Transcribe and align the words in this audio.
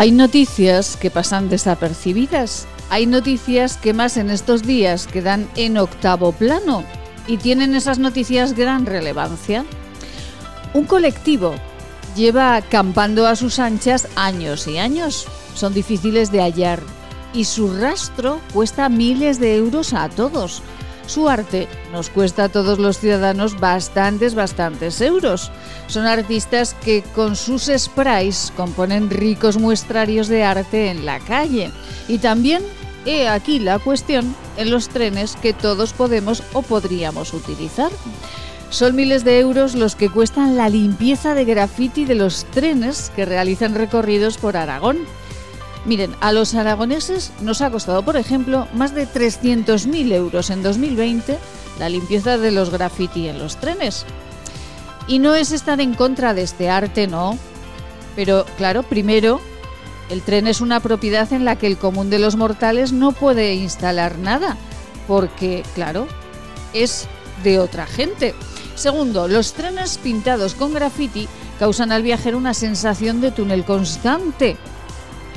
Hay 0.00 0.12
noticias 0.12 0.96
que 0.96 1.10
pasan 1.10 1.50
desapercibidas. 1.50 2.66
Hay 2.88 3.04
noticias 3.04 3.76
que 3.76 3.92
más 3.92 4.16
en 4.16 4.30
estos 4.30 4.62
días 4.62 5.06
quedan 5.06 5.46
en 5.56 5.76
octavo 5.76 6.32
plano 6.32 6.84
y 7.26 7.36
tienen 7.36 7.74
esas 7.74 7.98
noticias 7.98 8.54
gran 8.54 8.86
relevancia. 8.86 9.66
Un 10.72 10.86
colectivo 10.86 11.52
lleva 12.16 12.56
acampando 12.56 13.26
a 13.26 13.36
sus 13.36 13.58
anchas 13.58 14.08
años 14.16 14.66
y 14.68 14.78
años. 14.78 15.26
Son 15.54 15.74
difíciles 15.74 16.32
de 16.32 16.40
hallar 16.40 16.80
y 17.34 17.44
su 17.44 17.70
rastro 17.76 18.40
cuesta 18.54 18.88
miles 18.88 19.38
de 19.38 19.56
euros 19.56 19.92
a 19.92 20.08
todos. 20.08 20.62
Su 21.06 21.28
arte 21.28 21.68
nos 21.92 22.08
cuesta 22.10 22.44
a 22.44 22.48
todos 22.48 22.78
los 22.78 22.98
ciudadanos 22.98 23.58
bastantes, 23.58 24.34
bastantes 24.34 25.00
euros. 25.00 25.50
Son 25.88 26.06
artistas 26.06 26.74
que 26.84 27.02
con 27.14 27.36
sus 27.36 27.70
sprays 27.76 28.52
componen 28.56 29.10
ricos 29.10 29.58
muestrarios 29.58 30.28
de 30.28 30.44
arte 30.44 30.90
en 30.90 31.04
la 31.04 31.18
calle. 31.18 31.72
Y 32.06 32.18
también, 32.18 32.62
he 33.06 33.28
aquí 33.28 33.58
la 33.58 33.78
cuestión, 33.78 34.34
en 34.56 34.70
los 34.70 34.88
trenes 34.88 35.36
que 35.36 35.52
todos 35.52 35.92
podemos 35.92 36.42
o 36.52 36.62
podríamos 36.62 37.34
utilizar. 37.34 37.90
Son 38.70 38.94
miles 38.94 39.24
de 39.24 39.40
euros 39.40 39.74
los 39.74 39.96
que 39.96 40.08
cuestan 40.08 40.56
la 40.56 40.68
limpieza 40.68 41.34
de 41.34 41.44
graffiti 41.44 42.04
de 42.04 42.14
los 42.14 42.44
trenes 42.44 43.10
que 43.16 43.24
realizan 43.24 43.74
recorridos 43.74 44.38
por 44.38 44.56
Aragón. 44.56 44.98
Miren, 45.90 46.14
a 46.20 46.30
los 46.30 46.54
aragoneses 46.54 47.32
nos 47.40 47.62
ha 47.62 47.70
costado, 47.72 48.04
por 48.04 48.16
ejemplo, 48.16 48.68
más 48.74 48.94
de 48.94 49.08
300.000 49.08 50.12
euros 50.12 50.50
en 50.50 50.62
2020 50.62 51.36
la 51.80 51.88
limpieza 51.88 52.38
de 52.38 52.52
los 52.52 52.70
graffiti 52.70 53.26
en 53.26 53.40
los 53.40 53.56
trenes. 53.56 54.06
Y 55.08 55.18
no 55.18 55.34
es 55.34 55.50
estar 55.50 55.80
en 55.80 55.94
contra 55.94 56.32
de 56.32 56.42
este 56.42 56.70
arte, 56.70 57.08
no. 57.08 57.36
Pero 58.14 58.46
claro, 58.56 58.84
primero, 58.84 59.40
el 60.10 60.22
tren 60.22 60.46
es 60.46 60.60
una 60.60 60.78
propiedad 60.78 61.32
en 61.32 61.44
la 61.44 61.56
que 61.56 61.66
el 61.66 61.76
común 61.76 62.08
de 62.08 62.20
los 62.20 62.36
mortales 62.36 62.92
no 62.92 63.10
puede 63.10 63.54
instalar 63.54 64.16
nada, 64.16 64.56
porque, 65.08 65.64
claro, 65.74 66.06
es 66.72 67.08
de 67.42 67.58
otra 67.58 67.86
gente. 67.86 68.36
Segundo, 68.76 69.26
los 69.26 69.54
trenes 69.54 69.98
pintados 69.98 70.54
con 70.54 70.72
graffiti 70.72 71.26
causan 71.58 71.90
al 71.90 72.04
viajero 72.04 72.38
una 72.38 72.54
sensación 72.54 73.20
de 73.20 73.32
túnel 73.32 73.64
constante 73.64 74.56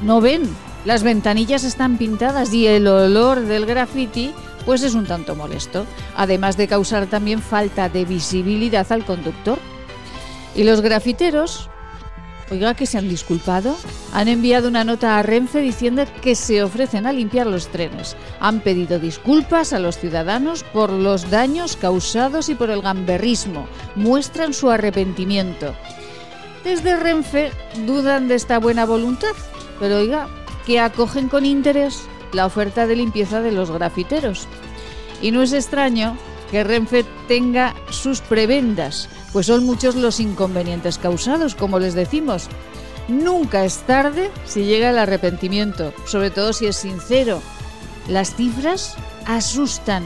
no 0.04 0.22
ven. 0.22 0.44
Las 0.86 1.04
ventanillas 1.04 1.64
están 1.64 1.98
pintadas 1.98 2.54
y 2.54 2.68
el 2.68 2.88
olor 2.88 3.42
del 3.42 3.66
graffiti 3.66 4.34
pues 4.66 4.84
es 4.84 4.94
un 4.94 5.06
tanto 5.06 5.36
molesto, 5.36 5.86
además 6.16 6.58
de 6.58 6.68
causar 6.68 7.08
también 7.08 7.42
falta 7.42 7.90
de 7.90 8.06
visibilidad 8.06 8.90
al 8.92 9.06
conductor. 9.06 9.60
Y 10.56 10.64
los 10.64 10.82
grafiteros, 10.82 11.70
oiga 12.50 12.74
que 12.74 12.86
se 12.86 12.98
han 12.98 13.10
disculpado, 13.10 13.76
han 14.14 14.28
enviado 14.28 14.70
una 14.70 14.84
nota 14.84 15.18
a 15.18 15.24
Renfe 15.24 15.60
diciendo 15.60 16.06
que 16.22 16.36
se 16.36 16.64
ofrecen 16.64 17.06
a 17.08 17.12
limpiar 17.12 17.48
los 17.48 17.68
trenes. 17.68 18.16
Han 18.40 18.62
pedido 18.62 19.00
disculpas 19.00 19.74
a 19.74 19.80
los 19.80 19.98
ciudadanos 19.98 20.64
por 20.64 20.92
los 20.92 21.30
daños 21.30 21.76
causados 21.76 22.50
y 22.50 22.56
por 22.56 22.70
el 22.70 22.82
gamberrismo. 22.82 23.68
Muestran 23.96 24.54
su 24.54 24.70
arrepentimiento. 24.70 25.74
Desde 26.64 26.96
Renfe 26.96 27.52
dudan 27.86 28.30
de 28.30 28.36
esta 28.36 28.60
buena 28.60 28.86
voluntad 28.86 29.34
pero 29.80 29.98
oiga, 29.98 30.28
que 30.66 30.80
acogen 30.80 31.30
con 31.30 31.46
interés 31.46 32.04
la 32.32 32.46
oferta 32.46 32.88
de 32.88 32.96
limpieza 32.96 33.42
de 33.42 33.52
los 33.52 33.72
grafiteros. 33.72 34.48
Y 35.22 35.32
no 35.32 35.42
es 35.42 35.54
extraño 35.54 36.18
que 36.52 36.64
Renfe 36.64 37.06
tenga 37.28 37.74
sus 37.90 38.22
prebendas, 38.22 39.10
pues 39.32 39.48
son 39.48 39.66
muchos 39.66 39.96
los 39.96 40.20
inconvenientes 40.20 40.98
causados, 40.98 41.56
como 41.56 41.80
les 41.80 41.94
decimos. 41.94 42.48
Nunca 43.08 43.66
es 43.66 43.80
tarde 43.80 44.30
si 44.46 44.66
llega 44.66 44.92
el 44.92 44.98
arrepentimiento, 44.98 45.94
sobre 46.06 46.30
todo 46.32 46.54
si 46.54 46.68
es 46.68 46.78
sincero. 46.78 47.42
Las 48.08 48.36
cifras 48.36 48.96
asustan. 49.26 50.04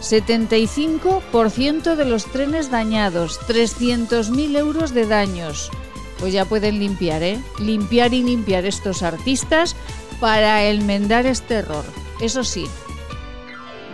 75% 0.00 1.96
de 1.96 2.04
los 2.04 2.26
trenes 2.26 2.70
dañados, 2.70 3.40
300.000 3.48 4.56
euros 4.56 4.94
de 4.94 5.06
daños 5.06 5.72
pues 6.18 6.32
ya 6.32 6.44
pueden 6.44 6.78
limpiar, 6.78 7.22
¿eh? 7.22 7.40
Limpiar 7.58 8.14
y 8.14 8.22
limpiar 8.22 8.64
estos 8.64 9.02
artistas 9.02 9.76
para 10.20 10.64
enmendar 10.64 11.26
este 11.26 11.54
error. 11.54 11.84
Eso 12.20 12.42
sí, 12.44 12.66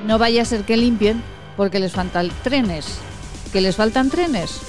no 0.07 0.19
vaya 0.19 0.43
a 0.43 0.45
ser 0.45 0.65
que 0.65 0.77
limpien 0.77 1.23
porque 1.57 1.81
les 1.81 1.93
faltan 1.93 2.31
trenes. 2.43 2.87
¿Que 3.53 3.61
les 3.61 3.77
faltan 3.77 4.11
trenes? 4.11 4.61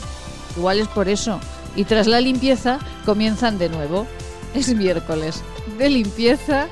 Igual 0.58 0.80
es 0.80 0.88
por 0.88 1.10
eso. 1.10 1.40
Y 1.76 1.84
tras 1.86 2.08
la 2.08 2.22
limpieza 2.22 2.80
comienzan 3.06 3.58
de 3.58 3.70
nuevo. 3.70 4.08
Es 4.54 4.74
miércoles. 4.74 5.44
De 5.78 5.90
limpieza 5.90 6.68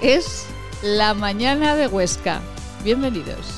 es 0.00 0.46
la 0.82 1.14
mañana 1.14 1.76
de 1.76 1.86
Huesca. 1.86 2.40
Bienvenidos. 2.82 3.57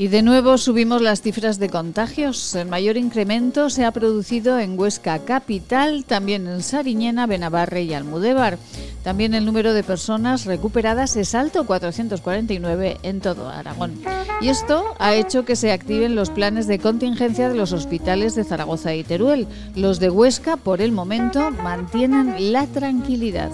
Y 0.00 0.06
de 0.06 0.22
nuevo 0.22 0.58
subimos 0.58 1.02
las 1.02 1.22
cifras 1.22 1.58
de 1.58 1.68
contagios. 1.68 2.54
El 2.54 2.68
mayor 2.68 2.96
incremento 2.96 3.68
se 3.68 3.84
ha 3.84 3.90
producido 3.90 4.60
en 4.60 4.78
Huesca 4.78 5.18
Capital, 5.18 6.04
también 6.04 6.46
en 6.46 6.62
Sariñena, 6.62 7.26
Benavarre 7.26 7.82
y 7.82 7.94
Almudévar. 7.94 8.58
También 9.02 9.34
el 9.34 9.44
número 9.44 9.74
de 9.74 9.82
personas 9.82 10.44
recuperadas 10.44 11.16
es 11.16 11.34
alto, 11.34 11.66
449 11.66 12.98
en 13.02 13.20
todo 13.20 13.48
Aragón. 13.48 14.00
Y 14.40 14.50
esto 14.50 14.84
ha 15.00 15.16
hecho 15.16 15.44
que 15.44 15.56
se 15.56 15.72
activen 15.72 16.14
los 16.14 16.30
planes 16.30 16.68
de 16.68 16.78
contingencia 16.78 17.48
de 17.48 17.56
los 17.56 17.72
hospitales 17.72 18.36
de 18.36 18.44
Zaragoza 18.44 18.94
y 18.94 19.02
Teruel. 19.02 19.48
Los 19.74 19.98
de 19.98 20.10
Huesca, 20.10 20.56
por 20.56 20.80
el 20.80 20.92
momento, 20.92 21.50
mantienen 21.50 22.52
la 22.52 22.68
tranquilidad. 22.68 23.50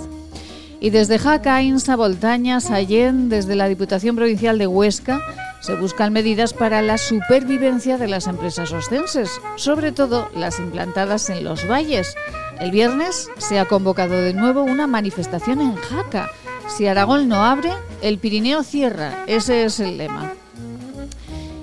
Y 0.79 0.91
desde 0.91 1.19
Jaca, 1.19 1.63
Insa, 1.63 1.97
Voltaña, 1.97 2.61
Sallén, 2.61 3.31
desde 3.31 3.57
la 3.57 3.67
Diputación 3.67 4.15
Provincial 4.15 4.59
de 4.59 4.67
Huesca, 4.67 5.23
se 5.65 5.75
buscan 5.77 6.13
medidas 6.13 6.53
para 6.53 6.83
la 6.83 6.99
supervivencia 6.99 7.97
de 7.97 8.07
las 8.07 8.27
empresas 8.27 8.71
ostenses, 8.71 9.31
sobre 9.57 9.93
todo 9.93 10.29
las 10.37 10.59
implantadas 10.59 11.31
en 11.31 11.43
los 11.43 11.67
valles. 11.67 12.15
El 12.61 12.71
viernes 12.71 13.31
se 13.39 13.59
ha 13.59 13.65
convocado 13.65 14.13
de 14.13 14.35
nuevo 14.35 14.63
una 14.63 14.87
manifestación 14.87 15.63
en 15.63 15.75
Jaca. 15.77 16.31
Si 16.69 16.87
Aragón 16.87 17.29
no 17.29 17.37
abre, 17.37 17.73
el 18.03 18.19
Pirineo 18.19 18.63
cierra. 18.63 19.25
Ese 19.27 19.65
es 19.65 19.81
el 19.81 19.97
lema. 19.97 20.35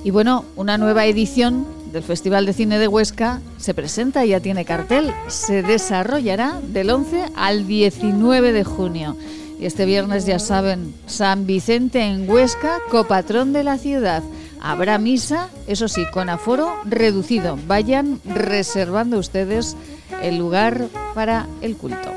Y 0.04 0.10
bueno, 0.10 0.46
una 0.56 0.80
nueva 0.80 1.06
edición 1.06 1.68
del 1.92 2.02
Festival 2.02 2.48
de 2.48 2.54
Cine 2.54 2.80
de 2.80 2.88
Huesca 2.88 3.40
se 3.58 3.76
presenta, 3.76 4.26
ya 4.26 4.40
tiene 4.40 4.66
cartel. 4.66 5.14
Se 5.28 5.62
desarrollará 5.62 6.60
del 6.64 6.90
11 6.90 7.26
al 7.36 7.68
19 7.68 8.52
de 8.52 8.64
junio. 8.64 9.16
Y 9.62 9.68
este 9.68 9.86
viernes 9.86 10.26
ya 10.26 10.40
saben, 10.40 10.92
San 11.06 11.46
Vicente 11.46 12.02
en 12.02 12.28
Huesca, 12.28 12.80
copatrón 12.90 13.54
de 13.54 13.64
la 13.64 13.78
ciudad. 13.78 14.24
Habrá 14.60 14.98
misa, 14.98 15.50
eso 15.68 15.88
sí, 15.88 16.04
con 16.12 16.30
aforo 16.30 16.76
reducido. 16.84 17.60
Vayan 17.68 18.20
reservando 18.26 19.20
ustedes 19.20 19.78
el 20.24 20.40
lugar 20.40 20.88
para 21.14 21.46
el 21.62 21.78
culto. 21.78 22.12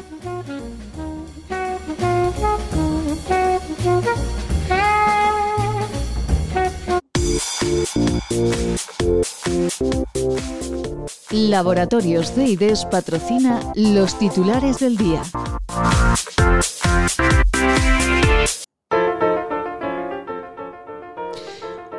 Laboratorios 11.31 12.33
CIDES 12.33 12.87
patrocina 12.87 13.61
los 13.75 14.19
titulares 14.19 14.79
del 14.79 14.97
día. 14.97 15.23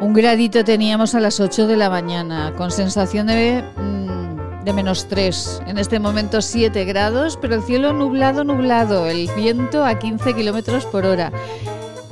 Un 0.01 0.13
gradito 0.13 0.63
teníamos 0.63 1.15
a 1.15 1.19
las 1.19 1.39
8 1.39 1.67
de 1.67 1.77
la 1.77 1.89
mañana, 1.89 2.53
con 2.55 2.69
sensación 2.69 3.27
de, 3.27 3.63
mm, 3.75 4.63
de 4.63 4.73
menos 4.73 5.07
3. 5.07 5.61
En 5.67 5.77
este 5.77 5.99
momento 5.99 6.41
7 6.41 6.85
grados, 6.85 7.37
pero 7.41 7.55
el 7.55 7.63
cielo 7.63 7.91
nublado, 7.91 8.43
nublado, 8.43 9.07
el 9.07 9.29
viento 9.35 9.83
a 9.83 9.97
15 9.97 10.33
kilómetros 10.33 10.85
por 10.85 11.05
hora. 11.05 11.31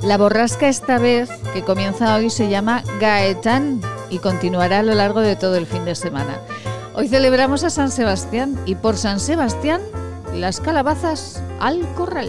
La 0.02 0.18
borrasca 0.18 0.68
esta 0.68 0.98
vez, 0.98 1.30
que 1.52 1.62
comienza 1.62 2.16
hoy, 2.16 2.30
se 2.30 2.48
llama 2.48 2.82
Gaetán 3.00 3.80
y 4.10 4.18
continuará 4.18 4.80
a 4.80 4.82
lo 4.82 4.94
largo 4.94 5.20
de 5.20 5.36
todo 5.36 5.56
el 5.56 5.66
fin 5.66 5.84
de 5.84 5.94
semana. 5.94 6.38
Hoy 6.94 7.08
celebramos 7.08 7.64
a 7.64 7.70
San 7.70 7.90
Sebastián 7.90 8.58
y 8.66 8.74
por 8.74 8.96
San 8.96 9.18
Sebastián 9.18 9.80
las 10.34 10.60
calabazas 10.60 11.42
al 11.60 11.80
corral. 11.94 12.28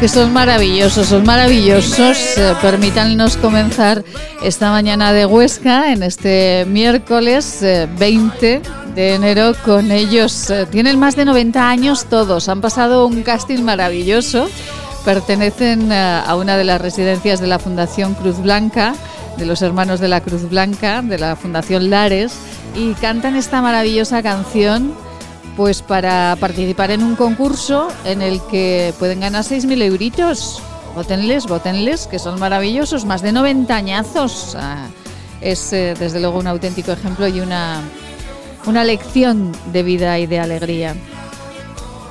Que 0.00 0.08
son 0.08 0.34
maravillosos, 0.34 1.06
son 1.06 1.24
maravillosos. 1.24 2.36
Eh, 2.36 2.54
permítanos 2.60 3.38
comenzar 3.38 4.04
esta 4.42 4.70
mañana 4.70 5.14
de 5.14 5.24
Huesca, 5.24 5.90
en 5.90 6.02
este 6.02 6.66
miércoles 6.68 7.60
20 7.98 8.52
eh, 8.52 8.62
de 8.94 9.14
enero, 9.14 9.54
con 9.64 9.90
ellos. 9.90 10.50
Eh, 10.50 10.66
tienen 10.70 10.98
más 10.98 11.16
de 11.16 11.24
90 11.24 11.66
años 11.66 12.04
todos, 12.10 12.50
han 12.50 12.60
pasado 12.60 13.06
un 13.06 13.22
casting 13.22 13.62
maravilloso. 13.62 14.50
Pertenecen 15.06 15.90
a 15.90 16.34
una 16.34 16.58
de 16.58 16.64
las 16.64 16.80
residencias 16.80 17.40
de 17.40 17.46
la 17.46 17.58
Fundación 17.58 18.12
Cruz 18.14 18.38
Blanca, 18.38 18.94
de 19.38 19.46
los 19.46 19.62
hermanos 19.62 19.98
de 19.98 20.08
la 20.08 20.20
Cruz 20.20 20.46
Blanca, 20.50 21.00
de 21.00 21.18
la 21.18 21.36
Fundación 21.36 21.88
Lares, 21.88 22.34
y 22.74 22.92
cantan 22.94 23.34
esta 23.34 23.62
maravillosa 23.62 24.22
canción 24.22 24.92
pues 25.56 25.80
para 25.80 26.36
participar 26.38 26.90
en 26.90 27.02
un 27.02 27.16
concurso 27.16 27.88
en 28.04 28.20
el 28.20 28.40
que 28.50 28.92
pueden 28.98 29.20
ganar 29.20 29.42
6.000 29.42 29.82
euritos. 29.82 30.62
Votenles, 30.94 31.46
votenles, 31.46 32.06
que 32.06 32.18
son 32.18 32.38
maravillosos, 32.38 33.06
más 33.06 33.22
de 33.22 33.32
90 33.32 33.74
añazos. 33.74 34.56
es 35.40 35.72
eh, 35.72 35.94
desde 35.98 36.20
luego 36.20 36.38
un 36.38 36.46
auténtico 36.46 36.92
ejemplo 36.92 37.26
y 37.26 37.40
una, 37.40 37.80
una 38.66 38.84
lección 38.84 39.52
de 39.72 39.82
vida 39.82 40.18
y 40.18 40.26
de 40.26 40.40
alegría. 40.40 40.94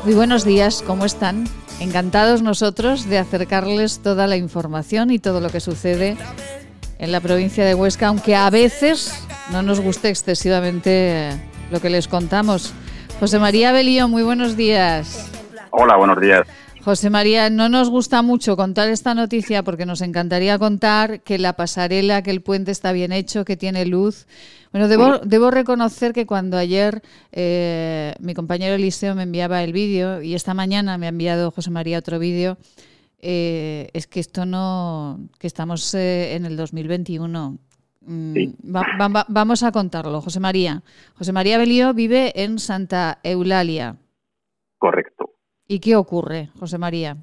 Muy 0.03 0.15
buenos 0.15 0.44
días, 0.44 0.83
¿cómo 0.86 1.06
están? 1.06 1.47
Encantados 1.80 2.42
nosotros 2.42 3.06
de 3.06 3.19
acercarles 3.19 4.00
toda 4.00 4.27
la 4.27 4.38
información 4.38 5.12
y 5.12 5.19
todo 5.19 5.39
lo 5.39 5.50
que 5.50 5.59
sucede 5.59 6.18
en 6.97 7.12
la 7.12 7.19
provincia 7.19 7.65
de 7.65 7.75
Huesca, 7.75 8.07
aunque 8.07 8.36
a 8.36 8.50
veces 8.50 9.13
no 9.51 9.62
nos 9.62 9.80
guste 9.81 10.09
excesivamente 10.09 11.31
lo 11.69 11.81
que 11.81 11.89
les 11.89 12.07
contamos. 12.07 12.74
José 13.20 13.40
María 13.40 13.72
Belío, 13.72 14.08
muy 14.08 14.24
buenos 14.24 14.58
días. 14.58 15.32
Hola, 15.72 15.96
buenos 15.96 16.20
días. 16.20 16.46
José 16.84 17.10
María, 17.10 17.50
no 17.50 17.70
nos 17.70 17.90
gusta 17.90 18.22
mucho 18.22 18.56
contar 18.56 18.90
esta 18.90 19.16
noticia 19.16 19.64
porque 19.64 19.88
nos 19.88 20.02
encantaría 20.02 20.60
contar 20.60 21.22
que 21.22 21.40
la 21.40 21.54
pasarela, 21.54 22.22
que 22.22 22.30
el 22.30 22.42
puente 22.42 22.72
está 22.72 22.92
bien 22.92 23.12
hecho, 23.12 23.44
que 23.44 23.58
tiene 23.58 23.86
luz. 23.86 24.28
Bueno, 24.72 24.88
debo, 24.88 25.20
debo 25.20 25.50
reconocer 25.50 26.14
que 26.14 26.28
cuando 26.28 26.58
ayer 26.58 27.02
eh, 27.32 28.14
mi 28.20 28.36
compañero 28.36 28.76
Eliseo 28.76 29.16
me 29.16 29.24
enviaba 29.24 29.64
el 29.64 29.74
vídeo 29.74 30.22
y 30.22 30.36
esta 30.36 30.54
mañana 30.54 30.98
me 31.00 31.08
ha 31.08 31.10
enviado 31.10 31.50
José 31.50 31.72
María 31.72 31.98
otro 31.98 32.20
vídeo, 32.20 32.58
eh, 33.20 33.90
es 33.94 34.06
que 34.06 34.19
esto 34.19 34.45
no, 34.45 35.19
que 35.40 35.48
estamos 35.48 35.92
eh, 35.95 36.36
en 36.36 36.45
el 36.45 36.57
2021, 36.57 37.57
Mm, 38.07 38.54
vamos 39.30 39.64
a 39.64 39.71
contarlo, 39.71 40.21
José 40.21 40.40
María. 40.40 40.81
José 41.18 41.33
María 41.33 41.57
Belío 41.57 41.94
vive 41.94 42.31
en 42.35 42.59
Santa 42.59 43.18
Eulalia. 43.24 43.95
Correcto. 44.78 45.31
¿Y 45.68 45.80
qué 45.80 45.95
ocurre, 45.95 46.50
José 46.59 46.78
María? 46.78 47.16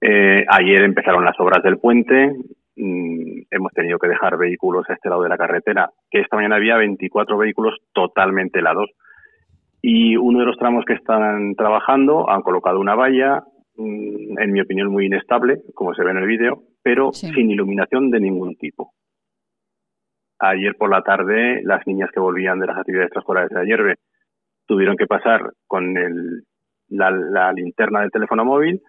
Eh, 0.00 0.44
ayer 0.48 0.82
empezaron 0.82 1.24
las 1.24 1.38
obras 1.38 1.62
del 1.62 1.78
puente. 1.78 2.32
Mm, 2.76 3.42
hemos 3.50 3.72
tenido 3.72 3.98
que 3.98 4.08
dejar 4.08 4.36
vehículos 4.38 4.88
a 4.88 4.94
este 4.94 5.08
lado 5.08 5.22
de 5.22 5.28
la 5.28 5.36
carretera, 5.36 5.90
que 6.10 6.20
esta 6.20 6.36
mañana 6.36 6.56
había 6.56 6.76
24 6.76 7.36
vehículos 7.38 7.76
totalmente 7.92 8.58
helados. 8.58 8.90
Y 9.82 10.16
uno 10.16 10.40
de 10.40 10.46
los 10.46 10.58
tramos 10.58 10.84
que 10.84 10.94
están 10.94 11.54
trabajando 11.54 12.28
han 12.28 12.42
colocado 12.42 12.80
una 12.80 12.94
valla, 12.94 13.44
mm, 13.76 14.38
en 14.38 14.52
mi 14.52 14.60
opinión 14.60 14.88
muy 14.90 15.06
inestable, 15.06 15.62
como 15.74 15.94
se 15.94 16.02
ve 16.02 16.10
en 16.10 16.18
el 16.18 16.26
vídeo, 16.26 16.62
pero 16.82 17.12
sin 17.12 17.50
iluminación 17.50 18.10
de 18.10 18.20
ningún 18.20 18.56
tipo. 18.56 18.92
Ayer 20.40 20.74
por 20.76 20.90
la 20.90 21.02
tarde, 21.02 21.60
las 21.64 21.86
niñas 21.86 22.10
que 22.12 22.20
volvían 22.20 22.58
de 22.60 22.66
las 22.66 22.78
actividades 22.78 23.08
extraescolares 23.08 23.50
de 23.50 23.60
ayer 23.60 23.98
tuvieron 24.66 24.96
que 24.96 25.06
pasar 25.06 25.52
con 25.66 25.98
el, 25.98 26.44
la, 26.88 27.52
linterna 27.52 28.00
del 28.00 28.10
teléfono 28.10 28.44
móvil 28.44 28.80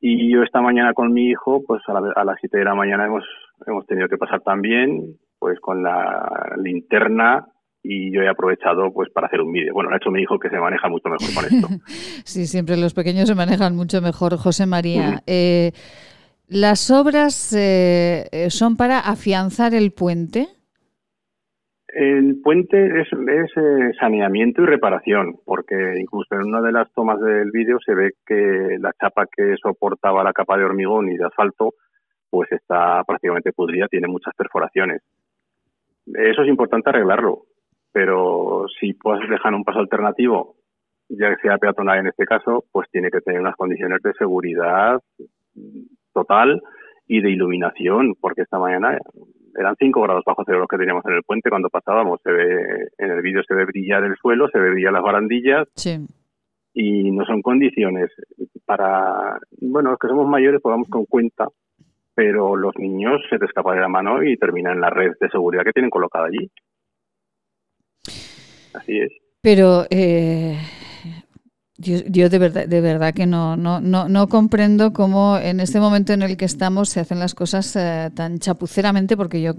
y 0.00 0.32
yo 0.32 0.42
esta 0.42 0.60
mañana 0.60 0.92
con 0.92 1.12
mi 1.12 1.30
hijo, 1.30 1.62
pues 1.66 1.82
a, 1.88 2.24
las 2.24 2.36
7 2.38 2.58
de 2.58 2.64
la 2.64 2.74
mañana 2.74 3.06
hemos, 3.06 3.24
hemos 3.66 3.86
tenido 3.86 4.08
que 4.08 4.18
pasar 4.18 4.42
también 4.42 5.16
pues 5.38 5.58
con 5.60 5.82
la 5.82 6.54
linterna 6.62 7.46
y 7.82 8.14
yo 8.14 8.22
he 8.22 8.28
aprovechado 8.28 8.92
pues 8.92 9.10
para 9.10 9.26
hacer 9.26 9.40
un 9.40 9.52
vídeo. 9.52 9.74
Bueno, 9.74 9.90
ha 9.92 9.96
hecho 9.96 10.10
mi 10.10 10.22
hijo 10.22 10.38
que 10.38 10.50
se 10.50 10.58
maneja 10.58 10.88
mucho 10.88 11.08
mejor 11.08 11.34
con 11.34 11.44
esto. 11.44 11.68
sí, 12.24 12.46
siempre 12.46 12.76
los 12.76 12.94
pequeños 12.94 13.28
se 13.28 13.34
manejan 13.34 13.74
mucho 13.74 14.00
mejor. 14.00 14.36
José 14.36 14.66
María, 14.66 15.22
eh, 15.26 15.72
¿las 16.46 16.90
obras 16.90 17.52
eh, 17.56 18.46
son 18.50 18.76
para 18.76 19.00
afianzar 19.00 19.74
el 19.74 19.92
puente? 19.92 20.48
El 21.98 22.42
puente 22.42 23.00
es, 23.00 23.08
eh, 23.10 23.92
saneamiento 23.98 24.60
y 24.60 24.66
reparación, 24.66 25.36
porque 25.46 25.98
incluso 25.98 26.34
en 26.34 26.42
una 26.42 26.60
de 26.60 26.70
las 26.70 26.92
tomas 26.92 27.18
del 27.22 27.50
vídeo 27.50 27.78
se 27.80 27.94
ve 27.94 28.10
que 28.26 28.76
la 28.78 28.92
chapa 29.00 29.24
que 29.34 29.54
soportaba 29.56 30.22
la 30.22 30.34
capa 30.34 30.58
de 30.58 30.64
hormigón 30.64 31.10
y 31.10 31.16
de 31.16 31.24
asfalto, 31.24 31.72
pues 32.28 32.52
está 32.52 33.02
prácticamente 33.04 33.54
pudrida, 33.54 33.88
tiene 33.88 34.08
muchas 34.08 34.34
perforaciones. 34.36 35.00
Eso 36.04 36.42
es 36.42 36.48
importante 36.48 36.90
arreglarlo, 36.90 37.44
pero 37.92 38.66
si 38.78 38.92
puedes 38.92 39.26
dejar 39.30 39.54
un 39.54 39.64
paso 39.64 39.78
alternativo, 39.78 40.56
ya 41.08 41.34
que 41.34 41.40
sea 41.40 41.56
peatonal 41.56 42.00
en 42.00 42.08
este 42.08 42.26
caso, 42.26 42.66
pues 42.72 42.90
tiene 42.90 43.10
que 43.10 43.22
tener 43.22 43.40
unas 43.40 43.56
condiciones 43.56 44.02
de 44.02 44.12
seguridad 44.18 45.00
total 46.12 46.60
y 47.08 47.22
de 47.22 47.30
iluminación, 47.30 48.16
porque 48.20 48.42
esta 48.42 48.58
mañana 48.58 48.98
eran 49.58 49.76
5 49.78 50.00
grados 50.02 50.24
bajo 50.24 50.42
cero 50.44 50.60
los 50.60 50.68
que 50.68 50.78
teníamos 50.78 51.04
en 51.06 51.14
el 51.14 51.22
puente 51.22 51.50
cuando 51.50 51.68
pasábamos. 51.68 52.20
Se 52.22 52.30
ve, 52.30 52.88
en 52.98 53.10
el 53.10 53.22
vídeo 53.22 53.42
se 53.46 53.54
ve 53.54 53.64
brillar 53.64 54.04
el 54.04 54.16
suelo, 54.16 54.48
se 54.48 54.58
ve 54.58 54.70
brillar 54.70 54.92
las 54.92 55.02
barandillas. 55.02 55.68
Y 56.74 57.10
no 57.10 57.24
son 57.24 57.40
condiciones 57.40 58.10
para, 58.66 59.38
bueno, 59.60 59.90
los 59.90 59.98
que 59.98 60.08
somos 60.08 60.28
mayores 60.28 60.60
podamos 60.60 60.88
con 60.88 61.06
cuenta 61.06 61.48
pero 62.16 62.56
los 62.56 62.72
niños 62.78 63.20
se 63.28 63.38
te 63.38 63.44
escapan 63.44 63.74
de 63.74 63.82
la 63.82 63.88
mano 63.88 64.22
y 64.22 64.38
terminan 64.38 64.76
en 64.76 64.80
la 64.80 64.88
red 64.88 65.12
de 65.20 65.28
seguridad 65.28 65.64
que 65.64 65.72
tienen 65.72 65.90
colocada 65.90 66.26
allí. 66.26 66.50
Así 68.72 68.98
es. 68.98 69.12
Pero 69.42 69.84
eh, 69.90 70.56
yo, 71.78 72.28
de 72.30 72.38
verdad, 72.38 72.66
de 72.66 72.80
verdad 72.80 73.12
que 73.12 73.26
no, 73.26 73.56
no, 73.56 73.80
no, 73.80 74.08
no, 74.08 74.28
comprendo 74.28 74.94
cómo 74.94 75.36
en 75.36 75.60
este 75.60 75.78
momento 75.78 76.14
en 76.14 76.22
el 76.22 76.38
que 76.38 76.46
estamos 76.46 76.88
se 76.88 77.00
hacen 77.00 77.18
las 77.18 77.34
cosas 77.34 77.76
eh, 77.76 78.10
tan 78.14 78.38
chapuceramente, 78.38 79.16
porque 79.16 79.42
yo, 79.42 79.52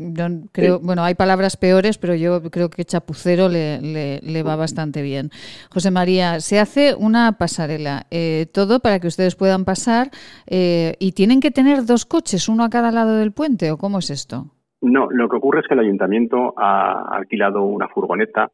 creo, 0.51 0.79
bueno, 0.79 1.03
hay 1.03 1.13
palabras 1.13 1.57
peores, 1.57 1.99
pero 1.99 2.15
yo 2.15 2.41
creo 2.49 2.69
que 2.69 2.85
chapucero 2.85 3.49
le, 3.49 4.19
le, 4.21 4.43
va 4.43 4.55
bastante 4.55 5.03
bien. 5.03 5.29
José 5.69 5.91
María, 5.91 6.39
se 6.39 6.59
hace 6.59 6.95
una 6.95 7.33
pasarela, 7.33 8.07
eh, 8.09 8.47
todo 8.51 8.79
para 8.79 8.99
que 8.99 9.07
ustedes 9.07 9.35
puedan 9.35 9.63
pasar 9.63 10.09
eh, 10.47 10.95
y 10.99 11.11
tienen 11.11 11.39
que 11.39 11.51
tener 11.51 11.85
dos 11.85 12.05
coches, 12.05 12.49
uno 12.49 12.63
a 12.63 12.69
cada 12.69 12.91
lado 12.91 13.17
del 13.17 13.31
puente, 13.31 13.71
¿o 13.71 13.77
cómo 13.77 13.99
es 13.99 14.09
esto? 14.09 14.47
No, 14.81 15.07
lo 15.11 15.29
que 15.29 15.35
ocurre 15.35 15.59
es 15.59 15.67
que 15.67 15.75
el 15.75 15.81
ayuntamiento 15.81 16.55
ha 16.57 17.15
alquilado 17.15 17.63
una 17.63 17.87
furgoneta 17.87 18.51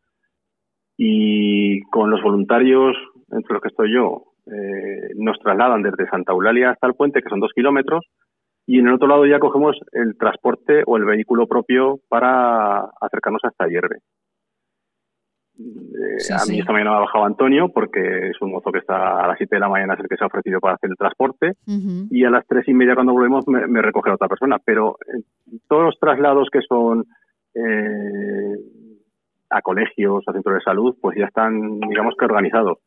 y 0.98 1.82
con 1.84 2.10
los 2.12 2.22
voluntarios 2.22 2.96
entre 3.36 3.54
los 3.54 3.62
que 3.62 3.70
estoy 3.70 3.94
yo, 3.94 4.24
eh, 4.48 5.12
nos 5.16 5.40
trasladan 5.40 5.84
desde 5.84 6.10
Santa 6.10 6.34
Eulalia 6.34 6.72
hasta 6.72 6.88
el 6.88 6.96
puente, 6.96 7.22
que 7.22 7.30
son 7.30 7.40
dos 7.40 7.52
kilómetros, 7.54 8.06
y 8.66 8.80
en 8.80 8.88
el 8.88 8.94
otro 8.94 9.08
lado 9.08 9.26
ya 9.26 9.40
cogemos 9.40 9.78
el 9.92 10.18
transporte 10.18 10.84
o 10.86 10.98
el 10.98 11.06
vehículo 11.06 11.48
propio 11.48 12.00
para 12.08 12.80
acercarnos 13.02 13.42
hasta 13.44 13.68
Hierve. 13.68 13.98
Eh, 15.60 16.34
a 16.34 16.46
mí 16.50 16.60
esta 16.60 16.72
mañana 16.72 16.92
me 16.92 16.98
ha 16.98 17.02
bajado 17.02 17.26
Antonio 17.26 17.70
porque 17.70 18.30
es 18.30 18.42
un 18.42 18.52
mozo 18.52 18.72
que 18.72 18.80
está 18.80 19.24
a 19.24 19.28
las 19.28 19.38
7 19.38 19.56
de 19.56 19.60
la 19.60 19.70
mañana 19.70 19.94
es 19.94 20.00
el 20.00 20.08
que 20.08 20.18
se 20.18 20.24
ha 20.24 20.28
ofrecido 20.28 20.60
para 20.60 20.76
hacer 20.76 20.90
el 20.90 20.98
transporte 20.98 21.54
y 22.10 22.26
a 22.26 22.32
las 22.32 22.48
tres 22.48 22.68
y 22.68 22.74
media 22.74 22.96
cuando 22.96 23.14
volvemos 23.14 23.48
me, 23.48 23.82
recoge 23.82 24.10
otra 24.10 24.28
persona. 24.28 24.58
Pero 24.66 24.98
eh, 25.08 25.22
todos 25.68 25.84
los 25.84 26.00
traslados 26.00 26.48
que 26.52 26.62
son 26.62 27.06
a 29.54 29.62
colegios, 29.62 30.24
a 30.28 30.34
centros 30.34 30.56
de 30.56 30.62
salud, 30.62 30.96
pues 31.00 31.18
ya 31.18 31.26
están, 31.26 31.80
digamos 31.82 32.16
que 32.18 32.26
organizados. 32.26 32.80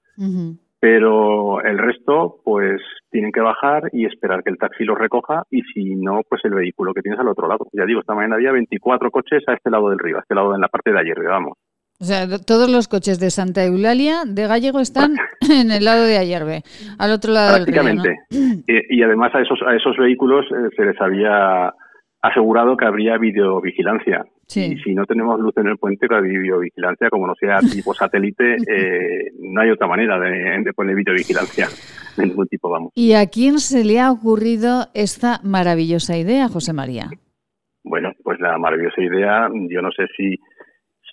Pero 0.79 1.63
el 1.63 1.79
resto, 1.79 2.37
pues 2.45 2.81
tienen 3.11 3.33
que 3.33 3.41
bajar 3.41 3.85
y 3.93 4.05
esperar 4.05 4.43
que 4.43 4.51
el 4.51 4.59
taxi 4.59 4.85
los 4.85 4.99
recoja 4.99 5.43
y 5.51 5.63
si 5.63 5.97
no, 5.97 6.21
pues 6.29 6.45
el 6.45 6.55
vehículo 6.55 6.93
que 6.93 7.01
tienes 7.03 7.19
al 7.19 7.29
otro 7.29 7.49
lado. 7.49 7.67
Ya 7.73 7.87
digo, 7.87 8.01
esta 8.01 8.15
mañana 8.15 8.37
había 8.37 8.53
24 8.53 9.11
coches 9.11 9.43
a 9.49 9.55
este 9.55 9.71
lado 9.71 9.89
del 9.89 9.99
río, 9.99 10.19
a 10.19 10.21
este 10.21 10.35
lado 10.35 10.55
en 10.55 10.61
la 10.61 10.69
parte 10.69 10.93
de 10.93 11.01
ayer, 11.01 11.19
vamos. 11.23 11.57
O 11.99 12.05
sea, 12.05 12.27
todos 12.47 12.71
los 12.71 12.89
coches 12.89 13.19
de 13.19 13.31
Santa 13.31 13.65
Eulalia 13.65 14.25
de 14.27 14.47
Gallego 14.47 14.81
están 14.81 15.17
en 15.51 15.71
el 15.71 15.85
lado 15.85 16.05
de 16.05 16.19
Ayerbe, 16.19 16.63
al 16.99 17.11
otro 17.11 17.33
lado 17.33 17.55
del 17.55 17.67
río. 17.67 17.83
Prácticamente. 17.83 18.19
Y, 18.91 19.03
además 19.03 19.35
a 19.35 19.41
esos, 19.41 19.59
a 19.67 19.75
esos 19.75 19.97
vehículos 19.97 20.45
eh, 20.51 20.69
se 20.77 20.85
les 20.85 21.01
había 21.01 21.73
asegurado 22.21 22.77
que 22.77 22.85
habría 22.85 23.17
videovigilancia. 23.17 24.27
Y 24.55 24.79
si 24.79 24.95
no 24.95 25.05
tenemos 25.07 25.41
luz 25.41 25.57
en 25.57 25.67
el 25.67 25.77
puente, 25.77 26.07
que 26.09 26.21
videovigilancia, 26.21 27.11
como 27.11 27.27
no 27.27 27.35
sea 27.35 27.59
tipo 27.73 27.93
satélite, 27.93 28.57
eh, 28.67 29.33
no 29.41 29.61
hay 29.61 29.71
otra 29.71 29.89
manera 29.89 30.19
de, 30.19 30.73
poner 30.73 30.95
videovigilancia 30.95 31.67
de 32.17 32.27
ningún 32.27 32.47
tipo, 32.47 32.71
vamos. 32.71 32.93
¿Y 32.95 33.15
a 33.15 33.27
quién 33.27 33.59
se 33.59 33.85
le 33.85 34.01
ha 34.01 34.11
ocurrido 34.11 34.87
esta 34.95 35.41
maravillosa 35.43 36.17
idea, 36.17 36.49
José 36.49 36.73
María? 36.73 37.09
Bueno, 37.83 38.13
pues 38.23 38.41
la 38.41 38.57
maravillosa 38.59 39.01
idea, 39.03 39.49
yo 39.69 39.83
no 39.83 39.91
sé 39.91 40.07
si 40.17 40.39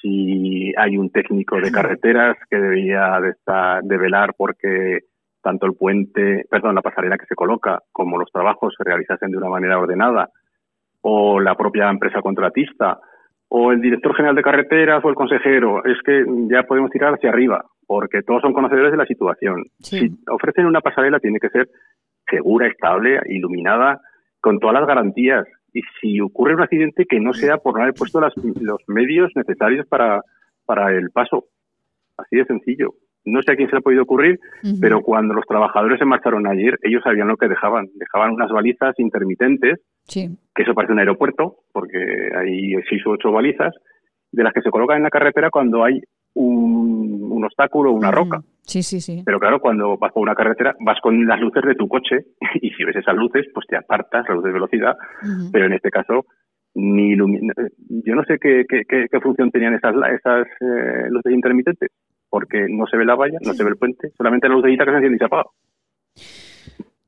si 0.02 0.74
hay 0.76 0.98
un 0.98 1.10
técnico 1.12 1.56
de 1.62 1.72
carreteras 1.72 2.36
que 2.50 2.58
debería 2.58 3.20
de, 3.22 3.30
estar, 3.30 3.82
de 3.84 3.98
velar 3.98 4.34
porque 4.38 5.00
tanto 5.42 5.66
el 5.66 5.76
puente, 5.76 6.46
perdón, 6.50 6.76
la 6.76 6.82
pasarela 6.82 7.18
que 7.18 7.26
se 7.26 7.36
coloca 7.36 7.82
como 7.92 8.18
los 8.18 8.30
trabajos 8.30 8.74
se 8.78 8.84
realizasen 8.84 9.32
de 9.32 9.38
una 9.38 9.48
manera 9.48 9.80
ordenada 9.80 10.30
o 11.02 11.40
la 11.40 11.56
propia 11.56 11.90
empresa 11.90 12.22
contratista 12.22 13.00
o 13.56 13.72
el 13.72 13.82
director 13.82 14.16
general 14.16 14.36
de 14.36 14.42
carreteras 14.42 15.06
o 15.06 15.10
el 15.10 15.16
consejero, 15.16 15.86
es 15.86 16.02
que 16.04 16.26
ya 16.50 16.64
podemos 16.64 16.90
tirar 16.90 17.14
hacia 17.14 17.30
arriba, 17.30 17.64
porque 17.86 18.24
todos 18.24 18.42
son 18.42 18.52
conocedores 18.52 18.90
de 18.90 18.98
la 18.98 19.06
situación. 19.06 19.66
Si 19.78 20.10
ofrecen 20.28 20.66
una 20.66 20.82
pasarela 20.82 21.20
tiene 21.20 21.40
que 21.40 21.50
ser 21.50 21.70
segura, 22.28 22.66
estable, 22.66 23.20
iluminada, 23.28 24.02
con 24.42 24.58
todas 24.58 24.74
las 24.74 24.88
garantías. 24.88 25.46
Y 25.72 25.82
si 26.02 26.20
ocurre 26.20 26.56
un 26.56 26.64
accidente, 26.64 27.06
que 27.06 27.20
no 27.20 27.32
sea 27.32 27.58
por 27.58 27.76
no 27.76 27.84
haber 27.84 27.94
puesto 27.94 28.20
los 28.20 28.82
medios 28.88 29.32
necesarios 29.36 29.86
para, 29.86 30.24
para 30.66 30.92
el 30.92 31.12
paso. 31.12 31.46
Así 32.18 32.38
de 32.38 32.46
sencillo. 32.46 32.96
No 33.26 33.42
sé 33.42 33.54
a 33.54 33.56
quién 33.56 33.70
se 33.70 33.76
le 33.76 33.80
ha 33.80 33.82
podido 33.82 34.04
ocurrir, 34.04 34.40
pero 34.82 35.02
cuando 35.02 35.34
los 35.34 35.46
trabajadores 35.46 36.00
se 36.00 36.06
marcharon 36.06 36.46
ayer, 36.46 36.78
ellos 36.82 37.02
sabían 37.04 37.30
lo 37.30 37.38
que 37.38 37.48
dejaban. 37.48 37.88
Dejaban 37.96 38.32
unas 38.32 38.52
balizas 38.52 39.00
intermitentes, 39.00 39.80
que 40.08 40.30
eso 40.58 40.74
parece 40.74 40.94
un 40.94 41.00
aeropuerto, 41.00 41.58
porque 41.72 41.98
hay 42.38 42.74
seis 42.90 43.06
u 43.06 43.12
ocho 43.12 43.32
balizas, 43.32 43.74
de 44.32 44.44
las 44.44 44.54
que 44.54 44.62
se 44.62 44.72
colocan 44.72 44.98
en 44.98 45.04
la 45.04 45.10
carretera 45.10 45.50
cuando 45.50 45.84
hay 45.84 46.02
un, 46.34 47.44
obstáculo 47.44 47.92
o 47.92 47.94
una 47.94 48.12
roca. 48.12 48.42
Sí, 48.62 48.82
sí, 48.82 49.00
sí. 49.00 49.22
Pero 49.26 49.40
claro, 49.40 49.60
cuando 49.60 49.98
vas 49.98 50.12
por 50.12 50.24
una 50.24 50.36
carretera, 50.36 50.76
vas 50.80 51.00
con 51.02 51.26
las 51.28 51.40
luces 51.40 51.64
de 51.64 51.76
tu 51.76 51.88
coche 51.88 52.18
y 52.62 52.70
si 52.72 52.84
ves 52.84 52.96
esas 52.96 53.16
luces, 53.16 53.46
pues 53.54 53.68
te 53.68 53.78
apartas, 53.78 54.26
la 54.28 54.36
luz 54.36 54.44
de 54.44 54.52
velocidad, 54.52 54.96
pero 55.52 55.66
en 55.66 55.74
este 55.74 55.90
caso 55.90 56.26
ni 56.76 57.16
yo 57.16 58.16
no 58.16 58.24
sé 58.24 58.40
qué, 58.42 58.66
qué, 58.68 58.84
qué, 58.88 59.20
función 59.20 59.52
tenían 59.52 59.76
esas, 59.76 59.94
esas 59.94 60.48
eh, 60.60 61.08
luces 61.10 61.32
intermitentes 61.32 61.92
porque 62.34 62.66
no 62.68 62.88
se 62.88 62.98
ve 62.98 63.06
la 63.06 63.14
valla, 63.14 63.38
no 63.42 63.54
se 63.54 63.64
ve 63.64 63.70
el 63.70 63.78
puente, 63.78 64.12
solamente 64.18 64.50
la 64.50 64.56
lucecita 64.56 64.86
que 64.86 64.90
se 64.90 64.96
enciende 64.96 65.18
y 65.18 65.20
se 65.20 65.26
apaga. 65.26 65.46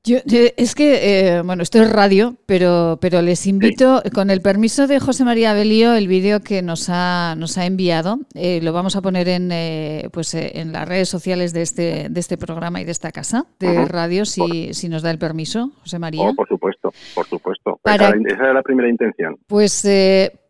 Yo, 0.04 0.18
es 0.56 0.76
que, 0.76 1.00
eh, 1.02 1.42
bueno, 1.42 1.64
esto 1.64 1.82
es 1.82 1.92
radio, 1.92 2.36
pero, 2.46 3.00
pero 3.02 3.24
les 3.24 3.48
invito, 3.48 4.04
con 4.14 4.30
el 4.30 4.42
permiso 4.42 4.86
de 4.86 5.00
José 5.00 5.26
María 5.26 5.56
Belío, 5.56 5.96
el 5.96 6.08
vídeo 6.08 6.42
que 6.42 6.62
nos 6.62 6.90
ha, 6.90 7.34
nos 7.40 7.58
ha 7.58 7.66
enviado, 7.66 8.20
eh, 8.36 8.60
lo 8.62 8.72
vamos 8.72 8.96
a 8.98 9.02
poner 9.02 9.28
en, 9.28 9.52
eh, 9.52 10.10
pues, 10.14 10.36
en 10.36 10.72
las 10.72 10.88
redes 10.88 11.10
sociales 11.10 11.54
de 11.54 11.64
este, 11.64 12.08
de 12.08 12.20
este 12.20 12.38
programa 12.38 12.80
y 12.82 12.86
de 12.86 12.92
esta 12.92 13.12
casa 13.12 13.48
de 13.58 13.86
radio, 13.86 14.26
si, 14.26 14.76
si 14.76 14.90
nos 14.90 15.02
da 15.02 15.10
el 15.10 15.18
permiso, 15.18 15.72
José 15.82 15.98
María. 15.98 16.22
Oh, 16.22 16.36
por 16.36 16.48
supuesto, 16.48 16.85
por 17.14 17.28
supuesto. 17.28 17.80
esa, 17.84 18.10
era 18.10 18.54
la 18.54 18.64
primera 18.64 18.90
intención. 18.90 19.38
Pues 19.48 19.86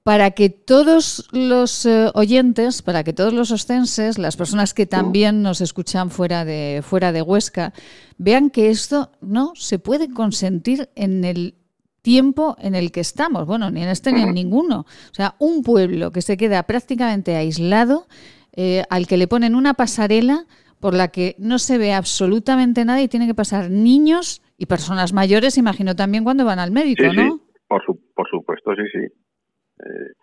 para 0.06 0.30
que 0.30 0.52
todos 0.52 1.28
los 1.32 1.84
eh, 1.88 2.12
oyentes, 2.14 2.84
para 2.84 3.04
que 3.04 3.12
todos 3.12 3.34
los 3.34 3.50
ostenses, 3.50 4.20
las 4.20 4.38
personas 4.38 4.76
que 4.76 4.86
también 4.86 5.42
nos 5.42 5.62
escuchan 5.62 6.12
fuera 6.12 6.46
de, 6.46 6.84
fuera 6.84 7.12
de 7.12 7.24
Huesca, 7.24 7.74
vean 8.20 8.52
que 8.52 8.70
esto 8.70 9.10
no 9.20 9.54
se 9.56 9.80
puede 9.80 10.12
consentir 10.12 10.90
en 10.94 11.24
el 11.24 11.56
tiempo 12.04 12.56
en 12.60 12.76
el 12.76 12.92
que 12.92 13.00
estamos, 13.00 13.48
bueno, 13.48 13.72
ni 13.72 13.82
en 13.82 13.90
este 13.90 14.14
ni 14.14 14.22
en 14.22 14.36
ninguno. 14.36 14.82
O 14.82 15.16
sea, 15.16 15.34
un 15.40 15.64
pueblo 15.64 16.12
que 16.12 16.22
se 16.22 16.38
queda 16.38 16.62
prácticamente 16.62 17.36
aislado, 17.36 18.06
eh, 18.54 18.84
al 18.92 19.08
que 19.08 19.18
le 19.18 19.28
ponen 19.28 19.56
una 19.56 19.74
pasarela 19.74 20.46
por 20.80 20.94
la 20.94 21.08
que 21.08 21.36
no 21.40 21.58
se 21.58 21.80
ve 21.80 21.94
absolutamente 21.94 22.86
nada 22.86 23.02
y 23.02 23.08
tienen 23.08 23.28
que 23.28 23.34
pasar 23.34 23.72
niños 23.72 24.44
y 24.58 24.66
personas 24.66 25.14
mayores, 25.14 25.58
imagino 25.58 25.96
también 25.96 26.24
cuando 26.24 26.46
van 26.46 26.60
al 26.60 26.72
médico, 26.72 27.04
¿no? 27.14 27.40
Por, 27.68 27.82
por 28.14 28.30
supuesto, 28.30 28.76
sí, 28.76 28.84
sí. 28.92 29.00
Eh, 29.00 30.14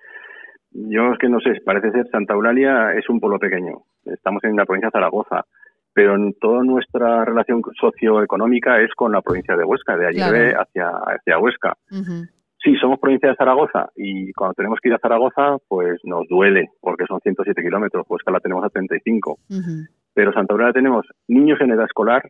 yo 0.72 1.12
es 1.12 1.18
que 1.18 1.28
no 1.28 1.38
sé, 1.40 1.60
parece 1.64 1.90
ser 1.90 2.08
Santa 2.10 2.34
Eulalia 2.34 2.94
es 2.94 3.08
un 3.08 3.20
pueblo 3.20 3.38
pequeño. 3.38 3.82
Estamos 4.04 4.42
en 4.44 4.56
la 4.56 4.64
provincia 4.64 4.88
de 4.88 4.92
Zaragoza, 4.92 5.44
pero 5.92 6.14
en 6.14 6.34
toda 6.40 6.62
nuestra 6.64 7.24
relación 7.24 7.62
socioeconómica 7.78 8.80
es 8.80 8.90
con 8.94 9.12
la 9.12 9.20
provincia 9.20 9.56
de 9.56 9.64
Huesca, 9.64 9.96
de 9.96 10.06
allí 10.06 10.20
hacia, 10.20 10.88
hacia 10.88 11.38
Huesca. 11.38 11.76
Sí, 12.64 12.76
somos 12.80 13.00
provincia 13.00 13.28
de 13.28 13.36
Zaragoza 13.36 13.90
y 13.96 14.32
cuando 14.32 14.54
tenemos 14.54 14.78
que 14.80 14.88
ir 14.88 14.94
a 14.94 14.98
Zaragoza, 14.98 15.56
pues 15.68 15.98
nos 16.04 16.26
duele, 16.28 16.70
porque 16.80 17.04
son 17.06 17.20
107 17.20 17.60
kilómetros, 17.60 18.06
Huesca 18.08 18.30
la 18.30 18.40
tenemos 18.40 18.64
a 18.64 18.70
35. 18.70 19.38
Pero 20.14 20.32
Santa 20.32 20.54
Eulalia 20.54 20.72
tenemos 20.72 21.06
niños 21.28 21.60
en 21.60 21.72
edad 21.72 21.86
escolar, 21.86 22.22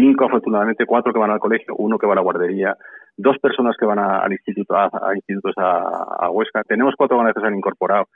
cinco 0.00 0.24
afortunadamente, 0.24 0.86
cuatro 0.86 1.12
que 1.12 1.18
van 1.18 1.30
al 1.30 1.38
colegio, 1.38 1.74
uno 1.76 1.98
que 1.98 2.06
va 2.06 2.14
a 2.14 2.16
la 2.16 2.22
guardería, 2.22 2.76
dos 3.16 3.36
personas 3.38 3.76
que 3.78 3.86
van 3.86 3.98
al 3.98 4.32
instituto, 4.32 4.74
a, 4.76 4.90
institutos 5.14 5.54
a, 5.58 6.30
Huesca, 6.30 6.62
tenemos 6.64 6.94
cuatro 6.96 7.20
que 7.34 7.40
se 7.40 7.46
han 7.46 7.56
incorporado. 7.56 8.06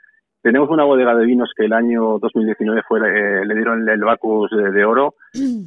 Tenemos 0.41 0.69
una 0.69 0.83
bodega 0.83 1.15
de 1.15 1.25
vinos 1.25 1.51
que 1.55 1.65
el 1.65 1.73
año 1.73 2.19
2019 2.19 2.81
fue, 2.87 2.99
eh, 2.99 3.45
le 3.45 3.55
dieron 3.55 3.87
el 3.89 4.03
Bacus 4.03 4.51
de, 4.51 4.85
oro. 4.85 5.15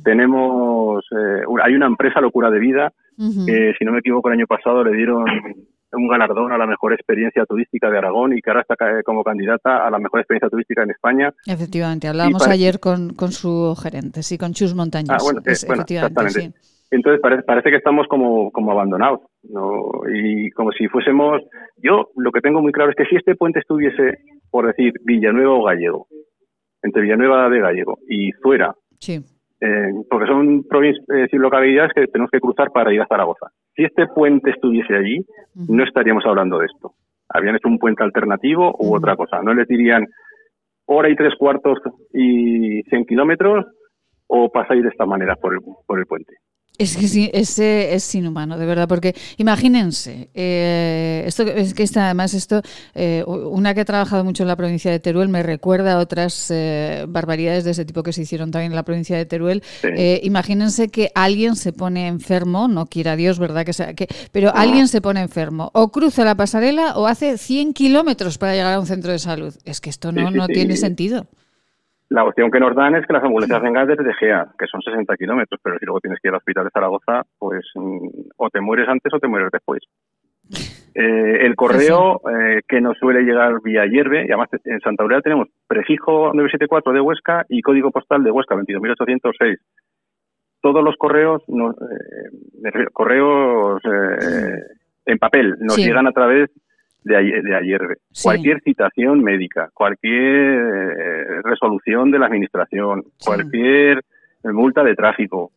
Tenemos, 0.05 1.05
eh, 1.11 1.43
hay 1.65 1.75
una 1.75 1.87
empresa 1.87 2.21
Locura 2.21 2.49
de 2.49 2.61
Vida, 2.61 2.93
que 3.17 3.75
si 3.77 3.85
no 3.85 3.91
me 3.91 3.99
equivoco 3.99 4.29
el 4.29 4.35
año 4.35 4.47
pasado 4.47 4.85
le 4.85 4.93
dieron 4.93 5.25
un 5.93 6.09
galardón 6.09 6.53
a 6.53 6.59
la 6.59 6.67
mejor 6.67 6.93
experiencia 6.93 7.45
turística 7.47 7.91
de 7.91 7.99
Aragón 7.99 8.37
y 8.37 8.41
que 8.41 8.51
ahora 8.51 8.63
está 8.63 8.77
como 9.05 9.25
candidata 9.25 9.87
a 9.87 9.91
la 9.91 9.99
mejor 9.99 10.21
experiencia 10.21 10.49
turística 10.49 10.83
en 10.83 10.91
España. 10.91 11.33
Efectivamente, 11.47 12.09
hablábamos 12.09 12.47
ayer 12.47 12.79
con, 12.81 13.15
con, 13.15 13.33
su 13.33 13.75
gerente, 13.83 14.23
sí, 14.23 14.39
con 14.39 14.53
Chus 14.53 14.75
Montañez. 14.75 15.11
Ah, 15.11 15.19
bueno, 15.23 15.41
efectivamente, 15.45 16.53
Entonces 16.91 17.21
parece, 17.21 17.43
parece 17.43 17.71
que 17.71 17.77
estamos 17.77 18.07
como, 18.09 18.51
como 18.51 18.73
abandonados, 18.73 19.21
¿no? 19.45 19.91
Y 20.13 20.51
como 20.51 20.73
si 20.73 20.89
fuésemos... 20.89 21.43
Yo 21.77 22.11
lo 22.17 22.33
que 22.33 22.41
tengo 22.41 22.61
muy 22.61 22.73
claro 22.73 22.91
es 22.91 22.97
que 22.97 23.05
si 23.05 23.17
este 23.17 23.37
puente 23.37 23.61
estuviese, 23.61 24.19
por 24.51 24.67
decir, 24.67 24.93
Villanueva 25.05 25.53
o 25.53 25.65
Gallego, 25.65 26.09
entre 26.83 27.03
Villanueva 27.03 27.49
de 27.49 27.61
Gallego 27.61 27.99
y 28.09 28.33
fuera, 28.33 28.75
sí. 28.99 29.21
Eh, 29.61 29.91
porque 30.09 30.27
son 30.27 30.63
provincias, 30.69 31.05
eh, 31.09 31.27
localidades 31.33 31.93
que 31.93 32.07
tenemos 32.07 32.31
que 32.31 32.39
cruzar 32.39 32.71
para 32.71 32.93
ir 32.93 33.01
a 33.01 33.09
Zaragoza 33.09 33.49
si 33.79 33.85
este 33.85 34.09
puente 34.09 34.51
estuviese 34.51 34.93
allí, 34.93 35.25
no 35.55 35.85
estaríamos 35.85 36.27
hablando 36.27 36.59
de 36.59 36.67
esto. 36.67 36.95
Habían 37.29 37.55
hecho 37.55 37.69
un 37.69 37.79
puente 37.79 38.03
alternativo 38.03 38.75
u 38.77 38.97
otra 38.97 39.15
cosa. 39.15 39.41
No 39.41 39.55
les 39.55 39.69
dirían 39.69 40.05
hora 40.87 41.09
y 41.09 41.15
tres 41.15 41.35
cuartos 41.39 41.79
y 42.13 42.83
100 42.83 43.05
kilómetros 43.05 43.67
o 44.27 44.51
pasáis 44.51 44.83
de 44.83 44.89
esta 44.89 45.07
manera 45.07 45.37
por 45.37 45.55
el, 45.55 45.61
por 45.87 46.01
el 46.01 46.07
puente. 46.07 46.35
Es 46.81 46.97
que 46.97 47.09
sí, 47.09 47.29
ese 47.35 47.93
es 47.93 48.15
inhumano, 48.15 48.57
de 48.57 48.65
verdad, 48.65 48.87
porque 48.87 49.13
imagínense, 49.37 50.31
eh, 50.33 51.25
esto 51.27 51.43
es 51.43 51.75
que 51.75 51.83
está, 51.83 52.05
además 52.05 52.35
esto, 52.35 52.63
eh, 52.95 53.25
una 53.27 53.75
que 53.75 53.81
ha 53.81 53.85
trabajado 53.85 54.23
mucho 54.23 54.45
en 54.45 54.47
la 54.47 54.55
provincia 54.55 54.89
de 54.93 55.01
Teruel 55.01 55.29
me 55.29 55.43
recuerda 55.43 55.95
a 55.95 55.99
otras 55.99 56.53
eh, 56.53 57.05
barbaridades 57.09 57.65
de 57.65 57.73
ese 57.73 57.85
tipo 57.85 58.05
que 58.05 58.13
se 58.13 58.23
hicieron 58.23 58.53
también 58.53 58.71
en 58.71 58.77
la 58.77 58.85
provincia 58.85 59.17
de 59.17 59.27
Teruel. 59.27 59.65
imagínense 60.23 60.89
que 60.89 61.11
alguien 61.17 61.57
se 61.57 61.73
pone 61.73 62.07
enfermo, 62.07 62.69
no 62.69 62.87
quiera 62.87 63.17
Dios, 63.17 63.41
¿verdad? 63.41 63.67
que 63.67 63.73
sea 63.73 63.95
que 63.95 64.07
Pero 64.31 64.55
alguien 64.55 64.87
se 64.87 65.01
pone 65.01 65.21
enfermo, 65.21 65.73
o 65.75 65.91
cruza 65.91 66.25
la 66.25 66.37
pasarela 66.37 66.97
o 66.97 67.09
hace 67.09 67.39
100 67.39 67.73
kilómetros 67.73 68.39
para 68.39 68.53
llegar 68.53 68.75
a 68.75 68.79
un 68.79 68.87
centro 68.87 69.11
de 69.11 69.19
salud. 69.19 69.53
Es 69.65 69.81
que 69.81 69.91
esto 69.91 70.13
no, 70.13 70.31
no 70.31 70.47
tiene 70.47 70.77
sentido. 70.77 71.27
La 72.11 72.25
opción 72.25 72.51
que 72.51 72.61
nos 72.61 72.75
dan 72.75 72.95
es 72.95 73.07
que 73.07 73.13
las 73.13 73.23
ambulancias 73.23 73.61
vengan 73.61 73.87
desde 73.87 74.15
Gea, 74.15 74.47
que 74.59 74.67
son 74.67 74.81
60 74.81 75.15
kilómetros, 75.17 75.61
pero 75.63 75.79
si 75.79 75.85
luego 75.85 76.01
tienes 76.01 76.19
que 76.21 76.29
ir 76.29 76.33
al 76.33 76.39
hospital 76.39 76.65
de 76.65 76.71
Zaragoza, 76.71 77.23
pues 77.39 77.67
mm, 77.75 78.09
o 78.37 78.49
te 78.49 78.61
mueres 78.63 78.89
antes 78.89 79.13
o 79.13 79.19
te 79.19 79.29
mueres 79.29 79.51
después. 79.53 79.83
Eh, 80.95 81.47
el 81.47 81.55
correo 81.55 82.21
eh, 82.29 82.63
que 82.67 82.81
nos 82.81 82.99
suele 82.99 83.23
llegar 83.23 83.61
vía 83.63 83.85
Hierve, 83.87 84.23
y 84.23 84.33
además 84.33 84.49
en 84.65 84.81
Santa 84.81 85.05
Aurelia 85.05 85.23
tenemos 85.23 85.47
prefijo 85.69 86.33
974 86.35 86.93
de 86.93 87.01
Huesca 87.01 87.47
y 87.49 87.63
código 87.63 87.93
postal 87.93 88.25
de 88.25 88.33
Huesca 88.33 88.57
22.806. 88.57 89.59
Todos 90.61 90.83
los 90.83 90.97
correos, 90.97 91.43
eh, 91.47 92.87
correos 92.93 93.81
en 95.07 95.19
papel, 95.19 95.55
nos 95.61 95.77
llegan 95.77 96.09
a 96.09 96.13
través 96.13 96.51
de 97.05 97.57
ayer, 97.57 97.99
cualquier 98.23 98.61
citación 98.63 99.23
médica, 99.23 99.71
cualquier 99.73 100.15
eh, 100.15 101.43
resolución 101.43 102.11
de 102.11 102.19
la 102.19 102.27
administración, 102.27 103.05
cualquier 103.25 104.03
multa 104.45 104.83
de 104.85 104.95
tráfico, 104.95 105.53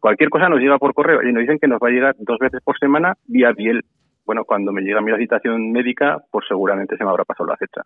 cualquier 0.00 0.30
cosa 0.30 0.48
nos 0.48 0.60
llega 0.60 0.78
por 0.78 0.94
correo 0.94 1.22
y 1.22 1.32
nos 1.32 1.42
dicen 1.42 1.58
que 1.58 1.68
nos 1.68 1.80
va 1.80 1.88
a 1.88 1.92
llegar 1.92 2.16
dos 2.18 2.38
veces 2.38 2.60
por 2.62 2.78
semana 2.78 3.16
vía 3.26 3.52
piel. 3.52 3.84
Bueno, 4.24 4.44
cuando 4.44 4.72
me 4.72 4.80
llega 4.80 5.02
mi 5.02 5.12
citación 5.18 5.70
médica, 5.72 6.18
pues 6.30 6.46
seguramente 6.48 6.96
se 6.96 7.04
me 7.04 7.10
habrá 7.10 7.24
pasado 7.24 7.50
la 7.50 7.56
fecha. 7.56 7.82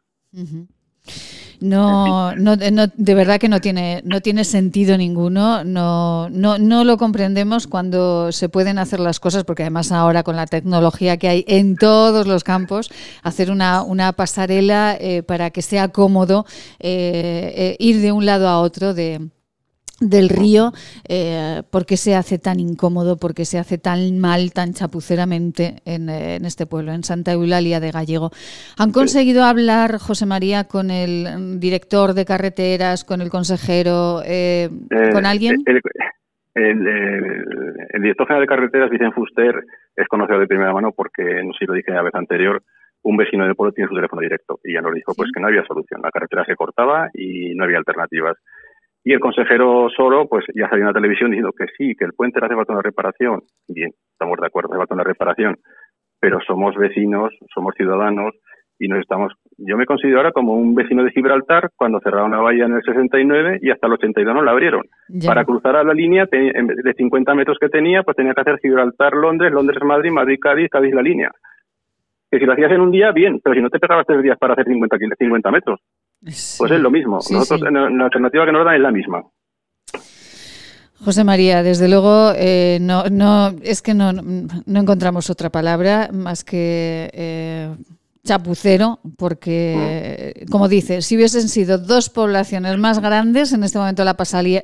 No, 1.60 2.34
no, 2.36 2.56
de 2.56 3.14
verdad 3.14 3.40
que 3.40 3.48
no 3.48 3.60
tiene, 3.60 4.00
no 4.04 4.20
tiene 4.20 4.44
sentido 4.44 4.96
ninguno. 4.96 5.64
No, 5.64 6.30
no, 6.30 6.58
no 6.58 6.84
lo 6.84 6.96
comprendemos 6.96 7.66
cuando 7.66 8.30
se 8.32 8.48
pueden 8.48 8.78
hacer 8.78 9.00
las 9.00 9.18
cosas, 9.18 9.44
porque 9.44 9.64
además 9.64 9.90
ahora 9.90 10.22
con 10.22 10.36
la 10.36 10.46
tecnología 10.46 11.16
que 11.16 11.28
hay 11.28 11.44
en 11.48 11.76
todos 11.76 12.26
los 12.26 12.44
campos, 12.44 12.90
hacer 13.22 13.50
una, 13.50 13.82
una 13.82 14.12
pasarela 14.12 14.96
eh, 15.00 15.22
para 15.22 15.50
que 15.50 15.62
sea 15.62 15.88
cómodo 15.88 16.46
eh, 16.78 17.52
eh, 17.56 17.76
ir 17.78 18.00
de 18.00 18.12
un 18.12 18.24
lado 18.24 18.48
a 18.48 18.60
otro 18.60 18.94
de, 18.94 19.28
del 20.00 20.28
río, 20.28 20.72
eh, 21.08 21.62
por 21.70 21.84
qué 21.84 21.96
se 21.96 22.14
hace 22.14 22.38
tan 22.38 22.60
incómodo, 22.60 23.16
por 23.16 23.34
qué 23.34 23.44
se 23.44 23.58
hace 23.58 23.78
tan 23.78 24.18
mal, 24.18 24.52
tan 24.52 24.72
chapuceramente 24.72 25.76
en, 25.84 26.08
en, 26.08 26.44
este 26.44 26.66
pueblo, 26.66 26.92
en 26.92 27.02
Santa 27.02 27.32
Eulalia 27.32 27.80
de 27.80 27.90
Gallego. 27.90 28.30
¿Han 28.78 28.92
conseguido 28.92 29.44
hablar, 29.44 29.98
José 29.98 30.26
María, 30.26 30.64
con 30.64 30.90
el 30.90 31.58
director 31.58 32.14
de 32.14 32.24
carreteras, 32.24 33.04
con 33.04 33.20
el 33.20 33.30
consejero, 33.30 34.22
eh, 34.24 34.68
eh, 34.90 35.10
con 35.12 35.26
alguien? 35.26 35.56
El, 36.54 36.82
director 38.02 38.26
general 38.26 38.42
de 38.42 38.46
carreteras, 38.48 38.90
Vicente 38.90 39.14
Fuster, 39.14 39.64
es 39.96 40.06
conocido 40.08 40.38
de 40.38 40.46
primera 40.46 40.72
mano 40.72 40.92
porque, 40.92 41.42
no 41.42 41.52
sé 41.52 41.60
si 41.60 41.66
lo 41.66 41.74
dije 41.74 41.92
la 41.92 42.02
vez 42.02 42.14
anterior, 42.14 42.62
un 43.02 43.16
vecino 43.16 43.44
del 43.44 43.54
pueblo 43.54 43.72
tiene 43.72 43.88
su 43.88 43.94
teléfono 43.94 44.22
directo 44.22 44.60
y 44.64 44.74
ya 44.74 44.80
nos 44.80 44.92
dijo 44.92 45.12
pues 45.16 45.30
que 45.32 45.40
no 45.40 45.46
había 45.46 45.64
solución, 45.64 46.00
la 46.02 46.10
carretera 46.10 46.44
se 46.44 46.56
cortaba 46.56 47.10
y 47.14 47.54
no 47.54 47.64
había 47.64 47.78
alternativas. 47.78 48.36
Y 49.08 49.14
el 49.14 49.20
consejero 49.20 49.88
Soro, 49.88 50.28
pues 50.28 50.44
ya 50.54 50.68
salió 50.68 50.82
en 50.82 50.88
la 50.88 50.92
televisión 50.92 51.30
diciendo 51.30 51.54
que 51.56 51.64
sí, 51.78 51.94
que 51.96 52.04
el 52.04 52.12
puente 52.12 52.40
le 52.40 52.44
hace 52.44 52.54
falta 52.54 52.74
una 52.74 52.82
reparación. 52.82 53.40
Bien, 53.66 53.90
estamos 54.12 54.38
de 54.38 54.46
acuerdo, 54.46 54.68
hace 54.68 54.80
falta 54.80 54.94
una 54.96 55.02
reparación. 55.02 55.56
Pero 56.20 56.40
somos 56.46 56.76
vecinos, 56.76 57.32
somos 57.54 57.74
ciudadanos 57.74 58.34
y 58.78 58.86
nos 58.86 59.00
estamos. 59.00 59.32
Yo 59.56 59.78
me 59.78 59.86
considero 59.86 60.18
ahora 60.18 60.32
como 60.32 60.52
un 60.52 60.74
vecino 60.74 61.04
de 61.04 61.10
Gibraltar 61.12 61.70
cuando 61.74 62.00
cerraron 62.00 62.32
la 62.32 62.40
valla 62.40 62.66
en 62.66 62.74
el 62.74 62.82
69 62.82 63.60
y 63.62 63.70
hasta 63.70 63.86
el 63.86 63.94
82 63.94 64.34
no 64.34 64.42
la 64.42 64.50
abrieron. 64.50 64.82
Para 65.24 65.46
cruzar 65.46 65.76
a 65.76 65.84
la 65.84 65.94
línea 65.94 66.26
de 66.30 66.94
50 66.94 67.34
metros 67.34 67.56
que 67.58 67.70
tenía, 67.70 68.02
pues 68.02 68.14
tenía 68.14 68.34
que 68.34 68.42
hacer 68.42 68.58
Gibraltar-Londres, 68.58 69.52
Londres-Madrid, 69.52 70.10
Madrid-Cádiz, 70.10 70.68
Cádiz 70.68 70.92
la 70.92 71.00
línea. 71.00 71.30
Que 72.30 72.38
si 72.38 72.44
lo 72.44 72.52
hacías 72.52 72.72
en 72.72 72.82
un 72.82 72.90
día, 72.90 73.10
bien, 73.12 73.40
pero 73.42 73.54
si 73.54 73.62
no 73.62 73.70
te 73.70 73.78
pegabas 73.78 74.04
tres 74.06 74.22
días 74.22 74.36
para 74.36 74.52
hacer 74.52 74.66
50, 74.66 74.98
50 75.18 75.50
metros. 75.50 75.80
Pues 76.20 76.60
es 76.60 76.80
lo 76.80 76.90
mismo. 76.90 77.18
Nosotros, 77.30 77.72
La 77.72 78.04
alternativa 78.04 78.44
que 78.44 78.52
nos 78.52 78.64
dan 78.64 78.74
es 78.74 78.80
la 78.80 78.90
misma. 78.90 79.24
José 81.04 81.22
María, 81.22 81.62
desde 81.62 81.88
luego, 81.88 82.32
eh, 82.34 82.78
no, 82.80 83.04
no, 83.04 83.54
es 83.62 83.82
que 83.82 83.94
no, 83.94 84.12
no 84.12 84.80
encontramos 84.80 85.30
otra 85.30 85.48
palabra 85.48 86.10
más 86.12 86.42
que 86.42 87.08
eh, 87.12 87.70
chapucero, 88.28 89.00
porque, 89.16 90.44
como 90.50 90.68
dice, 90.68 91.00
si 91.00 91.16
hubiesen 91.16 91.48
sido 91.48 91.78
dos 91.78 92.10
poblaciones 92.10 92.76
más 92.76 93.00
grandes, 93.00 93.54
en 93.54 93.64
este 93.64 93.78
momento 93.78 94.04
la, 94.04 94.16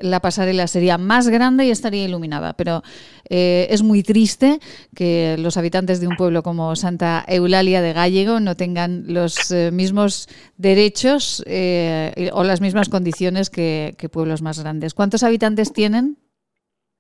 la 0.03 0.21
pasarela 0.21 0.67
sería 0.67 0.99
más 0.99 1.29
grande 1.29 1.65
y 1.65 1.71
estaría 1.71 2.05
iluminada. 2.05 2.53
Pero 2.53 2.83
eh, 3.31 3.67
es 3.71 3.83
muy 3.83 4.03
triste 4.03 4.59
que 4.95 5.37
los 5.39 5.57
habitantes 5.57 6.01
de 6.01 6.09
un 6.09 6.17
pueblo 6.17 6.43
como 6.43 6.77
Santa 6.77 7.25
Eulalia 7.27 7.81
de 7.81 7.95
Gallego 7.95 8.39
no 8.39 8.55
tengan 8.55 9.05
los 9.09 9.51
eh, 9.51 9.71
mismos 9.73 10.29
derechos 10.59 11.43
eh, 11.47 12.31
o 12.35 12.45
las 12.45 12.61
mismas 12.61 12.91
condiciones 12.91 13.49
que, 13.49 13.95
pueblos 14.13 14.43
más 14.43 14.63
grandes. 14.63 14.93
¿Cuántos 14.93 15.23
habitantes 15.23 15.73
tienen? 15.73 16.19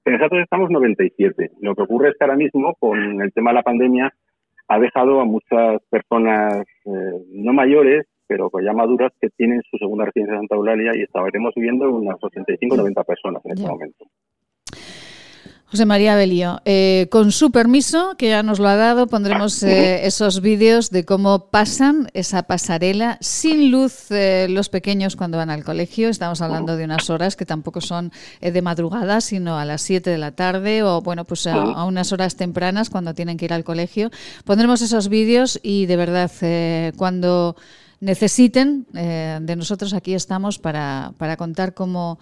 Nosotros 0.07 0.42
estamos 0.42 0.70
97. 0.70 1.50
Lo 1.61 1.74
que 1.74 1.83
ocurre 1.83 2.09
es 2.09 2.16
que 2.18 2.24
ahora 2.24 2.37
mismo, 2.37 2.74
con 2.79 3.20
el 3.20 3.31
tema 3.33 3.50
de 3.50 3.55
la 3.55 3.62
pandemia, 3.62 4.14
ha 4.68 4.79
dejado 4.79 5.20
a 5.20 5.24
muchas 5.24 5.83
personas 5.90 6.64
eh, 6.85 7.24
no 7.33 7.53
mayores, 7.53 8.07
pero 8.27 8.50
ya 8.62 8.72
maduras, 8.72 9.12
que 9.20 9.29
tienen 9.31 9.62
su 9.70 9.77
segunda 9.77 10.07
residencia 10.07 10.35
en 10.35 10.40
Santa 10.40 10.57
Eulalia 10.57 10.92
y 10.94 11.03
estaremos 11.03 11.53
viviendo 11.55 11.90
unas 11.90 12.16
85 12.20 12.77
90 12.77 13.05
personas 13.05 13.44
en 13.44 13.53
este 13.53 13.68
momento. 13.68 14.07
José 15.75 15.87
María 15.87 16.15
Belío, 16.15 16.61
eh, 16.65 17.09
con 17.11 17.33
su 17.33 17.51
permiso, 17.51 18.15
que 18.17 18.29
ya 18.29 18.45
nos 18.45 18.61
lo 18.61 18.69
ha 18.69 18.77
dado, 18.77 19.09
pondremos 19.09 19.61
eh, 19.65 20.07
esos 20.07 20.41
vídeos 20.41 20.91
de 20.91 21.05
cómo 21.05 21.47
pasan 21.47 22.07
esa 22.15 22.45
pasarela 22.45 23.19
sin 23.21 23.73
luz 23.73 24.09
eh, 24.13 24.47
los 24.49 24.69
pequeños 24.69 25.17
cuando 25.17 25.37
van 25.37 25.51
al 25.51 25.65
colegio. 25.65 26.11
Estamos 26.11 26.43
hablando 26.43 26.77
de 26.77 26.85
unas 26.85 27.11
horas 27.11 27.35
que 27.35 27.45
tampoco 27.45 27.81
son 27.81 28.13
de 28.41 28.63
madrugada, 28.63 29.21
sino 29.21 29.59
a 29.59 29.65
las 29.65 29.83
7 29.83 30.11
de 30.11 30.19
la 30.19 30.31
tarde 30.31 30.85
o, 30.85 31.01
bueno, 31.03 31.25
pues 31.25 31.45
a, 31.49 31.83
unas 31.83 32.13
horas 32.13 32.37
tempranas 32.37 32.89
cuando 32.89 33.13
tienen 33.13 33.37
que 33.37 33.47
ir 33.47 33.53
al 33.53 33.65
colegio. 33.65 34.13
Pondremos 34.45 34.81
esos 34.81 35.09
vídeos 35.09 35.59
y, 35.61 35.87
de 35.87 35.97
verdad, 35.97 36.31
cuando 36.97 37.57
necesiten 37.99 38.87
de 38.93 39.57
nosotros, 39.57 39.93
aquí 39.93 40.15
estamos 40.15 40.61
para, 40.61 41.15
para 41.19 41.37
contar 41.37 41.75
cómo 41.75 42.21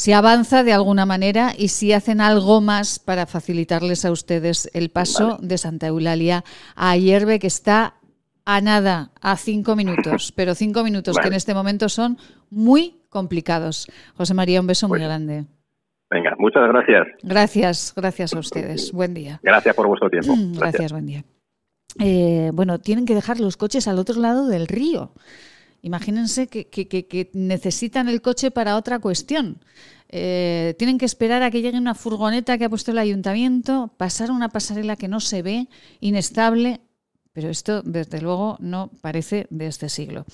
si 0.00 0.14
avanza 0.14 0.64
de 0.64 0.72
alguna 0.72 1.04
manera 1.04 1.52
y 1.54 1.68
si 1.68 1.92
hacen 1.92 2.22
algo 2.22 2.62
más 2.62 2.98
para 2.98 3.26
facilitarles 3.26 4.06
a 4.06 4.10
ustedes 4.10 4.70
el 4.72 4.88
paso 4.88 5.36
de 5.42 5.58
Santa 5.58 5.88
Eulalia 5.88 6.42
a 6.74 6.96
Hierve, 6.96 7.38
que 7.38 7.48
está 7.48 7.96
a 8.46 8.62
nada, 8.62 9.10
a 9.20 9.36
cinco 9.36 9.76
minutos, 9.76 10.32
pero 10.34 10.54
cinco 10.54 10.84
minutos 10.84 11.18
que 11.18 11.28
en 11.28 11.34
este 11.34 11.52
momento 11.52 11.90
son 11.90 12.16
muy 12.48 13.02
complicados. 13.10 13.88
José 14.14 14.32
María, 14.32 14.62
un 14.62 14.68
beso 14.68 14.88
muy 14.88 15.00
grande. 15.00 15.44
Venga, 16.08 16.34
muchas 16.38 16.66
gracias. 16.66 17.06
Gracias, 17.22 17.92
gracias 17.94 18.32
a 18.32 18.38
ustedes. 18.38 18.92
Buen 18.92 19.12
día. 19.12 19.38
Gracias 19.42 19.76
por 19.76 19.86
vuestro 19.86 20.08
tiempo. 20.08 20.34
Mm, 20.34 20.54
gracias, 20.54 20.92
buen 20.92 21.04
día. 21.04 21.24
Eh, 21.98 22.52
bueno, 22.54 22.78
tienen 22.78 23.04
que 23.04 23.14
dejar 23.14 23.38
los 23.38 23.58
coches 23.58 23.86
al 23.86 23.98
otro 23.98 24.18
lado 24.18 24.48
del 24.48 24.66
río. 24.66 25.12
Imagínense 25.82 26.46
que, 26.48 27.30
necesitan 27.32 28.08
el 28.08 28.20
coche 28.20 28.50
para 28.50 28.76
otra 28.76 28.98
cuestión. 28.98 29.58
Eh, 30.08 30.74
tienen 30.78 30.98
que 30.98 31.06
esperar 31.06 31.42
a 31.42 31.50
que 31.50 31.62
llegue 31.62 31.78
una 31.78 31.94
furgoneta 31.94 32.58
que 32.58 32.64
ha 32.64 32.68
puesto 32.68 32.90
el 32.90 32.98
ayuntamiento, 32.98 33.94
pasar 33.96 34.30
una 34.30 34.48
pasarela 34.48 34.96
que 34.96 35.08
no 35.08 35.20
se 35.20 35.42
ve, 35.42 35.68
inestable, 36.00 36.80
pero 37.32 37.48
esto, 37.48 37.82
desde 37.82 38.20
luego, 38.20 38.56
no 38.58 38.90
parece 39.00 39.46
de 39.50 39.66
este 39.68 39.88
siglo. 39.88 40.24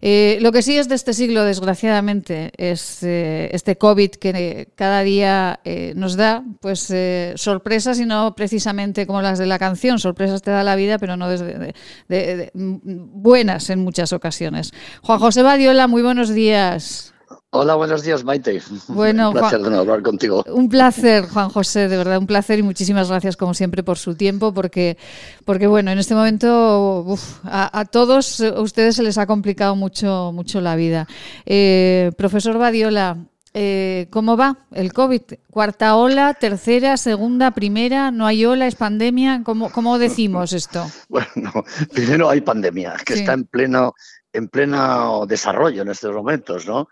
Eh, 0.00 0.38
lo 0.40 0.52
que 0.52 0.62
sí 0.62 0.78
es 0.78 0.88
de 0.88 0.94
este 0.94 1.12
siglo, 1.12 1.42
desgraciadamente, 1.44 2.52
es 2.56 3.02
eh, 3.02 3.50
este 3.52 3.76
COVID 3.76 4.10
que 4.12 4.68
cada 4.76 5.02
día 5.02 5.58
eh, 5.64 5.92
nos 5.96 6.16
da 6.16 6.44
pues 6.60 6.92
sorpresas 7.34 7.98
y 7.98 8.06
no 8.06 8.36
precisamente 8.36 9.06
como 9.06 9.20
las 9.20 9.38
de 9.38 9.46
la 9.46 9.58
canción. 9.58 9.98
Sorpresas 9.98 10.42
te 10.42 10.52
da 10.52 10.62
la 10.62 10.76
vida, 10.76 10.98
pero 10.98 11.16
no 11.16 11.28
desde 11.28 12.52
buenas 12.54 13.70
en 13.70 13.80
muchas 13.80 14.12
ocasiones. 14.12 14.72
Juan 15.02 15.18
José 15.18 15.42
Badiola, 15.42 15.88
muy 15.88 16.02
buenos 16.02 16.32
días. 16.32 17.14
Hola, 17.50 17.76
buenos 17.76 18.02
días, 18.02 18.24
Maite. 18.24 18.60
Bueno, 18.88 19.28
un 19.30 19.34
placer 19.34 19.60
de 19.60 19.78
hablar 19.78 20.02
contigo. 20.02 20.44
Un 20.48 20.68
placer, 20.68 21.24
Juan 21.28 21.48
José, 21.48 21.88
de 21.88 21.96
verdad, 21.96 22.18
un 22.18 22.26
placer 22.26 22.58
y 22.58 22.62
muchísimas 22.62 23.08
gracias, 23.08 23.38
como 23.38 23.54
siempre, 23.54 23.82
por 23.82 23.96
su 23.96 24.14
tiempo, 24.14 24.52
porque, 24.52 24.98
porque 25.46 25.66
bueno, 25.66 25.90
en 25.90 25.98
este 25.98 26.14
momento 26.14 27.16
a, 27.44 27.84
todos 27.86 28.40
ustedes 28.40 28.96
se 28.96 29.02
les 29.02 29.16
ha 29.16 29.26
complicado 29.26 29.76
mucho, 29.76 30.30
mucho 30.34 30.60
la 30.60 30.76
vida. 30.76 31.08
Eh, 31.46 32.12
profesor 32.18 32.58
Badiola, 32.58 33.16
eh, 33.54 34.08
¿cómo 34.10 34.36
va 34.36 34.58
el 34.72 34.92
COVID? 34.92 35.22
¿Cuarta 35.50 35.96
ola, 35.96 36.34
tercera, 36.34 36.98
segunda, 36.98 37.52
primera? 37.52 38.10
¿No 38.10 38.26
hay 38.26 38.44
ola? 38.44 38.66
¿Es 38.66 38.74
pandemia? 38.74 39.40
¿Cómo, 39.42 39.72
cómo 39.72 39.98
decimos 39.98 40.52
esto? 40.52 40.84
Bueno, 41.08 41.64
primero 41.94 42.28
hay 42.28 42.42
pandemia, 42.42 42.96
que 43.06 43.14
está 43.14 43.32
en 43.32 43.44
pleno 43.44 43.94
en 44.32 44.48
pleno 44.48 45.24
desarrollo 45.26 45.82
en 45.82 45.88
estos 45.88 46.14
momentos, 46.14 46.66
¿no? 46.66 46.88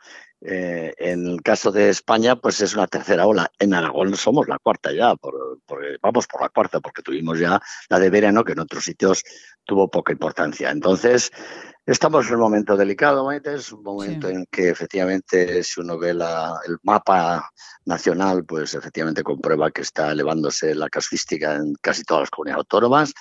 Eh, 0.48 0.94
en 0.98 1.26
el 1.26 1.42
caso 1.42 1.72
de 1.72 1.88
España, 1.88 2.36
pues 2.36 2.60
es 2.60 2.74
una 2.74 2.86
tercera 2.86 3.26
ola. 3.26 3.50
En 3.58 3.74
Aragón 3.74 4.14
somos 4.16 4.46
la 4.46 4.60
cuarta 4.60 4.92
ya, 4.92 5.12
vamos 6.00 6.26
por 6.28 6.40
la 6.40 6.48
cuarta, 6.50 6.78
porque 6.78 7.02
tuvimos 7.02 7.40
ya 7.40 7.60
la 7.88 7.98
de 7.98 8.10
verano, 8.10 8.44
que 8.44 8.52
en 8.52 8.60
otros 8.60 8.84
sitios 8.84 9.24
tuvo 9.64 9.90
poca 9.90 10.12
importancia. 10.12 10.70
Entonces, 10.70 11.32
estamos 11.84 12.28
en 12.28 12.34
un 12.34 12.42
momento 12.42 12.76
delicado, 12.76 13.24
Maite, 13.24 13.54
es 13.54 13.72
un 13.72 13.82
momento 13.82 14.28
en 14.28 14.46
que 14.46 14.68
efectivamente, 14.68 15.64
si 15.64 15.80
uno 15.80 15.98
ve 15.98 16.10
el 16.10 16.78
mapa 16.84 17.50
nacional, 17.84 18.44
pues 18.44 18.72
efectivamente 18.74 19.24
comprueba 19.24 19.72
que 19.72 19.82
está 19.82 20.12
elevándose 20.12 20.76
la 20.76 20.88
casuística 20.88 21.56
en 21.56 21.74
casi 21.80 22.04
todas 22.04 22.22
las 22.22 22.30
comunidades 22.30 22.60
autónomas. 22.60 23.14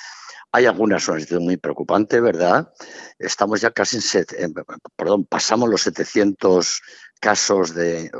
Hay 0.52 0.66
algunas 0.66 1.08
una 1.08 1.20
situación 1.20 1.44
muy 1.44 1.58
preocupante, 1.58 2.22
¿verdad? 2.22 2.72
Estamos 3.20 3.62
ya 3.62 3.72
casi 3.72 4.00
en, 4.38 4.54
perdón, 4.96 5.26
pasamos 5.26 5.70
los 5.70 5.82
700 5.82 6.82
casos 7.20 7.74
de, 7.74 8.12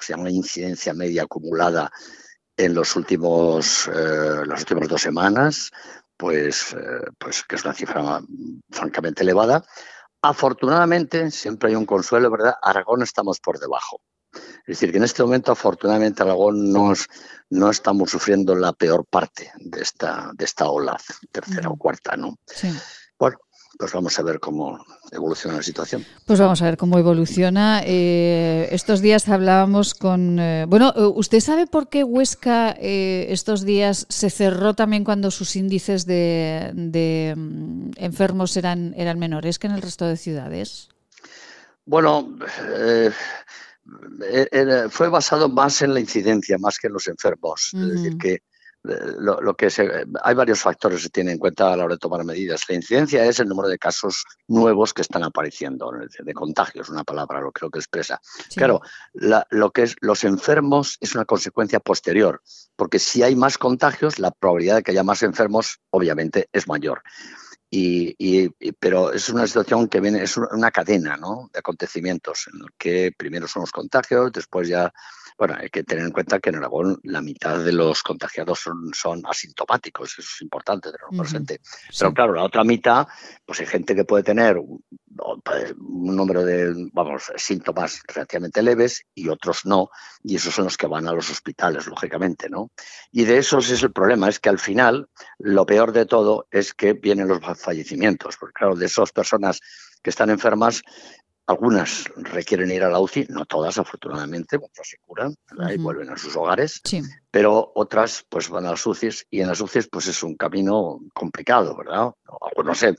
se 0.00 0.12
llama 0.12 0.30
incidencia 0.30 0.94
media 0.94 1.24
acumulada 1.24 1.90
en 2.56 2.74
los 2.74 2.96
últimos, 2.96 3.88
eh, 3.88 4.46
las 4.46 4.60
últimas 4.60 4.88
dos 4.88 5.02
semanas, 5.02 5.70
pues, 6.16 6.72
eh, 6.72 7.10
pues 7.18 7.44
que 7.44 7.56
es 7.56 7.64
una 7.64 7.74
cifra 7.74 8.20
francamente 8.70 9.22
elevada. 9.22 9.64
Afortunadamente, 10.22 11.30
siempre 11.30 11.70
hay 11.70 11.76
un 11.76 11.86
consuelo, 11.86 12.30
¿verdad? 12.30 12.54
Aragón 12.62 13.02
estamos 13.02 13.38
por 13.40 13.58
debajo. 13.58 14.00
Es 14.66 14.80
decir, 14.80 14.90
que 14.90 14.98
en 14.98 15.04
este 15.04 15.22
momento, 15.22 15.52
afortunadamente, 15.52 16.22
Aragón 16.22 16.72
no, 16.72 16.92
no 17.50 17.70
estamos 17.70 18.10
sufriendo 18.10 18.54
la 18.54 18.72
peor 18.72 19.04
parte 19.04 19.52
de 19.58 19.82
esta, 19.82 20.30
de 20.34 20.44
esta 20.44 20.68
ola, 20.68 20.96
tercera 21.30 21.68
o 21.68 21.76
cuarta, 21.76 22.16
¿no? 22.16 22.36
Sí. 22.46 22.68
Bueno, 23.18 23.38
pues 23.78 23.92
vamos 23.92 24.18
a 24.18 24.22
ver 24.22 24.40
cómo 24.40 24.84
evoluciona 25.12 25.56
la 25.56 25.62
situación. 25.62 26.04
Pues 26.24 26.40
vamos 26.40 26.62
a 26.62 26.64
ver 26.64 26.76
cómo 26.76 26.98
evoluciona. 26.98 27.82
Eh, 27.84 28.68
estos 28.70 29.00
días 29.00 29.28
hablábamos 29.28 29.94
con... 29.94 30.38
Eh, 30.38 30.64
bueno, 30.66 30.92
eh, 30.96 31.02
¿usted 31.14 31.40
sabe 31.40 31.66
por 31.66 31.88
qué 31.88 32.02
Huesca 32.02 32.70
estos 32.70 33.64
días 33.64 34.06
se 34.08 34.30
cerró 34.30 34.74
también 34.74 35.04
cuando 35.04 35.30
sus 35.30 35.56
índices 35.56 36.06
de, 36.06 36.70
de 36.74 37.34
mm, 37.36 37.90
enfermos 37.96 38.56
eran, 38.56 38.94
eran 38.96 39.18
menores 39.18 39.58
que 39.58 39.66
en 39.66 39.74
el 39.74 39.82
resto 39.82 40.06
de 40.06 40.16
ciudades? 40.16 40.88
Bueno, 41.84 42.36
eh, 44.22 44.86
fue 44.90 45.08
basado 45.08 45.48
más 45.48 45.82
en 45.82 45.94
la 45.94 46.00
incidencia, 46.00 46.58
más 46.58 46.78
que 46.78 46.88
en 46.88 46.94
los 46.94 47.08
enfermos. 47.08 47.70
Es 47.74 47.92
decir, 47.92 48.18
que 48.18 48.42
eh, 48.88 49.12
lo, 49.18 49.56
que 49.56 49.68
hay 50.22 50.34
varios 50.34 50.60
factores 50.60 50.98
que 50.98 51.02
se 51.04 51.10
tienen 51.10 51.34
en 51.34 51.38
cuenta 51.38 51.72
a 51.72 51.76
la 51.76 51.84
hora 51.84 51.94
de 51.94 51.98
tomar 51.98 52.24
medidas. 52.24 52.62
La 52.68 52.74
incidencia 52.74 53.24
es 53.24 53.40
el 53.40 53.48
número 53.48 53.68
de 53.68 53.78
casos 53.78 54.24
nuevos 54.48 54.92
que 54.92 55.02
están 55.02 55.24
apareciendo, 55.24 55.90
de 55.90 56.34
contagios, 56.34 56.88
una 56.88 57.04
palabra, 57.04 57.40
lo 57.40 57.52
creo 57.52 57.70
que 57.70 57.78
expresa. 57.78 58.20
Claro, 58.54 58.80
lo 59.14 59.70
que 59.70 59.82
es 59.82 59.96
los 60.00 60.24
enfermos 60.24 60.98
es 61.00 61.14
una 61.14 61.24
consecuencia 61.24 61.80
posterior, 61.80 62.42
porque 62.76 62.98
si 62.98 63.22
hay 63.22 63.34
más 63.34 63.58
contagios, 63.58 64.18
la 64.18 64.30
probabilidad 64.30 64.76
de 64.76 64.82
que 64.82 64.92
haya 64.92 65.02
más 65.02 65.22
enfermos, 65.22 65.80
obviamente, 65.90 66.48
es 66.52 66.68
mayor. 66.68 67.02
Y, 67.68 68.48
pero 68.78 69.12
es 69.12 69.28
una 69.28 69.46
situación 69.46 69.88
que 69.88 70.00
viene, 70.00 70.22
es 70.22 70.36
una 70.36 70.70
cadena 70.70 71.16
¿no? 71.16 71.50
de 71.52 71.58
acontecimientos 71.58 72.48
en 72.52 72.60
el 72.60 72.68
que 72.78 73.12
primero 73.16 73.48
son 73.48 73.62
los 73.62 73.72
contagios, 73.72 74.32
después 74.32 74.68
ya 74.68 74.92
bueno, 75.38 75.54
hay 75.58 75.68
que 75.68 75.84
tener 75.84 76.04
en 76.04 76.12
cuenta 76.12 76.38
que 76.38 76.48
en 76.48 76.56
Aragón 76.56 76.98
la 77.02 77.20
mitad 77.20 77.62
de 77.62 77.72
los 77.72 78.02
contagiados 78.02 78.60
son, 78.60 78.90
son 78.94 79.22
asintomáticos, 79.26 80.18
eso 80.18 80.28
es 80.34 80.42
importante 80.42 80.90
tenerlo 80.90 81.22
presente. 81.22 81.60
Pero 81.98 82.14
claro, 82.14 82.32
la 82.32 82.44
otra 82.44 82.64
mitad, 82.64 83.06
pues 83.44 83.60
hay 83.60 83.66
gente 83.66 83.94
que 83.94 84.04
puede 84.04 84.22
tener 84.22 84.56
un, 84.56 84.82
número 85.88 86.44
de, 86.44 86.90
vamos, 86.92 87.32
síntomas 87.36 88.02
relativamente 88.06 88.62
leves 88.62 89.04
y 89.14 89.28
otros 89.28 89.64
no, 89.64 89.90
y 90.22 90.36
esos 90.36 90.54
son 90.54 90.64
los 90.64 90.76
que 90.76 90.86
van 90.86 91.06
a 91.06 91.12
los 91.12 91.30
hospitales, 91.30 91.86
lógicamente, 91.86 92.48
¿no? 92.48 92.70
Y 93.12 93.24
de 93.24 93.38
esos 93.38 93.70
es 93.70 93.82
el 93.82 93.92
problema, 93.92 94.28
es 94.28 94.40
que 94.40 94.48
al 94.48 94.58
final 94.58 95.08
lo 95.38 95.66
peor 95.66 95.92
de 95.92 96.06
todo 96.06 96.46
es 96.50 96.74
que 96.74 96.94
vienen 96.94 97.28
los 97.28 97.40
fallecimientos, 97.56 98.36
porque 98.36 98.54
claro, 98.54 98.76
de 98.76 98.86
esas 98.86 99.12
personas 99.12 99.60
que 100.02 100.10
están 100.10 100.30
enfermas, 100.30 100.82
algunas 101.46 102.04
requieren 102.16 102.70
ir 102.70 102.82
a 102.82 102.90
la 102.90 102.98
UCI, 102.98 103.26
no 103.28 103.44
todas, 103.46 103.78
afortunadamente, 103.78 104.56
otras 104.56 104.88
se 104.88 104.98
curan 104.98 105.34
y 105.72 105.78
vuelven 105.78 106.10
a 106.10 106.16
sus 106.16 106.34
hogares, 106.36 106.80
pero 107.30 107.72
otras 107.74 108.24
pues 108.28 108.48
van 108.48 108.66
a 108.66 108.70
las 108.70 108.84
UCIs 108.84 109.26
y 109.30 109.40
en 109.40 109.48
las 109.48 109.60
UCIs 109.60 109.88
pues 109.88 110.08
es 110.08 110.22
un 110.22 110.36
camino 110.36 110.98
complicado, 111.14 111.76
¿verdad? 111.76 112.10
Algunos 112.40 112.78
se, 112.78 112.96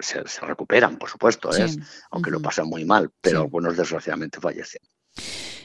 se, 0.00 0.40
recuperan, 0.40 0.98
por 0.98 1.08
supuesto, 1.08 1.56
¿eh? 1.56 1.66
aunque 2.10 2.30
lo 2.30 2.40
pasan 2.40 2.66
muy 2.66 2.84
mal, 2.84 3.10
pero 3.20 3.42
algunos 3.42 3.76
desgraciadamente 3.76 4.40
fallecen. 4.40 4.82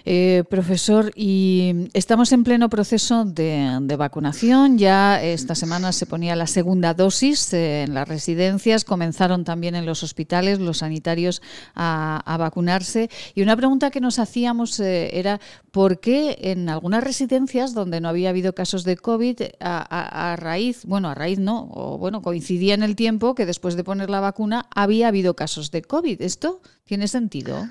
Eh, 0.10 0.46
profesor, 0.50 1.12
y 1.18 1.90
estamos 1.92 2.32
en 2.32 2.46
pleno 2.46 2.70
proceso 2.70 3.26
de, 3.26 3.96
vacunación. 3.98 4.78
Ya 4.78 5.22
esta 5.22 5.54
semana 5.54 5.92
se 5.92 6.06
ponía 6.06 6.38
la 6.38 6.48
segunda 6.48 6.94
dosis 6.94 7.52
en 7.52 7.94
las 7.94 8.08
residencias, 8.08 8.86
comenzaron 8.86 9.44
también 9.44 9.76
en 9.76 9.86
los 9.86 10.04
hospitales 10.04 10.60
los 10.60 10.78
sanitarios 10.78 11.42
a, 11.76 12.38
vacunarse. 12.40 13.10
Y 13.36 13.42
una 13.42 13.58
pregunta 13.58 13.92
que 13.92 14.00
nos 14.00 14.18
hacíamos 14.18 14.80
eh, 14.80 15.10
era 15.20 15.42
por 15.72 16.00
qué 16.00 16.38
en 16.40 16.70
algunas 16.70 17.04
residencias 17.04 17.74
donde 17.74 18.00
no 18.00 18.08
había 18.08 18.30
habido 18.30 18.56
casos 18.56 18.86
de 18.86 18.96
COVID, 18.96 19.42
a, 19.60 20.32
a, 20.32 20.38
raíz, 20.38 20.86
bueno, 20.86 21.10
a 21.10 21.16
raíz 21.16 21.38
no, 21.38 21.70
o 21.74 21.98
bueno, 21.98 22.22
coincidía 22.22 22.76
en 22.76 22.84
el 22.84 22.96
tiempo 22.96 23.36
que 23.36 23.46
después 23.46 23.76
de 23.76 23.84
poner 23.84 24.10
la 24.10 24.22
vacuna 24.22 24.68
había 24.74 25.10
habido 25.10 25.36
casos 25.36 25.70
de 25.72 25.82
COVID. 25.82 26.22
¿Esto 26.22 26.62
tiene 26.86 27.10
sentido? 27.10 27.68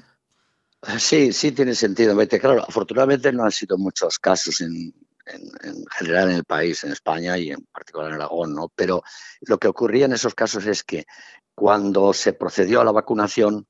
Sí, 0.98 1.32
sí 1.32 1.52
tiene 1.52 1.74
sentido. 1.74 2.16
Claro, 2.28 2.62
afortunadamente 2.62 3.32
no 3.32 3.44
han 3.44 3.52
sido 3.52 3.76
muchos 3.76 4.18
casos 4.18 4.60
en, 4.60 4.94
general 5.98 6.30
en 6.30 6.36
el 6.36 6.44
país, 6.44 6.84
en 6.84 6.92
España 6.92 7.36
y 7.36 7.50
en 7.50 7.64
particular 7.72 8.08
en 8.08 8.14
Aragón, 8.14 8.54
¿no? 8.54 8.68
Pero 8.74 9.02
lo 9.42 9.58
que 9.58 9.68
ocurría 9.68 10.06
en 10.06 10.12
esos 10.12 10.34
casos 10.34 10.64
es 10.66 10.84
que 10.84 11.04
cuando 11.54 12.12
se 12.12 12.34
procedió 12.34 12.80
a 12.80 12.84
la 12.84 12.92
vacunación, 12.92 13.66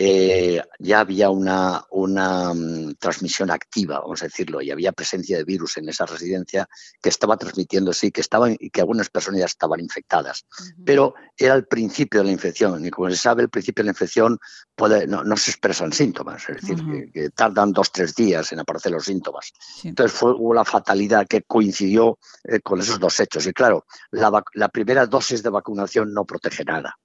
eh, 0.00 0.62
ya 0.78 1.00
había 1.00 1.28
una, 1.30 1.84
una 1.90 2.54
mm, 2.54 2.94
transmisión 3.00 3.50
activa, 3.50 3.98
vamos 3.98 4.22
a 4.22 4.26
decirlo, 4.26 4.62
y 4.62 4.70
había 4.70 4.92
presencia 4.92 5.36
de 5.36 5.44
virus 5.44 5.76
en 5.76 5.88
esa 5.88 6.06
residencia 6.06 6.68
que 7.02 7.08
estaba 7.08 7.36
transmitiéndose 7.36 8.06
y 8.06 8.10
que, 8.12 8.20
estaban, 8.20 8.56
y 8.60 8.70
que 8.70 8.80
algunas 8.80 9.10
personas 9.10 9.40
ya 9.40 9.46
estaban 9.46 9.80
infectadas. 9.80 10.46
Pero 10.84 11.14
era 11.36 11.54
el 11.54 11.66
principio 11.66 12.20
de 12.20 12.26
la 12.26 12.32
infección, 12.32 12.86
y 12.86 12.90
como 12.90 13.10
se 13.10 13.16
sabe, 13.16 13.42
el 13.42 13.48
principio 13.48 13.82
de 13.82 13.86
la 13.86 13.92
infección 13.92 14.38
puede, 14.76 15.08
no, 15.08 15.36
se 15.36 15.50
expresan 15.50 15.92
síntomas, 15.92 16.48
es 16.48 16.62
decir, 16.62 17.10
que, 17.12 17.30
tardan 17.30 17.72
dos, 17.72 17.90
tres 17.90 18.14
días 18.14 18.52
en 18.52 18.60
aparecer 18.60 18.92
los 18.92 19.04
síntomas. 19.04 19.52
Entonces 19.82 20.16
fue, 20.16 20.30
hubo 20.32 20.54
la 20.54 20.64
fatalidad 20.64 21.26
que 21.26 21.42
coincidió 21.42 22.18
eh, 22.44 22.60
con 22.60 22.80
esos 22.80 23.00
dos 23.00 23.18
hechos. 23.18 23.46
Y 23.48 23.52
claro, 23.52 23.84
la, 24.12 24.44
la 24.54 24.68
primera 24.68 25.06
dosis 25.06 25.42
de 25.42 25.50
vacunación 25.50 26.12
no 26.12 26.24
protege 26.24 26.64
nada. 26.64 26.96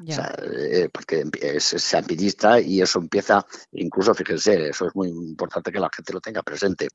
O 0.00 0.12
sea, 0.12 0.34
eh, 0.42 0.88
porque 0.92 1.24
es, 1.40 1.94
empirista 1.94 2.60
y 2.60 2.80
eso 2.80 2.98
empieza, 2.98 3.46
incluso 3.72 4.14
fíjense, 4.14 4.68
eso 4.68 4.86
es 4.86 4.94
muy 4.94 5.08
importante 5.08 5.70
que 5.70 5.78
la 5.78 5.90
gente 5.94 6.12
lo 6.12 6.20
tenga 6.20 6.42
presente. 6.42 6.88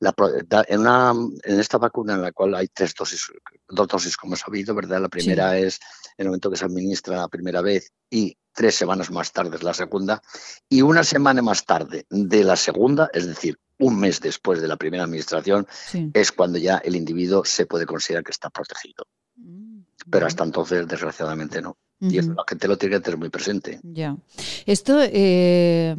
en, 0.00 0.80
una, 0.80 1.12
en 1.42 1.60
esta 1.60 1.78
vacuna 1.78 2.14
en 2.14 2.22
la 2.22 2.32
cual 2.32 2.54
hay 2.54 2.68
tres 2.68 2.94
dosis, 2.94 3.32
dos 3.68 3.88
dosis 3.88 4.16
como 4.16 4.34
he 4.34 4.38
sabido, 4.38 4.74
¿verdad? 4.74 5.00
La 5.00 5.08
primera 5.08 5.58
es 5.58 5.80
en 6.16 6.26
el 6.26 6.28
momento 6.28 6.50
que 6.50 6.56
se 6.56 6.64
administra 6.64 7.16
la 7.16 7.28
primera 7.28 7.60
vez 7.60 7.92
y 8.08 8.36
tres 8.52 8.76
semanas 8.76 9.10
más 9.10 9.32
tarde 9.32 9.56
es 9.56 9.62
la 9.62 9.74
segunda 9.74 10.22
y 10.68 10.82
una 10.82 11.02
semana 11.02 11.42
más 11.42 11.64
tarde 11.64 12.06
de 12.08 12.44
la 12.44 12.56
segunda, 12.56 13.10
es 13.12 13.26
decir, 13.26 13.58
un 13.78 13.98
mes 13.98 14.20
después 14.20 14.60
de 14.60 14.68
la 14.68 14.76
primera 14.76 15.04
administración, 15.04 15.66
es 16.12 16.32
cuando 16.32 16.58
ya 16.58 16.78
el 16.78 16.94
individuo 16.94 17.44
se 17.44 17.66
puede 17.66 17.86
considerar 17.86 18.22
que 18.22 18.30
está 18.30 18.50
protegido. 18.50 19.06
Mm, 19.36 19.80
Pero 20.08 20.26
hasta 20.26 20.44
entonces, 20.44 20.86
desgraciadamente, 20.86 21.60
no. 21.60 21.76
Y 22.10 22.18
eso 22.18 22.34
la 22.34 22.44
gente 22.48 22.68
lo 22.68 22.76
tiene 22.76 22.96
que 22.96 23.00
tener 23.02 23.18
muy 23.18 23.30
presente. 23.30 23.80
Ya. 23.82 24.16
Esto, 24.66 25.00
eh, 25.02 25.94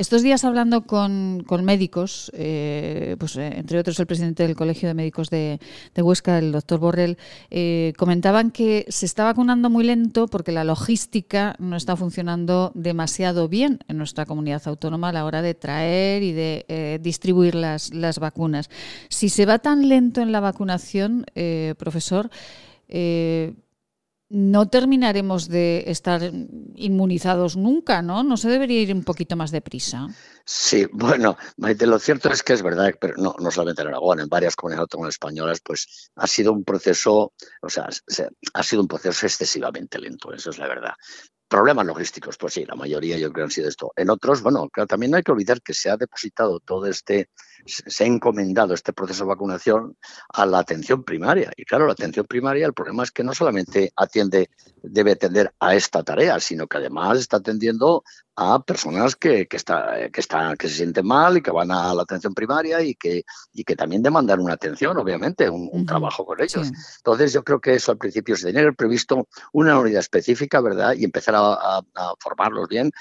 Estos 0.00 0.22
días 0.22 0.44
hablando 0.44 0.86
con, 0.86 1.44
médicos, 1.64 2.30
eh, 2.32 3.16
pues 3.18 3.34
eh, 3.36 3.50
entre 3.56 3.80
otros 3.80 3.98
el 3.98 4.06
presidente 4.06 4.44
del 4.44 4.54
Colegio 4.54 4.86
de 4.86 4.94
Médicos 4.94 5.28
de, 5.28 5.58
Huesca, 5.96 6.38
el 6.38 6.52
doctor 6.52 6.78
Borrell, 6.78 7.18
eh, 7.50 7.92
comentaban 7.98 8.52
que 8.52 8.86
se 8.90 9.06
está 9.06 9.24
vacunando 9.24 9.70
muy 9.70 9.82
lento 9.82 10.28
porque 10.28 10.52
la 10.52 10.62
logística 10.62 11.56
no 11.58 11.74
está 11.74 11.96
funcionando 11.96 12.70
demasiado 12.76 13.48
bien 13.48 13.80
en 13.88 13.98
nuestra 13.98 14.24
comunidad 14.24 14.62
autónoma 14.66 15.08
a 15.08 15.12
la 15.12 15.24
hora 15.24 15.42
de 15.42 15.54
traer 15.54 16.22
y 16.22 16.30
de 16.30 17.00
distribuir 17.02 17.56
las, 17.56 17.92
las, 17.92 18.20
vacunas. 18.20 18.70
Si 19.08 19.28
se 19.28 19.46
va 19.46 19.58
tan 19.58 19.88
lento 19.88 20.20
en 20.20 20.30
la 20.30 20.38
vacunación, 20.38 21.26
profesor, 21.76 22.30
no 24.30 24.68
terminaremos 24.68 25.48
de 25.48 25.84
estar 25.86 26.20
inmunizados 26.74 27.56
nunca, 27.56 28.02
¿no? 28.02 28.22
¿No 28.22 28.36
se 28.36 28.48
debería 28.48 28.82
ir 28.82 28.92
un 28.92 29.04
poquito 29.04 29.36
más 29.36 29.50
deprisa? 29.50 30.06
Sí, 30.44 30.86
bueno, 30.92 31.36
Maite, 31.56 31.86
lo 31.86 31.98
cierto 31.98 32.30
es 32.30 32.42
que 32.42 32.52
es 32.52 32.62
verdad, 32.62 32.94
pero 33.00 33.14
no, 33.16 33.34
no 33.38 33.50
solamente 33.50 33.82
en 33.82 33.88
Aragón, 33.88 34.20
en 34.20 34.28
varias 34.28 34.54
comunidades 34.54 34.82
autónomas 34.82 35.14
españolas, 35.14 35.60
pues 35.64 36.10
ha 36.16 36.26
sido 36.26 36.52
un 36.52 36.64
proceso, 36.64 37.32
o 37.62 37.68
sea, 37.68 37.88
ha 38.54 38.62
sido 38.62 38.82
un 38.82 38.88
proceso 38.88 39.26
excesivamente 39.26 39.98
lento, 39.98 40.32
eso 40.32 40.50
es 40.50 40.58
la 40.58 40.68
verdad. 40.68 40.92
Problemas 41.48 41.86
logísticos, 41.86 42.36
pues 42.36 42.52
sí, 42.52 42.66
la 42.66 42.74
mayoría 42.74 43.16
yo 43.16 43.32
creo 43.32 43.46
han 43.46 43.50
sido 43.50 43.68
esto. 43.68 43.92
En 43.96 44.10
otros, 44.10 44.42
bueno, 44.42 44.68
claro, 44.68 44.86
también 44.86 45.10
no 45.10 45.16
hay 45.16 45.22
que 45.22 45.32
olvidar 45.32 45.62
que 45.62 45.72
se 45.72 45.88
ha 45.88 45.96
depositado 45.96 46.60
todo 46.60 46.86
este, 46.86 47.30
se 47.66 48.04
ha 48.04 48.06
encomendado 48.06 48.74
este 48.74 48.92
proceso 48.92 49.24
de 49.24 49.28
vacunación 49.28 49.96
a 50.30 50.46
la 50.46 50.58
atención 50.60 51.04
primaria. 51.04 51.50
Y 51.56 51.64
claro, 51.64 51.86
la 51.86 51.92
atención 51.92 52.26
primaria, 52.26 52.66
el 52.66 52.74
problema 52.74 53.02
es 53.02 53.10
que 53.10 53.24
no 53.24 53.34
solamente 53.34 53.92
atiende, 53.96 54.50
debe 54.82 55.12
atender 55.12 55.52
a 55.58 55.74
esta 55.74 56.02
tarea, 56.02 56.40
sino 56.40 56.66
que 56.66 56.78
además 56.78 57.18
está 57.18 57.38
atendiendo 57.38 58.02
a 58.40 58.62
personas 58.62 59.16
que, 59.16 59.48
que, 59.48 59.56
está, 59.56 60.10
que, 60.12 60.20
están, 60.20 60.56
que 60.56 60.68
se 60.68 60.76
sienten 60.76 61.04
mal 61.04 61.36
y 61.36 61.42
que 61.42 61.50
van 61.50 61.72
a 61.72 61.92
la 61.92 62.02
atención 62.02 62.34
primaria 62.34 62.80
y 62.80 62.94
que, 62.94 63.24
y 63.52 63.64
que 63.64 63.74
también 63.74 64.00
demandan 64.00 64.38
una 64.38 64.52
atención, 64.52 64.96
obviamente, 64.96 65.50
un, 65.50 65.84
trabajo 65.84 66.24
con 66.24 66.40
ellos. 66.40 66.70
Entonces, 66.98 67.32
yo 67.32 67.42
creo 67.42 67.60
que 67.60 67.74
eso 67.74 67.90
al 67.90 67.98
principio 67.98 68.36
se 68.36 68.52
tenía 68.52 68.70
previsto 68.72 69.26
una 69.52 69.78
unidad 69.78 70.00
específica, 70.00 70.60
¿verdad? 70.60 70.94
Y 70.96 71.04
empezar 71.04 71.34
a, 71.36 71.82
formarlos 72.20 72.68
bien 72.68 72.92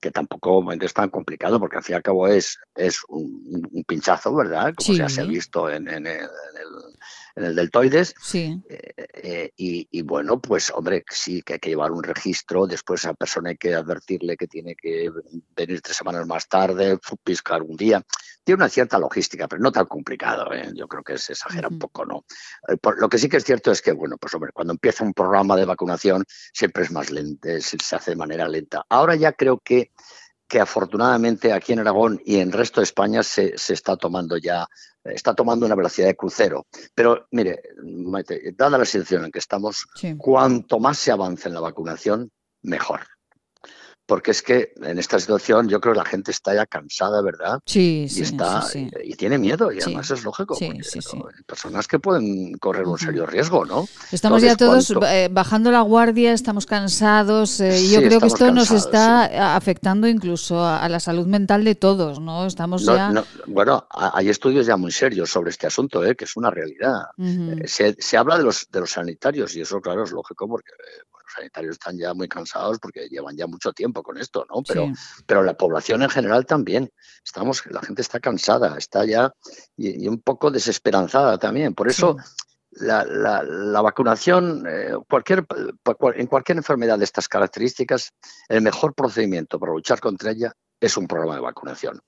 que 0.00 0.10
tampoco 0.10 0.64
es 0.72 0.94
tan 0.94 1.10
complicado 1.10 1.60
porque 1.60 1.76
al 1.76 1.82
fin 1.82 1.94
y 1.94 1.96
al 1.96 2.02
cabo 2.02 2.26
es, 2.26 2.58
es 2.74 3.00
un, 3.08 3.84
pinchazo, 3.86 4.34
¿verdad? 4.34 4.72
Como 4.74 4.96
ya 4.96 5.08
se 5.08 5.20
ha 5.20 5.24
visto 5.24 5.68
en, 5.68 5.88
en, 5.88 6.06
el, 6.06 6.28
en 7.36 7.44
el 7.44 7.54
deltoides. 7.54 8.14
Sí. 8.20 8.60
Eh, 8.68 9.10
eh, 9.14 9.52
y, 9.56 10.02
bueno, 10.02 10.40
pues 10.40 10.72
hombre, 10.74 11.04
sí 11.10 11.42
que 11.42 11.54
hay 11.54 11.58
que 11.58 11.70
llevar 11.70 11.92
un 11.92 12.02
registro, 12.02 12.66
después 12.66 13.04
a 13.04 13.08
esa 13.08 13.14
persona 13.14 13.50
hay 13.50 13.56
que 13.56 13.74
advertirle 13.74 14.36
que 14.36 14.46
tiene 14.46 14.74
que 14.74 15.10
venir 15.54 15.80
tres 15.82 15.96
semanas 15.96 16.26
más 16.26 16.48
tarde, 16.48 16.98
piscar 17.22 17.62
un 17.62 17.76
día. 17.76 18.02
Tiene 18.44 18.56
una 18.56 18.68
cierta 18.68 18.98
logística, 18.98 19.46
pero 19.48 19.62
no 19.62 19.70
tan 19.70 19.86
complicado, 19.86 20.52
¿eh? 20.52 20.70
yo 20.74 20.88
creo 20.88 21.02
que 21.02 21.18
se 21.18 21.32
exagera 21.32 21.68
un 21.68 21.78
poco, 21.78 22.04
¿no? 22.04 22.24
lo 22.96 23.08
que 23.08 23.18
sí 23.18 23.28
que 23.28 23.36
es 23.36 23.44
cierto 23.44 23.70
es 23.70 23.82
que, 23.82 23.92
bueno, 23.92 24.16
pues 24.18 24.34
hombre, 24.34 24.50
cuando 24.52 24.72
empieza 24.72 25.04
un 25.04 25.12
programa 25.12 25.56
de 25.56 25.66
vacunación 25.66 26.24
siempre 26.52 26.84
es 26.84 26.90
más 26.90 27.10
lento, 27.10 27.48
se 27.60 27.96
hace 27.96 28.12
de 28.12 28.16
manera 28.16 28.48
lenta. 28.48 28.84
Ahora 28.88 29.14
ya 29.14 29.32
creo 29.32 29.58
que 29.58 29.90
que 30.50 30.58
afortunadamente 30.58 31.52
aquí 31.52 31.72
en 31.72 31.78
Aragón 31.78 32.20
y 32.24 32.38
en 32.38 32.48
el 32.48 32.52
resto 32.52 32.80
de 32.80 32.84
España 32.84 33.22
se, 33.22 33.56
se, 33.56 33.72
está 33.72 33.96
tomando 33.96 34.36
ya 34.36 34.66
está 35.04 35.32
tomando 35.32 35.64
una 35.64 35.76
velocidad 35.76 36.08
de 36.08 36.16
crucero. 36.16 36.66
Pero 36.92 37.28
mire, 37.30 37.62
dada 38.56 38.76
la 38.76 38.84
situación 38.84 39.26
en 39.26 39.30
que 39.30 39.38
estamos, 39.38 39.86
cuanto 40.18 40.80
más 40.80 40.98
se 40.98 41.12
avance 41.12 41.46
en 41.46 41.54
la 41.54 41.60
vacunación, 41.60 42.32
mejor 42.62 43.02
porque 44.10 44.32
es 44.32 44.42
que 44.42 44.72
en 44.82 44.98
esta 44.98 45.20
situación 45.20 45.68
yo 45.68 45.80
creo 45.80 45.94
que 45.94 45.98
la 45.98 46.04
gente 46.04 46.32
está 46.32 46.52
ya 46.52 46.66
cansada, 46.66 47.22
¿verdad? 47.22 47.60
Sí, 47.64 48.08
sí. 48.10 48.18
Y, 48.18 48.22
está, 48.24 48.66
Y, 49.04 49.14
tiene 49.14 49.38
miedo, 49.38 49.70
y 49.70 49.80
además 49.80 50.10
es 50.10 50.24
lógico, 50.24 50.56
porque 50.58 50.66
hay 50.66 51.42
personas 51.46 51.86
que 51.86 52.00
pueden 52.00 52.58
correr 52.58 52.88
un 52.88 52.98
serio 52.98 53.24
riesgo, 53.24 53.64
¿no? 53.64 53.86
Estamos 54.10 54.42
ya 54.42 54.56
todos 54.56 54.92
eh, 55.06 55.28
bajando 55.30 55.70
la 55.70 55.82
guardia, 55.82 56.32
estamos 56.32 56.66
cansados, 56.66 57.60
eh, 57.60 57.88
yo 57.88 58.02
creo 58.02 58.18
que 58.18 58.26
esto 58.26 58.50
nos 58.50 58.72
está 58.72 59.54
afectando 59.54 60.08
incluso 60.08 60.60
a, 60.60 60.88
la 60.88 60.98
salud 60.98 61.28
mental 61.28 61.62
de 61.62 61.76
todos, 61.76 62.18
¿no? 62.18 62.46
Estamos 62.46 62.84
ya... 62.84 63.24
bueno, 63.46 63.86
hay 63.90 64.28
estudios 64.28 64.66
ya 64.66 64.76
muy 64.76 64.90
serios 64.90 65.30
sobre 65.30 65.50
este 65.50 65.68
asunto, 65.68 66.04
¿eh? 66.04 66.16
que 66.16 66.24
es 66.24 66.36
una 66.36 66.50
realidad. 66.50 67.02
Eh, 67.16 67.68
se, 67.68 67.94
se, 67.96 68.16
habla 68.16 68.36
de 68.38 68.42
los, 68.42 68.68
de 68.72 68.80
los 68.80 68.90
sanitarios, 68.90 69.54
y 69.54 69.60
eso, 69.60 69.80
claro, 69.80 70.02
es 70.02 70.10
lógico, 70.10 70.48
porque 70.48 70.72
los 71.30 71.34
sanitarios 71.34 71.72
están 71.72 71.96
ya 71.96 72.14
muy 72.14 72.28
cansados 72.28 72.78
porque 72.78 73.08
llevan 73.08 73.36
ya 73.36 73.46
mucho 73.46 73.72
tiempo 73.72 74.02
con 74.02 74.18
esto, 74.18 74.46
¿no? 74.48 74.62
Pero, 74.66 74.92
pero 75.26 75.42
la 75.42 75.54
población 75.54 76.02
en 76.02 76.10
general 76.10 76.46
también. 76.46 76.90
Estamos, 77.24 77.64
la 77.66 77.80
gente 77.80 78.02
está 78.02 78.20
cansada, 78.20 78.76
está 78.76 79.04
ya 79.04 79.32
y, 79.76 80.08
un 80.08 80.20
poco 80.20 80.50
desesperanzada 80.50 81.38
también. 81.38 81.74
Por 81.74 81.88
eso 81.88 82.16
la, 82.70 83.04
la, 83.04 83.80
vacunación, 83.80 84.64
eh, 84.68 84.92
cualquier, 85.08 85.46
en 86.14 86.26
cualquier 86.26 86.58
enfermedad 86.58 86.98
de 86.98 87.04
estas 87.04 87.28
características, 87.28 88.12
el 88.48 88.62
mejor 88.62 88.94
procedimiento 88.94 89.58
para 89.58 89.72
luchar 89.72 90.00
contra 90.00 90.30
ella 90.30 90.52
es 90.80 90.96
un 90.96 91.06
programa 91.06 91.34
de 91.34 91.40
vacunación. 91.42 92.00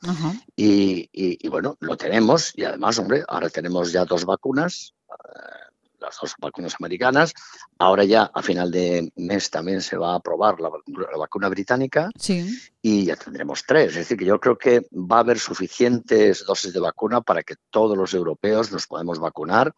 y, 0.57 1.09
y, 1.13 1.49
bueno, 1.49 1.77
lo 1.81 1.97
tenemos 1.97 2.53
y 2.57 2.65
además, 2.65 2.99
hombre, 2.99 3.23
ahora 3.29 3.51
tenemos 3.51 3.93
ya 3.93 4.05
dos 4.05 4.25
vacunas. 4.25 4.95
Eh, 5.11 5.72
las 6.03 6.19
dos 6.21 6.35
vacunas 6.39 6.75
americanas. 6.79 7.33
Ahora 7.79 8.05
ya 8.05 8.31
a 8.35 8.43
final 8.43 8.71
de 8.71 9.11
mes 9.17 9.51
también 9.51 9.81
se 9.81 9.97
va 9.97 10.13
a 10.13 10.17
aprobar 10.17 10.61
la, 10.61 10.71
vacuna 11.17 11.49
británica 11.49 12.11
sí. 12.19 12.47
y 12.83 13.07
ya 13.07 13.17
tendremos 13.17 13.65
tres. 13.67 13.91
Es 13.91 13.97
decir, 13.97 14.19
que 14.19 14.25
yo 14.27 14.39
creo 14.39 14.59
que 14.59 14.87
va 14.93 15.17
a 15.17 15.21
haber 15.21 15.39
suficientes 15.39 16.45
dosis 16.45 16.73
de 16.73 16.81
vacuna 16.81 17.21
para 17.21 17.43
que 17.43 17.55
todos 17.71 17.97
los 17.97 18.13
europeos 18.13 18.71
nos 18.73 18.87
podamos 18.87 19.19
vacunar 19.19 19.75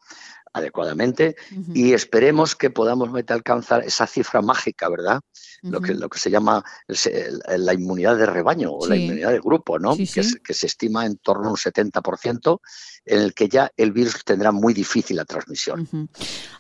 adecuadamente 0.55 1.37
y 1.75 1.93
esperemos 1.93 2.55
que 2.55 2.71
podamos 2.71 3.11
alcanzar 3.29 3.85
esa 3.85 4.07
cifra 4.07 4.41
mágica, 4.41 4.89
¿verdad? 4.89 5.21
lo, 5.63 5.81
que, 5.81 5.95
lo 5.95 6.09
que 6.09 6.19
se 6.19 6.31
llama 6.31 6.65
la 6.87 7.75
inmunidad 7.75 8.17
de 8.17 8.27
rebaño 8.27 8.73
o 8.73 8.87
la 8.87 8.97
inmunidad 8.97 9.33
de 9.33 9.41
grupo, 9.41 9.79
¿no? 9.79 9.97
que, 9.97 10.55
se 10.55 10.67
estima 10.67 11.07
en 11.07 11.17
torno 11.17 11.49
a 11.49 11.51
un 11.51 11.57
70% 11.57 12.61
en 13.07 13.19
el 13.19 13.35
que 13.35 13.49
ya 13.49 13.71
el 13.77 13.93
virus 13.93 14.25
tendrá 14.25 14.51
muy 14.53 14.73
difícil 14.73 15.17
la 15.17 15.25
transmisión. 15.25 16.09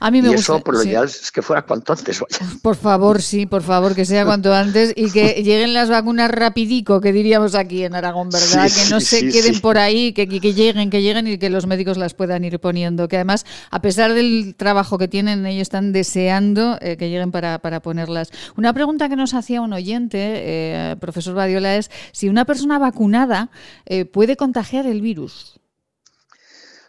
A 0.01 0.11
mí 0.11 0.21
me 0.21 0.31
y 0.31 0.35
eso, 0.35 0.61
por 0.61 0.75
lo 0.75 0.83
ideal, 0.83 1.07
es 1.07 1.31
que 1.31 1.43
fuera 1.43 1.63
cuanto 1.63 1.93
antes. 1.93 2.23
Por 2.63 2.77
favor, 2.77 3.23
sí, 3.23 3.47
por 3.47 3.63
favor, 3.63 3.95
que 3.95 4.05
sea 4.05 4.25
cuanto 4.25 4.53
antes 4.53 4.93
y 4.97 5.11
que 5.11 5.35
lleguen 5.43 5.75
las 5.75 5.89
vacunas 5.89 6.31
rapidico, 6.31 7.01
que 7.01 7.13
diríamos 7.13 7.55
aquí 7.55 7.85
en 7.85 7.95
Aragón, 7.95 8.29
¿verdad? 8.31 8.71
que 8.71 8.91
no 8.91 9.01
se 9.01 9.29
queden 9.29 9.61
por 9.61 9.79
ahí, 9.79 10.13
que, 10.13 10.29
que, 10.29 10.53
lleguen, 10.53 10.91
que 10.91 11.03
lleguen 11.03 11.27
y 11.29 11.39
que 11.39 11.51
los 11.51 11.67
médicos 11.67 11.97
las 11.97 12.15
puedan 12.15 12.45
ir 12.45 12.59
poniendo. 12.59 13.09
Que 13.09 13.17
además, 13.17 13.45
a 13.71 13.81
pesar 13.85 14.15
del 14.15 14.55
trabajo 14.57 14.97
que 14.97 15.09
tienen, 15.09 15.45
ellos 15.45 15.61
están 15.61 15.93
deseando 15.93 16.79
eh, 16.81 16.97
que 16.97 17.11
lleguen 17.11 17.31
para, 17.31 17.59
para, 17.59 17.81
ponerlas. 17.81 18.31
Una 18.57 18.73
pregunta 18.73 19.11
que 19.11 19.17
nos 19.17 19.35
hacía 19.35 19.61
un 19.61 19.75
oyente, 19.75 20.17
eh, 20.19 20.97
profesor 20.99 21.35
Badiola, 21.35 21.77
es 21.77 21.91
si 22.11 22.31
una 22.31 22.47
persona 22.47 22.79
vacunada 22.79 23.51
eh, 23.85 24.07
puede 24.07 24.39
contagiar 24.39 24.87
el 24.87 25.03
virus. 25.03 25.61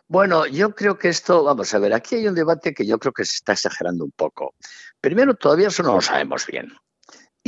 Bueno, 0.07 0.45
yo 0.45 0.73
creo 0.73 0.97
que 0.97 1.09
esto, 1.09 1.43
vamos 1.43 1.73
a 1.73 1.79
ver, 1.79 1.93
aquí 1.93 2.15
hay 2.15 2.29
un 2.29 2.35
debate 2.35 2.73
que 2.73 2.85
yo 2.85 2.97
creo 2.97 3.11
que 3.11 3.25
se 3.25 3.35
está 3.35 3.51
exagerando 3.51 4.05
un 4.05 4.11
poco. 4.11 4.53
Primero, 5.01 5.33
todavía 5.33 5.67
eso 5.67 5.83
no 5.83 5.95
lo 5.95 6.01
sabemos 6.01 6.47
bien. 6.47 6.71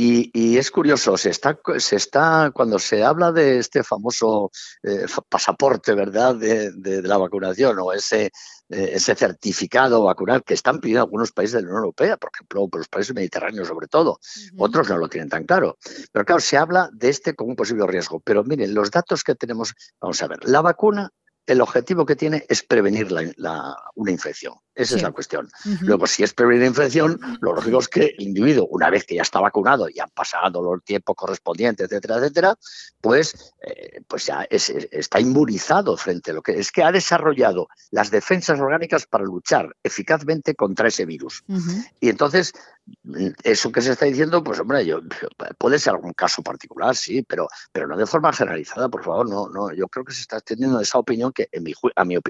Y, 0.00 0.56
es 0.56 0.70
curioso, 0.70 1.16
se 1.16 1.30
está, 1.30 1.58
se 1.78 1.96
está, 1.96 2.52
cuando 2.54 2.78
se 2.78 3.02
habla 3.02 3.32
de 3.32 3.58
este 3.58 3.82
famoso 3.82 4.52
eh, 4.84 5.06
pasaporte, 5.28 5.92
¿verdad?, 5.92 6.36
de, 6.36 7.02
la 7.02 7.16
vacunación 7.16 7.76
o 7.80 7.92
ese, 7.92 8.26
eh, 8.68 8.90
ese 8.92 9.16
certificado 9.16 10.04
vacunal 10.04 10.44
que 10.44 10.54
están 10.54 10.78
pidiendo 10.78 11.02
algunos 11.02 11.32
países 11.32 11.54
de 11.54 11.62
la 11.62 11.66
Unión 11.66 11.78
Europea, 11.78 12.16
por 12.16 12.30
ejemplo, 12.32 12.68
por 12.68 12.78
los 12.78 12.88
países 12.88 13.12
mediterráneos 13.12 13.66
sobre 13.66 13.88
todo. 13.88 14.20
Otros 14.56 14.88
no 14.88 14.98
lo 14.98 15.08
tienen 15.08 15.30
tan 15.30 15.42
claro. 15.42 15.76
Pero 16.12 16.24
claro, 16.24 16.40
se 16.40 16.56
habla 16.56 16.90
de 16.92 17.08
este 17.08 17.34
como 17.34 17.50
un 17.50 17.56
posible 17.56 17.84
riesgo. 17.88 18.20
Pero 18.20 18.44
miren, 18.44 18.74
los 18.74 18.92
datos 18.92 19.24
que 19.24 19.34
tenemos, 19.34 19.74
vamos 20.00 20.22
a 20.22 20.28
ver, 20.28 20.48
la 20.48 20.60
vacuna 20.60 21.10
el 21.48 21.60
objetivo 21.60 22.04
que 22.04 22.14
tiene 22.14 22.44
es 22.48 22.62
prevenir 22.62 23.08
una 23.94 24.10
infección. 24.10 24.54
Esa 24.74 24.94
es 24.94 25.02
la 25.02 25.10
cuestión. 25.10 25.48
Luego, 25.80 26.06
si 26.06 26.22
es 26.22 26.32
prevenir 26.34 26.62
la 26.62 26.68
infección, 26.68 27.18
lo 27.40 27.54
lógico 27.54 27.80
es 27.80 27.88
que 27.88 28.14
el 28.16 28.22
individuo, 28.22 28.68
una 28.70 28.90
vez 28.90 29.04
que 29.04 29.16
ya 29.16 29.22
está 29.22 29.40
vacunado 29.40 29.88
y 29.88 29.98
han 29.98 30.10
pasado 30.10 30.62
los 30.62 30.84
tiempos 30.84 31.16
correspondientes, 31.16 31.86
etcétera, 31.86 32.18
etcétera, 32.18 32.54
pues, 33.00 33.54
eh, 33.60 34.02
pues 34.06 34.26
ya 34.26 34.46
está 34.48 35.18
inmunizado 35.20 35.96
frente 35.96 36.30
a 36.30 36.34
lo 36.34 36.42
que 36.42 36.58
es 36.58 36.70
que 36.70 36.84
ha 36.84 36.92
desarrollado 36.92 37.68
las 37.90 38.10
defensas 38.10 38.60
orgánicas 38.60 39.06
para 39.06 39.24
luchar 39.24 39.74
eficazmente 39.82 40.54
contra 40.54 40.88
ese 40.88 41.06
virus. 41.06 41.42
Y 41.98 42.08
entonces, 42.08 42.52
eso 43.42 43.72
que 43.72 43.82
se 43.82 43.92
está 43.92 44.06
diciendo, 44.06 44.42
pues 44.42 44.60
hombre, 44.60 44.84
yo, 44.84 45.00
puede 45.58 45.78
ser 45.78 45.94
algún 45.94 46.12
caso 46.12 46.42
particular, 46.42 46.94
sí, 46.94 47.22
pero, 47.22 47.48
pero 47.72 47.86
no 47.86 47.96
de 47.96 48.06
forma 48.06 48.32
generalizada, 48.32 48.88
por 48.88 49.04
favor, 49.04 49.28
no, 49.28 49.48
no. 49.48 49.72
Yo 49.72 49.88
creo 49.88 50.04
que 50.04 50.12
se 50.12 50.20
está 50.20 50.36
extendiendo 50.36 50.80
esa 50.80 50.98
opinión 50.98 51.32
que, 51.38 51.48
en 51.52 51.62
mi, 51.62 51.74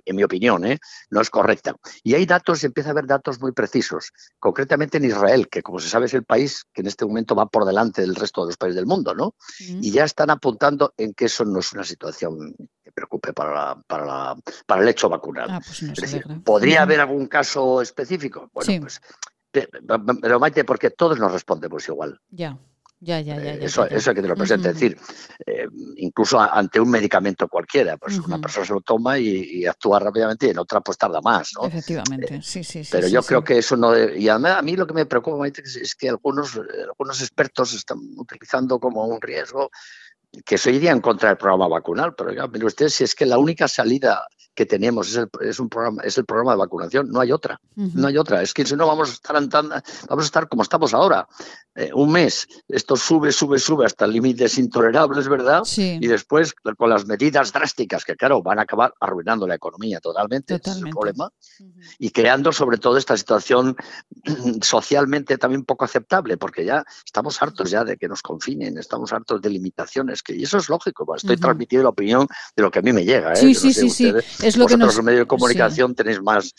en 0.05 0.17
mi 0.17 0.23
opinión, 0.23 0.67
¿eh? 0.67 0.79
no 1.11 1.21
es 1.21 1.31
correcta. 1.31 1.75
Y 2.03 2.15
hay 2.15 2.27
datos 2.27 2.63
empieza 2.65 2.91
a 2.91 2.93
haber 2.93 3.07
datos 3.07 3.41
muy 3.41 3.53
precisos, 3.53 4.13
concretamente 4.39 4.99
en 4.99 5.05
Israel, 5.05 5.49
que 5.49 5.63
como 5.63 5.79
se 5.79 5.89
sabe 5.89 6.07
es 6.07 6.15
el 6.15 6.25
país 6.25 6.65
que 6.73 6.83
en 6.83 6.89
este 6.89 7.07
momento 7.07 7.35
va 7.35 7.47
por 7.47 7.65
delante 7.65 8.03
del 8.03 8.15
resto 8.15 8.43
de 8.43 8.49
los 8.49 8.57
países 8.57 8.77
del 8.77 8.87
mundo, 8.87 9.15
¿no? 9.15 9.35
Y 9.59 9.91
ya 9.91 10.05
están 10.05 10.31
apuntando 10.31 10.93
en 10.97 11.15
que 11.15 11.27
eso 11.27 11.45
no 11.45 11.61
es 11.61 11.73
una 11.73 11.85
situación 11.85 12.55
que 12.85 12.93
preocupe 12.93 13.33
para, 13.33 13.77
para, 13.87 14.37
para 14.67 14.83
el 14.83 14.89
hecho 14.89 15.09
vacunal. 15.09 15.49
Ah, 15.51 15.61
pues 15.65 15.83
es 15.83 15.95
decir, 15.95 16.25
¿podría 16.45 16.83
haber 16.83 17.01
algún 17.01 17.27
caso 17.27 17.81
específico? 17.81 18.51
Bueno, 18.53 18.83
pues 18.83 19.01
pero 19.51 20.39
Maite, 20.39 20.65
porque 20.65 20.91
todos 20.91 21.19
nos 21.19 21.33
respondemos 21.33 21.89
igual. 21.89 22.21
Ya. 22.31 22.59
Ya, 23.01 23.21
ya, 23.21 23.37
ya, 23.37 23.53
eso, 23.53 23.87
eso 23.87 24.11
hay 24.11 24.17
que 24.17 24.23
te 24.23 24.29
lo 24.29 24.35
presente. 24.35 24.71
Es 24.71 24.75
decir, 24.75 24.99
eh, 25.47 25.69
incluso 25.97 26.41
ante 26.41 26.81
un 26.81 26.91
medicamento 26.91 27.47
cualquiera, 27.47 27.97
pues 27.97 28.19
una 28.19 28.41
persona 28.41 28.67
se 28.67 28.73
lo 28.73 28.81
toma 28.81 29.19
y, 29.19 29.65
actúa 29.67 30.01
rápidamente 30.01 30.47
y 30.47 30.51
en 30.51 30.59
otra 30.59 30.81
pues 30.81 30.99
tarda 30.99 31.21
más. 31.21 31.53
¿no? 31.57 31.69
Efectivamente, 31.69 32.37
eh, 32.37 32.43
sí, 32.43 32.65
sí, 32.65 32.83
sí. 32.83 32.91
Pero 32.91 33.07
yo 33.07 33.23
creo 33.23 33.45
que 33.45 33.59
eso 33.59 33.77
no. 33.77 33.97
Y 33.97 34.29
además, 34.29 34.59
a 34.59 34.63
mí 34.63 34.75
lo 34.75 34.87
que 34.87 34.95
me 34.95 35.07
preocupa 35.07 35.47
es 35.47 35.95
que 35.95 36.09
algunos, 36.09 36.59
algunos 36.89 37.21
expertos 37.21 37.73
están 37.73 37.99
utilizando 38.17 38.81
como 38.81 39.07
un 39.07 39.21
riesgo 39.21 39.71
que 40.45 40.59
se 40.59 40.73
iría 40.73 40.91
en 40.91 41.01
contra 41.01 41.31
del 41.31 41.39
programa 41.39 41.69
vacunal, 41.69 42.15
pero 42.15 42.33
ya, 42.33 42.47
mire 42.49 42.67
usted, 42.67 42.89
si 42.89 43.05
es 43.05 43.15
que 43.15 43.27
la 43.27 43.39
única 43.39 43.69
salida 43.69 44.27
que 44.59 44.67
tenemos 44.67 45.09
es 45.11 45.17
el, 45.19 45.29
es 45.41 45.61
un 45.61 45.69
programa, 45.69 46.03
es 46.03 46.19
el 46.19 46.25
programa 46.25 46.51
de 46.51 46.59
vacunación, 46.59 47.09
no 47.13 47.21
hay 47.21 47.31
otra, 47.31 47.61
no 47.77 48.09
hay 48.09 48.19
otra. 48.19 48.43
Es 48.43 48.53
que 48.53 48.67
si 48.67 48.75
no 48.75 48.89
vamos 48.89 49.09
a 49.09 49.13
estar 49.13 49.37
andando, 49.37 49.77
vamos 50.09 50.25
a 50.25 50.27
estar 50.27 50.49
como 50.49 50.65
estamos 50.65 50.93
ahora, 50.95 51.29
eh, 51.77 51.91
un 51.95 52.11
mes, 52.11 52.49
esto 52.67 52.97
sube, 52.97 53.31
sube, 53.31 53.61
sube 53.61 53.87
hasta 53.87 54.05
límites 54.05 54.59
intolerables, 54.59 55.29
¿verdad? 55.29 55.63
Y 55.77 56.05
después 56.09 56.55
con 56.77 56.91
las 56.91 57.07
medidas 57.07 57.53
drásticas 57.53 58.05
que 58.05 58.17
claro 58.17 58.43
van 58.43 58.59
a 58.59 58.63
acabar 58.63 58.93
arruinando 58.99 59.47
la 59.47 59.55
economía 59.55 60.01
totalmente, 60.01 60.57
es 60.57 60.77
el 60.77 60.91
problema, 60.91 61.31
y 62.01 62.11
creando 62.11 62.51
sobre 62.51 62.79
todo 62.79 62.97
esta 62.97 63.17
situación 63.17 63.77
socialmente 64.61 65.39
también 65.39 65.65
poco 65.65 65.85
aceptable, 65.85 66.37
porque 66.37 66.65
ya 66.65 66.85
estamos 67.07 67.41
hartos 67.41 67.71
ya 67.71 67.85
de 67.85 67.97
que 67.97 68.09
nos 68.09 68.23
confinen, 68.23 68.77
estamos 68.77 69.13
hartos 69.13 69.41
de 69.41 69.51
limitaciones, 69.51 70.25
que 70.25 70.35
y 70.35 70.43
eso 70.43 70.59
es 70.59 70.69
lógico, 70.69 71.15
estoy 71.15 71.37
transmitiendo 71.37 71.85
la 71.85 71.91
opinión 71.91 72.27
de 72.57 72.63
lo 72.65 72.73
que 72.73 72.81
a 72.81 72.83
mí 72.83 72.93
me 72.93 73.05
llega. 73.05 73.35
¿eh? 73.35 73.37
Sí, 73.37 73.55
sí, 73.55 73.73
sí, 73.73 73.89
sí 73.89 74.13
es 74.49 74.57
lo 74.57 74.65
Vosotros, 74.65 74.91
que 74.91 74.97
los 74.97 75.05
medios 75.05 75.21
de 75.21 75.27
comunicación 75.27 75.95
tenéis 75.95 76.21
más, 76.23 76.55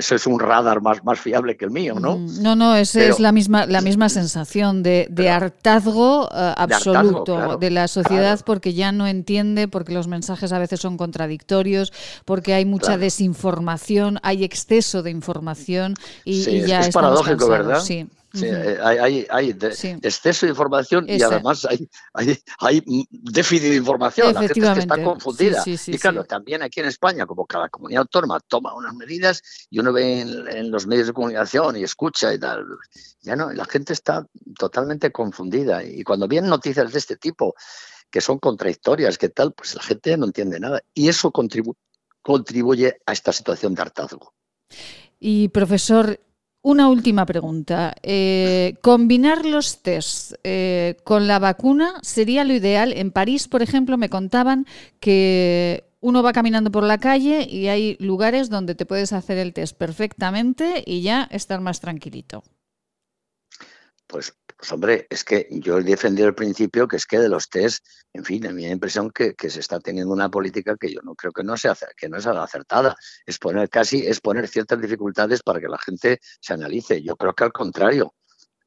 sois 0.00 0.26
un 0.26 0.40
radar 0.40 0.80
más, 0.80 1.04
más 1.04 1.20
fiable 1.20 1.56
que 1.56 1.64
el 1.64 1.70
mío, 1.70 1.94
¿no? 2.00 2.18
Mm, 2.18 2.42
no, 2.42 2.56
no, 2.56 2.74
esa 2.74 3.04
es 3.04 3.20
la 3.20 3.32
misma, 3.32 3.66
la 3.66 3.80
misma 3.80 4.08
sensación 4.08 4.82
de, 4.82 5.06
de 5.10 5.30
hartazgo 5.30 6.28
eh, 6.32 6.54
absoluto 6.56 7.58
de, 7.58 7.70
la 7.70 7.86
sociedad 7.88 8.40
porque 8.44 8.74
ya 8.74 8.92
no 8.92 9.06
entiende, 9.06 9.68
porque 9.68 9.92
los 9.92 10.08
mensajes 10.08 10.52
a 10.52 10.58
veces 10.58 10.80
son 10.80 10.96
contradictorios, 10.96 11.92
porque 12.24 12.54
hay 12.54 12.64
mucha 12.64 12.96
desinformación, 12.96 14.18
hay 14.22 14.44
exceso 14.44 15.02
de 15.02 15.10
información 15.10 15.94
y, 16.24 16.62
ya 16.62 16.80
es, 16.80 16.88
es 16.88 16.94
paradójico, 16.94 17.48
¿verdad? 17.48 17.80
Sí. 17.80 18.06
Sí, 18.38 18.46
eh, 18.46 18.78
hay, 18.82 19.26
hay, 19.30 19.56
exceso 20.02 20.46
de 20.46 20.50
información 20.50 21.06
y 21.08 21.20
además 21.22 21.64
hay, 21.64 21.88
hay, 22.58 22.82
déficit 23.10 23.70
de 23.70 23.76
información. 23.76 24.34
La 24.34 24.40
gente 24.40 24.78
está 24.78 25.02
confundida. 25.02 25.62
y 25.66 25.98
claro, 25.98 26.24
también 26.24 26.62
aquí 26.62 26.80
en 26.80 26.86
España, 26.86 27.26
como 27.26 27.46
cada 27.46 27.68
comunidad 27.68 28.02
autónoma 28.02 28.40
toma 28.40 28.74
unas 28.74 28.94
medidas 28.94 29.42
y 29.70 29.78
uno 29.78 29.92
ve 29.92 30.20
en, 30.20 30.70
los 30.70 30.86
medios 30.86 31.06
de 31.08 31.12
comunicación 31.12 31.76
y 31.76 31.82
escucha 31.82 32.32
y 32.32 32.38
tal, 32.38 32.64
ya 33.22 33.36
no, 33.36 33.52
la 33.52 33.64
gente 33.64 33.92
está 33.92 34.26
totalmente 34.58 35.10
confundida. 35.10 35.82
Y 35.82 36.02
cuando 36.02 36.28
vienen 36.28 36.50
noticias 36.50 36.92
de 36.92 36.98
este 36.98 37.16
tipo, 37.16 37.54
que 38.10 38.20
son 38.20 38.38
contradictorias, 38.38 39.18
que 39.18 39.28
tal, 39.28 39.52
pues 39.52 39.74
la 39.74 39.82
gente 39.82 40.16
no 40.16 40.26
entiende 40.26 40.60
nada. 40.60 40.82
Y 40.94 41.08
eso 41.08 41.30
contribuye 41.30 43.00
a 43.06 43.12
esta 43.12 43.32
situación 43.32 43.74
de 43.74 43.82
hartazgo. 43.82 44.34
Y 45.20 45.48
profesor, 45.48 46.20
una 46.62 46.88
última 46.88 47.24
pregunta. 47.26 47.94
Eh, 48.02 48.76
combinar 48.82 49.44
los 49.46 49.82
test 49.82 50.34
eh, 50.44 50.96
con 51.04 51.26
la 51.26 51.38
vacuna 51.38 51.94
sería 52.02 52.44
lo 52.44 52.52
ideal. 52.52 52.92
En 52.92 53.10
París, 53.10 53.48
por 53.48 53.62
ejemplo, 53.62 53.96
me 53.96 54.10
contaban 54.10 54.66
que 55.00 55.84
uno 56.00 56.22
va 56.22 56.32
caminando 56.32 56.70
por 56.70 56.84
la 56.84 56.98
calle 56.98 57.46
y 57.48 57.68
hay 57.68 57.96
lugares 58.00 58.50
donde 58.50 58.74
te 58.74 58.86
puedes 58.86 59.12
hacer 59.12 59.38
el 59.38 59.52
test 59.52 59.76
perfectamente 59.76 60.82
y 60.86 61.02
ya 61.02 61.28
estar 61.30 61.60
más 61.60 61.80
tranquilito. 61.80 62.42
Pues 64.06 64.34
pues 64.58 64.72
hombre, 64.72 65.06
es 65.08 65.22
que 65.22 65.46
yo 65.50 65.78
he 65.78 65.84
defendido 65.84 66.26
el 66.26 66.34
principio 66.34 66.88
que 66.88 66.96
es 66.96 67.06
que 67.06 67.20
de 67.20 67.28
los 67.28 67.48
test, 67.48 67.86
en 68.12 68.24
fin, 68.24 68.44
a 68.44 68.50
mí 68.50 68.62
me 68.62 68.66
da 68.66 68.72
impresión 68.72 69.12
que, 69.12 69.34
se 69.48 69.60
está 69.60 69.78
teniendo 69.78 70.12
una 70.12 70.30
política 70.30 70.76
que 70.76 70.92
yo 70.92 71.00
no 71.04 71.14
creo 71.14 71.32
que 71.32 71.44
no 71.44 71.56
sea 71.56 71.76
que 71.96 72.08
no 72.08 72.16
es 72.16 72.26
acertada. 72.26 72.96
Es 73.24 73.38
poner 73.38 73.70
casi, 73.70 74.04
es 74.04 74.20
poner 74.20 74.48
ciertas 74.48 74.80
dificultades 74.80 75.42
para 75.44 75.60
que 75.60 75.68
la 75.68 75.78
gente 75.78 76.18
se 76.40 76.54
analice. 76.54 77.00
Yo 77.02 77.16
creo 77.16 77.34
que 77.34 77.44
al 77.44 77.52
contrario, 77.52 78.14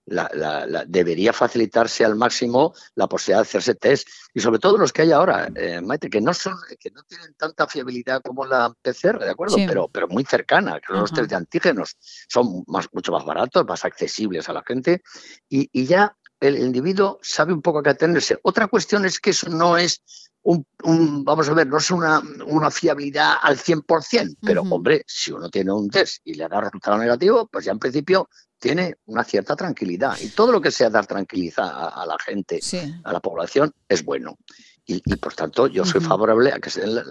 la, 0.06 0.86
debería 0.88 1.34
facilitarse 1.34 2.04
al 2.04 2.16
máximo 2.16 2.74
la 2.96 3.08
posibilidad 3.08 3.40
de 3.40 3.48
hacerse 3.48 3.76
test. 3.76 4.08
Y 4.34 4.40
sobre 4.40 4.60
todo 4.60 4.78
los 4.78 4.92
que 4.92 5.04
hay 5.04 5.12
ahora, 5.12 5.50
eh, 5.56 5.82
Maite, 5.82 6.10
que 6.10 6.22
no 6.22 6.34
son, 6.34 6.56
que 6.80 6.92
no 6.92 7.04
tienen 7.04 7.34
tanta 7.36 7.68
fiabilidad 7.68 8.22
como 8.22 8.46
la 8.46 8.74
PCR, 8.82 9.20
de 9.20 9.30
acuerdo, 9.30 9.58
pero, 9.68 9.88
pero 9.88 10.08
muy 10.08 10.24
cercana, 10.24 10.80
que 10.80 10.94
los 10.94 11.12
test 11.12 11.30
de 11.30 11.36
antígenos 11.36 11.98
son 12.28 12.64
más, 12.68 12.88
mucho 12.92 13.12
más 13.12 13.26
baratos, 13.26 13.66
más 13.68 13.86
accesibles 13.86 14.50
a 14.50 14.54
la 14.54 14.64
gente. 14.66 15.02
Y, 15.50 15.70
y 15.72 15.86
ya 15.86 16.16
el 16.40 16.58
individuo 16.58 17.20
sabe 17.22 17.54
un 17.54 17.62
poco 17.62 17.80
a 17.80 17.84
qué 17.84 17.92
atenderse. 17.92 18.40
Otra 18.44 18.68
cuestión 18.68 19.06
es 19.06 19.20
que 19.20 19.30
eso 19.30 19.50
no 19.50 19.78
es 19.78 20.02
un, 20.44 21.24
vamos 21.24 21.48
a 21.50 21.54
ver, 21.54 21.68
no 21.68 21.78
es 21.78 21.92
una, 21.92 22.22
una 22.48 22.72
fiabilidad 22.72 23.36
al 23.42 23.58
100%, 23.58 24.38
pero 24.42 24.62
hombre, 24.64 25.04
si 25.06 25.32
uno 25.32 25.50
tiene 25.50 25.72
un 25.72 25.90
test 25.90 26.22
y 26.24 26.34
le 26.34 26.48
da 26.48 26.62
resultado 26.62 26.98
negativo, 26.98 27.48
pues 27.48 27.66
ya 27.66 27.72
en 27.72 27.80
principio 27.80 28.28
tiene 28.62 28.98
una 29.08 29.24
cierta 29.24 29.56
tranquilidad. 29.56 30.18
Y 30.22 30.30
todo 30.30 30.52
lo 30.52 30.62
que 30.62 30.70
sea 30.70 30.90
dar 30.90 31.08
tranquilidad 31.08 31.66
a, 31.68 32.06
la 32.06 32.16
gente, 32.24 32.60
a 33.04 33.12
la 33.12 33.20
población, 33.20 33.74
es 33.90 34.06
bueno. 34.06 34.38
Y, 34.86 35.02
por 35.16 35.34
tanto, 35.34 35.68
yo 35.68 35.84
soy 35.84 36.00
favorable 36.00 36.54
a 36.54 36.60
que 36.60 36.70
sea 36.70 36.84
el, 36.84 37.02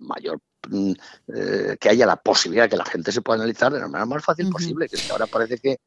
mayor 0.00 0.40
eh, 0.70 1.76
que 1.80 1.88
haya 1.88 2.04
la 2.04 2.16
posibilidad 2.16 2.64
de 2.64 2.70
que 2.70 2.76
la 2.76 2.84
gente 2.84 3.12
se 3.12 3.22
pueda 3.22 3.38
analizar 3.38 3.72
de 3.72 3.80
la 3.80 3.86
manera 3.86 4.06
más 4.06 4.24
fácil 4.24 4.50
posible, 4.50 4.88
que 4.88 4.98
ahora 5.10 5.26
parece 5.26 5.58
que, 5.58 5.78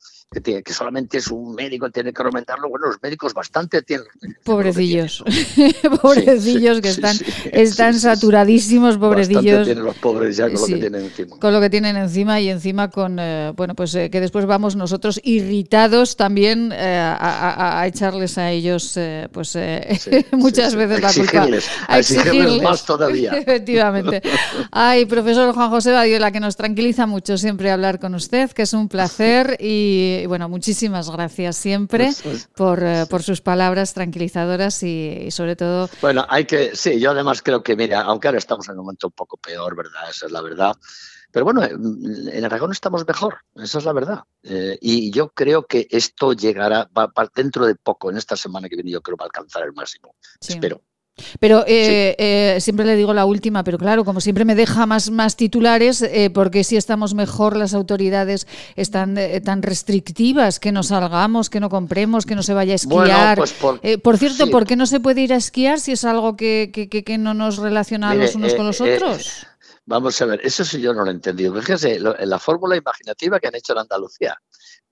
que, 0.41 0.73
solamente 0.73 1.17
es 1.17 1.27
un 1.27 1.53
médico 1.53 1.89
tiene 1.91 2.13
que 2.13 2.23
comentarlo. 2.23 2.69
Bueno, 2.69 2.87
los 2.87 2.97
médicos 3.01 3.33
bastante 3.33 3.81
tienen. 3.81 4.07
Pobrecillos, 4.43 5.23
pobrecillos 6.01 6.81
que 6.81 6.89
están, 6.89 7.15
están 7.51 7.99
saturadísimos, 7.99 8.97
pobrecillos. 8.97 9.65
tienen 9.65 9.83
los 9.83 9.97
pobres 9.97 10.37
ya 10.37 10.45
con 10.45 10.61
lo 10.61 10.67
que 10.67 10.77
tienen 10.77 11.05
encima. 11.05 11.39
Con 11.39 11.53
lo 11.53 11.61
que 11.61 11.69
tienen 11.69 11.97
encima 11.97 12.39
y 12.39 12.49
encima 12.49 12.89
con, 12.89 13.17
eh, 13.19 13.53
bueno, 13.55 13.75
pues 13.75 13.93
eh, 13.95 14.09
que 14.09 14.21
después 14.21 14.45
vamos 14.45 14.75
nosotros 14.75 15.19
irritados 15.23 16.15
también 16.15 16.71
a, 16.73 17.83
echarles 17.87 18.37
a 18.37 18.51
ellos, 18.51 18.97
pues 19.31 19.57
muchas 20.31 20.75
veces 20.75 21.01
la 21.01 21.09
a 21.87 21.99
exigirles, 21.99 22.61
más 22.63 22.85
todavía. 22.85 23.31
Efectivamente. 23.37 24.21
Ay, 24.71 25.05
profesor 25.05 25.53
Juan 25.53 25.69
José 25.69 25.91
Badiola, 25.91 26.31
que 26.31 26.39
nos 26.39 26.55
tranquiliza 26.55 27.05
mucho 27.05 27.37
siempre 27.37 27.71
hablar 27.71 27.99
con 27.99 28.15
usted, 28.15 28.51
que 28.51 28.63
es 28.63 28.73
un 28.73 28.87
placer 28.87 29.57
y, 29.59 30.25
bueno, 30.27 30.49
muchísimas 30.49 31.09
gracias 31.09 31.57
siempre 31.57 32.05
pues, 32.05 32.21
pues, 32.21 32.49
por, 32.55 32.83
eh, 32.83 33.05
por, 33.09 33.23
sus 33.23 33.41
palabras 33.41 33.93
tranquilizadoras 33.93 34.83
y, 34.83 35.29
sobre 35.31 35.55
todo... 35.55 35.89
Bueno, 36.01 36.25
hay 36.29 36.45
que, 36.45 36.75
sí, 36.75 36.99
yo 36.99 37.11
además 37.11 37.41
creo 37.41 37.63
que, 37.63 37.75
mira, 37.75 38.01
aunque 38.01 38.27
ahora 38.27 38.37
estamos 38.37 38.67
en 38.67 38.73
un 38.73 38.85
momento 38.85 39.07
un 39.07 39.13
poco 39.13 39.37
peor, 39.37 39.75
¿verdad? 39.75 40.09
Esa 40.09 40.25
es 40.25 40.31
la 40.31 40.41
verdad. 40.41 40.75
Pero 41.31 41.45
bueno, 41.45 41.63
en 41.63 42.45
Aragón 42.45 42.71
estamos 42.71 43.07
mejor, 43.07 43.37
esa 43.55 43.77
es 43.77 43.85
la 43.85 43.93
verdad. 43.93 44.23
Eh, 44.43 44.77
y 44.81 45.11
yo 45.11 45.29
creo 45.29 45.65
que 45.65 45.87
esto 45.89 46.33
llegará, 46.33 46.89
va, 46.97 47.11
dentro 47.33 47.65
de 47.65 47.75
poco, 47.75 48.11
en 48.11 48.17
esta 48.17 48.35
semana 48.35 48.67
que 48.67 48.75
viene, 48.75 48.91
yo 48.91 49.01
creo 49.01 49.15
va 49.15 49.25
a 49.25 49.27
alcanzar 49.27 49.63
el 49.63 49.73
máximo. 49.73 50.15
Espero. 50.41 50.81
Pero 51.39 51.63
eh, 51.67 52.15
eh, 52.17 52.57
siempre 52.59 52.85
le 52.85 52.95
digo 52.95 53.13
la 53.13 53.25
última, 53.25 53.63
pero 53.63 53.77
claro, 53.77 54.05
como 54.05 54.21
siempre 54.21 54.45
me 54.45 54.55
deja 54.55 54.85
más, 54.85 55.09
más 55.11 55.35
titulares, 55.35 56.01
eh, 56.01 56.29
porque 56.33 56.63
si 56.63 56.77
estamos 56.77 57.13
mejor, 57.13 57.55
las 57.55 57.73
autoridades 57.73 58.47
están 58.75 59.17
tan 59.43 59.61
restrictivas, 59.61 60.59
que 60.59 60.71
no 60.71 60.83
salgamos, 60.83 61.49
que 61.49 61.59
no 61.59 61.69
compremos, 61.69 62.25
que 62.25 62.35
no 62.35 62.43
se 62.43 62.53
vaya 62.53 62.73
a 62.73 62.75
esquiar. 62.75 63.37
Pues 63.37 63.53
por, 63.53 64.17
cierto, 64.17 64.49
¿por 64.49 64.65
qué 64.65 64.75
no 64.75 64.85
se 64.85 64.99
puede 64.99 65.21
ir 65.21 65.33
a 65.33 65.37
esquiar 65.37 65.79
si 65.79 65.91
es 65.93 66.03
algo 66.05 66.35
que, 66.35 66.71
que, 66.71 67.17
no 67.17 67.33
nos 67.33 67.57
relaciona 67.57 68.13
los 68.15 68.35
unos 68.35 68.53
con 68.53 68.65
los 68.65 68.81
otros? 68.81 69.45
vamos 69.85 70.21
a 70.21 70.25
ver, 70.25 70.39
eso 70.43 70.63
sí 70.63 70.79
yo 70.79 70.93
no 70.93 71.03
lo 71.03 71.11
he 71.11 71.13
entendido. 71.13 71.53
Fíjese, 71.55 71.99
la 71.99 72.39
fórmula 72.39 72.75
imaginativa 72.75 73.39
que 73.39 73.47
han 73.47 73.55
hecho 73.55 73.73
en 73.73 73.79
Andalucía. 73.79 74.37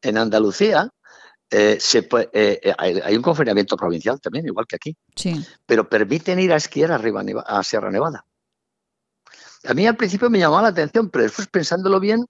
En 0.01 0.18
Andalucía, 0.18 0.89
eh, 1.52 1.78
se 1.80 2.04
puede, 2.04 2.30
eh, 2.32 2.60
eh, 2.62 2.74
hay, 2.78 3.16
un 3.16 3.24
confinamiento 3.24 3.76
provincial 3.76 4.22
también, 4.22 4.45
igual 4.45 4.68
que 4.68 4.76
aquí. 4.76 4.95
Sí. 5.16 5.43
Pero 5.66 5.89
permiten 5.89 6.39
ir 6.39 6.54
a 6.54 6.58
esquiar 6.58 6.91
arriba 6.91 7.24
a 7.45 7.64
Sierra 7.64 7.89
Nevada. 7.89 8.26
A 9.66 9.74
mí 9.74 9.88
al 9.88 9.97
principio 9.97 10.30
me 10.30 10.39
llamaba 10.39 10.64
la 10.64 10.68
atención, 10.70 11.10
pero 11.10 11.24
después 11.24 11.47
pensándolo 11.47 12.00
bien, 12.00 12.26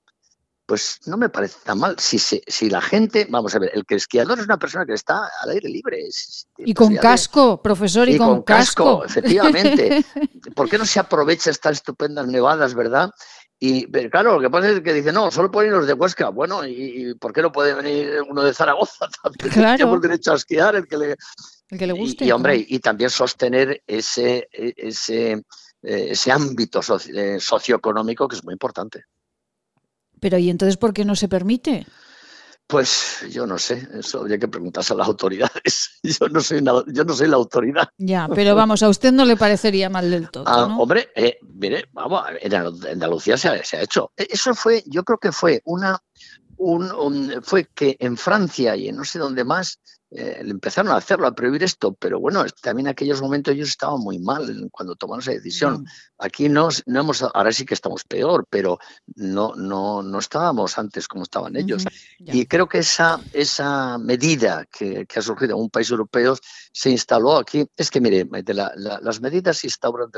pues 0.65 0.99
no 1.07 1.17
me 1.17 1.29
parece 1.29 1.57
tan 1.65 1.79
mal. 1.79 1.97
Si, 1.99 2.17
si 2.19 2.69
la 2.69 2.79
gente, 2.79 3.27
vamos 3.29 3.55
a 3.55 3.59
ver, 3.59 3.71
el 3.73 3.85
que 3.85 3.95
esquiador 3.95 4.39
es 4.39 4.45
una 4.45 4.57
persona 4.57 4.85
que 4.85 4.93
está 4.93 5.29
al 5.41 5.49
aire 5.49 5.67
libre. 5.67 6.07
y 6.57 6.73
con 6.73 6.95
casco, 6.95 7.61
profesor, 7.61 8.07
y, 8.07 8.17
con, 8.17 8.43
casco. 8.43 9.03
Efectivamente. 9.03 10.05
¿Por 10.55 10.69
qué 10.69 10.77
no 10.77 10.85
se 10.85 10.99
aprovecha 10.99 11.49
estas 11.49 11.77
estupendas 11.77 12.27
nevadas, 12.27 12.73
verdad? 12.73 13.11
Y 13.61 13.85
claro, 14.09 14.35
lo 14.35 14.41
que 14.41 14.49
pasa 14.49 14.69
es 14.69 14.79
que 14.79 14.93
dice, 14.93 15.11
no, 15.11 15.29
solo 15.31 15.51
pueden 15.51 15.71
ir 15.71 15.77
los 15.77 15.87
de 15.87 15.93
Huesca. 15.93 16.29
Bueno, 16.29 16.65
¿y, 16.65 17.13
por 17.15 17.33
qué 17.33 17.41
no 17.41 17.51
puede 17.51 17.73
venir 17.73 18.21
uno 18.29 18.41
de 18.41 18.53
Zaragoza 18.53 19.07
también? 19.23 19.51
Claro. 19.51 19.77
Tenemos 19.77 20.01
derecho 20.01 20.31
a 20.31 20.35
esquiar, 20.35 20.75
el 20.77 20.87
que 20.87 20.97
le, 20.97 21.15
el 21.69 21.77
que 21.77 21.87
le 21.87 21.93
guste. 21.93 22.25
Y, 22.25 22.31
hombre, 22.31 22.65
y 22.65 22.79
también 22.79 23.09
sostener 23.09 23.83
ese, 23.85 24.47
e, 24.51 24.73
ese, 24.77 25.31
eh, 25.33 26.07
ese 26.11 26.31
ámbito 26.31 26.79
eh, 27.13 27.37
socioeconómico 27.39 28.29
que 28.29 28.37
es 28.37 28.43
muy 28.45 28.53
importante. 28.53 29.03
Pero 30.21 30.37
¿y 30.37 30.49
entonces 30.49 30.77
por 30.77 30.93
qué 30.93 31.03
no 31.03 31.15
se 31.15 31.27
permite? 31.27 31.85
Pues 32.69 33.25
yo 33.31 33.47
no 33.47 33.57
sé, 33.57 33.87
eso 33.95 34.19
habría 34.19 34.37
que 34.37 34.47
preguntarse 34.47 34.93
a 34.93 34.97
las 34.97 35.07
autoridades. 35.07 35.89
Yo 36.03 36.29
no 36.29 36.39
soy, 36.39 36.63
yo 36.93 37.03
no 37.03 37.13
soy 37.13 37.27
la 37.27 37.35
autoridad. 37.37 37.89
Ya, 37.97 38.29
pero 38.33 38.53
vamos, 38.53 38.83
a 38.83 38.89
usted 38.89 39.11
no 39.11 39.25
le 39.25 39.35
parecería 39.35 39.89
mal 39.89 40.11
del 40.11 40.29
todo. 40.31 40.43
Ah, 40.45 40.65
Hombre, 40.77 41.09
eh, 41.15 41.39
mire, 41.41 41.89
vamos, 41.93 42.23
en 42.39 42.53
Andalucía 42.53 43.37
se 43.37 43.49
ha, 43.49 43.63
se 43.63 43.77
ha, 43.77 43.81
hecho. 43.81 44.11
E, 44.15 44.27
eso 44.29 44.53
fue, 44.53 44.83
yo 44.85 45.03
creo 45.03 45.17
que 45.17 45.31
fue 45.31 45.63
una, 45.65 45.99
un, 46.57 47.41
fue 47.41 47.65
que 47.73 47.97
en 47.99 48.15
Francia 48.17 48.75
y 48.75 48.87
en 48.87 48.97
no 48.97 49.03
sé 49.03 49.17
dónde 49.17 49.43
más 49.43 49.79
eh, 50.11 50.37
empezaron 50.41 50.91
a 50.91 50.97
hacerlo, 50.97 51.27
a 51.27 51.35
prohibir 51.35 51.63
esto, 51.63 51.93
pero 51.93 52.19
bueno, 52.19 52.43
también 52.61 52.87
en 52.87 52.91
aquellos 52.91 53.21
momentos 53.21 53.53
ellos 53.53 53.69
estaban 53.69 53.99
muy 53.99 54.17
mal 54.17 54.69
cuando 54.71 54.95
tomaron 54.95 55.21
esa 55.21 55.31
decisión. 55.31 55.85
Aquí 56.17 56.49
no, 56.49 56.69
no 56.87 56.99
hemos, 56.99 57.21
ahora 57.21 57.51
sí 57.51 57.65
que 57.65 57.75
estamos 57.75 58.03
peor, 58.03 58.47
pero 58.49 58.79
no, 59.15 59.53
no, 59.55 60.01
no 60.01 60.19
estábamos 60.19 60.77
antes 60.77 61.07
como 61.07 61.23
estaban 61.23 61.55
ellos. 61.55 61.85
Y 62.19 62.45
creo 62.47 62.67
que 62.67 62.79
esa, 62.79 63.21
esa 63.33 63.97
medida 63.99 64.65
que, 64.65 65.05
que, 65.05 65.19
ha 65.19 65.21
surgido 65.21 65.55
en 65.55 65.61
un 65.61 65.69
país 65.69 65.89
europeo 65.91 66.35
se 66.71 66.89
instaló 66.89 67.37
aquí. 67.37 67.67
Es 67.77 67.91
que, 67.91 68.01
mire, 68.01 68.27
las 68.31 69.21
medidas 69.21 69.57
se 69.57 69.67
instauran, 69.67 70.09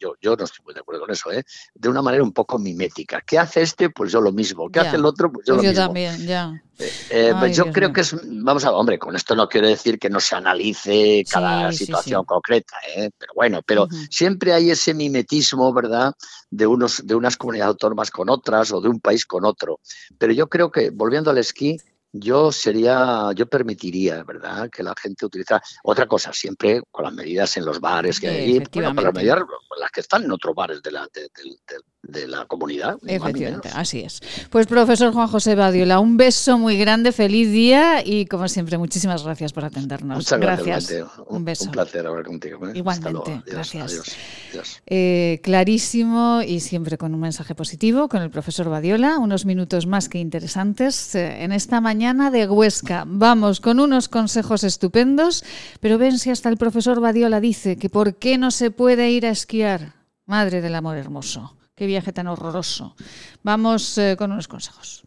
yo, 0.00 0.14
yo 0.20 0.36
no 0.36 0.44
estoy 0.44 0.64
muy 0.64 0.74
de 0.74 0.80
acuerdo 0.80 1.02
con 1.02 1.10
eso, 1.12 1.30
¿eh? 1.30 1.44
de 1.74 1.88
una 1.88 2.02
manera 2.02 2.24
un 2.24 2.32
poco 2.32 2.58
mimética. 2.58 3.22
¿Qué 3.24 3.38
hace 3.38 3.62
este? 3.62 3.90
Pues 3.90 4.10
yo 4.10 4.20
lo 4.20 4.32
mismo. 4.32 4.68
¿Qué 4.70 4.80
hace 4.80 4.96
el 4.96 5.04
otro? 5.04 5.30
Pues 5.30 5.46
yo 5.46 5.54
pues 5.54 5.58
lo 5.58 5.62
yo 5.62 5.70
mismo. 5.70 5.86
también, 5.86 6.26
ya. 6.26 6.62
Eh, 6.78 6.92
eh, 7.10 7.34
pues 7.38 7.56
yo 7.56 7.72
creo 7.72 7.92
que 7.92 8.02
es, 8.02 8.14
vamos 8.24 8.64
a 8.64 8.72
hombre, 8.72 8.98
con 8.98 9.16
esto 9.16 9.34
no 9.36 9.48
quiero 9.48 9.68
decir 9.68 9.98
que 9.98 10.10
no 10.10 10.18
se 10.20 10.34
analice 10.34 11.24
cada 11.30 11.70
Sí, 11.70 11.78
situación 11.84 12.22
sí. 12.22 12.26
concreta, 12.26 12.76
¿eh? 12.96 13.10
pero 13.16 13.32
bueno, 13.34 13.60
pero 13.64 13.86
siempre 14.10 14.52
hay 14.52 14.70
ese 14.70 14.94
mimetismo, 14.94 15.72
¿verdad?, 15.72 16.12
de, 16.50 16.66
unos, 16.66 17.06
de 17.06 17.14
unas 17.14 17.36
comunidades 17.36 17.68
autónomas 17.70 18.10
con 18.10 18.28
otras 18.30 18.72
o 18.72 18.80
de 18.80 18.88
un 18.88 19.00
país 19.00 19.24
con 19.26 19.44
otro. 19.44 19.80
Pero 20.18 20.32
yo 20.32 20.48
creo 20.48 20.70
que, 20.70 20.90
volviendo 20.90 21.30
al 21.30 21.38
esquí, 21.38 21.76
yo 22.12 22.50
sería, 22.50 23.30
yo 23.34 23.46
permitiría, 23.46 24.22
¿verdad?, 24.24 24.70
que 24.70 24.82
la 24.82 24.94
gente 25.00 25.26
utilizara 25.26 25.62
otra 25.84 26.06
cosa, 26.06 26.32
siempre 26.32 26.80
con 26.90 27.04
las 27.04 27.12
medidas 27.12 27.56
en 27.58 27.64
los 27.66 27.78
bares 27.78 28.18
que 28.18 28.28
hay, 28.28 28.36
bueno, 28.38 28.56
efectivamente. 28.56 29.12
medidas, 29.12 29.38
las 29.78 29.90
que 29.90 30.00
están 30.00 30.24
en 30.24 30.32
otros 30.32 30.54
bares 30.54 30.82
de 30.82 30.92
la, 30.92 31.06
de, 31.12 31.22
de- 31.22 31.80
de- 32.02 32.26
la 32.28 32.44
comunidad. 32.46 32.96
Efectivamente, 33.06 33.68
así 33.74 34.00
es. 34.00 34.20
Pues 34.50 34.66
profesor 34.66 35.12
Juan 35.12 35.28
José 35.28 35.54
Badiola, 35.54 35.98
un 36.00 36.16
beso 36.16 36.58
muy 36.58 36.76
grande, 36.76 37.12
feliz 37.12 37.50
día 37.50 38.02
y 38.04 38.26
como 38.26 38.48
siempre, 38.48 38.78
muchísimas 38.78 39.24
gracias 39.24 39.52
por 39.52 39.64
atendernos. 39.64 40.16
Muchas 40.18 40.38
gracias, 40.40 40.84
Mateo. 40.84 41.10
Un 41.28 41.44
beso. 41.44 41.64
Un 41.66 41.70
placer 41.72 42.06
hablar 42.06 42.24
contigo. 42.24 42.68
¿eh? 42.68 42.72
Igualmente. 42.74 43.30
Adiós, 43.32 43.44
gracias. 43.46 43.82
Adiós, 43.92 44.16
adiós. 44.50 44.82
Eh, 44.86 45.40
clarísimo 45.42 46.42
y 46.46 46.60
siempre 46.60 46.96
con 46.98 47.14
un 47.14 47.20
mensaje 47.20 47.54
positivo 47.54 48.08
con 48.08 48.22
el 48.22 48.30
profesor 48.30 48.68
Badiola. 48.68 49.18
Unos 49.18 49.44
minutos 49.44 49.86
más 49.86 50.08
que 50.08 50.18
interesantes 50.18 51.14
eh, 51.14 51.42
en 51.42 51.52
esta 51.52 51.80
mañana 51.80 52.30
de 52.30 52.46
Huesca. 52.48 53.04
Vamos 53.06 53.60
con 53.60 53.80
unos 53.80 54.08
consejos 54.08 54.62
estupendos, 54.64 55.44
pero 55.80 55.98
ven 55.98 56.18
si 56.18 56.30
hasta 56.30 56.48
el 56.48 56.56
profesor 56.56 57.00
Badiola 57.00 57.40
dice 57.40 57.76
que 57.76 57.88
por 57.90 58.14
qué 58.16 58.38
no 58.38 58.50
se 58.50 58.70
puede 58.70 59.10
ir 59.10 59.26
a 59.26 59.30
esquiar. 59.30 59.94
Madre 60.26 60.60
del 60.60 60.74
amor 60.74 60.96
hermoso. 60.96 61.55
Qué 61.76 61.86
viaje 61.86 62.10
tan 62.10 62.26
horroroso. 62.26 62.96
Vamos 63.42 63.98
eh, 63.98 64.16
con 64.16 64.32
unos 64.32 64.48
consejos. 64.48 65.04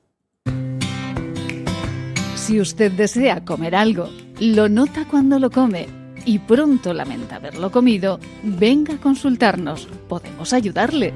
Si 2.36 2.62
usted 2.62 2.92
desea 2.92 3.44
comer 3.44 3.76
algo, 3.76 4.08
lo 4.40 4.70
nota 4.70 5.06
cuando 5.06 5.40
lo 5.40 5.50
come 5.50 5.88
y 6.26 6.38
pronto 6.38 6.94
lamenta 6.94 7.38
haberlo 7.38 7.72
comido, 7.72 8.20
venga 8.44 8.94
a 8.94 9.02
consultarnos. 9.02 9.88
Podemos 10.08 10.54
ayudarle. 10.54 11.16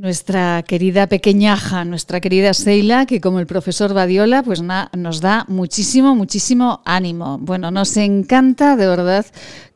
Nuestra 0.00 0.62
querida 0.62 1.08
pequeñaja, 1.08 1.84
nuestra 1.84 2.22
querida 2.22 2.54
Seila, 2.54 3.04
que 3.04 3.20
como 3.20 3.38
el 3.38 3.46
profesor 3.46 3.92
Badiola, 3.92 4.42
pues 4.42 4.62
nos 4.62 5.20
da 5.20 5.44
muchísimo, 5.46 6.14
muchísimo 6.14 6.80
ánimo. 6.86 7.36
Bueno, 7.36 7.70
nos 7.70 7.94
encanta 7.98 8.76
de 8.76 8.86
verdad 8.86 9.26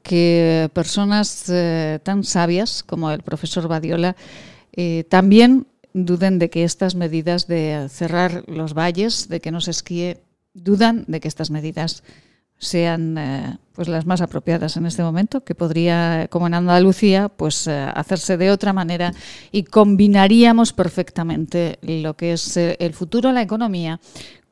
que 0.03 0.71
personas 0.73 1.45
eh, 1.51 1.99
tan 2.03 2.25
sabias 2.25 2.83
como 2.83 3.11
el 3.11 3.21
profesor 3.21 3.69
Badiola 3.69 4.17
eh, 4.73 5.05
también 5.11 5.67
duden 5.93 6.39
de 6.39 6.49
que 6.49 6.65
estas 6.65 6.95
medidas 6.95 7.47
de 7.47 7.87
cerrar 7.91 8.45
los 8.47 8.73
valles, 8.73 9.29
de 9.29 9.41
que 9.41 9.51
no 9.51 9.61
se 9.61 9.73
esquíe, 9.73 10.23
dudan 10.55 11.05
de 11.07 11.21
que 11.21 11.29
estas 11.29 11.51
medidas 11.51 12.03
sean 12.59 13.19
eh, 13.19 13.59
pues 13.75 13.89
las 13.89 14.07
más 14.07 14.21
apropiadas 14.21 14.77
en 14.77 14.87
este 14.87 15.03
momento, 15.03 15.43
que 15.45 15.55
podría, 15.55 16.29
como 16.31 16.47
en 16.47 16.55
Andalucía, 16.55 17.29
pues 17.29 17.67
eh, 17.67 17.91
hacerse 17.95 18.37
de 18.37 18.51
otra 18.51 18.73
manera 18.73 19.13
y 19.51 19.65
combinaríamos 19.65 20.73
perfectamente 20.73 21.79
lo 21.83 22.15
que 22.15 22.33
es 22.33 22.57
eh, 22.57 22.77
el 22.79 22.95
futuro, 22.95 23.33
la 23.33 23.43
economía, 23.43 24.01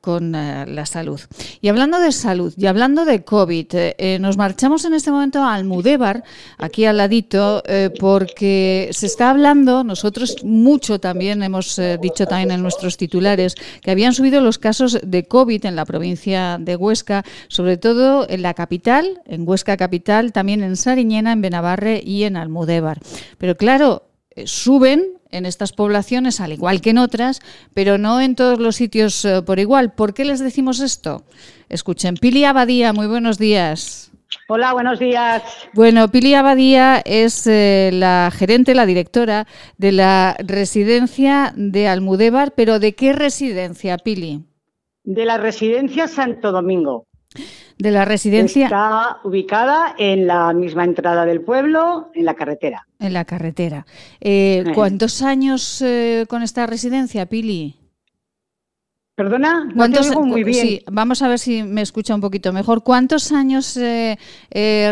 con 0.03 0.34
eh, 0.34 0.66
la 0.66 0.84
salud. 0.84 1.20
Y 1.62 1.68
hablando 1.68 1.98
de 1.98 2.12
salud 2.12 2.53
y 2.59 2.66
hablando 2.66 3.07
de 3.07 3.24
COVID, 3.24 3.66
eh, 3.72 4.18
nos 4.20 4.36
marchamos 4.36 4.84
en 4.84 4.92
este 4.92 5.11
momento 5.11 5.42
al 5.42 5.62
Almudévar, 5.62 6.24
aquí 6.59 6.84
al 6.84 6.96
ladito, 6.96 7.62
porque 8.00 8.90
se 8.92 9.07
está 9.07 9.30
hablando, 9.30 9.84
nosotros 9.84 10.36
mucho 10.42 10.98
también 10.98 11.42
hemos 11.42 11.80
dicho 12.00 12.26
también 12.26 12.50
en 12.50 12.62
nuestros 12.62 12.96
titulares, 12.96 13.55
que 13.80 13.92
habían 13.92 14.12
subido 14.12 14.40
los 14.40 14.59
casos 14.59 14.98
de 15.05 15.24
COVID 15.24 15.64
en 15.66 15.76
la 15.76 15.84
provincia 15.84 16.59
de 16.61 16.74
Huesca, 16.74 17.24
sobre 17.46 17.76
todo 17.76 18.28
en 18.28 18.42
la 18.42 18.55
capital, 18.55 19.22
en 19.26 19.48
Huesca 19.48 19.76
capital, 19.76 20.32
también 20.32 20.64
en 20.64 20.76
Sariñena, 20.76 21.32
en 21.32 21.42
Benavarre 21.42 22.03
y 22.05 22.24
en 22.24 22.36
Almudévar. 22.36 22.98
Pero 23.38 23.57
claro, 23.57 24.03
eh, 24.03 24.11
suben 24.44 25.18
en 25.30 25.46
estas 25.46 25.72
poblaciones, 25.72 26.40
al 26.40 26.52
igual 26.52 26.80
que 26.80 26.90
en 26.90 26.98
otras, 26.98 27.40
pero 27.74 27.98
no 27.98 28.20
en 28.20 28.36
todos 28.36 28.58
los 28.58 28.76
sitios 28.76 29.24
eh, 29.24 29.42
por 29.42 29.58
igual. 29.58 29.92
¿Por 29.94 30.14
qué 30.14 30.24
les 30.24 30.40
decimos 30.40 30.80
esto? 30.80 31.24
Escuchen, 31.68 32.14
Pili 32.16 32.44
Abadía, 32.44 32.92
muy 32.92 33.06
buenos 33.06 33.38
días. 33.38 34.12
Hola, 34.48 34.72
buenos 34.72 34.98
días. 34.98 35.42
Bueno, 35.74 36.08
Pili 36.08 36.34
Abadía 36.34 37.02
es 37.04 37.46
eh, 37.46 37.90
la 37.92 38.30
gerente, 38.34 38.74
la 38.74 38.86
directora 38.86 39.46
de 39.76 39.92
la 39.92 40.36
residencia 40.38 41.52
de 41.56 41.88
Almudévar, 41.88 42.52
pero 42.54 42.78
¿de 42.78 42.94
qué 42.94 43.12
residencia, 43.12 43.98
Pili? 43.98 44.44
De 45.04 45.24
la 45.24 45.38
residencia 45.38 46.08
Santo 46.08 46.52
Domingo 46.52 47.06
de 47.82 47.90
la 47.90 48.04
residencia. 48.04 48.66
Está 48.66 49.18
ubicada 49.24 49.96
en 49.98 50.28
la 50.28 50.52
misma 50.52 50.84
entrada 50.84 51.26
del 51.26 51.40
pueblo, 51.40 52.10
en 52.14 52.24
la 52.24 52.34
carretera. 52.34 52.86
En 53.00 53.12
la 53.12 53.24
carretera. 53.24 53.84
Eh, 54.20 54.64
¿Cuántos 54.72 55.20
años 55.20 55.82
eh, 55.82 56.24
con 56.28 56.42
esta 56.42 56.64
residencia, 56.66 57.26
Pili? 57.26 57.74
Perdona, 59.16 59.68
no 59.74 59.90
te 59.90 60.16
muy 60.16 60.44
bien. 60.44 60.66
Sí, 60.66 60.84
vamos 60.90 61.22
a 61.22 61.28
ver 61.28 61.40
si 61.40 61.64
me 61.64 61.82
escucha 61.82 62.14
un 62.14 62.20
poquito 62.20 62.52
mejor. 62.52 62.84
¿Cuántos 62.84 63.32
años 63.32 63.76
eh, 63.76 64.16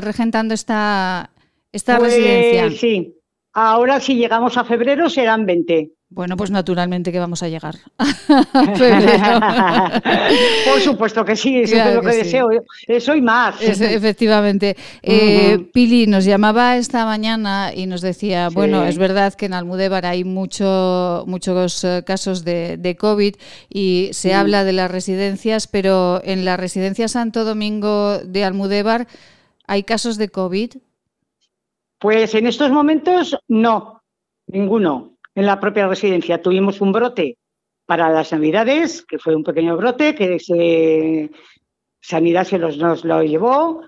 regentando 0.03 0.53
esta, 0.53 1.31
esta 1.73 1.97
pues, 1.97 2.15
residencia? 2.15 2.71
Sí, 2.77 3.15
ahora 3.53 4.01
si 4.01 4.17
llegamos 4.17 4.57
a 4.59 4.65
febrero 4.65 5.09
serán 5.09 5.47
20. 5.47 5.93
Bueno, 6.13 6.37
pues 6.37 6.51
naturalmente 6.51 7.13
que 7.13 7.21
vamos 7.21 7.41
a 7.45 7.49
llegar. 7.49 7.77
Por 10.67 10.81
supuesto 10.81 11.25
que 11.25 11.37
sí, 11.37 11.61
eso 11.61 11.77
es 11.77 11.95
lo 11.95 12.03
que, 12.03 12.17
deseo. 12.17 12.49
Eso 12.89 13.15
y 13.15 13.23
más. 13.23 13.63
efectivamente. 13.63 14.77
Eh, 15.03 15.71
Pili 15.73 16.09
nos 16.09 16.25
llamaba 16.25 16.77
esta 16.77 17.05
mañana 17.05 17.71
y 17.73 17.87
nos 17.87 18.01
decía, 18.01 18.49
bueno, 18.49 18.85
es 18.85 18.99
verdad 18.99 19.35
que 19.35 19.47
en 19.47 19.55
Almudévar 19.55 20.05
hay 20.05 20.25
mucho, 20.25 21.23
muchos 21.29 21.85
eh, 21.85 22.03
casos 22.05 22.45
de, 22.45 22.97
COVID 22.99 23.37
y 23.69 24.11
se 24.13 24.35
habla 24.35 24.65
de 24.65 24.73
las 24.73 24.91
residencias, 24.91 25.69
pero 25.69 26.21
en 26.25 26.45
la 26.45 26.57
residencia 26.57 27.07
Santo 27.07 27.45
Domingo 27.45 28.19
de 28.19 28.43
Almudévar 28.43 29.07
hay 29.69 29.85
casos 29.85 30.19
de 30.19 30.29
COVID. 30.29 30.73
Pues 32.01 32.35
en 32.35 32.49
estos 32.49 32.73
momentos 32.73 33.39
no, 33.47 34.03
ninguno 34.49 35.10
en 35.35 35.47
la 35.47 35.61
propia 35.61 35.89
residencia. 35.89 36.43
Tuvimos 36.43 36.81
un 36.81 36.93
brote 36.93 37.39
para 37.87 38.11
las 38.11 38.33
Navidades, 38.33 39.05
que 39.05 39.19
fue 39.19 39.35
un 39.35 39.45
pequeño 39.45 39.77
brote 39.77 40.15
que 40.15 40.39
se, 40.39 41.31
Sanidad 42.01 42.45
se 42.45 42.59
los, 42.59 42.79
nos 42.79 43.05
lo 43.05 43.23
llevó. 43.23 43.83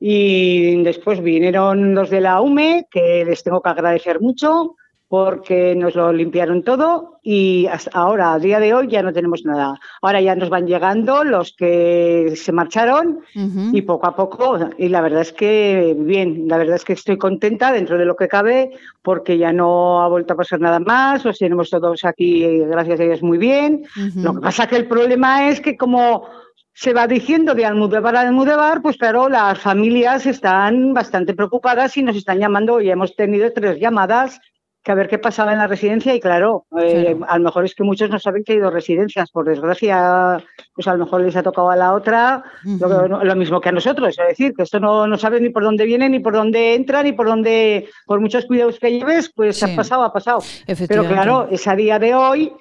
Y 0.00 0.82
después 0.82 1.22
vinieron 1.22 1.94
los 1.94 2.10
de 2.10 2.20
la 2.20 2.40
UME, 2.40 2.86
que 2.90 3.24
les 3.24 3.42
tengo 3.42 3.62
que 3.62 3.70
agradecer 3.70 4.20
mucho 4.20 4.76
porque 5.14 5.76
nos 5.76 5.94
lo 5.94 6.12
limpiaron 6.12 6.64
todo 6.64 7.20
y 7.22 7.68
hasta 7.68 7.96
ahora, 7.96 8.32
a 8.32 8.38
día 8.40 8.58
de 8.58 8.74
hoy, 8.74 8.88
ya 8.88 9.00
no 9.00 9.12
tenemos 9.12 9.44
nada. 9.44 9.78
Ahora 10.02 10.20
ya 10.20 10.34
nos 10.34 10.50
van 10.50 10.66
llegando 10.66 11.22
los 11.22 11.54
que 11.56 12.32
se 12.34 12.50
marcharon 12.50 13.20
y 13.32 13.82
poco 13.82 14.08
a 14.08 14.16
poco, 14.16 14.58
y 14.76 14.88
la 14.88 15.00
verdad 15.02 15.20
es 15.20 15.32
que 15.32 15.94
bien, 15.96 16.48
la 16.48 16.56
verdad 16.56 16.74
es 16.74 16.84
que 16.84 16.94
estoy 16.94 17.16
contenta 17.16 17.70
dentro 17.70 17.96
de 17.96 18.06
lo 18.06 18.16
que 18.16 18.26
cabe 18.26 18.72
porque 19.02 19.38
ya 19.38 19.52
no 19.52 20.02
ha 20.02 20.08
vuelto 20.08 20.34
a 20.34 20.36
pasar 20.36 20.58
nada 20.58 20.80
más, 20.80 21.24
los 21.24 21.38
tenemos 21.38 21.70
todos 21.70 22.04
aquí, 22.04 22.58
gracias 22.66 22.98
a 22.98 23.04
Dios, 23.04 23.22
muy 23.22 23.38
bien. 23.38 23.84
Lo 24.16 24.34
que 24.34 24.40
pasa 24.40 24.66
que 24.66 24.74
el 24.74 24.88
problema 24.88 25.48
es 25.48 25.60
que 25.60 25.76
como 25.76 26.26
se 26.72 26.92
va 26.92 27.06
diciendo 27.06 27.54
de 27.54 27.66
Almudévar 27.66 28.16
a 28.16 28.22
Almudévar, 28.22 28.82
pues 28.82 28.96
claro, 28.96 29.28
las 29.28 29.60
familias 29.60 30.26
están 30.26 30.92
bastante 30.92 31.34
preocupadas 31.34 31.96
y 31.96 32.02
nos 32.02 32.16
están 32.16 32.40
llamando 32.40 32.80
y 32.80 32.90
hemos 32.90 33.14
tenido 33.14 33.52
tres 33.52 33.78
llamadas 33.78 34.40
que 34.84 34.92
a 34.92 34.94
ver 34.94 35.08
qué 35.08 35.18
pasaba 35.18 35.52
en 35.52 35.58
la 35.58 35.66
residencia 35.66 36.14
y 36.14 36.20
claro, 36.20 36.66
eh, 36.78 37.16
a 37.26 37.38
lo 37.38 37.44
mejor 37.44 37.64
es 37.64 37.74
que 37.74 37.82
muchos 37.82 38.10
no 38.10 38.18
saben 38.18 38.44
que 38.44 38.52
hay 38.52 38.58
dos 38.58 38.72
residencias, 38.72 39.30
por 39.30 39.46
desgracia, 39.46 40.44
pues 40.74 40.86
a 40.86 40.92
lo 40.92 41.06
mejor 41.06 41.22
les 41.22 41.34
ha 41.36 41.42
tocado 41.42 41.70
a 41.70 41.76
la 41.76 41.94
otra 41.94 42.44
lo, 42.64 43.34
mismo 43.34 43.62
que 43.62 43.70
a 43.70 43.72
nosotros, 43.72 44.18
es 44.18 44.28
decir, 44.28 44.52
que 44.54 44.62
esto 44.62 44.78
no, 44.78 45.06
no 45.06 45.16
saben 45.16 45.42
ni 45.42 45.48
por 45.48 45.62
dónde 45.62 45.86
viene, 45.86 46.10
ni 46.10 46.20
por 46.20 46.34
dónde 46.34 46.74
entra, 46.74 47.02
ni 47.02 47.12
por 47.12 47.26
dónde, 47.26 47.88
por 48.04 48.20
muchos 48.20 48.44
cuidados 48.44 48.78
que 48.78 48.92
lleves, 48.92 49.32
pues 49.34 49.62
ha 49.62 49.74
pasado, 49.74 50.02
ha 50.02 50.12
pasado. 50.12 50.40
Pero 50.86 51.06
claro, 51.06 51.48
es 51.50 51.66
a 51.66 51.74
día 51.74 51.98
de 51.98 52.14
hoy 52.14 52.52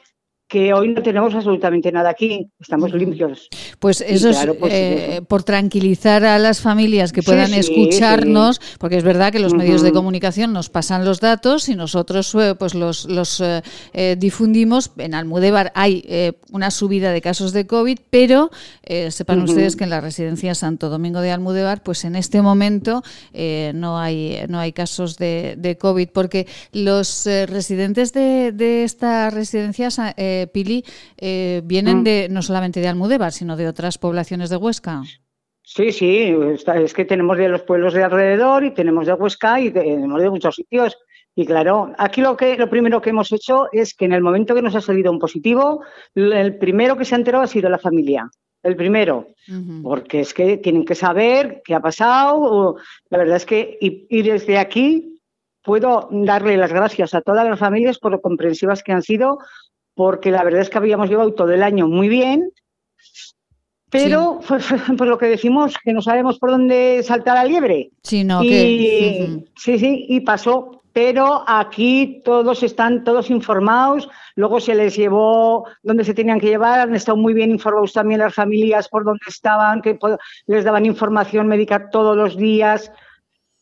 que 0.53 0.71
hoy 0.71 0.89
no 0.89 1.01
tenemos 1.01 1.33
absolutamente 1.33 1.91
nada 1.91 2.11
aquí, 2.11 2.47
estamos 2.59 2.93
limpios. 2.93 3.49
Pues 3.79 4.01
eso 4.01 4.29
es 4.29 4.37
pues, 4.59 4.71
eh, 4.71 5.21
por 5.27 5.41
tranquilizar 5.41 6.23
a 6.25 6.37
las 6.37 6.61
familias 6.61 7.11
que 7.11 7.23
puedan 7.23 7.55
escucharnos, 7.55 8.61
porque 8.77 8.97
es 8.97 9.03
verdad 9.03 9.31
que 9.31 9.39
los 9.39 9.55
medios 9.55 9.81
de 9.81 9.91
comunicación 9.91 10.53
nos 10.53 10.69
pasan 10.69 11.05
los 11.05 11.19
datos 11.19 11.69
y 11.69 11.75
nosotros 11.75 12.35
eh, 12.35 12.53
pues 12.53 12.75
los, 12.75 13.05
los 13.05 13.41
eh, 13.41 14.15
difundimos. 14.19 14.91
En 14.99 15.15
Almudévar 15.15 15.71
hay 15.73 16.05
una 16.51 16.69
subida 16.69 17.11
de 17.11 17.21
casos 17.21 17.51
de 17.51 17.65
COVID, 17.65 17.97
pero 18.11 18.51
sepan 19.09 19.41
ustedes 19.41 19.75
que 19.75 19.85
en 19.85 19.89
la 19.89 20.01
residencia 20.01 20.53
Santo 20.53 20.89
Domingo 20.89 21.19
de 21.21 21.31
Almudévar, 21.31 21.81
pues 21.81 22.05
en 22.05 22.15
este 22.15 22.43
momento 22.43 23.01
no, 23.73 23.97
hay, 23.97 24.45
no 24.49 24.59
hay 24.59 24.71
casos 24.71 25.17
de, 25.17 25.55
de 25.57 25.79
COVID, 25.79 26.09
porque 26.09 26.45
los 26.73 27.25
residentes 27.25 28.13
de, 28.13 28.51
de 28.51 28.83
esta 28.83 29.31
residencia 29.31 29.89
Pili, 30.47 30.83
eh, 31.17 31.61
vienen 31.63 31.99
mm. 31.99 32.03
de 32.03 32.27
no 32.29 32.41
solamente 32.41 32.79
de 32.79 32.87
Almudévar, 32.87 33.31
sino 33.31 33.55
de 33.55 33.67
otras 33.67 33.97
poblaciones 33.97 34.49
de 34.49 34.57
Huesca. 34.57 35.03
Sí, 35.65 35.91
sí, 35.91 36.35
es 36.75 36.93
que 36.93 37.05
tenemos 37.05 37.37
de 37.37 37.47
los 37.47 37.61
pueblos 37.61 37.93
de 37.93 38.03
alrededor 38.03 38.65
y 38.65 38.73
tenemos 38.73 39.07
de 39.07 39.13
Huesca 39.13 39.59
y 39.61 39.71
tenemos 39.71 40.21
de 40.21 40.29
muchos 40.29 40.55
sitios. 40.55 40.97
Y 41.35 41.45
claro, 41.45 41.93
aquí 41.97 42.21
lo 42.21 42.37
que 42.37 42.57
lo 42.57 42.69
primero 42.69 43.01
que 43.01 43.09
hemos 43.09 43.31
hecho 43.31 43.67
es 43.71 43.95
que 43.95 44.05
en 44.05 44.13
el 44.13 44.21
momento 44.21 44.53
que 44.53 44.61
nos 44.61 44.75
ha 44.75 44.81
salido 44.81 45.11
un 45.11 45.19
positivo, 45.19 45.83
el 46.13 46.57
primero 46.57 46.97
que 46.97 47.05
se 47.05 47.15
ha 47.15 47.17
enterado 47.17 47.43
ha 47.43 47.47
sido 47.47 47.69
la 47.69 47.79
familia. 47.79 48.29
El 48.61 48.77
primero, 48.77 49.27
porque 49.81 50.21
es 50.21 50.33
que 50.33 50.55
tienen 50.55 50.85
que 50.85 50.95
saber 50.95 51.61
qué 51.65 51.75
ha 51.75 51.81
pasado. 51.81 52.77
La 53.09 53.17
verdad 53.17 53.35
es 53.35 53.45
que, 53.45 53.77
y 53.81 54.21
desde 54.21 54.57
aquí 54.57 55.19
puedo 55.63 56.07
darle 56.11 56.57
las 56.57 56.71
gracias 56.71 57.13
a 57.13 57.21
todas 57.21 57.47
las 57.47 57.59
familias 57.59 57.97
por 57.97 58.11
lo 58.11 58.21
comprensivas 58.21 58.83
que 58.83 58.91
han 58.91 59.01
sido, 59.01 59.39
porque 59.95 60.31
la 60.31 60.43
verdad 60.43 60.61
es 60.61 60.69
que 60.69 60.77
habíamos 60.77 61.09
llevado 61.09 61.33
todo 61.33 61.51
el 61.51 61.63
año 61.63 61.87
muy 61.87 62.09
bien, 62.09 62.51
pero 63.93 64.39
pues, 64.47 64.65
pues, 64.97 65.09
lo 65.09 65.17
que 65.17 65.27
decimos, 65.27 65.75
que 65.83 65.93
no 65.93 66.01
sabemos 66.01 66.39
por 66.39 66.49
dónde 66.49 67.01
saltar 67.03 67.35
la 67.35 67.45
liebre. 67.45 67.91
Sí, 68.01 68.23
no, 68.23 68.41
Sí, 68.41 69.45
sí, 69.55 70.05
y 70.09 70.19
pasó. 70.21 70.79
Pero 70.93 71.43
aquí 71.47 72.21
todos 72.23 72.61
están 72.61 73.03
todos 73.03 73.31
informados, 73.31 74.07
luego 74.35 74.59
se 74.59 74.75
les 74.75 74.95
llevó 74.95 75.65
donde 75.81 76.03
se 76.03 76.13
tenían 76.13 76.39
que 76.39 76.49
llevar, 76.49 76.81
han 76.81 76.93
estado 76.93 77.17
muy 77.17 77.33
bien 77.33 77.49
informados 77.49 77.93
también 77.93 78.19
las 78.19 78.35
familias 78.35 78.89
por 78.89 79.03
dónde 79.03 79.25
estaban, 79.27 79.81
que 79.81 79.97
les 80.45 80.63
daban 80.63 80.85
información 80.85 81.47
médica 81.47 81.89
todos 81.89 82.15
los 82.15 82.37
días. 82.37 82.91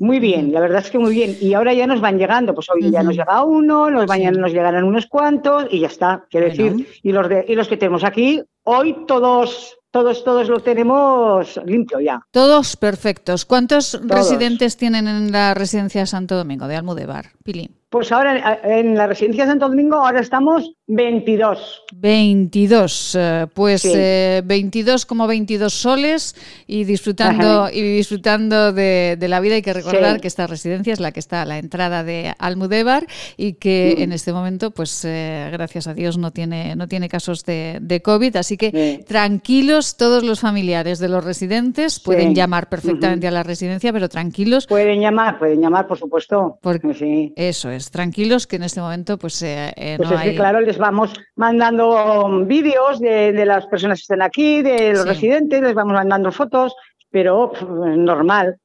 Muy 0.02 0.20
bien, 0.20 0.52
la 0.52 0.60
verdad 0.60 0.82
es 0.84 0.89
que 0.89 0.97
muy 0.97 1.14
bien. 1.14 1.38
Y 1.39 1.54
ahora 1.54 1.76
ya 1.76 1.86
nos 1.86 2.02
van 2.02 2.18
llegando, 2.18 2.56
pues 2.56 2.68
hoy 2.72 2.89
ya 2.89 3.04
nos 3.04 3.16
llega 3.16 3.43
uno, 3.43 3.91
nos, 3.91 4.08
mañana 4.08 4.39
nos 4.39 4.52
llegarán 4.52 4.84
unos 4.84 5.06
cuantos 5.06 5.68
y 5.70 5.80
ya 5.82 5.88
está. 5.88 6.26
Quiero 6.28 6.47
decir, 6.47 6.88
y 7.04 7.12
los, 7.12 7.30
de, 7.30 7.45
y 7.47 7.54
los 7.54 7.68
que 7.68 7.78
tenemos 7.78 8.04
aquí, 8.04 8.41
hoy 8.64 9.06
todos 9.06 9.78
todos, 9.91 10.24
todos 10.24 10.47
lo 10.47 10.60
tenemos 10.62 11.60
limpio 11.66 11.99
ya. 11.99 12.20
Todos 12.32 12.78
perfectos. 12.78 13.45
¿Cuántos 13.45 14.02
residentes 14.04 14.76
tienen 14.76 15.08
en 15.08 15.32
la 15.32 15.54
residencia 15.54 16.08
Santo 16.08 16.36
Domingo 16.36 16.68
de 16.68 16.78
Almudévar, 16.78 17.34
Pili? 17.43 17.70
Pues 17.92 18.10
ahora 18.14 18.58
en 18.64 18.96
la 18.96 19.06
residencia 19.06 19.46
Santo 19.46 19.68
Domingo 19.68 19.98
ahora 19.98 20.22
estamos 20.22 20.78
22. 20.88 21.84
22, 21.94 23.18
eh, 23.20 23.48
pues 23.54 23.84
22 23.84 25.04
eh, 25.04 25.06
como 25.06 25.28
22 25.28 25.74
soles 25.74 26.34
y 26.68 26.86
disfrutando 26.86 27.68
y 27.70 27.82
disfrutando 27.82 28.72
de, 28.72 29.18
la 29.20 29.42
vida. 29.42 29.56
Hay 29.56 29.62
que 29.62 29.74
recordar 29.74 30.22
que 30.22 30.30
esta 30.30 30.48
residencia 30.48 30.94
es 30.94 31.02
la 31.02 31.12
que 31.12 31.20
está 31.20 31.42
a 31.42 31.46
la 31.46 31.58
entrada 31.58 32.06
de 32.06 32.34
Almudévar 32.39 33.08
y 33.36 33.54
que 33.54 33.96
mm. 33.98 34.02
en 34.04 34.14
este 34.14 34.32
momento, 34.32 34.72
pues 34.72 35.04
eh, 35.04 35.50
gracias 35.52 35.88
a 35.88 35.94
Dios 35.94 36.18
no 36.18 36.32
tiene 36.32 36.78
no 36.78 36.88
tiene 36.88 37.10
casos 37.10 37.44
de, 37.44 37.80
de 37.82 38.02
COVID, 38.02 38.38
así 38.38 38.56
que 38.56 39.04
tranquilos 39.06 39.98
todos 39.98 40.24
los 40.24 40.39
familiares 40.39 41.00
de 41.00 41.10
los 41.10 41.26
residentes 41.26 42.00
pueden 42.00 42.34
llamar 42.36 42.70
perfectamente 42.70 43.28
a 43.28 43.32
la 43.32 43.44
residencia, 43.44 43.92
pero 43.92 44.08
tranquilos. 44.08 44.66
Pueden 44.66 45.02
llamar, 45.02 45.39
pueden 45.39 45.60
llamar, 45.60 45.88
por 45.88 45.98
supuesto. 45.98 46.58
Porque 46.62 46.94
sí. 46.94 47.34
eso 47.36 47.70
es 47.70 47.80
es, 47.82 47.91
tranquilos 47.91 48.47
que 48.47 48.55
en 48.55 48.63
este 48.63 48.79
momento 48.79 49.17
pues, 49.17 49.41
eh, 49.41 49.73
eh, 49.75 49.95
pues 49.97 50.11
es 50.11 50.21
que, 50.21 50.36
claro, 50.36 50.61
les 50.61 50.77
vamos 50.77 51.13
mandando 51.36 52.45
vídeos 52.45 52.99
de, 52.99 53.34
las 53.45 53.65
personas 53.67 53.99
que 53.99 54.03
están 54.03 54.21
aquí, 54.21 54.61
de 54.61 54.93
los 54.93 55.07
residentes, 55.07 55.61
les 55.61 55.73
vamos 55.73 55.93
mandando 55.93 56.32
fotos, 56.32 56.75
pero 57.09 57.51
normal. 57.61 58.57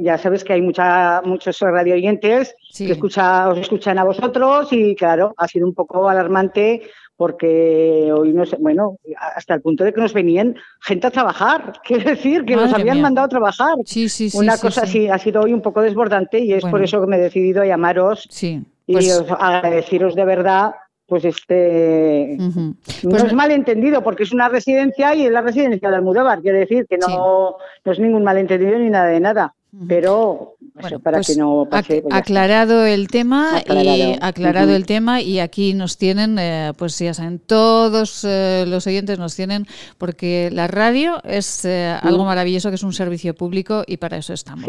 ya 0.00 0.16
sabes 0.16 0.44
que 0.44 0.54
hay 0.54 0.62
mucha, 0.62 1.20
muchos 1.22 1.58
radio 1.60 1.94
oyentes 1.94 2.54
que 2.76 2.92
escucha, 2.92 3.48
os 3.48 3.58
escuchan 3.58 3.98
a 3.98 4.04
vosotros 4.04 4.72
y 4.72 4.94
claro, 4.94 5.34
ha 5.36 5.46
sido 5.46 5.66
un 5.66 5.74
poco 5.74 6.08
alarmante 6.08 6.82
porque 7.22 8.12
hoy 8.12 8.32
no 8.32 8.44
sé, 8.44 8.56
bueno, 8.58 8.96
hasta 9.36 9.54
el 9.54 9.60
punto 9.60 9.84
de 9.84 9.92
que 9.92 10.00
nos 10.00 10.12
venían 10.12 10.56
gente 10.80 11.06
a 11.06 11.10
trabajar, 11.12 11.74
quiero 11.84 12.10
decir, 12.10 12.44
que 12.44 12.56
nos 12.56 12.74
habían 12.74 13.00
mandado 13.00 13.26
a 13.26 13.28
trabajar. 13.28 13.76
Sí, 13.84 14.08
sí, 14.08 14.28
sí. 14.28 14.36
Una 14.36 14.58
cosa 14.58 14.82
así 14.82 15.06
ha 15.06 15.18
sido 15.18 15.42
hoy 15.42 15.52
un 15.52 15.62
poco 15.62 15.82
desbordante 15.82 16.40
y 16.40 16.52
es 16.52 16.64
por 16.64 16.82
eso 16.82 17.00
que 17.00 17.06
me 17.06 17.16
he 17.16 17.20
decidido 17.20 17.62
a 17.62 17.66
llamaros 17.66 18.28
y 18.42 18.60
pues 18.92 19.24
agradeceros 19.38 20.16
de 20.16 20.24
verdad 20.24 20.72
pues 21.06 21.24
este 21.24 22.38
no 22.38 22.74
pues 23.08 23.22
es 23.22 23.32
malentendido 23.32 24.02
porque 24.02 24.24
es 24.24 24.32
una 24.32 24.48
residencia 24.48 25.14
y 25.14 25.26
es 25.26 25.30
la 25.30 25.42
residencia 25.42 25.90
de 25.90 25.94
Almudóvar, 25.94 26.40
quiere 26.40 26.58
decir 26.58 26.86
que 26.90 26.98
no, 26.98 27.56
no 27.84 27.92
es 27.92 28.00
ningún 28.00 28.24
malentendido 28.24 28.80
ni 28.80 28.90
nada 28.90 29.06
de 29.06 29.20
nada. 29.20 29.54
Pero 29.88 30.56
bueno, 30.74 31.00
para 31.00 31.18
pues 31.18 31.28
que 31.28 31.36
no 31.36 31.66
pase, 31.70 32.02
pues 32.02 32.14
aclarado 32.14 32.84
el 32.84 33.08
tema 33.08 33.62
y 33.66 34.16
aclarado 34.20 34.76
el 34.76 34.84
tema 34.84 35.22
y 35.22 35.38
aquí 35.38 35.72
nos 35.72 35.96
tienen, 35.96 36.38
eh, 36.38 36.72
pues 36.76 36.98
ya 36.98 37.14
saben, 37.14 37.38
todos 37.38 38.22
eh, 38.28 38.64
los 38.68 38.86
oyentes 38.86 39.18
nos 39.18 39.34
tienen 39.34 39.66
porque 39.96 40.50
la 40.52 40.66
radio 40.66 41.22
es 41.24 41.64
eh, 41.64 41.96
algo 42.02 42.26
maravilloso 42.26 42.68
que 42.68 42.74
es 42.74 42.82
un 42.82 42.92
servicio 42.92 43.34
público 43.34 43.82
y 43.86 43.96
para 43.96 44.18
eso 44.18 44.34
estamos. 44.34 44.66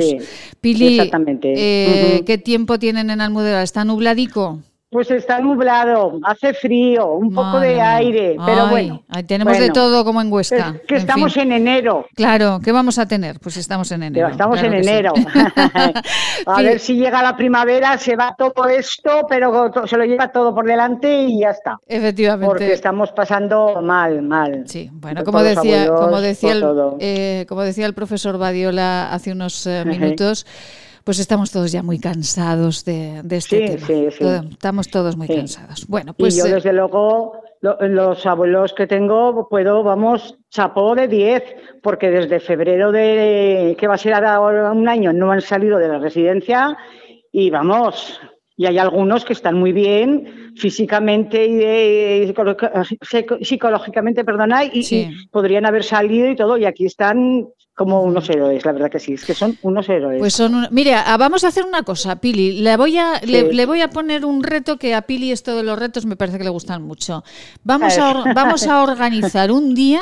Pili, 0.61 0.99
exactamente. 0.99 2.23
¿qué 2.25 2.41
tiempo 2.41 2.79
tienen 2.79 3.09
en 3.09 3.19
Almudena? 3.19 3.61
¿Está 3.61 3.83
nubladico? 3.83 4.61
Pues 4.93 5.09
está 5.09 5.39
nublado, 5.39 6.19
hace 6.21 6.53
frío, 6.53 7.13
un 7.13 7.33
poco 7.33 7.59
de 7.59 7.81
aire, 7.81 8.37
pero 8.45 8.67
bueno. 8.67 9.03
tenemos 9.27 9.57
de 9.57 9.71
todo 9.71 10.05
como 10.05 10.21
en 10.21 10.31
Huesca. 10.31 10.75
que 10.87 10.97
estamos 10.97 11.35
en 11.35 11.51
enero. 11.51 12.05
Claro, 12.15 12.59
¿qué 12.63 12.71
vamos 12.71 12.99
a 12.99 13.07
tener? 13.07 13.39
Pues 13.39 13.57
estamos 13.57 13.91
en 13.91 14.03
enero. 14.03 14.27
estamos 14.27 14.61
en 14.61 14.75
enero. 14.75 15.13
a 16.45 16.61
ver 16.61 16.79
si 16.79 16.95
llega 16.95 17.23
la 17.23 17.35
primavera, 17.35 17.97
se 17.97 18.15
va 18.15 18.35
todo 18.37 18.67
esto, 18.67 19.25
pero 19.27 19.71
se 19.87 19.97
lo 19.97 20.05
lleva 20.05 20.31
todo 20.31 20.53
por 20.53 20.65
delante 20.65 21.23
y 21.23 21.39
ya 21.39 21.49
está. 21.49 21.79
Efectivamente. 21.87 22.45
Porque 22.45 22.73
estamos 22.73 23.11
pasando 23.11 23.81
mal, 23.81 24.21
mal. 24.21 24.63
Sí, 24.67 24.91
bueno, 24.93 25.23
como 25.23 25.41
decía, 25.41 25.87
como 25.87 26.21
decía, 26.21 26.51
el, 26.51 26.63
eh, 26.99 27.45
como 27.49 27.63
decía 27.63 27.87
el 27.87 27.95
profesor 27.95 28.37
Badiola 28.37 29.11
hace 29.11 29.31
unos 29.31 29.65
eh, 29.65 29.83
minutos 29.85 30.45
pues 31.03 31.19
estamos 31.19 31.51
todos 31.51 31.71
ya 31.71 31.83
muy 31.83 31.99
cansados 31.99 32.85
de, 32.85 33.21
este 33.31 33.77
tema. 33.77 34.45
estamos 34.49 34.87
todos 34.89 35.17
muy 35.17 35.27
cansados. 35.27 35.85
Bueno, 35.87 36.13
pues. 36.13 36.35
Y 36.35 36.39
yo, 36.39 36.45
eh, 36.45 36.53
desde 36.53 36.73
luego, 36.73 37.33
los 37.61 38.25
abuelos 38.25 38.73
que 38.73 38.87
tengo, 38.87 39.47
puedo, 39.49 39.83
vamos, 39.83 40.37
chapó 40.49 40.95
de 40.95 41.07
10, 41.07 41.43
porque 41.81 42.09
desde 42.09 42.39
febrero 42.39 42.91
de 42.91 43.75
que 43.77 43.87
va 43.87 43.95
a 43.95 43.97
ser 43.97 44.13
ahora 44.13 44.71
un 44.71 44.87
año 44.87 45.13
no 45.13 45.31
han 45.31 45.41
salido 45.41 45.77
de 45.77 45.87
la 45.87 45.99
residencia 45.99 46.77
y 47.31 47.49
vamos, 47.49 48.19
y 48.55 48.67
hay 48.67 48.77
algunos 48.77 49.25
que 49.25 49.33
están 49.33 49.57
muy 49.57 49.71
bien 49.71 50.53
físicamente 50.55 51.45
y, 51.45 52.33
psicológicamente, 53.41 54.23
perdona, 54.23 54.65
y, 54.65 55.09
podrían 55.31 55.65
haber 55.65 55.83
salido 55.83 56.29
y 56.29 56.35
todo, 56.35 56.57
y 56.57 56.65
aquí 56.65 56.85
están 56.85 57.47
como 57.75 58.03
unos 58.03 58.29
héroes, 58.29 58.63
la 58.65 58.71
verdad 58.71 58.91
que 58.91 58.99
sí, 58.99 59.13
es 59.13 59.25
que 59.25 59.33
son 59.33 59.57
unos 59.63 59.89
héroes. 59.89 60.19
Pues 60.19 60.33
son, 60.33 60.67
mire, 60.71 60.93
ah, 60.93 61.17
vamos 61.17 61.43
a 61.43 61.47
hacer 61.47 61.65
una 61.65 61.83
cosa, 61.83 62.17
Pili, 62.17 62.61
le 62.61 62.77
voy 62.77 62.97
a 62.97 63.19
le, 63.23 63.65
voy 63.65 63.81
a 63.81 63.89
poner 63.89 64.25
un 64.25 64.43
reto 64.43 64.77
que 64.77 64.93
a 64.93 65.01
Pili 65.03 65.31
esto 65.31 65.55
de 65.55 65.63
los 65.63 65.79
retos 65.79 66.05
me 66.05 66.15
parece 66.15 66.37
que 66.37 66.43
le 66.43 66.51
gustan 66.51 66.83
mucho. 66.83 67.23
Vamos 67.63 67.97
a, 67.97 68.25
vamos 68.33 68.67
a 68.67 68.83
organizar 68.83 69.51
un 69.51 69.73
día 69.73 70.01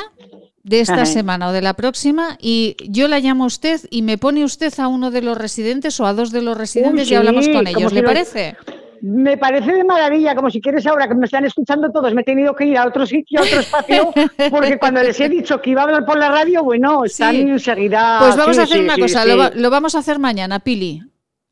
de 0.64 0.80
esta 0.80 1.06
semana 1.06 1.48
o 1.48 1.52
de 1.52 1.62
la 1.62 1.74
próxima 1.74 2.36
y 2.40 2.76
yo 2.88 3.08
la 3.08 3.18
llamo 3.18 3.44
a 3.44 3.46
usted 3.48 3.80
y 3.90 4.02
me 4.02 4.18
pone 4.18 4.44
usted 4.44 4.72
a 4.78 4.86
uno 4.86 5.10
de 5.10 5.22
los 5.22 5.36
residentes 5.36 5.98
o 5.98 6.06
a 6.06 6.12
dos 6.12 6.30
de 6.30 6.42
los 6.42 6.56
residentes 6.56 7.10
y 7.10 7.14
hablamos 7.14 7.48
con 7.48 7.66
ellos. 7.66 7.92
¿Le 7.92 8.02
parece? 8.02 8.56
Me 9.02 9.36
parece 9.36 9.72
de 9.72 9.82
maravilla, 9.82 10.36
como 10.36 10.48
si 10.48 10.60
quieres 10.60 10.86
ahora 10.86 11.08
que 11.08 11.16
me 11.16 11.26
están 11.26 11.44
escuchando 11.44 11.90
todos, 11.90 12.14
me 12.14 12.20
he 12.20 12.24
tenido 12.24 12.54
que 12.54 12.66
ir 12.66 12.78
a 12.78 12.86
otro 12.86 13.04
sitio, 13.04 13.40
a 13.40 13.42
otro 13.42 13.58
espacio, 13.58 14.12
porque 14.50 14.78
cuando 14.78 15.02
les 15.02 15.18
he 15.18 15.28
dicho 15.28 15.60
que 15.60 15.70
iba 15.70 15.80
a 15.80 15.84
hablar 15.84 16.06
por 16.06 16.16
la 16.16 16.28
radio, 16.28 16.62
bueno, 16.62 17.04
están 17.04 17.34
enseguida. 17.34 18.18
Pues 18.20 18.36
vamos 18.36 18.58
a 18.58 18.62
hacer 18.62 18.80
una 18.80 18.96
cosa, 18.96 19.24
lo, 19.26 19.70
vamos 19.70 19.96
a 19.96 19.98
hacer 19.98 20.20
mañana, 20.20 20.60
Pili. 20.60 21.02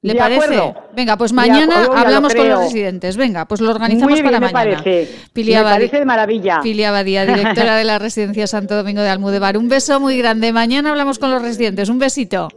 ¿Le 0.02 0.14
parece? 0.14 0.74
Venga, 0.94 1.16
pues 1.18 1.32
mañana 1.32 1.88
hablamos 1.94 2.34
con 2.34 2.48
los 2.48 2.60
residentes. 2.60 3.16
Venga, 3.16 3.46
pues 3.46 3.60
lo 3.60 3.70
organizamos 3.70 4.20
para 4.22 4.40
mañana. 4.40 4.52
Parece. 4.52 5.08
me 5.34 5.62
parece 5.62 5.98
de 5.98 6.04
maravilla. 6.06 6.60
Pili 6.62 6.84
Abadía, 6.84 7.26
directora 7.26 7.76
de 7.76 7.84
la 7.84 7.98
Residencia 7.98 8.46
Santo 8.46 8.76
Domingo 8.76 9.02
de 9.02 9.10
Almudebar. 9.10 9.58
Un 9.58 9.68
beso 9.68 10.00
muy 10.00 10.16
grande. 10.16 10.52
Mañana 10.52 10.90
hablamos 10.90 11.18
con 11.18 11.30
los 11.30 11.42
residentes. 11.42 11.90
Un 11.90 11.98
besito. 11.98 12.48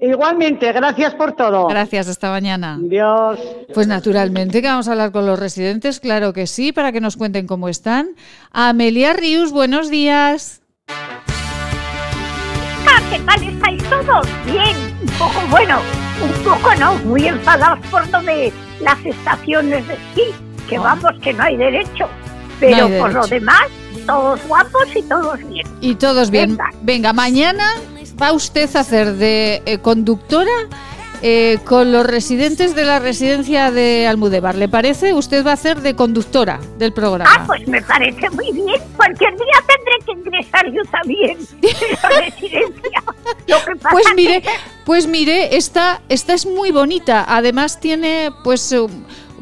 Igualmente, 0.00 0.72
gracias 0.72 1.14
por 1.14 1.32
todo. 1.32 1.68
Gracias, 1.68 2.08
hasta 2.08 2.30
mañana. 2.30 2.78
Dios. 2.80 3.38
Pues 3.74 3.86
naturalmente 3.86 4.62
que 4.62 4.68
vamos 4.68 4.88
a 4.88 4.92
hablar 4.92 5.12
con 5.12 5.26
los 5.26 5.38
residentes, 5.38 6.00
claro 6.00 6.32
que 6.32 6.46
sí, 6.46 6.72
para 6.72 6.90
que 6.90 7.00
nos 7.00 7.16
cuenten 7.16 7.46
cómo 7.46 7.68
están. 7.68 8.10
Amelia 8.50 9.12
Rius, 9.12 9.52
buenos 9.52 9.90
días. 9.90 10.62
¿Qué 13.10 13.18
tal 13.18 13.42
estáis 13.42 13.82
todos? 13.90 14.28
Bien, 14.46 14.76
un 15.02 15.08
poco 15.18 15.40
bueno, 15.50 15.80
un 16.22 16.44
poco 16.44 16.72
no, 16.76 16.94
muy 16.98 17.26
enfadados 17.26 17.84
por 17.88 18.08
lo 18.08 18.22
de 18.22 18.52
las 18.80 19.04
estaciones 19.04 19.86
de 19.88 19.94
esquí, 19.94 20.22
que 20.68 20.76
ah. 20.76 20.80
vamos, 20.80 21.12
que 21.20 21.32
no 21.32 21.42
hay 21.42 21.56
derecho. 21.56 22.08
Pero 22.60 22.88
por 23.00 23.12
lo 23.12 23.26
demás, 23.26 23.64
todos 24.06 24.40
guapos 24.46 24.94
y 24.94 25.02
todos 25.02 25.38
bien. 25.48 25.66
Y 25.80 25.96
todos 25.96 26.30
bien. 26.30 26.56
Venga 26.82 27.12
mañana 27.12 27.64
va 28.20 28.32
usted 28.32 28.68
a 28.76 28.80
hacer 28.80 29.14
de 29.14 29.62
eh, 29.64 29.78
conductora 29.78 30.50
eh, 31.22 31.58
con 31.64 31.92
los 31.92 32.06
residentes 32.06 32.74
de 32.74 32.84
la 32.84 32.98
residencia 32.98 33.70
de 33.70 34.06
Almudebar. 34.06 34.54
¿Le 34.54 34.68
parece? 34.68 35.12
Usted 35.12 35.44
va 35.44 35.50
a 35.50 35.54
hacer 35.54 35.82
de 35.82 35.94
conductora 35.94 36.58
del 36.78 36.92
programa. 36.92 37.30
Ah, 37.30 37.44
pues 37.46 37.66
me 37.68 37.82
parece 37.82 38.30
muy 38.30 38.52
bien. 38.52 38.80
Cualquier 38.96 39.36
día 39.36 39.64
tendré 39.66 39.98
que 40.06 40.12
ingresar 40.12 40.72
yo 40.72 40.82
también 40.90 41.38
en 41.62 41.98
la 42.02 42.20
residencia. 42.20 43.02
pues 43.90 44.06
mire, 44.16 44.42
pues 44.84 45.06
mire, 45.06 45.56
esta, 45.56 46.00
esta 46.08 46.32
es 46.32 46.46
muy 46.46 46.70
bonita. 46.70 47.26
Además 47.28 47.80
tiene, 47.80 48.30
pues 48.42 48.74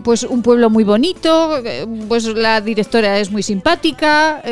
pues 0.02 0.22
un 0.22 0.42
pueblo 0.42 0.70
muy 0.70 0.84
bonito, 0.84 1.58
eh, 1.58 1.86
pues 2.08 2.24
la 2.24 2.60
directora 2.60 3.18
es 3.18 3.30
muy 3.30 3.42
simpática, 3.42 4.42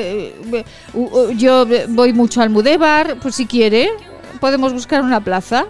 yo 1.37 1.67
voy 1.89 2.13
mucho 2.13 2.41
al 2.41 2.49
Almudévar, 2.49 3.17
pues 3.23 3.37
si 3.37 3.47
quiere, 3.47 3.89
podemos 4.37 4.73
buscar 4.73 5.03
una 5.03 5.21
plaza? 5.21 5.67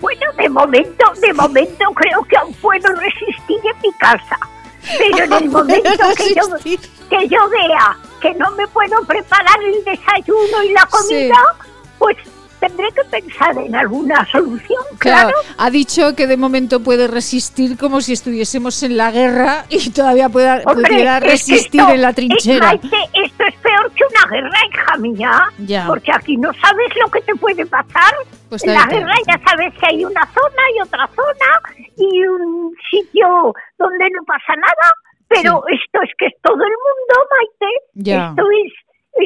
Bueno, 0.00 0.22
de 0.36 0.48
momento, 0.48 1.04
de 1.20 1.32
momento 1.32 1.84
creo 1.94 2.24
que 2.24 2.36
aún 2.36 2.52
puedo 2.54 2.92
resistir 2.94 3.58
en 3.64 3.80
mi 3.82 3.92
casa. 3.98 4.36
Pero 4.98 5.24
en 5.24 5.32
el 5.32 5.48
momento 5.50 5.90
que 6.16 6.34
yo, 6.34 6.78
que 7.08 7.28
yo 7.28 7.48
vea 7.48 7.96
que 8.20 8.34
no 8.34 8.50
me 8.52 8.66
puedo 8.68 9.02
preparar 9.04 9.62
el 9.62 9.84
desayuno 9.84 10.62
y 10.64 10.72
la 10.72 10.86
comida, 10.86 11.38
pues 11.98 12.16
tendré 12.62 12.86
que 12.92 13.02
pensar 13.10 13.58
en 13.58 13.74
alguna 13.74 14.24
solución, 14.30 14.84
claro. 14.98 15.34
Ha 15.58 15.68
dicho 15.70 16.14
que 16.14 16.28
de 16.28 16.36
momento 16.36 16.80
puede 16.80 17.08
resistir 17.08 17.76
como 17.76 18.00
si 18.00 18.12
estuviésemos 18.12 18.84
en 18.84 18.96
la 18.96 19.10
guerra 19.10 19.64
y 19.68 19.90
todavía 19.90 20.28
pueda, 20.28 20.62
pudiera 20.62 21.18
resistir 21.18 21.80
en 21.80 22.00
la 22.00 22.12
trinchera. 22.12 22.72
esto 22.74 23.44
es 23.48 23.54
peor 23.56 23.90
que 23.94 24.04
una 24.04 24.30
guerra, 24.30 24.58
hija 24.70 24.96
mía. 24.98 25.48
Ya. 25.58 25.86
Porque 25.88 26.12
aquí 26.14 26.36
no 26.36 26.52
sabes 26.54 26.88
lo 27.02 27.10
que 27.10 27.20
te 27.22 27.34
puede 27.34 27.66
pasar. 27.66 28.14
Pues 28.48 28.62
en 28.64 28.74
la 28.74 28.86
guerra 28.86 29.14
ya 29.26 29.40
sabes 29.44 29.74
que 29.80 29.86
hay 29.86 30.04
una 30.04 30.24
zona 30.26 30.62
y 30.76 30.80
otra 30.82 31.08
zona 31.16 31.50
y 31.96 32.22
un 32.26 32.72
sitio 32.90 33.52
donde 33.76 34.04
no 34.10 34.22
pasa 34.24 34.54
nada. 34.54 34.94
Pero 35.26 35.64
esto 35.66 35.98
es 36.02 36.10
que 36.16 36.26
es 36.26 36.34
todo 36.42 36.62
el 36.62 36.76
mundo, 36.86 37.14
Maite. 37.32 38.30
Esto 38.30 38.44
es, 38.64 38.72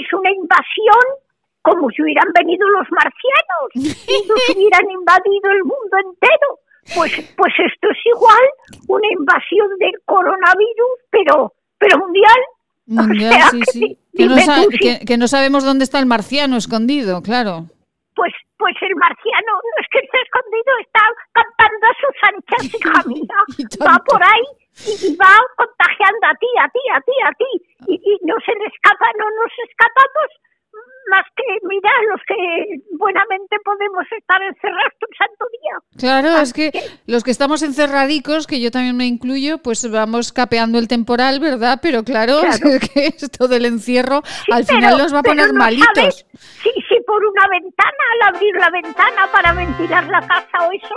es 0.01 0.12
una 0.12 0.30
invasión 0.30 1.26
como 1.66 1.90
si 1.90 2.00
hubieran 2.02 2.30
venido 2.32 2.68
los 2.68 2.86
marcianos 2.92 3.66
y 3.74 4.28
nos 4.28 4.38
hubieran 4.54 4.88
invadido 4.88 5.50
el 5.50 5.64
mundo 5.64 5.96
entero. 5.98 6.48
Pues, 6.94 7.10
pues 7.36 7.52
esto 7.58 7.90
es 7.90 7.98
igual, 8.14 8.46
una 8.86 9.08
invasión 9.10 9.66
del 9.80 9.98
coronavirus, 10.04 10.94
pero, 11.10 11.52
pero 11.78 11.98
mundial. 11.98 12.40
Mundial, 12.86 13.50
sí, 13.50 13.62
sí. 13.72 13.98
Que, 15.04 15.18
no 15.18 15.26
sabemos 15.26 15.64
dónde 15.64 15.82
está 15.82 15.98
el 15.98 16.06
marciano 16.06 16.56
escondido, 16.56 17.22
claro. 17.22 17.66
Pues, 18.14 18.32
pues 18.56 18.76
el 18.82 18.94
marciano 18.94 19.52
no 19.58 19.74
es 19.82 19.88
que 19.90 19.98
esté 19.98 20.18
escondido, 20.22 20.70
está 20.80 21.02
cantando 21.34 21.86
a 21.90 21.94
sus 21.98 22.16
anchas, 22.30 22.62
hija 22.78 23.02
mía. 23.10 23.38
Va 23.82 23.98
por 24.06 24.22
ahí 24.22 24.46
y, 24.86 25.16
va 25.16 25.34
contagiando 25.58 26.26
a 26.30 26.34
ti, 26.38 26.50
a 26.62 26.68
ti, 26.70 26.82
a 26.94 27.00
ti, 27.02 27.16
a 27.26 27.32
ti. 27.34 27.50
Y, 27.88 27.94
y 27.98 28.18
no 28.22 28.36
se 28.46 28.54
le 28.54 28.66
escapa, 28.70 29.10
no 29.18 29.26
nos 29.42 29.52
escapamos 29.66 30.30
más 31.11 31.24
que 31.36 31.44
mira, 31.62 31.90
los 32.11 32.20
que 32.26 32.80
buenamente 32.98 33.57
podemos 33.64 34.04
estar 34.18 34.40
encerrados 34.42 34.92
un 35.00 35.16
santo 35.16 35.46
día. 35.61 35.98
Claro, 35.98 36.40
es 36.40 36.52
que 36.52 36.72
los 37.07 37.24
que 37.24 37.30
estamos 37.30 37.62
encerradicos, 37.62 38.46
que 38.46 38.61
yo 38.61 38.70
también 38.70 38.96
me 38.96 39.07
incluyo, 39.07 39.59
pues 39.59 39.88
vamos 39.90 40.32
capeando 40.32 40.78
el 40.78 40.88
temporal, 40.88 41.40
¿verdad? 41.40 41.78
Pero 41.82 42.02
claro, 42.04 42.40
Es 42.46 42.61
que 42.61 43.07
esto 43.07 43.48
del 43.48 43.66
encierro 43.66 44.22
al 44.50 44.64
final 44.64 44.98
nos 44.98 45.14
va 45.14 45.20
a 45.20 45.22
poner 45.22 45.52
malitos. 45.52 46.26
Sí, 46.62 46.70
sí, 46.88 46.96
por 47.07 47.24
una 47.24 47.48
ventana, 47.48 47.92
al 48.14 48.34
abrir 48.34 48.54
la 48.57 48.70
ventana 48.70 49.28
para 49.32 49.52
ventilar 49.52 50.07
la 50.09 50.20
casa 50.20 50.66
o 50.66 50.72
eso, 50.72 50.94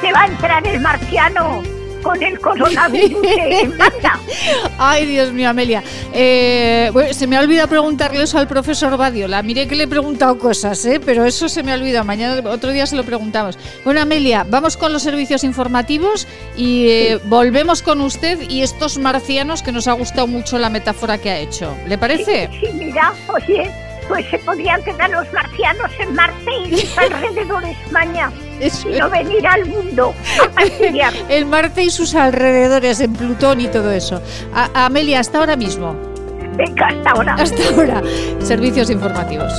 se 0.00 0.12
va 0.12 0.22
a 0.22 0.26
entrar 0.26 0.66
el 0.66 0.80
marciano 0.80 1.62
con 2.02 2.22
el 2.22 2.38
coronavirus 2.38 3.24
en 3.24 3.74
Ay, 4.78 5.06
Dios 5.06 5.32
mío, 5.32 5.48
Amelia. 5.48 5.82
Eh, 6.12 6.90
se 7.12 7.26
me 7.26 7.36
ha 7.36 7.40
olvidado 7.40 7.68
preguntarle 7.68 8.22
eso 8.22 8.38
al 8.38 8.48
profesor 8.48 8.96
Badiola. 8.96 9.42
Mire 9.42 9.66
que 9.66 9.76
le 9.76 9.84
he 9.84 9.88
preguntado 9.88 10.38
cosas, 10.38 10.84
¿eh? 10.84 11.00
pero 11.04 11.24
eso 11.24 11.48
se 11.48 11.62
me 11.62 11.72
ha 11.72 11.76
olvidado. 11.76 12.04
Mañana, 12.04 12.50
otro 12.50 12.70
día 12.70 12.86
se 12.86 12.96
lo 12.96 13.04
preguntamos. 13.04 13.58
Bueno, 13.84 14.00
Amelia, 14.00 14.44
vamos 14.48 14.76
con 14.76 14.92
los 14.92 15.02
servicios 15.02 15.44
informativos 15.44 16.26
y 16.56 16.88
eh, 16.88 17.20
volvemos 17.24 17.82
con 17.82 18.00
usted 18.00 18.40
y 18.48 18.62
estos 18.62 18.98
marcianos 18.98 19.62
que 19.62 19.72
nos 19.72 19.86
ha 19.88 19.92
gustado 19.92 20.26
mucho 20.26 20.58
la 20.58 20.70
metáfora 20.70 21.18
que 21.18 21.30
ha 21.30 21.38
hecho. 21.38 21.76
¿Le 21.86 21.98
parece? 21.98 22.48
Sí, 22.60 22.68
mira, 22.74 23.12
oye 23.28 23.70
pues 24.08 24.26
se 24.28 24.38
podrían 24.38 24.82
quedar 24.82 25.10
los 25.10 25.32
marcianos 25.32 25.90
en 25.98 26.14
Marte 26.14 26.50
y 26.66 26.78
sus 26.78 26.98
alrededores 26.98 27.76
mañana 27.90 28.32
y 28.60 28.98
no 28.98 29.10
venir 29.10 29.46
al 29.46 29.66
mundo 29.66 30.14
a 30.56 30.62
El 31.28 31.46
Marte 31.46 31.82
y 31.82 31.90
sus 31.90 32.14
alrededores, 32.14 33.00
en 33.00 33.12
Plutón 33.14 33.60
y 33.60 33.68
todo 33.68 33.90
eso. 33.90 34.22
Amelia, 34.74 35.20
hasta 35.20 35.38
ahora 35.38 35.56
mismo. 35.56 35.96
Venga, 36.56 36.86
hasta 36.88 37.10
ahora. 37.10 37.34
Hasta 37.34 37.68
ahora. 37.70 38.02
Servicios 38.40 38.90
informativos. 38.90 39.52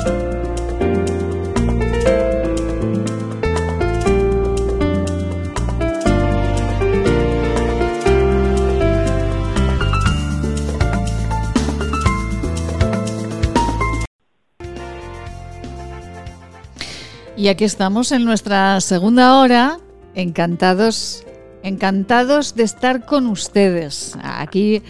Y 17.44 17.50
aquí 17.50 17.66
estamos 17.66 18.14
en 18.14 18.24
nuestra 18.24 18.80
segunda 18.80 19.38
hora, 19.38 19.78
encantados, 20.16 21.26
encantados 21.62 22.56
de 22.56 22.64
estar 22.64 23.06
con 23.06 23.28
ustedes, 23.28 24.18
aquí 24.24 24.82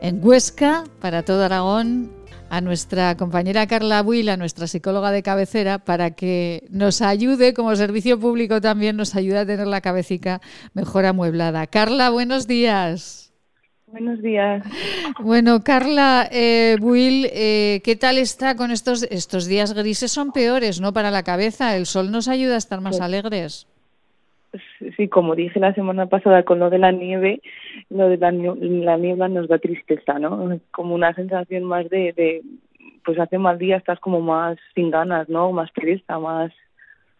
en 0.00 0.18
Huesca, 0.24 0.84
para 0.98 1.26
todo 1.26 1.44
Aragón, 1.44 2.10
a 2.48 2.62
nuestra 2.62 3.18
compañera 3.18 3.66
Carla 3.66 4.02
Buil, 4.02 4.30
a 4.30 4.38
nuestra 4.38 4.66
psicóloga 4.66 5.10
de 5.10 5.22
cabecera, 5.22 5.78
para 5.78 6.12
que 6.12 6.66
nos 6.70 7.02
ayude, 7.02 7.52
como 7.52 7.76
servicio 7.76 8.18
público 8.18 8.62
también 8.62 8.96
nos 8.96 9.14
ayude 9.14 9.40
a 9.40 9.44
tener 9.44 9.66
la 9.66 9.82
cabecita 9.82 10.40
mejor 10.72 11.04
amueblada. 11.04 11.66
Carla, 11.66 12.08
buenos 12.08 12.46
días. 12.46 13.29
Buenos 13.92 14.22
días. 14.22 14.64
Bueno, 15.18 15.60
Carla 15.64 16.28
eh, 16.30 16.76
Buil, 16.80 17.26
eh, 17.32 17.80
¿qué 17.84 17.96
tal 17.96 18.18
está 18.18 18.54
con 18.54 18.70
estos 18.70 19.02
estos 19.04 19.46
días 19.46 19.74
grises? 19.74 20.12
Son 20.12 20.32
peores, 20.32 20.80
¿no? 20.80 20.92
Para 20.92 21.10
la 21.10 21.24
cabeza. 21.24 21.76
El 21.76 21.86
sol 21.86 22.10
nos 22.10 22.28
ayuda 22.28 22.54
a 22.54 22.58
estar 22.58 22.80
más 22.80 23.00
alegres. 23.00 23.66
Sí, 24.96 25.08
como 25.08 25.34
dije 25.34 25.60
la 25.60 25.74
semana 25.74 26.06
pasada 26.06 26.42
con 26.44 26.58
lo 26.58 26.70
de 26.70 26.78
la 26.78 26.92
nieve, 26.92 27.40
lo 27.88 28.08
de 28.08 28.16
la, 28.16 28.30
niebla 28.96 29.28
nos 29.28 29.48
da 29.48 29.58
tristeza, 29.58 30.18
¿no? 30.18 30.58
Como 30.70 30.94
una 30.94 31.14
sensación 31.14 31.64
más 31.64 31.88
de, 31.88 32.12
de, 32.12 32.42
pues 33.04 33.18
hace 33.18 33.38
mal 33.38 33.58
día 33.58 33.76
estás 33.76 34.00
como 34.00 34.20
más 34.20 34.58
sin 34.74 34.90
ganas, 34.90 35.28
¿no? 35.28 35.52
Más 35.52 35.72
triste, 35.72 36.12
más 36.16 36.52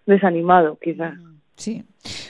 desanimado, 0.07 0.79
quizás. 0.81 1.15
Sí. 1.57 1.85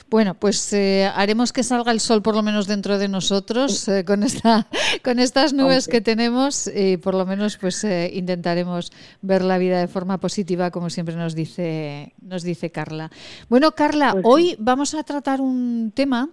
Bueno, 0.08 0.34
pues 0.34 0.72
eh, 0.72 1.08
haremos 1.14 1.52
que 1.52 1.62
salga 1.62 1.92
el 1.92 2.00
sol 2.00 2.20
por 2.22 2.34
lo 2.34 2.42
menos 2.42 2.66
dentro 2.66 2.98
de 2.98 3.06
nosotros 3.06 3.86
eh, 3.86 4.04
con 4.04 4.24
esta 4.24 4.66
con 5.04 5.20
estas 5.20 5.52
nubes 5.52 5.86
que 5.86 6.00
tenemos 6.00 6.66
y 6.66 6.96
por 6.96 7.14
lo 7.14 7.24
menos 7.24 7.56
pues 7.56 7.84
eh, 7.84 8.10
intentaremos 8.12 8.90
ver 9.22 9.42
la 9.42 9.58
vida 9.58 9.78
de 9.78 9.86
forma 9.86 10.18
positiva 10.18 10.72
como 10.72 10.90
siempre 10.90 11.14
nos 11.14 11.36
dice 11.36 12.12
nos 12.20 12.42
dice 12.42 12.70
Carla. 12.70 13.10
Bueno, 13.48 13.72
Carla, 13.72 14.12
pues 14.12 14.24
hoy 14.26 14.56
vamos 14.58 14.94
a 14.94 15.04
tratar 15.04 15.40
un 15.40 15.92
tema 15.94 16.30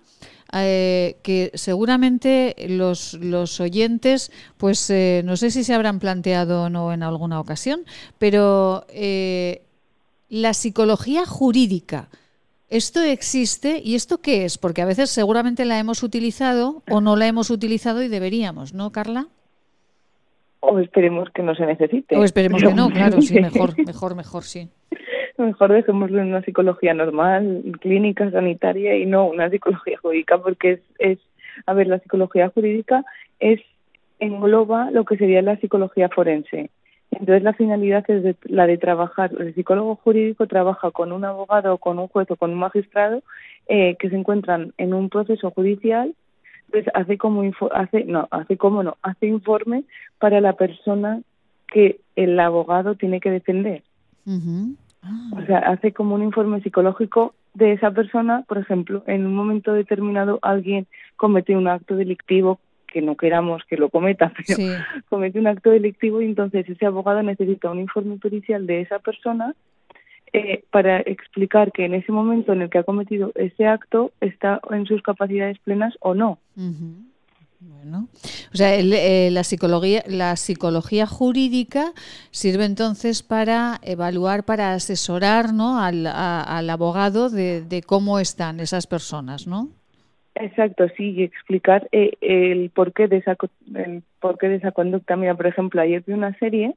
que 0.49 1.51
seguramente 1.55 2.55
los, 2.69 3.15
los 3.15 3.59
oyentes, 3.59 4.31
pues 4.55 4.89
no 5.25 5.35
sé 5.35 5.51
si 5.51 5.65
se 5.65 5.73
habrán 5.73 5.99
planteado 5.99 6.63
o 6.63 6.69
no 6.69 6.93
en 6.93 7.03
alguna 7.03 7.41
ocasión, 7.41 7.81
pero 8.17 8.87
la 10.29 10.53
psicología 10.53 11.25
jurídica. 11.25 12.07
¿Esto 12.69 13.01
existe 13.01 13.81
y 13.81 13.95
esto 13.95 14.17
qué 14.21 14.43
es? 14.43 14.57
Porque 14.57 14.81
a 14.81 14.85
veces 14.85 15.09
seguramente 15.09 15.63
la 15.63 15.79
hemos 15.79 16.03
utilizado 16.03 16.83
o 16.89 16.99
no 16.99 17.15
la 17.15 17.27
hemos 17.27 17.49
utilizado 17.49 18.03
y 18.03 18.09
deberíamos, 18.09 18.73
¿no, 18.73 18.91
Carla? 18.91 19.27
O 20.59 20.77
esperemos 20.79 21.29
que 21.29 21.43
no 21.43 21.55
se 21.55 21.65
necesite. 21.65 22.17
O 22.17 22.25
esperemos 22.25 22.61
que 22.61 22.73
no, 22.73 22.89
claro, 22.89 23.21
sí, 23.21 23.39
mejor, 23.41 23.77
mejor, 23.85 24.15
mejor, 24.15 24.43
sí. 24.43 24.69
Mejor 25.37 25.71
dejémoslo 25.71 26.19
en 26.19 26.29
una 26.29 26.41
psicología 26.41 26.93
normal, 26.93 27.63
clínica, 27.79 28.29
sanitaria 28.31 28.97
y 28.97 29.05
no 29.05 29.27
una 29.27 29.49
psicología 29.49 29.97
jurídica, 29.99 30.37
porque 30.39 30.73
es, 30.73 30.79
es 30.99 31.19
a 31.65 31.73
ver, 31.73 31.87
la 31.87 31.99
psicología 31.99 32.49
jurídica 32.49 33.05
es 33.39 33.61
engloba 34.19 34.91
lo 34.91 35.05
que 35.05 35.15
sería 35.15 35.41
la 35.41 35.57
psicología 35.57 36.09
forense. 36.09 36.69
Entonces 37.19 37.43
la 37.43 37.53
finalidad 37.53 38.09
es 38.09 38.35
la 38.43 38.67
de 38.67 38.77
trabajar, 38.77 39.31
el 39.39 39.53
psicólogo 39.55 39.95
jurídico 39.95 40.45
trabaja 40.45 40.91
con 40.91 41.11
un 41.11 41.25
abogado, 41.25 41.77
con 41.77 41.97
un 41.97 42.07
juez 42.07 42.29
o 42.29 42.35
con 42.35 42.51
un 42.51 42.59
magistrado 42.59 43.23
eh, 43.67 43.95
que 43.99 44.09
se 44.09 44.15
encuentran 44.15 44.73
en 44.77 44.93
un 44.93 45.09
proceso 45.09 45.49
judicial, 45.51 46.13
pues 46.71 46.85
hace 46.93 47.17
como 47.17 47.43
hace 47.73 48.03
no, 48.05 48.27
hace 48.29 48.57
como 48.57 48.83
no, 48.83 48.97
hace 49.01 49.25
informe 49.27 49.83
para 50.19 50.41
la 50.41 50.53
persona 50.53 51.21
que 51.67 51.99
el 52.15 52.39
abogado 52.39 52.95
tiene 52.95 53.19
que 53.19 53.31
defender. 53.31 53.83
O 54.25 55.45
sea, 55.45 55.59
hace 55.59 55.93
como 55.93 56.15
un 56.15 56.23
informe 56.23 56.61
psicológico 56.61 57.33
de 57.53 57.73
esa 57.73 57.91
persona, 57.91 58.43
por 58.47 58.57
ejemplo, 58.57 59.03
en 59.07 59.25
un 59.25 59.33
momento 59.33 59.73
determinado 59.73 60.37
alguien 60.41 60.85
comete 61.15 61.55
un 61.55 61.67
acto 61.67 61.95
delictivo 61.95 62.59
que 62.91 63.01
no 63.01 63.15
queramos 63.15 63.63
que 63.69 63.77
lo 63.77 63.89
cometa, 63.89 64.31
pero 64.47 64.57
comete 65.09 65.39
un 65.39 65.47
acto 65.47 65.69
delictivo 65.69 66.21
y 66.21 66.25
entonces 66.25 66.67
ese 66.67 66.85
abogado 66.85 67.21
necesita 67.23 67.69
un 67.69 67.79
informe 67.79 68.17
pericial 68.17 68.65
de 68.65 68.81
esa 68.81 68.99
persona 68.99 69.55
eh, 70.33 70.63
para 70.71 70.99
explicar 70.99 71.71
que 71.71 71.85
en 71.85 71.93
ese 71.93 72.11
momento 72.11 72.53
en 72.53 72.61
el 72.61 72.69
que 72.69 72.79
ha 72.79 72.83
cometido 72.83 73.31
ese 73.35 73.65
acto 73.65 74.11
está 74.19 74.59
en 74.71 74.85
sus 74.85 75.01
capacidades 75.01 75.57
plenas 75.59 75.95
o 76.01 76.13
no. 76.13 76.39
Bueno, 77.59 78.07
o 78.53 78.57
sea, 78.57 78.75
eh, 78.75 79.31
la 79.31 79.43
psicología, 79.43 80.03
la 80.05 80.35
psicología 80.35 81.07
jurídica 81.07 81.93
sirve 82.29 82.65
entonces 82.65 83.23
para 83.23 83.79
evaluar, 83.81 84.43
para 84.43 84.73
asesorar, 84.73 85.53
¿no? 85.53 85.79
Al, 85.79 86.05
al 86.05 86.69
abogado 86.69 87.29
de, 87.29 87.61
de 87.61 87.81
cómo 87.81 88.19
están 88.19 88.59
esas 88.59 88.85
personas, 88.85 89.47
¿no? 89.47 89.69
Exacto, 90.41 90.87
sí, 90.95 91.11
y 91.11 91.23
explicar 91.23 91.87
eh, 91.91 92.13
el 92.21 92.69
porqué 92.69 93.07
de 93.07 93.17
esa 93.17 93.35
el 93.75 94.03
porqué 94.19 94.49
de 94.49 94.55
esa 94.55 94.71
conducta. 94.71 95.15
Mira, 95.15 95.35
por 95.35 95.47
ejemplo, 95.47 95.81
ayer 95.81 96.03
vi 96.05 96.13
una 96.13 96.33
serie, 96.37 96.75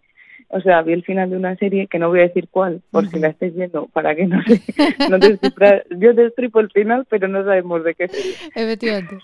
o 0.49 0.61
sea, 0.61 0.83
vi 0.83 0.93
el 0.93 1.05
final 1.05 1.31
de 1.31 1.37
una 1.37 1.57
serie 1.57 1.87
que 1.87 1.99
no 1.99 2.09
voy 2.09 2.21
a 2.21 2.29
decir 2.29 2.49
cuál, 2.51 2.81
por 2.91 3.09
si 3.09 3.19
la 3.19 3.29
estáis 3.29 3.55
viendo, 3.55 3.87
para 3.89 4.15
que 4.15 4.27
no 4.27 4.43
sé, 4.43 4.61
no 5.09 5.19
yo 5.99 6.15
destripo 6.15 6.61
el 6.61 6.71
final, 6.71 7.07
pero 7.09 7.29
no 7.29 7.45
sabemos 7.45 7.85
de 7.85 7.95
qué 7.95 8.09
serie. 8.09 8.33
Efectivamente. 8.55 9.19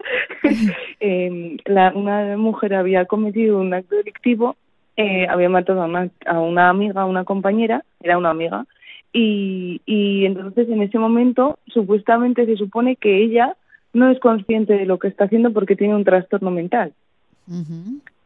eh, 1.00 1.56
la, 1.66 1.92
una 1.94 2.36
mujer 2.36 2.74
había 2.74 3.04
cometido 3.04 3.58
un 3.58 3.74
acto 3.74 3.96
delictivo, 3.96 4.56
eh, 4.96 5.26
había 5.28 5.48
matado 5.48 5.82
a 5.82 5.86
una, 5.86 6.10
a 6.26 6.40
una 6.40 6.68
amiga, 6.68 7.02
a 7.02 7.06
una 7.06 7.24
compañera, 7.24 7.84
era 8.02 8.18
una 8.18 8.30
amiga, 8.30 8.66
y, 9.12 9.80
y 9.86 10.24
entonces 10.24 10.68
en 10.68 10.82
ese 10.82 10.98
momento 10.98 11.58
supuestamente 11.66 12.46
se 12.46 12.56
supone 12.56 12.96
que 12.96 13.22
ella 13.22 13.56
no 13.92 14.10
es 14.10 14.20
consciente 14.20 14.74
de 14.74 14.86
lo 14.86 14.98
que 14.98 15.08
está 15.08 15.24
haciendo 15.24 15.52
porque 15.52 15.76
tiene 15.76 15.94
un 15.94 16.04
trastorno 16.04 16.50
mental. 16.50 16.92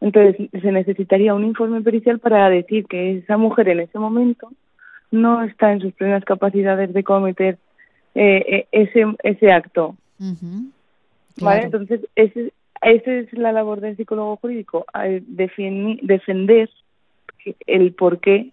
Entonces 0.01 0.49
se 0.51 0.71
necesitaría 0.71 1.33
un 1.33 1.45
informe 1.45 1.81
pericial 1.81 2.19
para 2.19 2.47
decir 2.49 2.85
que 2.85 3.17
esa 3.17 3.37
mujer 3.37 3.69
en 3.69 3.79
ese 3.79 3.97
momento 3.97 4.51
no 5.09 5.41
está 5.43 5.71
en 5.71 5.81
sus 5.81 5.93
plenas 5.93 6.23
capacidades 6.23 6.93
de 6.93 7.03
cometer 7.03 7.57
eh, 8.13 8.45
eh 8.47 8.67
ese 8.71 9.05
ese 9.23 9.51
acto. 9.51 9.95
¿Vale? 11.41 11.63
Entonces 11.63 12.01
ese, 12.15 12.53
esa 12.81 13.11
es 13.11 13.33
la 13.33 13.51
labor 13.51 13.81
del 13.81 13.97
psicólogo 13.97 14.37
jurídico, 14.37 14.85
defender 15.27 16.69
el 17.65 17.93
por 17.93 18.19
qué 18.19 18.51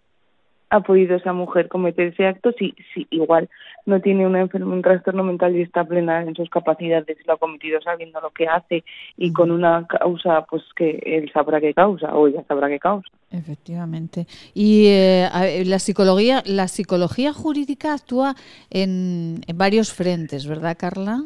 ha 0.72 0.80
podido 0.80 1.16
esa 1.16 1.34
mujer 1.34 1.68
cometer 1.68 2.08
ese 2.08 2.26
acto 2.26 2.50
si, 2.52 2.74
si 2.94 3.06
igual 3.10 3.50
no 3.84 4.00
tiene 4.00 4.26
una 4.26 4.48
un 4.54 4.80
trastorno 4.80 5.22
mental 5.22 5.54
y 5.54 5.60
está 5.60 5.84
plena 5.84 6.22
en 6.22 6.34
sus 6.34 6.48
capacidades, 6.48 7.18
lo 7.26 7.34
ha 7.34 7.36
cometido 7.36 7.78
sabiendo 7.82 8.20
lo 8.22 8.30
que 8.30 8.46
hace 8.46 8.82
y 9.18 9.32
con 9.34 9.50
una 9.50 9.86
causa 9.86 10.46
pues 10.48 10.62
que 10.74 10.98
él 11.04 11.30
sabrá 11.32 11.60
qué 11.60 11.74
causa 11.74 12.14
o 12.14 12.26
ella 12.26 12.42
sabrá 12.48 12.68
qué 12.68 12.78
causa. 12.78 13.06
Efectivamente. 13.30 14.26
Y 14.54 14.86
eh, 14.86 15.62
la 15.66 15.78
psicología, 15.78 16.42
la 16.46 16.68
psicología 16.68 17.34
jurídica 17.34 17.92
actúa 17.92 18.34
en, 18.70 19.42
en 19.46 19.58
varios 19.58 19.92
frentes, 19.92 20.46
¿verdad, 20.46 20.76
Carla? 20.78 21.22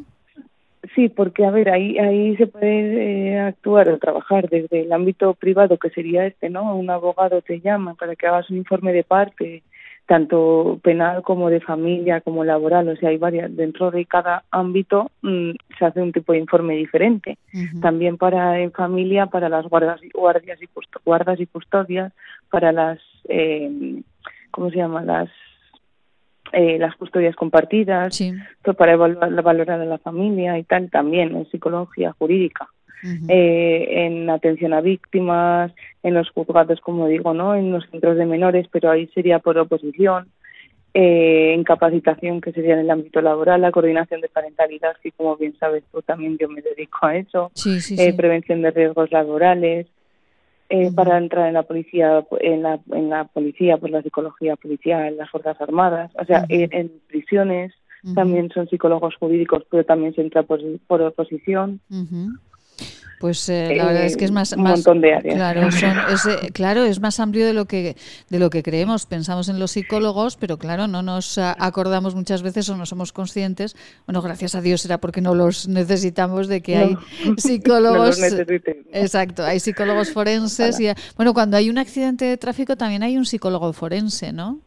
Sí, 0.95 1.09
porque 1.09 1.45
a 1.45 1.51
ver, 1.51 1.71
ahí 1.71 1.99
ahí 1.99 2.37
se 2.37 2.47
puede 2.47 3.33
eh, 3.33 3.41
actuar 3.41 3.89
o 3.89 3.99
trabajar 3.99 4.49
desde 4.49 4.83
el 4.83 4.93
ámbito 4.93 5.35
privado, 5.35 5.79
que 5.79 5.91
sería 5.91 6.27
este, 6.27 6.51
¿no? 6.51 6.77
Un 6.77 6.91
abogado 6.91 7.41
te 7.43 7.61
llama 7.61 7.95
para 7.95 8.15
que 8.15 8.27
hagas 8.27 8.51
un 8.51 8.59
informe 8.59 8.93
de 8.93 9.03
parte, 9.03 9.63
tanto 10.07 10.79
penal 10.83 11.23
como 11.23 11.51
de 11.51 11.61
familia, 11.61 12.21
como 12.21 12.45
laboral, 12.45 12.89
o 12.89 12.97
sea, 12.97 13.09
hay 13.09 13.19
varias, 13.19 13.55
dentro 13.57 13.91
de 13.91 14.05
cada 14.05 14.45
ámbito 14.51 15.11
mm, 15.23 15.51
se 15.79 15.85
hace 15.85 16.01
un 16.01 16.13
tipo 16.13 16.33
de 16.33 16.39
informe 16.39 16.77
diferente. 16.77 17.39
También 17.81 18.17
para 18.17 18.61
en 18.61 18.71
familia, 18.73 19.27
para 19.27 19.49
las 19.49 19.67
guardas, 19.67 20.01
guardias 20.15 20.61
y 20.63 20.69
guardas 21.05 21.41
y 21.41 21.47
custodias, 21.47 22.13
para 22.51 22.71
las, 22.71 22.99
eh, 23.29 24.03
¿cómo 24.51 24.71
se 24.71 24.77
llama? 24.77 25.03
Las 25.03 25.29
eh, 26.53 26.79
las 26.79 26.95
custodias 26.97 27.37
compartidas, 27.37 28.19
para 28.77 28.93
evaluar 28.93 29.33
la 29.33 29.43
valorar 29.43 29.79
de 29.81 29.87
la 29.87 29.99
familia 29.99 30.59
y 30.59 30.65
tal, 30.65 30.91
también 30.91 31.35
en 31.37 31.51
psicología 31.51 32.13
jurídica. 32.19 32.69
eh, 33.29 34.07
en 34.07 34.29
atención 34.31 34.73
a 34.73 34.81
víctimas, 34.81 35.71
en 36.03 36.15
los 36.15 36.31
juzgados, 36.31 36.81
como 36.81 37.07
digo, 37.07 37.35
¿no? 37.35 37.55
En 37.55 37.71
los 37.71 37.85
centros 37.91 38.17
de 38.17 38.27
menores, 38.27 38.67
pero 38.73 38.91
ahí 38.91 39.07
sería 39.15 39.39
por 39.39 39.59
oposición. 39.59 40.29
Eh, 40.99 41.53
en 41.53 41.63
capacitación, 41.63 42.41
que 42.41 42.53
sería 42.53 42.73
en 42.73 42.81
el 42.81 42.91
ámbito 42.91 43.21
laboral, 43.21 43.61
la 43.61 43.71
coordinación 43.71 44.23
de 44.23 44.31
parentalidad, 44.31 44.97
que 45.03 45.13
como 45.13 45.37
bien 45.37 45.55
sabes 45.61 45.85
tú 45.93 46.01
también 46.01 46.39
yo 46.39 46.49
me 46.49 46.63
dedico 46.63 46.99
a 47.03 47.17
eso, 47.17 47.53
eh, 47.99 48.15
prevención 48.15 48.63
de 48.63 48.71
riesgos 48.71 49.13
laborales, 49.13 49.87
eh, 50.69 50.91
para 50.93 51.19
entrar 51.19 51.49
en 51.49 51.55
la 51.55 51.63
policía, 51.63 52.25
en 52.41 52.63
la, 52.63 52.81
en 52.93 53.09
la 53.09 53.25
policía, 53.25 53.77
pues 53.79 53.93
la 53.93 54.03
psicología 54.03 54.57
policial, 54.57 55.07
en 55.07 55.17
las 55.17 55.31
Fuerzas 55.31 55.61
Armadas, 55.61 56.11
o 56.21 56.25
sea, 56.25 56.45
en, 56.49 56.93
prisiones 57.09 57.73
también 58.15 58.51
son 58.51 58.69
psicólogos 58.69 59.17
jurídicos, 59.17 59.65
pero 59.69 59.85
también 59.85 60.15
se 60.15 60.21
entra 60.21 60.45
por, 60.45 60.61
por 60.87 61.03
oposición. 61.03 61.81
Pues 63.19 63.49
eh, 63.49 63.75
la 63.77 63.87
verdad 63.87 64.05
es 64.05 64.17
que 64.17 64.27
es 64.27 64.31
más, 64.31 64.53
un 64.53 64.63
montón 64.63 65.01
de 65.01 65.15
áreas. 65.15 65.35
Claro, 65.35 65.69
es, 65.69 66.27
eh, 66.27 66.51
claro, 66.53 66.85
es 66.85 67.01
más 67.01 67.19
amplio 67.19 67.47
de 67.47 67.55
lo 67.55 67.65
que 67.65 67.97
de 68.29 68.39
lo 68.39 68.51
que 68.51 68.63
creemos. 68.63 69.07
Pensamos 69.07 69.49
en 69.49 69.59
los 69.59 69.71
psicólogos, 69.71 70.37
pero 70.37 70.59
claro, 70.59 70.87
no 70.87 71.03
nos 71.03 71.39
acordamos 71.39 72.15
muchas 72.15 72.43
veces 72.43 72.69
o 72.69 72.77
no 72.77 72.85
somos 72.85 73.13
conscientes. 73.13 73.75
Bueno, 74.07 74.21
gracias 74.21 74.55
a 74.55 74.61
Dios 74.61 74.85
era 74.85 74.99
porque 74.99 75.21
no 75.21 75.35
los 75.35 75.67
necesitamos 75.67 76.49
de 76.49 76.61
que 76.61 76.77
hay 76.77 76.97
psicólogos. 77.39 78.21
exacto, 78.93 79.45
hay 79.45 79.61
psicólogos 79.61 80.13
forenses 80.13 80.79
y 80.81 80.89
bueno, 81.17 81.33
cuando 81.33 81.57
hay 81.57 81.71
un 81.71 81.79
accidente 81.79 82.27
de 82.27 82.37
tráfico 82.37 82.77
también 82.77 83.03
hay 83.03 83.17
un 83.17 83.25
psicólogo 83.25 83.73
forense, 83.73 84.33
¿no? 84.33 84.61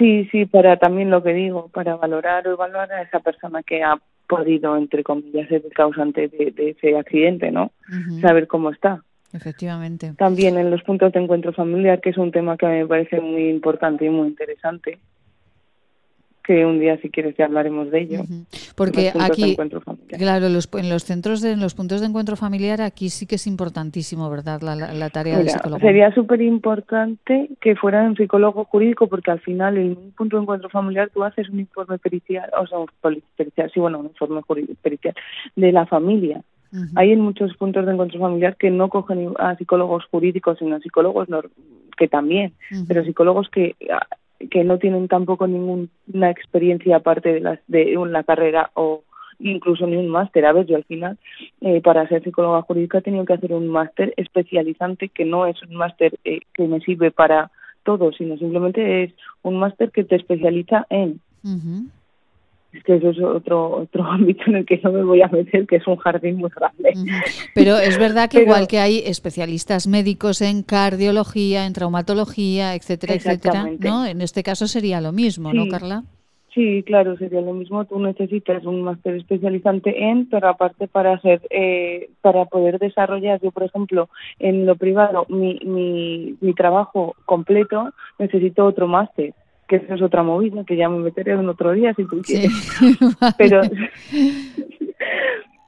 Sí, 0.00 0.26
sí, 0.32 0.46
para 0.46 0.78
también 0.78 1.10
lo 1.10 1.22
que 1.22 1.34
digo, 1.34 1.68
para 1.68 1.94
valorar 1.96 2.48
o 2.48 2.52
evaluar 2.52 2.90
a 2.90 3.02
esa 3.02 3.20
persona 3.20 3.62
que 3.62 3.82
ha 3.82 4.00
podido, 4.30 4.76
entre 4.76 5.02
comillas, 5.02 5.48
ser 5.48 5.62
el 5.66 5.72
causante 5.72 6.28
de, 6.28 6.70
ese 6.70 6.96
accidente, 6.96 7.50
¿no? 7.50 7.72
Saber 8.20 8.46
cómo 8.46 8.70
está. 8.70 9.02
Efectivamente. 9.32 10.14
También 10.16 10.56
en 10.56 10.70
los 10.70 10.82
puntos 10.82 11.12
de 11.12 11.20
encuentro 11.20 11.52
familiar, 11.52 12.00
que 12.00 12.10
es 12.10 12.16
un 12.16 12.30
tema 12.30 12.56
que 12.56 12.66
a 12.66 12.70
mí 12.70 12.78
me 12.78 12.86
parece 12.86 13.20
muy 13.20 13.48
importante 13.48 14.04
y 14.04 14.08
muy 14.08 14.28
interesante 14.28 14.98
que 16.50 16.66
un 16.66 16.80
día 16.80 16.96
si 17.00 17.10
quieres 17.10 17.36
ya 17.36 17.44
hablaremos 17.44 17.92
de 17.92 18.00
ello. 18.00 18.22
Porque 18.74 19.12
aquí, 19.20 19.56
claro, 20.18 20.48
los, 20.48 20.68
en 20.72 20.88
los 20.88 21.04
centros, 21.04 21.40
de, 21.42 21.52
en 21.52 21.60
los 21.60 21.74
puntos 21.74 22.00
de 22.00 22.08
encuentro 22.08 22.34
familiar, 22.34 22.82
aquí 22.82 23.08
sí 23.08 23.24
que 23.24 23.36
es 23.36 23.46
importantísimo, 23.46 24.28
¿verdad? 24.28 24.60
La, 24.60 25.10
tarea 25.10 25.38
del 25.38 25.48
psicólogo. 25.48 25.80
Sería 25.80 26.12
súper 26.12 26.42
importante 26.42 27.50
que 27.60 27.76
fuera 27.76 28.02
un 28.02 28.16
psicólogo 28.16 28.64
jurídico, 28.64 29.06
porque 29.06 29.30
al 29.30 29.38
final 29.38 29.78
en 29.78 29.96
un 29.96 30.10
punto 30.10 30.36
de 30.36 30.42
encuentro 30.42 30.68
familiar 30.70 31.08
tú 31.14 31.22
haces 31.22 31.48
un 31.50 31.60
informe 31.60 31.98
pericial, 31.98 32.50
o 32.60 32.66
sea, 32.66 32.80
un 32.80 32.88
pericial, 33.36 33.70
sí, 33.72 33.78
bueno, 33.78 34.00
un 34.00 34.06
informe 34.06 34.40
pericial 34.82 35.14
de 35.54 35.70
la 35.70 35.86
familia. 35.86 36.42
Hay 36.96 37.12
en 37.12 37.20
muchos 37.20 37.56
puntos 37.56 37.86
de 37.86 37.92
encuentro 37.92 38.18
familiar 38.18 38.56
que 38.56 38.70
no 38.70 38.88
cogen 38.88 39.34
a 39.38 39.54
psicólogos 39.54 40.04
jurídicos, 40.06 40.58
sino 40.58 40.74
a 40.74 40.80
psicólogos 40.80 41.28
que 41.96 42.08
también, 42.08 42.54
pero 42.88 43.04
psicólogos 43.04 43.48
que 43.50 43.76
que 44.50 44.64
no 44.64 44.78
tienen 44.78 45.08
tampoco 45.08 45.46
ninguna 45.46 46.30
experiencia 46.30 46.96
aparte 46.96 47.32
de, 47.32 47.40
las, 47.40 47.60
de 47.66 47.96
una 47.98 48.24
carrera 48.24 48.70
o 48.74 49.02
incluso 49.38 49.86
ni 49.86 49.96
un 49.96 50.08
máster. 50.08 50.44
A 50.46 50.52
ver, 50.52 50.66
yo 50.66 50.76
al 50.76 50.84
final, 50.84 51.18
eh, 51.60 51.80
para 51.80 52.08
ser 52.08 52.22
psicóloga 52.22 52.62
jurídica, 52.62 52.98
he 52.98 53.02
tenido 53.02 53.24
que 53.24 53.34
hacer 53.34 53.52
un 53.52 53.68
máster 53.68 54.14
especializante 54.16 55.08
que 55.08 55.24
no 55.24 55.46
es 55.46 55.62
un 55.62 55.74
máster 55.74 56.18
eh, 56.24 56.40
que 56.54 56.66
me 56.66 56.80
sirve 56.80 57.10
para 57.10 57.50
todo, 57.82 58.12
sino 58.12 58.36
simplemente 58.36 59.04
es 59.04 59.14
un 59.42 59.58
máster 59.58 59.90
que 59.90 60.04
te 60.04 60.16
especializa 60.16 60.86
en. 60.90 61.20
Es 62.72 62.84
que 62.84 62.96
eso 62.96 63.10
es 63.10 63.20
otro, 63.20 63.82
otro 63.82 64.04
ámbito 64.10 64.42
en 64.46 64.56
el 64.56 64.66
que 64.66 64.80
no 64.82 64.92
me 64.92 65.02
voy 65.02 65.22
a 65.22 65.28
meter, 65.28 65.66
que 65.66 65.76
es 65.76 65.86
un 65.86 65.96
jardín 65.96 66.36
muy 66.36 66.50
grande. 66.50 66.92
Pero 67.54 67.78
es 67.78 67.98
verdad 67.98 68.30
que 68.30 68.42
igual 68.42 68.68
que 68.68 68.78
hay 68.78 68.98
especialistas 68.98 69.86
médicos 69.86 70.40
en 70.40 70.62
cardiología, 70.62 71.66
en 71.66 71.72
traumatología, 71.72 72.74
etcétera, 72.74 73.14
etcétera, 73.14 73.66
¿no? 73.78 74.06
En 74.06 74.20
este 74.20 74.42
caso 74.42 74.66
sería 74.66 75.00
lo 75.00 75.12
mismo, 75.12 75.52
¿no, 75.52 75.66
Carla? 75.68 76.04
Sí, 76.54 76.82
claro, 76.84 77.16
sería 77.16 77.40
lo 77.40 77.52
mismo. 77.52 77.84
Tú 77.84 78.00
necesitas 78.00 78.64
un 78.64 78.82
máster 78.82 79.14
especializante 79.14 80.04
en, 80.04 80.28
pero 80.28 80.48
aparte 80.48 80.88
para 80.88 81.14
hacer, 81.14 81.40
eh, 81.50 82.10
para 82.22 82.46
poder 82.46 82.78
desarrollar, 82.78 83.40
yo 83.40 83.52
por 83.52 83.62
ejemplo, 83.62 84.08
en 84.40 84.66
lo 84.66 84.74
privado, 84.74 85.26
mi, 85.28 85.60
mi, 85.64 86.36
mi 86.40 86.54
trabajo 86.54 87.14
completo, 87.24 87.92
necesito 88.18 88.66
otro 88.66 88.88
máster 88.88 89.32
que 89.70 89.76
eso 89.76 89.94
es 89.94 90.02
otra 90.02 90.24
movida, 90.24 90.64
que 90.64 90.76
ya 90.76 90.88
me 90.88 90.98
meteré 90.98 91.32
en 91.32 91.48
otro 91.48 91.70
día 91.70 91.94
si 91.94 92.04
tú 92.04 92.20
quieres. 92.22 92.50
Pero 93.38 93.62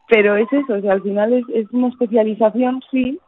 pero 0.09 0.36
es 0.36 0.53
eso, 0.53 0.74
o 0.74 0.80
sea, 0.82 0.92
al 0.92 1.03
final 1.03 1.32
es, 1.32 1.44
es 1.55 1.70
una 1.72 1.88
especialización, 1.88 2.82
sí, 2.90 3.18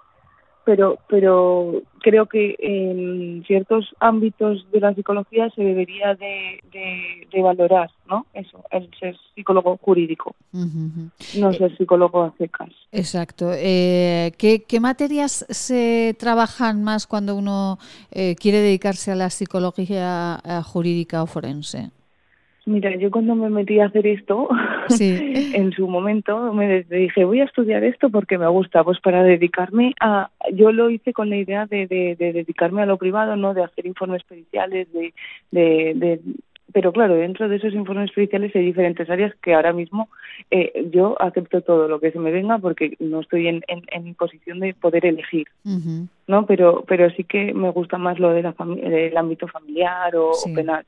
pero 0.66 0.98
pero 1.08 1.80
creo 2.05 2.26
que 2.26 2.55
en 2.59 3.42
ciertos 3.46 3.94
ámbitos 3.98 4.70
de 4.70 4.80
la 4.80 4.94
psicología 4.94 5.48
se 5.57 5.62
debería 5.62 6.14
de, 6.14 6.61
de, 6.70 7.42
valorar 7.42 7.90
no 8.07 8.26
eso 8.34 8.62
el 8.70 8.90
ser 9.00 9.16
psicólogo 9.34 9.78
jurídico. 9.78 10.36
No 10.52 11.52
ser 11.55 11.72
eh, 11.72 11.76
psicólogo 11.78 12.22
a 12.22 12.34
secas 12.36 12.68
exacto. 12.92 13.50
Eh, 13.55 14.32
¿qué, 14.36 14.64
¿qué, 14.64 14.80
materias 14.80 15.46
se 15.48 16.14
trabajan 16.18 16.84
más 16.84 17.07
cuando 17.07 17.36
uno 17.36 17.78
eh, 18.11 18.36
quiere 18.36 18.59
dedicarse 18.59 19.11
a 19.11 19.16
la 19.16 19.30
psicología 19.30 20.40
jurídica 20.62 21.22
o 21.22 21.26
forense 21.26 21.90
Mira, 22.66 22.96
yo 22.96 23.10
cuando 23.10 23.34
me 23.34 23.50
metí 23.50 23.78
a 23.78 23.86
hacer 23.86 24.06
esto, 24.06 24.48
en 25.00 25.72
su 25.72 25.86
momento 25.86 26.52
me 26.54 26.82
dije, 26.84 27.24
voy 27.24 27.40
a 27.40 27.44
estudiar 27.44 27.84
esto 27.84 28.08
porque 28.08 28.38
me 28.38 28.48
gusta, 28.48 28.82
pues 28.82 29.00
para 29.00 29.22
dedicarme 29.22 29.94
a, 30.00 30.30
yo 30.52 30.72
lo 30.72 30.88
hice 30.88 31.12
con 31.12 31.28
la 31.28 31.36
idea 31.36 31.66
de, 31.66 31.86
de, 31.86 32.16
dedicarme 32.16 32.82
a 32.82 32.86
lo 32.86 32.96
privado, 32.96 33.36
no 33.36 33.52
de 33.52 33.64
hacer 33.64 33.86
informes 33.86 34.22
periciales, 34.24 34.88
de, 34.92 35.12
de, 35.50 36.20
pero 36.72 36.92
claro, 36.92 37.14
dentro 37.14 37.50
de 37.50 37.56
esos 37.56 37.74
informes 37.74 38.10
periciales 38.12 38.56
hay 38.56 38.64
diferentes 38.64 39.10
áreas 39.10 39.34
que 39.42 39.52
ahora 39.52 39.74
mismo 39.74 40.08
eh, 40.50 40.88
yo 40.90 41.20
acepto 41.20 41.60
todo 41.60 41.86
lo 41.86 42.00
que 42.00 42.12
se 42.12 42.18
me 42.18 42.32
venga 42.32 42.58
porque 42.58 42.96
no 42.98 43.20
estoy 43.20 43.46
en, 43.46 43.62
en, 43.68 43.82
en 43.88 44.14
posición 44.14 44.60
de 44.60 44.72
poder 44.72 45.04
elegir, 45.04 45.48
¿no? 46.26 46.46
Pero, 46.46 46.82
pero 46.88 47.10
sí 47.10 47.24
que 47.24 47.52
me 47.52 47.70
gusta 47.70 47.98
más 47.98 48.18
lo 48.18 48.30
de 48.30 48.42
la 48.42 48.54
del 48.58 49.16
ámbito 49.18 49.48
familiar 49.48 50.16
o 50.16 50.32
penal 50.54 50.86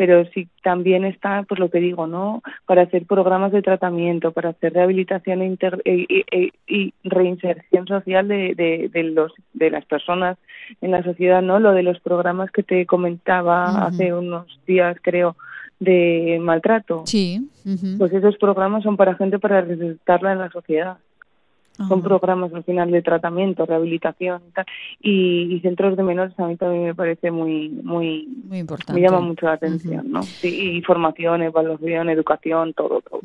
pero 0.00 0.24
sí 0.32 0.48
también 0.62 1.04
está, 1.04 1.42
pues 1.42 1.60
lo 1.60 1.68
que 1.68 1.78
digo, 1.78 2.06
¿no? 2.06 2.42
Para 2.64 2.84
hacer 2.84 3.04
programas 3.04 3.52
de 3.52 3.60
tratamiento, 3.60 4.32
para 4.32 4.48
hacer 4.48 4.72
rehabilitación 4.72 5.42
e, 5.42 5.58
e, 5.84 6.24
e, 6.30 6.52
y 6.66 6.94
reinserción 7.04 7.86
social 7.86 8.26
de, 8.26 8.54
de, 8.90 9.02
los, 9.02 9.30
de 9.52 9.70
las 9.70 9.84
personas 9.84 10.38
en 10.80 10.92
la 10.92 11.02
sociedad, 11.02 11.42
¿no? 11.42 11.60
Lo 11.60 11.72
de 11.72 11.82
los 11.82 12.00
programas 12.00 12.50
que 12.50 12.62
te 12.62 12.86
comentaba 12.86 13.84
hace 13.84 14.14
unos 14.14 14.46
días, 14.66 14.96
creo, 15.02 15.36
de 15.80 16.38
maltrato. 16.40 17.02
Sí. 17.04 17.46
Pues 17.98 18.10
esos 18.14 18.38
programas 18.38 18.82
son 18.84 18.96
para 18.96 19.16
gente 19.16 19.38
para 19.38 19.60
reinsertarla 19.60 20.32
en 20.32 20.38
la 20.38 20.50
sociedad. 20.50 20.96
Son 21.88 22.02
programas 22.02 22.52
al 22.52 22.64
final 22.64 22.90
de 22.90 23.02
tratamiento, 23.02 23.66
rehabilitación 23.66 24.42
y 24.48 24.52
tal. 24.52 24.66
Y, 25.00 25.60
centros 25.60 25.96
de 25.96 26.02
menores 26.02 26.38
a 26.38 26.46
mí 26.46 26.56
también 26.56 26.84
me 26.84 26.94
parece 26.94 27.30
muy 27.30 27.68
muy, 27.68 28.26
muy 28.44 28.58
importante. 28.58 28.94
Me 28.94 29.06
llama 29.06 29.20
mucho 29.20 29.46
la 29.46 29.52
atención, 29.52 30.10
¿no? 30.10 30.22
Sí, 30.22 30.76
y 30.76 30.82
formación, 30.82 31.42
evaluación, 31.42 32.08
educación, 32.08 32.72
todo. 32.74 33.00
todo. 33.02 33.20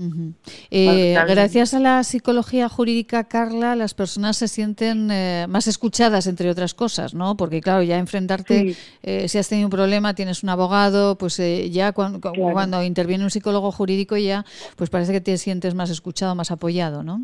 Eh, 0.69 1.15
gracias 1.27 1.73
a 1.73 1.79
la 1.79 2.03
psicología 2.03 2.69
jurídica, 2.69 3.23
Carla, 3.25 3.75
las 3.75 3.93
personas 3.93 4.37
se 4.37 4.47
sienten 4.47 5.09
eh, 5.11 5.45
más 5.47 5.67
escuchadas, 5.67 6.27
entre 6.27 6.49
otras 6.49 6.73
cosas, 6.73 7.13
¿no? 7.13 7.37
Porque, 7.37 7.61
claro, 7.61 7.83
ya 7.83 7.97
enfrentarte, 7.97 8.75
eh, 9.03 9.27
si 9.27 9.37
has 9.37 9.47
tenido 9.47 9.67
un 9.67 9.71
problema, 9.71 10.13
tienes 10.13 10.43
un 10.43 10.49
abogado, 10.49 11.17
pues 11.17 11.41
ya 11.71 11.91
cuando, 11.93 12.31
cuando 12.31 12.83
interviene 12.83 13.23
un 13.23 13.31
psicólogo 13.31 13.71
jurídico 13.71 14.17
ya, 14.17 14.45
pues 14.75 14.89
parece 14.89 15.11
que 15.11 15.21
te 15.21 15.37
sientes 15.37 15.75
más 15.75 15.89
escuchado, 15.89 16.35
más 16.35 16.51
apoyado, 16.51 17.03
¿no? 17.03 17.21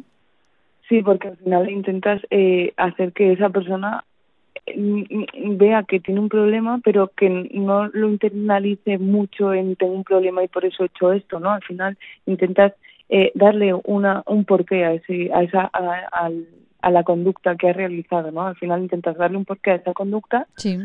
Sí, 0.91 1.01
porque 1.03 1.29
al 1.29 1.37
final 1.37 1.69
intentas 1.69 2.21
eh, 2.31 2.73
hacer 2.75 3.13
que 3.13 3.31
esa 3.31 3.49
persona 3.49 4.03
mm, 4.75 5.55
vea 5.55 5.83
que 5.83 6.01
tiene 6.01 6.19
un 6.19 6.27
problema, 6.27 6.81
pero 6.83 7.09
que 7.15 7.29
no 7.29 7.87
lo 7.87 8.09
internalice 8.09 8.97
mucho 8.97 9.53
en 9.53 9.77
tengo 9.77 9.93
un 9.93 10.03
problema 10.03 10.43
y 10.43 10.49
por 10.49 10.65
eso 10.65 10.83
he 10.83 10.87
hecho 10.87 11.13
esto, 11.13 11.39
¿no? 11.39 11.51
Al 11.51 11.63
final 11.63 11.97
intentas 12.25 12.73
eh, 13.07 13.31
darle 13.35 13.73
una 13.85 14.21
un 14.27 14.43
porqué 14.43 14.83
a 14.83 14.91
ese 14.95 15.31
a 15.33 15.43
esa 15.43 15.69
a, 15.71 16.29
a, 16.81 16.91
la 16.91 17.03
conducta 17.03 17.55
que 17.55 17.69
ha 17.69 17.73
realizado, 17.73 18.29
¿no? 18.31 18.41
Al 18.41 18.57
final 18.57 18.81
intentas 18.81 19.15
darle 19.15 19.37
un 19.37 19.45
porqué 19.45 19.71
a 19.71 19.75
esa 19.75 19.93
conducta. 19.93 20.45
Sí 20.57 20.77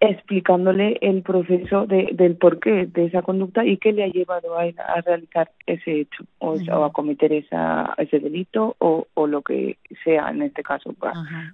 explicándole 0.00 0.96
el 1.00 1.22
proceso 1.22 1.86
de, 1.86 2.10
del 2.12 2.36
porqué 2.36 2.86
de 2.86 3.06
esa 3.06 3.22
conducta 3.22 3.64
y 3.64 3.78
qué 3.78 3.92
le 3.92 4.04
ha 4.04 4.08
llevado 4.08 4.56
a, 4.56 4.62
a 4.62 5.00
realizar 5.00 5.50
ese 5.66 6.02
hecho 6.02 6.24
o, 6.38 6.54
a 6.84 6.92
cometer 6.92 7.32
esa, 7.32 7.94
ese 7.98 8.20
delito 8.20 8.76
o, 8.78 9.08
o, 9.14 9.26
lo 9.26 9.42
que 9.42 9.78
sea 10.04 10.30
en 10.30 10.42
este 10.42 10.62
caso. 10.62 10.94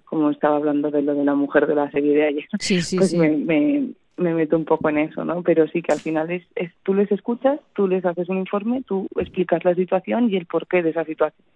Como 0.05 0.31
estaba 0.31 0.57
hablando 0.57 0.91
de 0.91 1.03
lo 1.03 1.15
de 1.15 1.25
la 1.25 1.35
mujer 1.35 1.67
de 1.67 1.75
la 1.75 1.91
serie 1.91 2.15
de 2.15 2.27
ayer, 2.27 2.45
pues 2.99 3.15
Me, 3.15 3.31
me, 3.31 3.89
me, 4.19 4.35
meto 4.35 4.57
un 4.57 4.67
poco 4.67 4.91
en 4.91 4.99
eso, 4.99 5.25
¿no? 5.25 5.43
Pero 5.43 5.67
sí 5.69 5.81
que 5.81 5.93
al 5.93 6.01
final 6.01 6.31
es, 6.31 6.43
es 6.55 6.71
tú 6.83 6.93
les 6.93 7.11
escuchas, 7.11 7.61
tú 7.75 7.89
les 7.89 8.05
haces 8.05 8.29
un 8.29 8.39
informe, 8.39 8.83
tú 8.87 9.09
explicas 9.17 9.65
la 9.65 9.75
situación 9.75 10.31
y 10.31 10.37
el 10.37 10.45
porqué 10.45 10.83
de 10.83 10.91
esa 10.91 11.05
situación. 11.05 11.47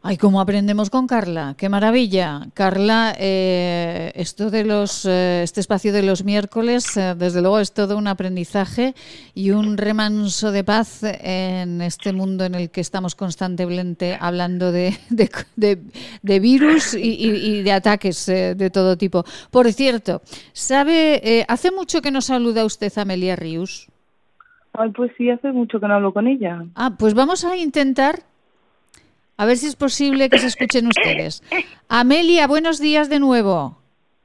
Ay, 0.00 0.16
cómo 0.16 0.40
aprendemos 0.40 0.90
con 0.90 1.08
Carla, 1.08 1.56
qué 1.58 1.68
maravilla. 1.68 2.42
Carla, 2.54 3.14
eh, 3.18 4.12
esto 4.14 4.48
de 4.48 4.64
los, 4.64 5.04
eh, 5.04 5.42
este 5.42 5.58
espacio 5.58 5.92
de 5.92 6.04
los 6.04 6.24
miércoles, 6.24 6.96
eh, 6.96 7.16
desde 7.18 7.40
luego 7.40 7.58
es 7.58 7.74
todo 7.74 7.98
un 7.98 8.06
aprendizaje 8.06 8.94
y 9.34 9.50
un 9.50 9.76
remanso 9.76 10.52
de 10.52 10.62
paz 10.62 11.02
en 11.02 11.80
este 11.80 12.12
mundo 12.12 12.44
en 12.44 12.54
el 12.54 12.70
que 12.70 12.80
estamos 12.80 13.16
constantemente 13.16 14.16
hablando 14.20 14.70
de, 14.70 14.96
de, 15.10 16.38
virus 16.38 16.94
y, 16.94 17.62
de 17.62 17.72
ataques 17.72 18.24
de 18.26 18.70
todo 18.70 18.96
tipo. 18.96 19.24
Por 19.50 19.72
cierto, 19.72 20.22
¿sabe, 20.52 21.44
hace 21.48 21.72
mucho 21.72 22.00
que 22.02 22.12
nos 22.12 22.26
saluda 22.26 22.64
usted 22.64 22.96
Amelia 22.96 23.34
Rius? 23.34 23.88
Ay, 24.74 24.90
pues 24.90 25.10
sí, 25.18 25.28
hace 25.28 25.50
mucho 25.50 25.80
que 25.80 25.88
no 25.88 25.94
hablo 25.94 26.12
con 26.12 26.28
ella. 26.28 26.64
Ah, 26.76 26.94
pues 26.96 27.14
vamos 27.14 27.44
a 27.44 27.56
intentar 27.56 28.27
a 29.38 29.46
ver 29.46 29.56
si 29.56 29.68
es 29.68 29.76
posible 29.76 30.28
que 30.28 30.38
se 30.38 30.48
escuchen 30.48 30.88
ustedes. 30.88 31.42
Amelia, 31.88 32.48
buenos 32.48 32.80
días 32.80 33.08
de 33.08 33.20
nuevo. 33.20 33.78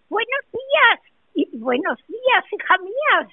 Buenos 0.10 0.42
días. 0.52 1.00
Y 1.36 1.58
buenos 1.58 2.00
días, 2.08 2.44
hija 2.52 2.78
mía. 2.80 3.30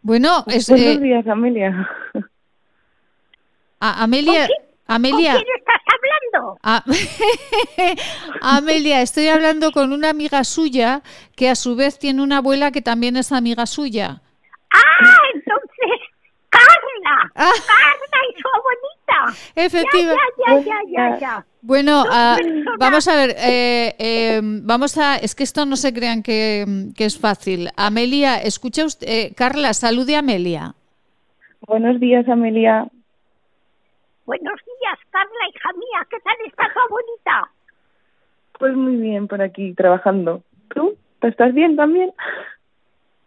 Bueno, 0.00 0.42
es, 0.46 0.70
buenos 0.70 0.96
eh, 0.96 0.98
días, 0.98 1.26
Amelia. 1.26 1.88
Amelia. 3.78 4.48
Amelia. 4.86 5.34
¿Con 5.34 5.42
quién 5.42 5.56
estás 5.58 5.82
hablando? 5.92 6.58
Amelia, 8.40 9.02
estoy 9.02 9.28
hablando 9.28 9.70
con 9.72 9.92
una 9.92 10.08
amiga 10.08 10.44
suya 10.44 11.02
que 11.36 11.50
a 11.50 11.54
su 11.56 11.76
vez 11.76 11.98
tiene 11.98 12.22
una 12.22 12.38
abuela 12.38 12.70
que 12.70 12.80
también 12.80 13.18
es 13.18 13.32
amiga 13.32 13.66
suya. 13.66 14.22
Ah, 14.72 15.18
entonces, 15.34 16.08
Carla. 16.48 17.32
Ah. 17.34 17.52
Carla 17.66 18.18
y 18.30 18.40
su 18.40 18.48
abuelita. 18.48 18.87
Efectivamente. 19.54 20.22
Ya, 20.46 20.60
ya, 20.60 20.78
ya, 20.88 21.18
ya, 21.18 21.46
Bueno, 21.62 22.04
vamos 22.78 23.08
a 23.08 23.16
ver, 23.16 23.30
eh, 23.38 23.94
eh, 23.98 24.40
vamos 24.42 24.96
a, 24.98 25.16
es 25.16 25.34
que 25.34 25.42
esto 25.42 25.66
no 25.66 25.76
se 25.76 25.92
crean 25.92 26.22
que, 26.22 26.64
es 26.96 27.18
fácil. 27.18 27.68
Amelia, 27.76 28.36
escucha 28.36 28.84
usted, 28.84 29.06
eh, 29.08 29.32
Carla, 29.36 29.74
salude 29.74 30.16
a 30.16 30.20
Amelia. 30.20 30.74
Buenos 31.66 32.00
días, 32.00 32.28
Amelia. 32.28 32.86
Buenos 34.26 34.60
días, 34.64 34.98
Carla, 35.10 35.48
hija 35.54 35.72
mía, 35.72 36.06
¿qué 36.10 36.20
tal 36.20 36.34
está 36.46 36.72
tu 36.72 36.80
abuelita? 36.80 37.50
Pues 38.58 38.74
muy 38.74 38.96
bien, 38.96 39.26
por 39.26 39.40
aquí, 39.40 39.74
trabajando. 39.74 40.42
¿Tú? 40.74 40.96
¿Te 41.20 41.28
estás 41.28 41.54
bien 41.54 41.76
también? 41.76 42.12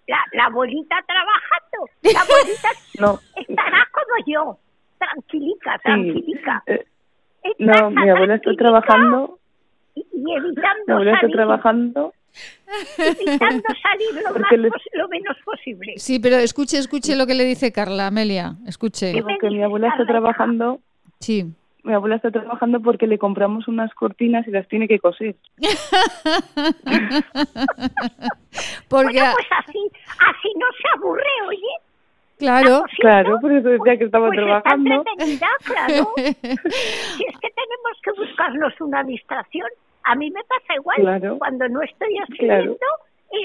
La, 0.07 0.19
la 0.33 0.45
abuelita 0.45 0.95
trabajando. 1.07 1.89
La 2.13 2.21
abuelita 2.21 2.69
no. 2.99 3.19
estará 3.35 3.87
como 3.91 4.25
yo 4.27 4.57
tranquilica, 5.01 5.79
tranquilica. 5.83 6.63
Eh, 6.67 6.85
no, 7.59 7.91
mi 7.91 8.09
abuela 8.09 8.35
está 8.35 8.53
trabajando. 8.55 9.39
Y, 9.95 10.01
evitando 10.11 10.83
mi 10.87 10.93
abuela 10.93 11.13
está 11.15 11.27
trabajando. 11.29 12.13
Evitando 12.97 13.63
salir 13.81 14.23
lo, 14.23 14.39
más, 14.39 14.81
lo 14.93 15.07
menos 15.09 15.37
posible. 15.43 15.93
Sí, 15.97 16.19
pero 16.19 16.37
escuche, 16.37 16.77
escuche 16.77 17.15
lo 17.15 17.25
que 17.27 17.33
le 17.33 17.43
dice 17.43 17.71
Carla, 17.71 18.07
Amelia, 18.07 18.55
escuche. 18.67 19.13
Que 19.39 19.49
mi 19.49 19.63
abuela 19.63 19.89
está 19.89 20.05
trabajando. 20.05 20.79
Sí. 21.19 21.45
Mi 21.83 21.93
abuela 21.93 22.15
está 22.17 22.29
trabajando 22.29 22.79
porque 22.79 23.07
le 23.07 23.17
compramos 23.17 23.67
unas 23.67 23.91
cortinas 23.95 24.47
y 24.47 24.51
las 24.51 24.67
tiene 24.67 24.87
que 24.87 24.99
coser. 24.99 25.35
porque 28.87 29.17
bueno, 29.17 29.33
pues 29.33 29.47
así, 29.57 29.91
así 30.19 30.53
no 30.57 30.67
se 30.79 30.87
aburre, 30.95 31.23
oye. 31.47 31.90
Claro, 32.41 32.83
claro, 32.99 33.39
por 33.39 33.51
eso 33.51 33.69
decía 33.69 33.97
que 33.97 34.05
estaba 34.05 34.27
pues 34.27 34.39
trabajando. 34.39 35.03
Está 35.19 35.47
claro. 35.63 36.13
si 36.17 37.23
es 37.23 37.37
que 37.37 37.49
tenemos 37.53 37.95
que 38.03 38.11
buscarnos 38.17 38.81
una 38.81 39.03
distracción. 39.03 39.67
A 40.03 40.15
mí 40.15 40.31
me 40.31 40.41
pasa 40.45 40.73
igual. 40.75 41.37
Cuando 41.37 41.69
no 41.69 41.83
estoy 41.83 42.17
escribiendo, 42.17 42.87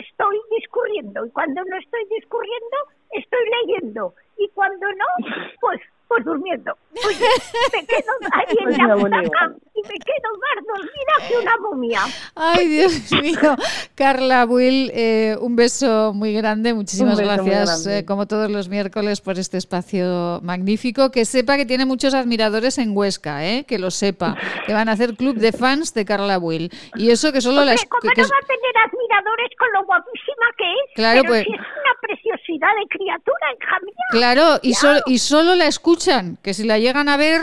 estoy 0.01 0.39
discurriendo. 0.59 1.27
Y 1.27 1.31
cuando 1.31 1.63
no 1.65 1.77
estoy 1.77 2.01
discurriendo, 2.19 2.77
estoy 3.11 3.41
leyendo. 3.61 4.15
Y 4.39 4.49
cuando 4.55 4.87
no, 4.87 5.29
pues 5.61 5.81
pues 6.09 6.25
durmiendo. 6.25 6.77
me 6.93 7.87
quedo 7.87 8.13
ahí 8.33 8.75
en 8.79 8.89
la 8.89 8.95
butaca 8.95 9.55
y 9.75 9.83
me 9.83 9.99
quedo 9.99 10.31
más 10.41 10.65
dormida 10.67 11.29
que 11.29 11.37
una 11.37 11.57
momia. 11.59 12.01
Ay, 12.35 12.69
Dios 12.69 13.13
mío. 13.21 13.57
Carla, 13.95 14.45
Will, 14.47 14.91
eh, 14.95 15.37
un 15.41 15.57
beso 15.57 16.13
muy 16.15 16.33
grande. 16.33 16.73
Muchísimas 16.73 17.21
gracias, 17.21 17.87
eh, 17.87 18.05
como 18.07 18.27
todos 18.27 18.51
los 18.51 18.69
miércoles, 18.69 19.21
por 19.21 19.39
este 19.39 19.59
espacio 19.59 20.41
magnífico. 20.43 21.11
Que 21.11 21.25
sepa 21.25 21.57
que 21.57 21.67
tiene 21.67 21.85
muchos 21.85 22.15
admiradores 22.15 22.79
en 22.79 22.97
Huesca, 22.97 23.45
¿eh? 23.47 23.65
que 23.65 23.79
lo 23.79 23.91
sepa. 23.91 24.37
Que 24.67 24.73
van 24.73 24.89
a 24.89 24.93
hacer 24.93 25.15
club 25.17 25.37
de 25.37 25.53
fans 25.53 25.93
de 25.93 26.05
Carla 26.05 26.39
Will. 26.39 26.71
Y 26.95 27.11
eso 27.11 27.33
que 27.33 27.41
solo 27.41 27.65
las... 27.65 27.85
¿Cómo 27.85 28.01
que, 28.01 28.23
no 28.23 28.29
va 28.29 28.39
a 28.43 28.47
tener 28.47 28.77
admiradores 28.87 29.51
con 29.59 29.73
lo 29.73 29.85
guapísima 29.85 30.47
que 30.57 30.73
es? 30.73 30.95
Claro, 30.95 31.21
Pero 31.23 31.33
pues... 31.33 31.45
Si 31.45 31.53
es 31.53 31.61
una 31.61 31.95
preciosidad 32.01 32.56
de 32.59 32.89
criatura, 32.89 33.47
hija 33.61 33.77
mía. 33.85 33.95
Claro, 34.11 34.43
y, 34.63 34.73
y 35.07 35.19
solo 35.19 35.55
la 35.55 35.67
escucha 35.67 36.23
que 36.43 36.55
si 36.55 36.65
la 36.65 36.79
llegan 36.79 37.09
a 37.09 37.17
ver, 37.17 37.41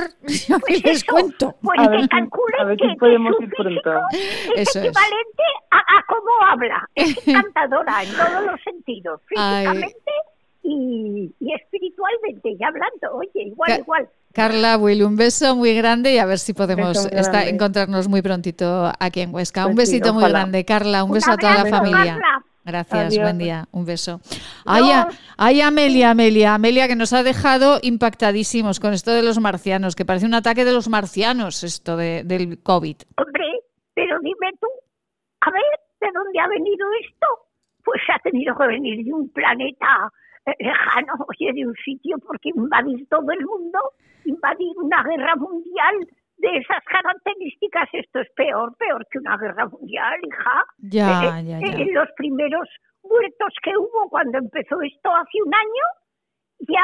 yo 0.48 0.60
pues 0.68 0.84
les 0.84 1.04
cuento. 1.04 1.56
Pues 1.62 1.80
a 1.80 1.90
que 1.90 2.08
calculen 2.08 2.78
que, 2.78 2.96
podemos 3.00 3.36
ir 3.40 3.50
pronto. 3.50 3.92
es 4.56 4.76
equivalente 4.76 5.44
A, 5.72 5.78
a, 5.78 6.04
cómo 6.08 6.32
habla. 6.50 6.90
Es 6.96 7.16
encantadora 7.28 8.04
en 8.04 8.10
todos 8.12 8.46
los 8.46 8.62
sentidos, 8.64 9.22
físicamente 9.28 10.12
y, 10.64 11.34
y, 11.40 11.54
espiritualmente, 11.54 12.52
y 12.52 12.64
hablando, 12.64 13.14
oye, 13.14 13.48
igual, 13.48 13.80
igual. 13.80 14.10
Carla, 14.34 14.78
Will, 14.78 15.04
un 15.04 15.16
beso 15.16 15.56
muy 15.56 15.76
grande 15.76 16.14
y 16.14 16.18
a 16.18 16.26
ver 16.26 16.40
si 16.40 16.54
podemos 16.54 17.06
estar, 17.06 17.48
encontrarnos 17.48 18.08
muy 18.08 18.24
prontito 18.24 18.92
aquí 19.00 19.22
en 19.22 19.34
Huesca. 19.34 19.68
un 19.68 19.76
pues 19.76 19.92
besito 19.92 20.14
muy 20.14 20.28
grande, 20.28 20.66
Carla. 20.66 21.04
Un, 21.04 21.12
beso 21.12 21.32
a 21.32 21.38
toda 21.38 21.64
la 21.64 21.70
familia. 21.70 22.20
Gracias, 22.66 23.18
buen 23.20 23.38
día, 23.38 23.66
un 23.72 23.86
beso. 23.86 24.22
Ay, 24.66 25.62
Amelia, 25.62 26.12
Amelia, 26.12 26.56
Amelia 26.56 26.88
que 26.88 26.96
nos 26.96 27.12
ha 27.12 27.22
dejado 27.22 27.80
impactadísimos 27.82 28.80
con 28.80 28.94
esto 28.94 29.12
de 29.12 29.22
los 29.22 29.40
marcianos, 29.40 29.96
que 29.96 30.06
parece 30.06 30.26
un 30.26 30.34
ataque 30.34 30.64
de 30.64 30.72
los 30.72 30.88
marcianos 30.88 31.64
esto 31.64 31.98
de, 31.98 32.24
del 32.24 32.64
COVID. 32.64 32.96
Hombre, 33.18 33.46
pero 33.94 34.18
dime 34.22 34.52
tú, 34.62 34.68
a 35.42 35.52
ver, 35.52 35.62
¿de 36.00 36.08
dónde 36.14 36.40
ha 36.40 36.48
venido 36.48 36.88
esto? 37.02 37.28
Pues 37.84 38.02
ha 38.14 38.20
tenido 38.20 38.56
que 38.56 38.68
venir 38.68 39.04
de 39.04 39.14
un 39.14 39.28
planeta 39.30 40.10
eh, 40.46 40.52
lejano, 40.60 41.14
oye, 41.28 41.52
de 41.54 41.68
un 41.68 41.76
sitio, 41.84 42.18
porque 42.26 42.50
invadir 42.56 43.08
todo 43.10 43.30
el 43.32 43.46
mundo, 43.46 43.80
invadir 44.24 44.72
una 44.78 45.04
guerra 45.04 45.36
mundial, 45.36 45.96
de 46.44 46.58
esas 46.58 46.84
características, 46.84 47.88
esto 47.94 48.20
es 48.20 48.30
peor, 48.36 48.76
peor 48.76 49.08
que 49.10 49.20
una 49.20 49.38
guerra 49.38 49.66
mundial, 49.66 50.20
hija. 50.28 50.66
Ya, 50.80 51.40
eh, 51.40 51.44
ya, 51.46 51.60
ya. 51.60 51.68
En 51.82 51.94
los 51.94 52.10
primeros 52.18 52.68
muertos 53.02 53.54
que 53.64 53.72
hubo 53.78 54.10
cuando 54.10 54.40
empezó 54.40 54.82
esto 54.82 55.10
hace 55.16 55.42
un 55.46 55.54
año, 55.56 55.86
ya 56.68 56.84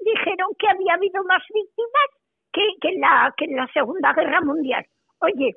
dijeron 0.00 0.48
que 0.58 0.68
había 0.68 0.94
habido 0.94 1.24
más 1.24 1.42
víctimas 1.48 2.08
que, 2.52 2.60
que, 2.82 2.88
en 2.90 3.00
la, 3.00 3.34
que 3.38 3.46
en 3.46 3.56
la 3.56 3.66
Segunda 3.72 4.12
Guerra 4.12 4.42
Mundial. 4.42 4.84
Oye, 5.20 5.56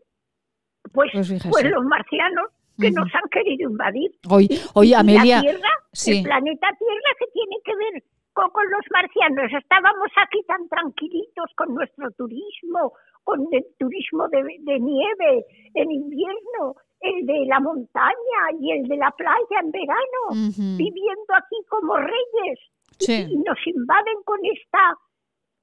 pues, 0.94 1.12
pues, 1.12 1.48
pues 1.52 1.70
los 1.70 1.84
marcianos 1.84 2.48
que 2.80 2.92
nos 2.92 3.14
han 3.14 3.28
querido 3.30 3.70
invadir. 3.70 4.12
Hoy, 4.30 4.48
hoy 4.74 4.94
Amelia, 4.94 5.38
la 5.38 5.42
Tierra, 5.42 5.70
el 6.08 6.24
planeta 6.24 6.68
Tierra, 6.80 7.12
que 7.20 7.28
tiene 7.34 7.58
que 7.66 7.76
ver 7.76 8.04
con, 8.32 8.50
con, 8.52 8.64
los 8.70 8.86
marcianos? 8.92 9.52
Estábamos 9.52 10.10
aquí 10.16 10.42
tan 10.48 10.70
tranquilitos 10.70 11.52
con 11.58 11.74
nuestro 11.74 12.10
turismo, 12.12 12.94
con 13.28 13.46
el 13.52 13.66
turismo 13.78 14.26
de, 14.30 14.42
de 14.42 14.80
nieve 14.80 15.46
en 15.74 15.92
invierno, 15.92 16.76
el 17.02 17.26
de 17.26 17.46
la 17.46 17.60
montaña 17.60 18.40
y 18.58 18.72
el 18.72 18.88
de 18.88 18.96
la 18.96 19.12
playa 19.12 19.60
en 19.62 19.70
verano, 19.70 20.56
viviendo 20.78 21.34
aquí 21.36 21.58
como 21.68 21.98
reyes. 21.98 22.60
Y, 23.00 23.36
nos 23.40 23.60
invaden 23.68 24.24
con 24.24 24.40
esta... 24.46 24.96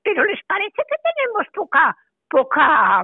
Pero 0.03 0.25
les 0.25 0.39
parece 0.47 0.77
que 0.77 0.97
tenemos 1.09 1.47
poca, 1.55 1.97
poca, 2.29 3.03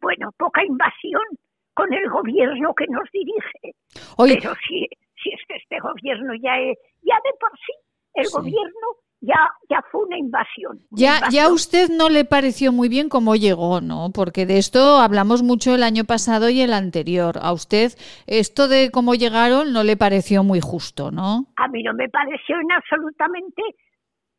bueno, 0.00 0.30
poca 0.38 0.64
invasión 0.64 1.26
con 1.74 1.92
el 1.92 2.08
gobierno 2.08 2.72
que 2.72 2.86
nos 2.86 3.10
dirige. 3.12 3.74
Pero 4.16 4.54
si, 4.68 4.86
si 5.20 5.30
es 5.30 5.40
que 5.48 5.56
este 5.56 5.80
gobierno 5.80 6.32
ya 6.40 6.60
es, 6.60 6.78
ya 7.02 7.16
de 7.24 7.32
por 7.40 7.50
sí, 7.58 7.74
el 8.14 8.28
gobierno 8.30 8.86
ya, 9.20 9.50
ya 9.68 9.82
fue 9.90 10.04
una 10.04 10.18
invasión. 10.18 10.80
ya, 10.90 11.28
ya 11.30 11.46
a 11.46 11.52
usted 11.52 11.90
no 11.90 12.08
le 12.08 12.24
pareció 12.24 12.72
muy 12.72 12.88
bien 12.88 13.08
cómo 13.08 13.36
llegó, 13.36 13.80
¿no? 13.80 14.10
Porque 14.14 14.46
de 14.46 14.56
esto 14.56 14.96
hablamos 14.96 15.42
mucho 15.42 15.74
el 15.74 15.82
año 15.82 16.04
pasado 16.04 16.48
y 16.48 16.62
el 16.62 16.72
anterior. 16.72 17.36
A 17.42 17.52
usted 17.52 17.92
esto 18.26 18.66
de 18.68 18.90
cómo 18.90 19.14
llegaron 19.14 19.72
no 19.72 19.84
le 19.84 19.96
pareció 19.96 20.42
muy 20.42 20.60
justo, 20.60 21.10
¿no? 21.10 21.46
A 21.56 21.68
mí 21.68 21.82
no 21.82 21.92
me 21.92 22.08
pareció 22.08 22.58
en 22.60 22.72
absolutamente, 22.72 23.62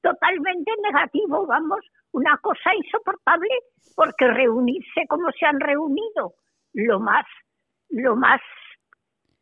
totalmente 0.02 0.72
negativo, 0.84 1.46
vamos, 1.46 1.80
una 2.12 2.36
cosa 2.38 2.74
insoportable, 2.76 3.50
porque 3.96 4.28
reunirse 4.28 5.06
como 5.08 5.30
se 5.40 5.46
han 5.46 5.60
reunido, 5.60 6.34
lo 6.74 7.00
más, 7.00 7.26
lo 7.90 8.16
más, 8.16 8.42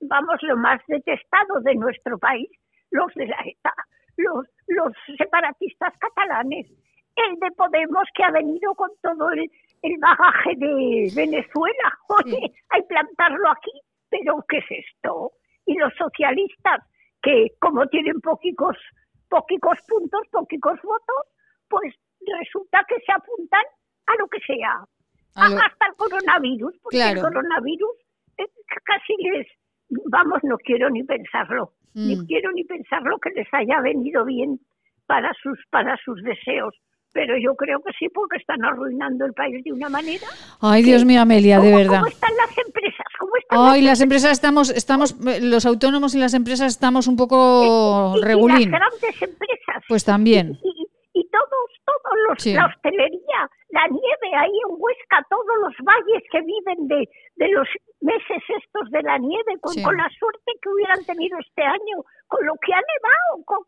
vamos, 0.02 0.36
lo 0.42 0.58
más 0.58 0.82
detestado 0.88 1.62
de 1.62 1.76
nuestro 1.76 2.18
país, 2.18 2.50
los 2.92 3.14
de 3.14 3.28
la 3.28 3.38
ETA, 3.46 3.74
los, 4.18 4.46
los 4.70 4.94
separatistas 5.18 5.94
catalanes, 6.00 6.68
el 7.16 7.40
de 7.40 7.52
Podemos 7.52 8.04
que 8.14 8.24
ha 8.24 8.32
venido 8.32 8.74
con 8.76 8.90
todo 9.02 9.30
el, 9.32 9.50
el 9.82 9.98
bagaje 10.00 10.56
de 10.56 11.12
Venezuela. 11.16 11.98
Oye, 12.24 12.54
hay 12.70 12.82
plantarlo 12.84 13.50
aquí, 13.50 13.72
pero 14.10 14.44
¿qué 14.48 14.58
es 14.60 14.86
esto? 14.86 15.34
Y 15.66 15.76
los 15.76 15.94
socialistas, 15.96 16.82
que 17.22 17.48
como 17.60 17.86
tienen 17.88 18.22
poquicos, 18.22 18.78
poquicos 19.30 19.78
puntos, 19.88 20.22
poquicos 20.32 20.82
votos, 20.82 21.24
pues 21.68 21.94
resulta 22.40 22.84
que 22.88 22.96
se 23.06 23.12
apuntan 23.12 23.64
a 24.08 24.16
lo 24.20 24.28
que 24.28 24.40
sea, 24.42 24.84
hasta 25.36 25.88
el 25.88 25.96
coronavirus, 25.96 26.76
porque 26.82 27.02
el 27.02 27.22
coronavirus 27.22 27.96
eh, 28.38 28.48
casi 28.84 29.16
les, 29.18 29.48
vamos, 30.12 30.40
no 30.44 30.58
quiero 30.58 30.90
ni 30.90 31.04
pensarlo, 31.04 31.74
ni 31.94 32.16
mm. 32.16 32.26
quiero 32.28 32.52
ni 32.52 32.64
pensarlo 32.64 33.18
que 33.20 33.32
les 33.32 33.48
haya 33.54 33.82
venido 33.82 34.26
bien 34.26 34.60
para 35.06 35.34
sus, 35.42 35.58
para 35.70 35.98
sus 36.04 36.22
deseos. 36.24 36.76
Pero 37.12 37.36
yo 37.40 37.56
creo 37.56 37.82
que 37.82 37.92
sí, 37.98 38.08
porque 38.14 38.38
están 38.38 38.64
arruinando 38.64 39.26
el 39.26 39.34
país 39.34 39.64
de 39.64 39.74
una 39.74 39.90
manera. 39.90 40.28
Ay, 40.62 40.84
Dios 40.84 41.04
mío, 41.06 41.22
Amelia, 41.22 41.60
de 41.60 41.76
verdad. 41.76 42.02
¿Cómo 42.02 42.08
están 42.08 42.30
las 42.38 42.56
empresas? 42.56 43.06
¿Cómo 43.20 43.32
están 43.40 43.60
Ay, 43.60 43.82
las, 43.82 44.00
empresas 44.02 44.32
estamos, 44.32 44.70
estamos, 44.70 45.16
los 45.42 45.66
autónomos 45.66 46.14
y 46.14 46.20
las 46.20 46.36
empresas 46.36 46.72
estamos 46.72 47.08
un 47.08 47.18
poco 47.18 48.16
regulín. 48.22 48.70
las 48.70 48.80
grandes 48.80 49.22
empresas. 49.24 49.84
Pues 49.88 50.06
también. 50.06 50.60
Y, 50.64 51.20
y, 51.20 51.28
todos, 51.30 51.72
todos 51.90 52.16
los, 52.28 52.46
la 52.46 52.66
hostelería, 52.66 53.42
la 53.70 53.88
nieve 53.88 54.30
ahí 54.38 54.56
en 54.68 54.76
Huesca, 54.78 55.26
todos 55.30 55.56
los 55.62 55.74
valles 55.86 56.24
que 56.32 56.42
viven 56.42 56.88
de, 56.88 57.10
de 57.36 57.48
los 57.50 57.68
meses 58.02 58.42
estos 58.64 58.90
de 58.92 59.02
la 59.04 59.18
nieve, 59.18 59.58
con, 59.62 59.74
con, 59.82 59.98
la 59.98 60.10
suerte 60.18 60.52
que 60.62 60.70
hubieran 60.70 61.04
tenido 61.06 61.38
este 61.40 61.64
año, 61.64 62.04
con 62.28 62.46
lo 62.46 62.54
que 62.66 62.74
ha 62.74 62.82
nevado, 62.82 63.46
con, 63.46 63.64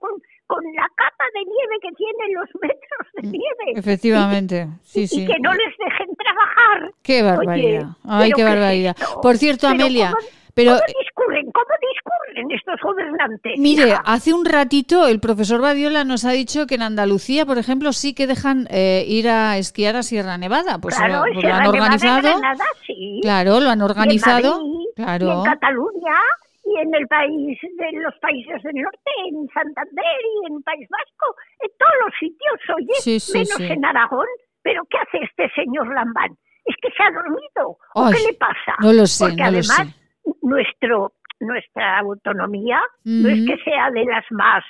con, 0.48 0.64
la 0.76 0.88
capa 0.96 1.26
de 1.34 1.42
nieve 1.46 1.76
que 1.82 1.92
tienen 1.96 2.34
los 2.34 2.50
metros 2.62 3.06
de 3.16 3.28
mm, 3.28 3.32
nieve. 3.32 3.80
Efectivamente, 3.80 4.68
sí, 4.84 5.08
sí. 5.08 5.24
Y 5.24 5.28
que 5.28 5.40
no 5.40 5.54
les 5.54 5.78
dejen 5.78 6.16
trabajar. 6.16 6.94
Qué 7.04 7.24
barbaridad. 7.24 7.88
Ay, 8.04 8.32
qué 8.36 8.44
barbaridad. 8.44 8.96
Por 9.22 9.38
cierto, 9.38 9.68
Amelia... 9.68 10.14
Pero, 10.54 10.72
¿Cómo 10.72 10.82
discurren? 11.00 11.52
¿Cómo 11.52 11.76
discurren 11.82 12.52
estos 12.52 12.82
gobernantes? 12.82 13.54
Mire, 13.58 13.96
hace 14.06 14.34
un 14.34 14.46
ratito 14.46 15.08
el 15.08 15.20
profesor 15.20 15.62
Badiola 15.62 16.04
nos 16.04 16.26
ha 16.26 16.32
dicho 16.32 16.68
que 16.68 16.76
en 16.76 16.82
Andalucía, 16.82 17.46
por 17.46 17.58
ejemplo, 17.58 17.94
sí 17.94 18.14
que 18.14 18.28
dejan 18.28 18.68
eh, 18.70 19.04
ir 19.08 19.30
a 19.30 19.58
esquiar 19.58 19.96
a 19.96 20.04
Sierra 20.04 20.38
Nevada. 20.38 20.78
Pues 20.80 20.96
claro, 20.96 21.26
lo, 21.26 21.34
pues 21.34 21.46
han 21.46 21.68
organizado. 21.68 22.40
sí. 22.86 23.20
Claro, 23.22 23.60
lo 23.60 23.70
han 23.70 23.82
organizado. 23.82 24.60
en, 24.60 24.94
claro. 24.96 25.32
en 25.32 25.44
Cataluña 25.44 26.18
y 26.66 26.80
en 26.80 26.94
el 26.96 27.08
país 27.08 27.60
de 27.62 28.00
los 28.00 28.14
países 28.20 28.62
del 28.64 28.76
norte, 28.76 29.12
en 29.30 29.48
Santander 29.54 30.22
y 30.44 30.54
en 30.54 30.62
País 30.64 30.88
Vasco, 30.90 31.36
en 31.60 31.70
todos 31.78 31.94
los 32.06 32.14
sitios, 32.20 32.60
oye, 32.76 33.40
menos 33.40 33.72
en 33.72 33.86
Aragón. 33.86 34.28
Pero 34.64 34.84
¿qué 34.90 34.98
hace 34.98 35.26
este 35.26 35.50
señor 35.56 35.92
Lambán? 35.94 36.38
¿Es 36.66 36.76
que 36.80 36.90
se 36.92 37.02
ha 37.02 37.10
dormido? 37.10 37.78
¿O 37.96 38.12
qué 38.12 38.32
le 38.32 38.38
pasa? 38.38 38.78
No 38.80 38.94
lo 38.94 39.08
sé, 39.08 39.26
Porque 39.26 39.38
no 39.38 39.48
además, 39.48 39.80
lo 39.80 39.86
sé 39.86 40.01
nuestro, 40.42 41.14
nuestra 41.40 42.00
autonomía 42.00 42.82
no 43.04 43.30
es 43.30 43.46
que 43.46 43.58
sea 43.64 43.90
de 43.92 44.06
las 44.06 44.26
más 44.32 44.64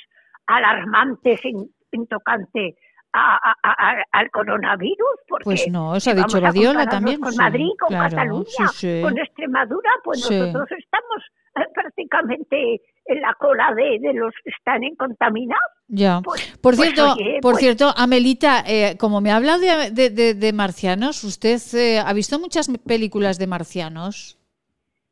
alarmantes 0.47 1.39
en, 1.43 2.07
tocante 2.07 2.75
al 3.13 4.31
coronavirus. 4.31 5.19
Porque 5.27 5.43
pues 5.43 5.67
no, 5.69 5.91
os 5.91 6.07
ha 6.07 6.13
dicho 6.13 6.39
Badiola 6.39 6.85
también. 6.87 7.19
Con 7.19 7.35
Madrid, 7.35 7.69
con 7.79 7.89
Cataluña, 7.89 9.01
con 9.01 9.17
Extremadura, 9.17 9.91
pues 10.03 10.19
nosotros 10.29 10.67
estamos 10.71 11.23
eh, 11.57 11.67
prácticamente 11.73 12.81
en 13.05 13.21
la 13.21 13.33
cola 13.33 13.73
de, 13.75 13.99
de 13.99 14.13
los 14.13 14.33
que 14.43 14.51
están 14.51 14.81
contaminados. 14.97 15.61
Ya. 15.87 16.21
Pues, 16.23 16.57
por 16.61 16.75
pues 16.75 16.93
cierto, 16.93 17.15
por 17.41 17.53
pues 17.53 17.57
cierto, 17.57 17.93
Amelita, 17.97 18.63
eh, 18.65 18.95
como 18.97 19.19
me 19.19 19.31
ha 19.31 19.35
hablado 19.35 19.59
de, 19.59 20.09
de, 20.09 20.33
de 20.33 20.53
marcianos, 20.53 21.23
¿usted 21.25 21.59
eh, 21.73 21.99
ha 21.99 22.13
visto 22.13 22.39
muchas 22.39 22.69
películas 22.85 23.37
de 23.37 23.47
marcianos? 23.47 24.40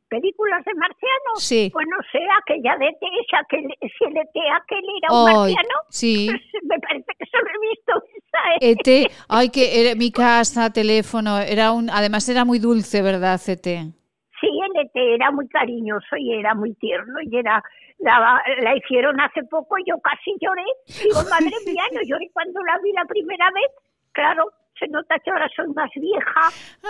Películas 0.10 0.64
de 0.66 0.74
marcianos. 0.74 1.38
Sí. 1.38 1.70
Pues 1.72 1.88
no 1.90 1.98
sé, 2.12 2.20
aquella 2.42 2.76
de 2.78 2.88
ET, 2.88 3.04
aquel, 3.40 3.68
si 3.80 4.06
el 4.06 4.18
ET 4.18 4.36
aquel 4.56 4.84
era 5.02 5.14
un 5.14 5.24
marciano. 5.26 5.76
Sí. 5.90 6.28
Pues 6.30 6.64
me 6.64 6.80
parece 6.80 7.12
que 7.18 7.26
solo 7.26 7.48
he 7.48 7.70
visto 7.70 7.94
esa. 8.18 8.40
ET, 8.60 8.88
e 8.88 9.12
ay, 9.30 9.50
que 9.50 9.82
era 9.82 9.96
mi 9.96 10.12
casa, 10.12 10.72
teléfono, 10.74 11.40
era 11.40 11.72
un, 11.72 11.90
además 11.90 12.28
era 12.28 12.44
muy 12.44 12.60
dulce, 12.60 13.02
¿verdad, 13.02 13.40
ET? 13.48 13.64
Sí, 13.64 14.48
el 14.48 14.86
ET 14.86 14.96
era 14.96 15.32
muy 15.32 15.48
cariñoso 15.48 16.16
y 16.18 16.34
era 16.34 16.54
muy 16.56 16.74
tierno 16.76 17.20
y 17.22 17.38
era 17.38 17.64
la, 18.00 18.42
la 18.62 18.76
hicieron 18.76 19.20
hace 19.20 19.44
poco 19.44 19.78
y 19.78 19.84
yo 19.86 20.00
casi 20.00 20.34
lloré. 20.40 20.64
Digo, 21.04 21.20
madre 21.30 21.56
mía, 21.66 21.84
no 21.94 22.02
lloré 22.04 22.30
cuando 22.34 22.62
la 22.64 22.80
vi 22.84 22.92
la 22.94 23.06
primera 23.06 23.50
vez. 23.52 23.72
Claro, 24.12 24.52
se 24.80 24.88
nota 24.88 25.20
que 25.20 25.30
ahora 25.30 25.50
soy 25.56 25.68
más 25.74 25.90
vieja 25.96 26.42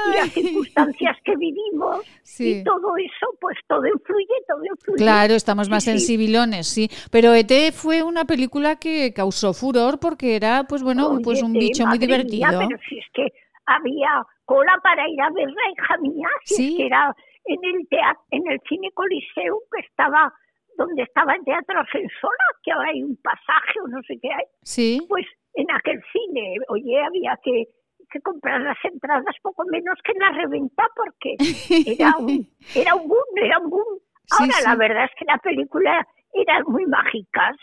y 0.08 0.18
las 0.18 0.32
circunstancias 0.32 1.18
que 1.24 1.36
vivimos 1.36 2.06
y 2.40 2.64
todo 2.64 2.96
eso, 2.98 3.28
pues 3.42 3.58
todo 3.68 3.86
influye, 3.86 4.36
todo 4.48 4.64
influye. 4.64 4.98
Claro, 4.98 5.34
estamos 5.34 5.70
más 5.70 5.84
sensibilones, 5.84 6.68
sí. 6.68 6.90
Pero 7.12 7.34
ET 7.34 7.52
fue 7.74 8.04
una 8.04 8.26
película 8.26 8.78
que 8.78 9.14
causó 9.14 9.54
furor 9.54 10.00
porque 10.00 10.36
era, 10.36 10.66
pues 10.68 10.84
bueno, 10.84 11.20
pues 11.24 11.42
un 11.42 11.54
bicho 11.54 11.86
muy 11.86 11.98
divertido. 11.98 12.48
pero 12.50 12.80
si 12.88 13.00
es 13.00 13.06
que 13.14 13.28
había 13.66 14.26
cola 14.46 14.80
para 14.84 15.08
ir 15.08 15.22
a 15.22 15.30
verla, 15.32 15.62
hija 15.78 15.98
mía, 15.98 16.28
si 16.44 16.72
es 16.72 16.78
que 16.78 16.86
era 16.86 17.16
en 17.46 17.60
el 17.64 17.88
teatro, 17.88 18.24
en 18.32 18.52
el 18.52 18.60
cine 18.68 18.92
Coliseum 18.94 19.60
que 19.72 19.82
estaba 19.82 20.34
donde 20.78 21.04
estaba 21.04 21.34
el 21.34 21.44
teatro 21.44 21.78
Argensola, 21.78 22.46
que 22.64 22.72
ahora 22.72 22.90
hay 22.90 23.04
un 23.04 23.18
pasaje 23.18 23.82
o 23.84 23.88
no 23.88 24.02
sé 24.04 24.18
qué 24.22 24.30
hay. 24.32 24.46
Sí. 24.64 25.06
Pues 25.10 25.26
en 25.56 25.70
aquel 25.72 26.02
cine, 26.12 26.56
oye, 26.70 27.02
había 27.04 27.38
que 27.44 27.68
que 28.12 28.22
comprar 28.22 28.62
las 28.62 28.78
entradas 28.84 29.36
poco 29.42 29.64
menos 29.72 29.98
que 30.04 30.12
en 30.12 30.20
la 30.20 30.32
reventa 30.32 30.84
porque 30.96 31.36
era 31.98 32.18
un, 32.18 32.48
era 32.76 32.96
un 32.96 33.08
boom, 33.08 33.38
era 33.44 33.60
un 33.60 33.70
boom. 33.70 34.00
Ahora 34.32 34.54
la 34.64 34.76
verdad 34.76 35.06
es 35.06 35.12
que 35.18 35.26
la 35.26 35.38
película 35.40 36.08
era 36.34 36.64
muy 36.68 36.86
mágica. 36.86 37.56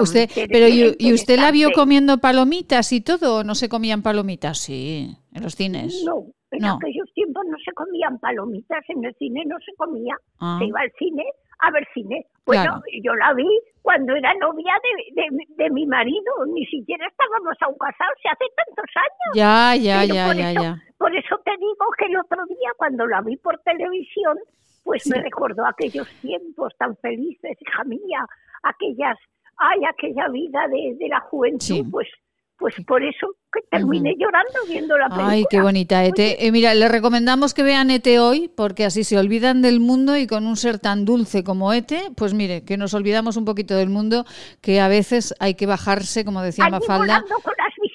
usted, 0.00 0.30
pero 0.50 0.68
y, 0.68 1.12
usted 1.12 1.38
la 1.38 1.50
vio 1.50 1.70
comiendo 1.72 2.18
palomitas 2.18 2.92
y 2.92 3.00
todo? 3.00 3.44
¿No 3.44 3.54
se 3.54 3.68
comían 3.68 4.02
palomitas? 4.02 4.58
Sí, 4.58 5.08
en 5.32 5.42
los 5.42 5.54
cines. 5.54 6.02
No, 6.04 6.24
en 6.52 6.64
aquellos 6.64 7.12
tiempos 7.14 7.44
no 7.46 7.56
se 7.64 7.72
comían 7.72 8.18
palomitas, 8.18 8.84
en 8.88 9.04
el 9.04 9.14
cine 9.16 9.44
no 9.46 9.56
se 9.58 9.74
comía. 9.76 10.14
Ah. 10.38 10.56
Se 10.60 10.66
iba 10.66 10.80
al 10.80 10.92
cine 10.98 11.24
a 11.60 11.70
ver 11.70 11.86
cine. 11.92 12.26
Bueno, 12.48 12.80
yo 13.02 13.14
la 13.14 13.34
vi 13.34 13.46
cuando 13.82 14.14
era 14.16 14.32
novia 14.34 14.74
de, 15.14 15.28
de, 15.56 15.70
mi 15.70 15.86
marido, 15.86 16.32
ni 16.46 16.64
siquiera 16.66 17.06
estábamos 17.06 17.56
aún 17.60 17.76
casados, 17.78 18.14
se 18.22 18.28
hace 18.28 18.44
tantos 18.56 18.84
años. 18.96 19.34
Ya, 19.34 19.74
ya, 19.76 20.04
ya, 20.04 20.34
ya, 20.34 20.50
eso, 20.50 20.62
ya. 20.62 20.82
Por 20.98 21.14
eso 21.14 21.38
te 21.44 21.52
digo 21.52 21.86
que 21.98 22.06
el 22.06 22.16
otro 22.16 22.44
día, 22.46 22.70
cuando 22.76 23.06
la 23.06 23.20
vi 23.20 23.36
por 23.36 23.58
televisión, 23.60 24.38
pues 24.84 25.06
me 25.06 25.20
recordó 25.20 25.66
aquellos 25.66 26.08
tiempos 26.20 26.72
tan 26.78 26.96
felices, 26.96 27.56
hija 27.60 27.84
mía, 27.84 28.26
aquellas, 28.62 29.18
ay, 29.58 29.80
aquella 29.84 30.28
vida 30.28 30.66
de, 30.68 30.96
de 30.98 31.08
la 31.08 31.20
juventud, 31.20 31.86
pues 31.90 32.08
pues 32.58 32.74
por 32.86 33.02
eso 33.02 33.28
que 33.52 33.60
terminé 33.70 34.14
llorando 34.18 34.58
viendo 34.68 34.98
la 34.98 35.08
película. 35.08 35.28
Ay, 35.30 35.44
qué 35.48 35.60
bonita 35.60 36.04
Ete. 36.04 36.46
Eh, 36.46 36.52
mira, 36.52 36.74
le 36.74 36.88
recomendamos 36.88 37.54
que 37.54 37.62
vean 37.62 37.90
Ete 37.90 38.18
hoy, 38.18 38.50
porque 38.54 38.84
así 38.84 39.04
se 39.04 39.16
olvidan 39.16 39.62
del 39.62 39.80
mundo 39.80 40.16
y 40.16 40.26
con 40.26 40.46
un 40.46 40.56
ser 40.56 40.78
tan 40.78 41.04
dulce 41.04 41.44
como 41.44 41.72
Ete, 41.72 42.10
pues 42.16 42.34
mire, 42.34 42.64
que 42.64 42.76
nos 42.76 42.94
olvidamos 42.94 43.36
un 43.36 43.44
poquito 43.44 43.74
del 43.74 43.88
mundo, 43.88 44.24
que 44.60 44.80
a 44.80 44.88
veces 44.88 45.34
hay 45.38 45.54
que 45.54 45.66
bajarse, 45.66 46.24
como 46.24 46.42
decía 46.42 46.68
Mafalda. 46.68 47.24
con 47.28 47.54
las 47.56 47.74
bicicletas. 47.80 47.87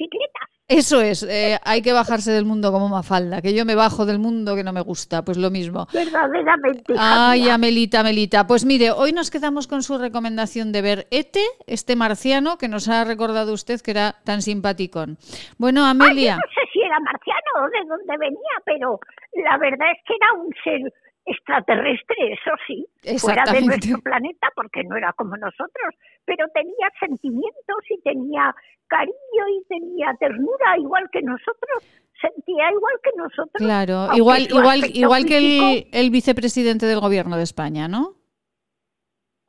Eso 0.74 1.02
es, 1.02 1.22
eh, 1.22 1.60
hay 1.64 1.84
que 1.84 1.94
bajarse 1.94 2.32
del 2.32 2.46
mundo 2.46 2.72
como 2.72 2.90
Mafalda, 2.90 3.44
que 3.44 3.54
yo 3.54 3.64
me 3.64 3.76
bajo 3.76 4.08
del 4.08 4.18
mundo 4.18 4.56
que 4.56 4.64
no 4.64 4.74
me 4.74 4.82
gusta, 4.82 5.24
pues 5.24 5.38
lo 5.38 5.52
mismo. 5.52 5.86
Verdaderamente. 5.94 6.96
Ay, 6.98 7.48
Amelita, 7.48 8.00
Amelita. 8.00 8.48
Pues 8.48 8.66
mire, 8.66 8.90
hoy 8.90 9.14
nos 9.14 9.30
quedamos 9.30 9.68
con 9.68 9.84
su 9.84 10.00
recomendación 10.00 10.72
de 10.72 10.82
ver 10.82 11.08
Ete, 11.12 11.44
este 11.68 11.96
marciano 11.96 12.58
que 12.58 12.68
nos 12.68 12.90
ha 12.90 13.04
recordado 13.04 13.54
usted 13.54 13.82
que 13.82 13.92
era 13.92 14.16
tan 14.24 14.42
simpaticón. 14.42 15.18
Bueno, 15.60 15.86
Amelia. 15.86 16.38
no 16.38 16.42
sé 16.42 16.62
si 16.74 16.82
era 16.82 17.00
marciano 17.02 17.52
o 17.62 17.70
de 17.70 17.88
dónde 17.88 18.18
venía, 18.18 18.56
pero 18.66 19.00
la 19.46 19.60
verdad 19.60 19.92
es 19.92 20.00
que 20.08 20.16
era 20.16 20.34
un 20.42 20.52
ser 20.64 20.94
extraterrestre, 21.26 22.34
eso 22.34 22.52
sí, 22.68 22.86
fuera 23.20 23.44
de 23.52 23.62
nuestro 23.62 24.00
planeta, 24.00 24.50
porque 24.56 24.84
no 24.84 24.98
era 24.98 25.14
como 25.14 25.38
nosotros, 25.38 25.96
pero 26.26 26.48
tenía 26.54 26.92
sentimientos 27.00 27.78
y 27.90 28.02
tenía 28.02 28.54
cariño 28.88 29.48
y 29.50 29.64
tenía 29.68 30.14
ternura, 30.20 30.78
igual 30.78 31.10
que 31.12 31.22
nosotros, 31.22 31.84
sentía 32.20 32.72
igual 32.72 32.96
que 33.04 33.12
nosotros. 33.16 33.54
Claro, 33.56 34.08
igual, 34.16 34.48
igual, 34.50 34.82
igual 34.94 35.26
que 35.26 35.38
el, 35.38 35.88
el, 35.92 36.10
vicepresidente 36.12 36.86
del 36.86 37.00
gobierno 37.00 37.38
de 37.38 37.44
España, 37.44 37.88
¿no? 37.88 38.16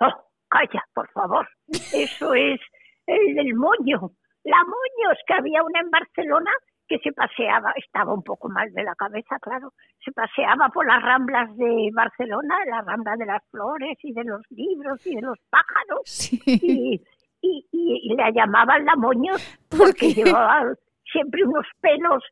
Oh, 0.01 0.15
calla, 0.49 0.85
por 0.95 1.11
favor, 1.11 1.49
eso 1.93 2.35
es 2.35 2.61
el 3.07 3.35
del 3.35 3.55
moño. 3.55 4.13
La 4.45 4.59
moños, 4.59 5.19
que 5.27 5.35
había 5.35 5.63
una 5.63 5.81
en 5.81 5.91
Barcelona 5.91 6.51
que 6.89 6.99
se 6.99 7.13
paseaba, 7.13 7.73
estaba 7.77 8.13
un 8.13 8.23
poco 8.23 8.49
mal 8.49 8.73
de 8.73 8.83
la 8.83 8.95
cabeza, 8.95 9.39
claro, 9.41 9.73
se 10.05 10.13
paseaba 10.13 10.69
por 10.69 10.87
las 10.87 11.03
ramblas 11.03 11.57
de 11.57 11.91
Barcelona, 11.95 12.57
la 12.67 12.83
rambla 12.83 13.17
de 13.17 13.27
las 13.27 13.43
flores 13.51 13.97
y 14.03 14.13
de 14.13 14.25
los 14.25 14.43
libros 14.51 15.07
y 15.07 15.15
de 15.15 15.23
los 15.23 15.39
pájaros, 15.49 16.33
y, 16.47 17.01
y, 17.41 17.67
y, 17.73 18.15
la 18.17 18.31
llamaban 18.31 18.85
la 18.85 18.97
moño 18.97 19.35
porque 19.69 20.13
llevaba 20.13 20.75
siempre 21.11 21.45
unos 21.45 21.67
pelos. 21.81 22.23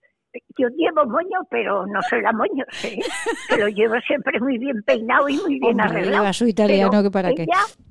Yo 0.56 0.68
llevo 0.68 1.04
moño, 1.04 1.40
pero 1.50 1.86
no 1.86 2.00
soy 2.08 2.22
la 2.22 2.32
moño, 2.32 2.64
¿sí? 2.70 2.98
que 3.50 3.58
lo 3.58 3.68
llevo 3.68 4.00
siempre 4.00 4.40
muy 4.40 4.56
bien 4.56 4.82
peinado 4.82 5.28
y 5.28 5.36
muy 5.36 5.60
bien 5.60 5.78
arreglado. 5.78 6.32
Su 6.32 6.46
italiano 6.46 7.02
que 7.02 7.10
para 7.10 7.28
ella 7.28 7.44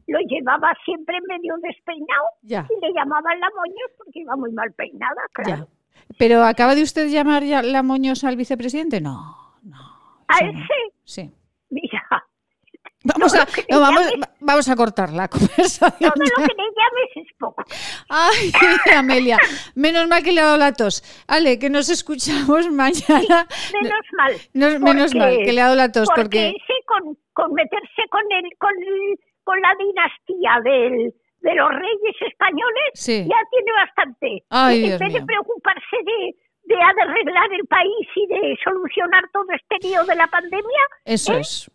lo 0.08 0.20
llevaba 0.22 0.74
siempre 0.84 1.20
medio 1.28 1.54
despeinado 1.62 2.26
y 2.42 2.86
le 2.86 2.94
llamaban 2.94 3.40
la 3.40 3.48
moño 3.56 3.86
porque 3.96 4.22
iba 4.22 4.36
muy 4.36 4.52
mal 4.54 4.74
peinada, 4.74 5.22
claro. 5.34 5.68
¿Pero 6.18 6.44
acaba 6.44 6.76
de 6.76 6.84
usted 6.84 7.08
llamar 7.10 7.44
ya 7.44 7.62
la 7.62 7.84
moñosa 7.84 8.28
al 8.28 8.36
vicepresidente? 8.36 9.02
No, 9.02 9.56
no. 9.64 9.78
¿A 10.28 10.38
ese? 10.40 10.96
Sí. 11.04 11.32
Mira. 11.70 12.04
Vamos 13.04 13.34
a, 13.34 13.48
vamos, 13.72 14.14
vamos 14.40 14.70
a 14.70 14.76
cortar 14.76 15.12
la 15.12 15.28
conversación. 15.28 16.12
Todo 16.12 16.24
lo 16.24 16.48
que 16.48 16.54
le 16.54 16.64
llames 16.64 17.10
es 17.16 17.38
poco. 17.40 17.64
Ay, 18.10 18.52
Amelia, 18.96 19.38
menos 19.74 20.08
mal 20.08 20.24
que 20.24 20.32
le 20.32 20.42
ha 20.42 20.46
dado 20.46 20.58
la 20.58 20.74
tos. 20.74 21.04
Ale, 21.28 21.58
que 21.58 21.70
nos 21.70 21.90
escuchamos 21.90 22.70
mañana. 22.72 23.48
menos 23.82 24.06
mal. 24.18 24.80
menos 24.80 25.16
mal 25.16 25.38
que 25.44 25.52
le 25.52 25.62
ha 25.62 25.66
dado 25.66 25.76
la 25.76 25.92
tos. 25.92 26.10
Porque, 26.16 26.54
con, 26.86 27.18
con 27.34 27.54
meterse 27.54 28.04
con, 28.12 28.22
el, 28.32 28.44
con, 28.60 28.72
con 29.44 29.60
la 29.62 29.74
dinastía 29.80 30.62
del, 30.64 31.14
de 31.42 31.56
los 31.56 31.70
reyes 31.70 32.16
españoles 32.22 32.90
ya 32.96 33.42
tiene 33.50 33.72
bastante. 33.76 34.44
en 34.50 35.00
vez 35.00 35.14
de 35.14 35.26
preocuparse 35.26 35.98
de, 36.06 36.36
de 36.64 36.76
arreglar 36.76 37.52
el 37.54 37.66
país 37.68 38.08
y 38.16 38.28
de 38.28 38.58
solucionar 38.64 39.24
todo 39.34 39.46
este 39.54 39.88
lío 39.88 40.04
de 40.06 40.16
la 40.16 40.28
pandemia, 40.28 40.82
Eso 41.06 41.34
es 41.38 41.70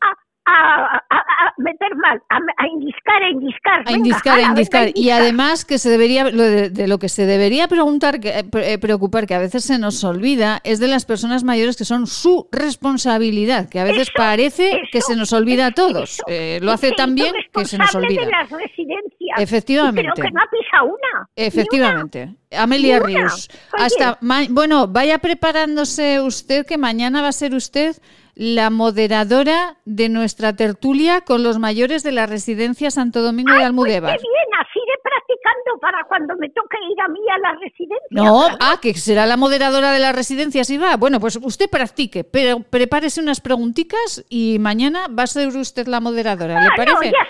a, 0.47 1.02
a, 1.09 1.55
meter 1.59 1.94
mal, 1.97 2.22
a, 2.28 2.66
indiscar, 2.68 3.22
a 3.22 3.30
indiscar. 3.30 3.82
A 3.86 3.93
indiscar, 3.93 4.38
a 4.38 4.43
indiscar. 4.43 4.90
Y 4.94 5.10
además 5.10 5.64
que 5.64 5.78
se 5.78 5.90
debería, 5.90 6.24
de, 6.24 6.86
lo 6.86 6.98
que 6.98 7.09
se 7.09 7.26
debería 7.26 7.68
preguntar, 7.68 8.20
que, 8.20 8.28
eh, 8.28 8.44
eh, 8.62 8.78
preocupar, 8.78 9.26
que 9.26 9.34
a 9.34 9.38
veces 9.38 9.64
se 9.64 9.78
nos 9.78 10.02
olvida, 10.05 10.60
es 10.64 10.78
de 10.78 10.88
las 10.88 11.05
personas 11.05 11.43
mayores 11.44 11.76
que 11.76 11.84
son 11.84 12.06
su 12.06 12.48
responsabilidad, 12.52 13.68
que 13.68 13.80
a 13.80 13.84
veces 13.84 14.10
parece 14.16 14.82
que 14.93 15.01
se 15.01 15.16
nos 15.16 15.32
olvida 15.32 15.66
a 15.66 15.70
todos. 15.72 16.22
Eh, 16.28 16.60
lo 16.62 16.72
hace 16.72 16.93
tan 16.93 17.14
bien 17.14 17.34
que 17.52 17.64
se 17.64 17.78
nos 17.78 17.94
olvida. 17.94 18.24
de 18.24 18.30
las 18.30 18.51
residencias. 18.51 19.15
Efectivamente. 19.38 20.10
Creo 20.14 20.26
que 20.26 20.32
no 20.32 20.40
ha 20.40 20.50
pisado 20.50 20.84
una. 20.86 21.28
Efectivamente. 21.34 22.34
Amelia 22.56 23.00
Ríos. 23.00 23.48
Hasta 23.72 24.18
bueno, 24.50 24.86
vaya 24.88 25.18
preparándose 25.18 26.20
usted 26.20 26.66
que 26.66 26.78
mañana 26.78 27.22
va 27.22 27.28
a 27.28 27.32
ser 27.32 27.54
usted 27.54 27.96
la 28.36 28.68
moderadora 28.68 29.78
de 29.86 30.10
nuestra 30.10 30.54
tertulia 30.54 31.22
con 31.22 31.42
los 31.42 31.58
mayores 31.58 32.02
de 32.02 32.12
la 32.12 32.26
residencia 32.26 32.90
Santo 32.90 33.22
Domingo 33.22 33.50
de. 33.50 33.72
Pues 33.72 33.94
qué 33.94 34.02
bien, 34.02 34.12
así 34.60 34.78
de 34.78 34.98
practicando 35.02 35.80
para 35.80 36.04
cuando 36.04 36.36
me 36.36 36.50
toque 36.50 36.76
ir 36.90 37.00
a 37.00 37.08
mí 37.08 37.20
a 37.34 37.38
la 37.38 37.52
residencia. 37.58 37.98
No, 38.10 38.46
ah, 38.60 38.78
que 38.80 38.92
será 38.92 39.24
la 39.24 39.38
moderadora 39.38 39.90
de 39.90 40.00
la 40.00 40.12
residencia 40.12 40.64
si 40.64 40.76
va. 40.76 40.96
Bueno, 40.98 41.18
pues 41.18 41.38
usted 41.42 41.70
practique, 41.70 42.24
pero 42.24 42.60
prepárese 42.60 43.22
unas 43.22 43.40
preguntitas 43.40 44.22
y 44.28 44.58
mañana 44.60 45.06
va 45.08 45.22
a 45.22 45.28
ser 45.28 45.48
usted 45.56 45.86
la 45.86 46.00
moderadora, 46.00 46.60
¿le 46.62 46.68
parece? 46.76 46.94
No, 46.94 47.02
ya 47.04 47.26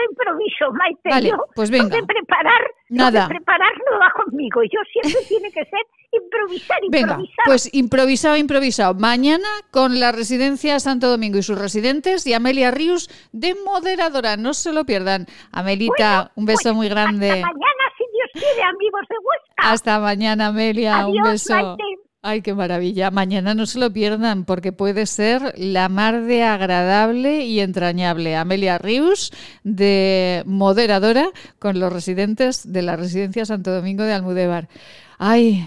yo 0.00 0.10
improviso, 0.10 0.72
Maite. 0.72 1.08
Vale, 1.10 1.32
pues 1.54 1.70
venga. 1.70 1.96
de 1.96 2.02
preparar, 2.02 2.60
Nada. 2.88 3.22
de 3.22 3.28
preparar 3.28 3.72
no 3.90 3.98
va 3.98 4.12
conmigo. 4.12 4.62
Yo 4.62 4.80
siempre 4.92 5.22
tiene 5.28 5.50
que 5.50 5.64
ser 5.64 5.80
improvisar, 6.12 6.78
improvisar. 6.84 7.16
Venga, 7.18 7.28
pues 7.44 7.72
improvisado, 7.72 8.36
improvisado. 8.36 8.94
Mañana 8.94 9.48
con 9.70 10.00
la 10.00 10.12
residencia 10.12 10.80
Santo 10.80 11.08
Domingo 11.08 11.38
y 11.38 11.42
sus 11.42 11.58
residentes 11.58 12.26
y 12.26 12.34
Amelia 12.34 12.70
Ríos 12.70 13.08
de 13.32 13.54
moderadora. 13.64 14.36
No 14.36 14.54
se 14.54 14.72
lo 14.72 14.84
pierdan. 14.84 15.26
Amelita, 15.52 16.32
un 16.34 16.46
beso 16.46 16.60
pues 16.64 16.74
muy 16.74 16.88
grande. 16.88 17.30
Hasta 17.30 17.46
mañana, 17.46 17.84
si 17.96 18.04
Dios 18.12 18.30
quiere, 18.32 18.62
amigos 18.62 19.02
de 19.08 19.16
Huesca. 19.16 19.72
Hasta 19.72 20.00
mañana, 20.00 20.46
Amelia. 20.48 21.06
un 21.06 21.22
beso. 21.22 21.54
Maite. 21.54 21.89
Ay, 22.22 22.42
qué 22.42 22.52
maravilla. 22.52 23.10
Mañana 23.10 23.54
no 23.54 23.64
se 23.64 23.78
lo 23.78 23.90
pierdan 23.90 24.44
porque 24.44 24.72
puede 24.72 25.06
ser 25.06 25.54
la 25.56 25.88
mar 25.88 26.24
de 26.24 26.42
agradable 26.42 27.46
y 27.46 27.60
entrañable. 27.60 28.36
Amelia 28.36 28.76
Rius, 28.76 29.32
de 29.64 30.42
moderadora 30.44 31.30
con 31.58 31.80
los 31.80 31.90
residentes 31.90 32.70
de 32.70 32.82
la 32.82 32.96
residencia 32.96 33.46
Santo 33.46 33.72
Domingo 33.72 34.04
de 34.04 34.12
Almudévar. 34.12 34.68
Ay, 35.16 35.66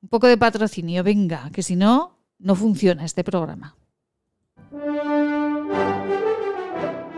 un 0.00 0.08
poco 0.08 0.28
de 0.28 0.38
patrocinio, 0.38 1.04
venga, 1.04 1.50
que 1.52 1.62
si 1.62 1.76
no, 1.76 2.16
no 2.38 2.54
funciona 2.54 3.04
este 3.04 3.22
programa. 3.22 3.76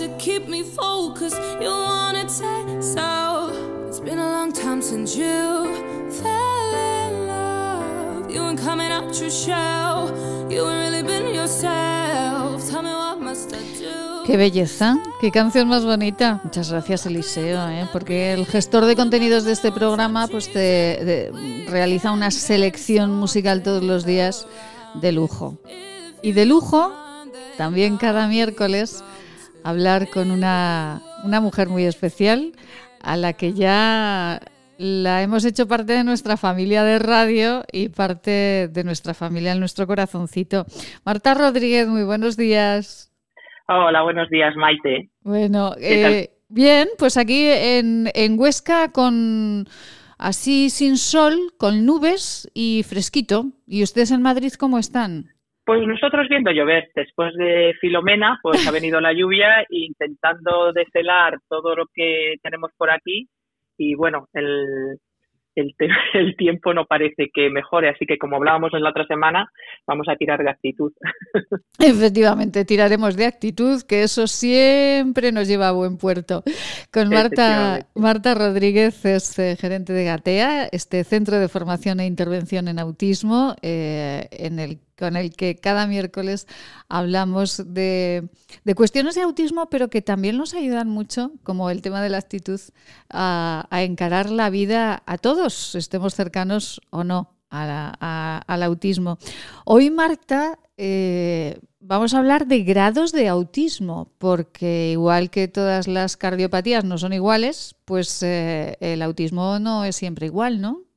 To 0.00 0.08
keep 0.18 0.48
me 0.48 0.62
focused. 0.62 1.40
You 1.60 1.70
wanna 1.70 2.28
so. 2.28 3.52
It's 3.88 4.00
been 4.00 4.18
a 4.18 4.30
long 4.30 4.52
time 4.52 4.82
since 4.82 5.16
you 5.16 5.64
fell 6.22 6.74
in 6.74 7.26
love. 7.26 8.30
You 8.30 8.40
coming. 8.56 8.90
You 10.50 10.66
really 10.66 11.02
been 11.02 11.34
yourself. 11.34 12.68
Tell 12.68 12.82
me 12.82 12.90
what 12.90 13.20
must. 13.20 13.54
Qué 14.26 14.36
belleza, 14.36 14.98
qué 15.20 15.30
canción 15.30 15.68
más 15.68 15.84
bonita. 15.84 16.40
Muchas 16.44 16.70
gracias, 16.70 17.06
Eliseo, 17.06 17.68
¿eh? 17.68 17.88
porque 17.92 18.32
el 18.32 18.46
gestor 18.46 18.84
de 18.84 18.94
contenidos 18.94 19.44
de 19.44 19.52
este 19.52 19.72
programa 19.72 20.28
pues 20.28 20.52
te, 20.52 21.32
realiza 21.68 22.12
una 22.12 22.30
selección 22.30 23.10
musical 23.12 23.62
todos 23.62 23.82
los 23.82 24.04
días 24.04 24.46
de 24.94 25.12
lujo. 25.12 25.58
Y 26.22 26.32
de 26.32 26.44
lujo, 26.44 26.92
también 27.60 27.98
cada 27.98 28.26
miércoles, 28.26 29.04
hablar 29.64 30.08
con 30.08 30.30
una, 30.30 31.02
una 31.24 31.42
mujer 31.42 31.68
muy 31.68 31.84
especial 31.84 32.52
a 33.02 33.18
la 33.18 33.34
que 33.34 33.52
ya 33.52 34.40
la 34.78 35.22
hemos 35.22 35.44
hecho 35.44 35.68
parte 35.68 35.92
de 35.92 36.02
nuestra 36.02 36.38
familia 36.38 36.84
de 36.84 36.98
radio 36.98 37.62
y 37.70 37.90
parte 37.90 38.68
de 38.72 38.82
nuestra 38.82 39.12
familia 39.12 39.52
en 39.52 39.60
nuestro 39.60 39.86
corazoncito. 39.86 40.64
Marta 41.04 41.34
Rodríguez, 41.34 41.86
muy 41.86 42.02
buenos 42.02 42.38
días. 42.38 43.12
Hola, 43.68 44.00
buenos 44.04 44.30
días, 44.30 44.56
Maite. 44.56 45.10
Bueno, 45.20 45.74
eh, 45.78 46.30
bien, 46.48 46.88
pues 46.96 47.18
aquí 47.18 47.44
en, 47.44 48.10
en 48.14 48.40
Huesca 48.40 48.90
con 48.90 49.68
así 50.16 50.70
sin 50.70 50.96
sol, 50.96 51.52
con 51.58 51.84
nubes 51.84 52.50
y 52.54 52.86
fresquito. 52.88 53.52
¿Y 53.66 53.82
ustedes 53.82 54.12
en 54.12 54.22
Madrid 54.22 54.54
cómo 54.54 54.78
están? 54.78 55.29
Pues 55.64 55.86
nosotros 55.86 56.28
viendo 56.28 56.50
llover, 56.50 56.90
después 56.94 57.34
de 57.34 57.74
Filomena, 57.80 58.38
pues 58.42 58.66
ha 58.66 58.70
venido 58.70 59.00
la 59.00 59.12
lluvia 59.12 59.64
intentando 59.70 60.72
deshelar 60.72 61.38
todo 61.48 61.76
lo 61.76 61.86
que 61.94 62.36
tenemos 62.42 62.70
por 62.76 62.90
aquí 62.90 63.28
y 63.76 63.94
bueno, 63.94 64.28
el, 64.34 64.98
el, 65.54 65.74
el, 66.14 66.36
tiempo 66.36 66.74
no 66.74 66.86
parece 66.86 67.30
que 67.32 67.50
mejore, 67.50 67.88
así 67.88 68.06
que 68.06 68.18
como 68.18 68.36
hablábamos 68.36 68.72
en 68.74 68.82
la 68.82 68.90
otra 68.90 69.06
semana, 69.06 69.50
vamos 69.86 70.06
a 70.08 70.16
tirar 70.16 70.42
de 70.42 70.50
actitud. 70.50 70.92
Efectivamente, 71.78 72.64
tiraremos 72.64 73.16
de 73.16 73.26
actitud, 73.26 73.82
que 73.82 74.02
eso 74.02 74.26
siempre 74.26 75.32
nos 75.32 75.48
lleva 75.48 75.68
a 75.68 75.72
buen 75.72 75.96
puerto. 75.98 76.42
Con 76.92 77.08
Marta, 77.08 77.86
Marta 77.94 78.34
Rodríguez 78.34 79.04
es 79.04 79.38
eh, 79.38 79.56
gerente 79.56 79.92
de 79.92 80.04
Gatea, 80.04 80.68
este 80.72 81.04
centro 81.04 81.38
de 81.38 81.48
formación 81.48 82.00
e 82.00 82.06
intervención 82.06 82.68
en 82.68 82.78
autismo, 82.78 83.54
eh, 83.62 84.28
en 84.30 84.58
el 84.58 84.78
con 85.00 85.16
el 85.16 85.34
que 85.34 85.56
cada 85.56 85.88
miércoles 85.88 86.46
hablamos 86.88 87.62
de, 87.66 88.28
cuestiones 88.76 89.16
de 89.16 89.22
autismo, 89.22 89.68
pero 89.70 89.88
que 89.88 90.02
también 90.02 90.36
nos 90.36 90.54
ayudan 90.54 90.88
mucho, 90.88 91.32
como 91.42 91.70
el 91.70 91.82
tema 91.82 92.02
de 92.02 92.10
la 92.10 92.18
actitud, 92.18 92.60
a, 93.08 93.66
encarar 93.72 94.30
la 94.30 94.50
vida 94.50 95.02
a 95.06 95.18
todos, 95.18 95.74
estemos 95.74 96.14
cercanos 96.14 96.80
o 96.90 97.02
no 97.02 97.34
al 97.50 98.62
autismo. 98.62 99.18
Hoy, 99.64 99.90
Marta, 99.90 100.58
eh, 100.76 101.58
vamos 101.80 102.14
a 102.14 102.18
hablar 102.18 102.46
de 102.46 102.62
grados 102.62 103.10
de 103.10 103.26
autismo, 103.26 104.12
porque 104.18 104.90
igual 104.92 105.30
que 105.30 105.48
todas 105.48 105.88
las 105.88 106.16
cardiopatías 106.16 106.84
no 106.84 106.98
son 106.98 107.12
iguales, 107.12 107.74
pues 107.86 108.22
eh, 108.22 108.76
el 108.80 109.02
autismo 109.02 109.58
no 109.58 109.84
es 109.84 109.96
siempre 109.96 110.26
igual, 110.26 110.60
¿no? 110.60 110.89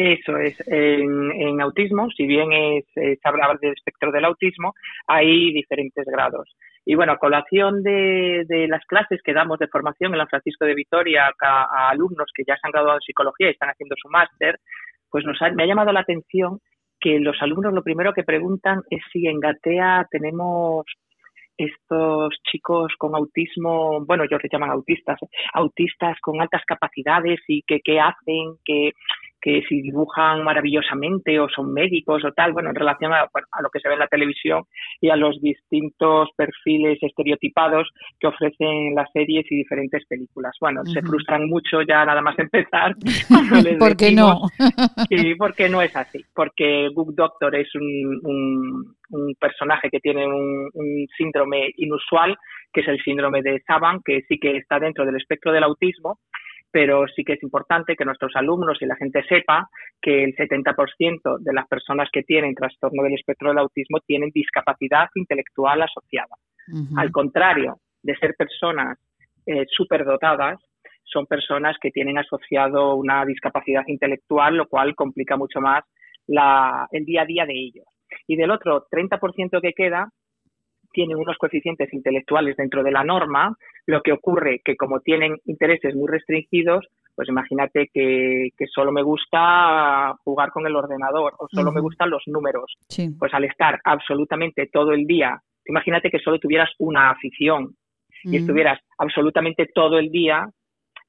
Eso 0.00 0.36
es, 0.36 0.54
en, 0.68 1.60
autismo, 1.60 2.08
si 2.10 2.24
bien 2.24 2.52
es, 2.52 2.84
es, 2.94 3.18
hablar 3.24 3.58
del 3.58 3.72
espectro 3.72 4.12
del 4.12 4.26
autismo, 4.26 4.72
hay 5.08 5.52
diferentes 5.52 6.06
grados. 6.06 6.54
Y 6.84 6.94
bueno, 6.94 7.12
a 7.14 7.18
colación 7.18 7.82
de, 7.82 8.66
las 8.68 8.84
clases 8.86 9.20
que 9.24 9.32
damos 9.32 9.58
de 9.58 9.66
formación 9.66 10.12
en 10.12 10.18
la 10.18 10.28
Francisco 10.28 10.66
de 10.66 10.76
Vitoria 10.76 11.32
a, 11.42 11.88
alumnos 11.90 12.30
que 12.32 12.44
ya 12.46 12.54
se 12.54 12.60
han 12.62 12.70
graduado 12.70 12.98
en 12.98 13.02
psicología 13.02 13.48
y 13.48 13.50
están 13.50 13.70
haciendo 13.70 13.96
su 14.00 14.08
máster, 14.08 14.60
pues 15.10 15.24
nos 15.24 15.36
me 15.56 15.64
ha 15.64 15.66
llamado 15.66 15.90
la 15.90 16.00
atención 16.00 16.60
que 17.00 17.18
los 17.18 17.36
alumnos 17.42 17.74
lo 17.74 17.82
primero 17.82 18.12
que 18.12 18.22
preguntan 18.22 18.82
es 18.90 19.00
si 19.12 19.26
en 19.26 19.40
Gatea 19.40 20.06
tenemos 20.12 20.86
estos 21.56 22.34
chicos 22.50 22.92
con 22.96 23.16
autismo, 23.16 24.04
bueno, 24.06 24.22
ellos 24.22 24.40
les 24.40 24.52
llaman 24.52 24.70
autistas, 24.70 25.18
autistas 25.54 26.16
con 26.20 26.40
altas 26.40 26.62
capacidades 26.64 27.40
y 27.48 27.62
que 27.62 27.80
qué 27.82 27.98
hacen, 27.98 28.54
que 28.64 28.92
que 29.40 29.62
si 29.68 29.82
dibujan 29.82 30.42
maravillosamente 30.42 31.38
o 31.38 31.48
son 31.48 31.72
médicos 31.72 32.24
o 32.24 32.32
tal, 32.32 32.52
bueno, 32.52 32.70
en 32.70 32.74
relación 32.74 33.12
a, 33.12 33.28
lo 33.62 33.70
que 33.70 33.80
se 33.80 33.88
ve 33.88 33.94
en 33.94 34.00
la 34.00 34.08
televisión 34.08 34.64
y 35.00 35.10
a 35.10 35.16
los 35.16 35.40
distintos 35.40 36.28
perfiles 36.36 36.98
estereotipados 37.02 37.88
que 38.18 38.26
ofrecen 38.26 38.94
las 38.94 39.10
series 39.12 39.46
y 39.50 39.56
diferentes 39.56 40.04
películas. 40.06 40.56
Bueno, 40.60 40.84
se 40.84 41.02
frustran 41.02 41.48
mucho 41.48 41.82
ya 41.82 42.04
nada 42.04 42.20
más 42.20 42.38
empezar. 42.38 42.94
¿Por 43.78 43.96
qué 43.96 44.12
no? 44.12 44.42
sí, 45.08 45.34
porque 45.36 45.68
no 45.68 45.82
es 45.82 45.94
así, 45.94 46.24
porque 46.34 46.88
Book 46.94 47.14
Doctor 47.14 47.54
es 47.54 47.72
un, 47.74 48.20
un, 48.22 49.34
personaje 49.40 49.88
que 49.90 50.00
tiene 50.00 50.26
un, 50.26 50.68
un 50.74 51.06
síndrome 51.16 51.70
inusual, 51.76 52.36
que 52.72 52.80
es 52.80 52.88
el 52.88 53.00
síndrome 53.02 53.42
de 53.42 53.62
Saban, 53.66 54.00
que 54.04 54.22
sí 54.28 54.38
que 54.38 54.56
está 54.56 54.78
dentro 54.78 55.04
del 55.06 55.16
espectro 55.16 55.52
del 55.52 55.64
autismo, 55.64 56.18
pero 56.70 57.06
sí 57.08 57.24
que 57.24 57.34
es 57.34 57.42
importante 57.42 57.96
que 57.96 58.04
nuestros 58.04 58.32
alumnos 58.36 58.78
y 58.80 58.86
la 58.86 58.96
gente 58.96 59.22
sepa 59.28 59.68
que 60.00 60.24
el 60.24 60.34
70% 60.34 61.38
de 61.38 61.52
las 61.52 61.66
personas 61.66 62.08
que 62.12 62.22
tienen 62.22 62.54
trastorno 62.54 63.02
del 63.02 63.14
espectro 63.14 63.48
del 63.48 63.58
autismo 63.58 64.00
tienen 64.00 64.30
discapacidad 64.30 65.08
intelectual 65.14 65.82
asociada. 65.82 66.36
Al 66.96 67.10
contrario 67.10 67.78
de 68.02 68.14
ser 68.16 68.34
personas 68.36 68.98
eh, 69.46 69.64
superdotadas, 69.70 70.58
son 71.04 71.26
personas 71.26 71.76
que 71.80 71.90
tienen 71.90 72.18
asociado 72.18 72.94
una 72.96 73.24
discapacidad 73.24 73.84
intelectual, 73.86 74.56
lo 74.56 74.66
cual 74.68 74.94
complica 74.94 75.36
mucho 75.36 75.60
más 75.60 75.84
el 76.26 77.04
día 77.06 77.22
a 77.22 77.26
día 77.26 77.46
de 77.46 77.54
ellos. 77.54 77.86
Y 78.26 78.36
del 78.36 78.50
otro 78.50 78.86
30% 78.90 79.62
que 79.62 79.72
queda, 79.72 80.10
tienen 80.98 81.16
unos 81.16 81.38
coeficientes 81.38 81.94
intelectuales 81.94 82.56
dentro 82.56 82.82
de 82.82 82.90
la 82.90 83.04
norma, 83.04 83.56
lo 83.86 84.02
que 84.02 84.10
ocurre 84.10 84.60
que 84.64 84.74
como 84.74 84.98
tienen 84.98 85.36
intereses 85.44 85.94
muy 85.94 86.08
restringidos, 86.08 86.88
pues 87.14 87.28
imagínate 87.28 87.88
que, 87.94 88.50
solo 88.74 88.90
me 88.90 89.04
gusta 89.04 90.16
jugar 90.24 90.50
con 90.50 90.66
el 90.66 90.74
ordenador 90.74 91.34
o 91.38 91.46
solo 91.52 91.70
me 91.70 91.80
gustan 91.80 92.10
los 92.10 92.24
números. 92.26 92.74
Pues 93.16 93.32
al 93.32 93.44
estar 93.44 93.78
absolutamente 93.84 94.68
todo 94.72 94.90
el 94.90 95.06
día, 95.06 95.40
imagínate 95.66 96.10
que 96.10 96.18
solo 96.18 96.40
tuvieras 96.40 96.70
una 96.80 97.10
afición 97.10 97.76
y 98.24 98.38
estuvieras 98.38 98.80
absolutamente 98.98 99.68
todo 99.72 100.00
el 100.00 100.10
día 100.10 100.48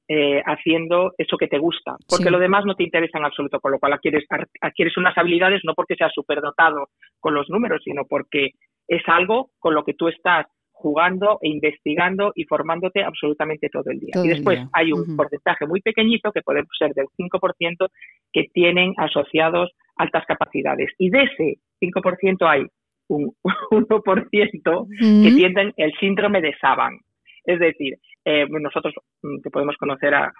eh, 0.07 0.43
haciendo 0.45 1.13
eso 1.17 1.35
que 1.35 1.47
te 1.47 1.57
gusta, 1.57 1.95
porque 2.07 2.29
lo 2.29 2.37
demás 2.37 2.63
no 2.63 2.75
te 2.75 2.83
interesa 2.83 3.17
en 3.17 3.25
absoluto, 3.25 3.59
con 3.59 3.71
lo 3.71 3.79
cual 3.79 3.93
adquieres, 3.93 4.25
adquieres 4.61 4.97
unas 4.97 5.17
habilidades 5.17 5.61
no 5.63 5.73
porque 5.73 5.95
seas 5.95 6.11
superdotado 6.13 6.89
con 7.19 7.33
los 7.33 7.49
números, 7.49 7.81
sino 7.83 8.05
porque 8.05 8.51
es 8.89 9.01
algo 9.07 9.51
con 9.59 9.73
lo 9.73 9.83
que 9.85 9.93
tú 9.93 10.09
estás 10.09 10.47
jugando 10.71 11.39
e 11.41 11.49
investigando 11.49 12.31
y 12.35 12.45
formándote 12.45 13.03
absolutamente 13.03 13.69
todo 13.69 13.91
el 13.91 13.99
día. 13.99 14.13
y 14.23 14.29
después 14.29 14.59
hay 14.73 14.91
un 14.93 15.15
porcentaje 15.15 15.67
muy 15.67 15.81
pequeñito, 15.81 16.31
que 16.31 16.41
puede 16.41 16.63
ser 16.77 16.93
del 16.93 17.07
5%, 17.17 17.87
que 18.31 18.45
tienen 18.53 18.93
asociados 18.97 19.71
altas 19.97 20.25
capacidades. 20.25 20.89
Y 20.97 21.09
de 21.09 21.23
ese 21.23 21.59
5% 21.81 22.49
hay 22.49 22.65
un 23.09 23.35
1% 23.43 24.87
que 25.23 25.35
tienen 25.35 25.73
el 25.75 25.93
síndrome 25.99 26.41
de 26.41 26.55
Saban. 26.59 26.97
Es 27.43 27.59
decir, 27.59 27.97
eh, 28.25 28.45
nosotros 28.49 28.93
mm, 29.21 29.41
que 29.43 29.49
podemos 29.49 29.75
conocer 29.77 30.13
a, 30.13 30.31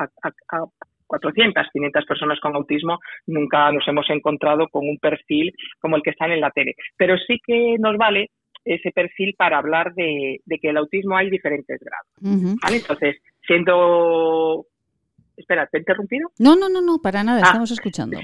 400, 1.07 1.67
500 1.73 2.05
personas 2.05 2.39
con 2.39 2.55
autismo, 2.55 2.99
nunca 3.25 3.71
nos 3.71 3.87
hemos 3.87 4.07
encontrado 4.11 4.67
con 4.67 4.87
un 4.87 4.99
perfil 4.99 5.51
como 5.79 5.95
el 5.95 6.03
que 6.03 6.11
está 6.11 6.27
en 6.27 6.39
la 6.39 6.51
tele. 6.51 6.75
Pero 6.97 7.17
sí 7.17 7.39
que 7.43 7.77
nos 7.79 7.97
vale 7.97 8.29
ese 8.73 8.91
perfil 8.91 9.33
para 9.37 9.57
hablar 9.57 9.93
de, 9.93 10.41
que 10.47 10.69
el 10.69 10.77
autismo 10.77 11.17
hay 11.17 11.29
diferentes 11.29 11.79
grados. 11.79 12.51
Entonces, 12.71 13.17
siendo... 13.45 14.65
Espera, 15.35 15.67
¿te 15.67 15.77
he 15.77 15.81
interrumpido? 15.81 16.29
No, 16.37 16.55
no, 16.55 16.69
no, 16.69 16.81
no, 16.81 16.99
para 17.01 17.23
nada, 17.23 17.39
ah, 17.41 17.47
estamos 17.47 17.71
escuchando. 17.71 18.19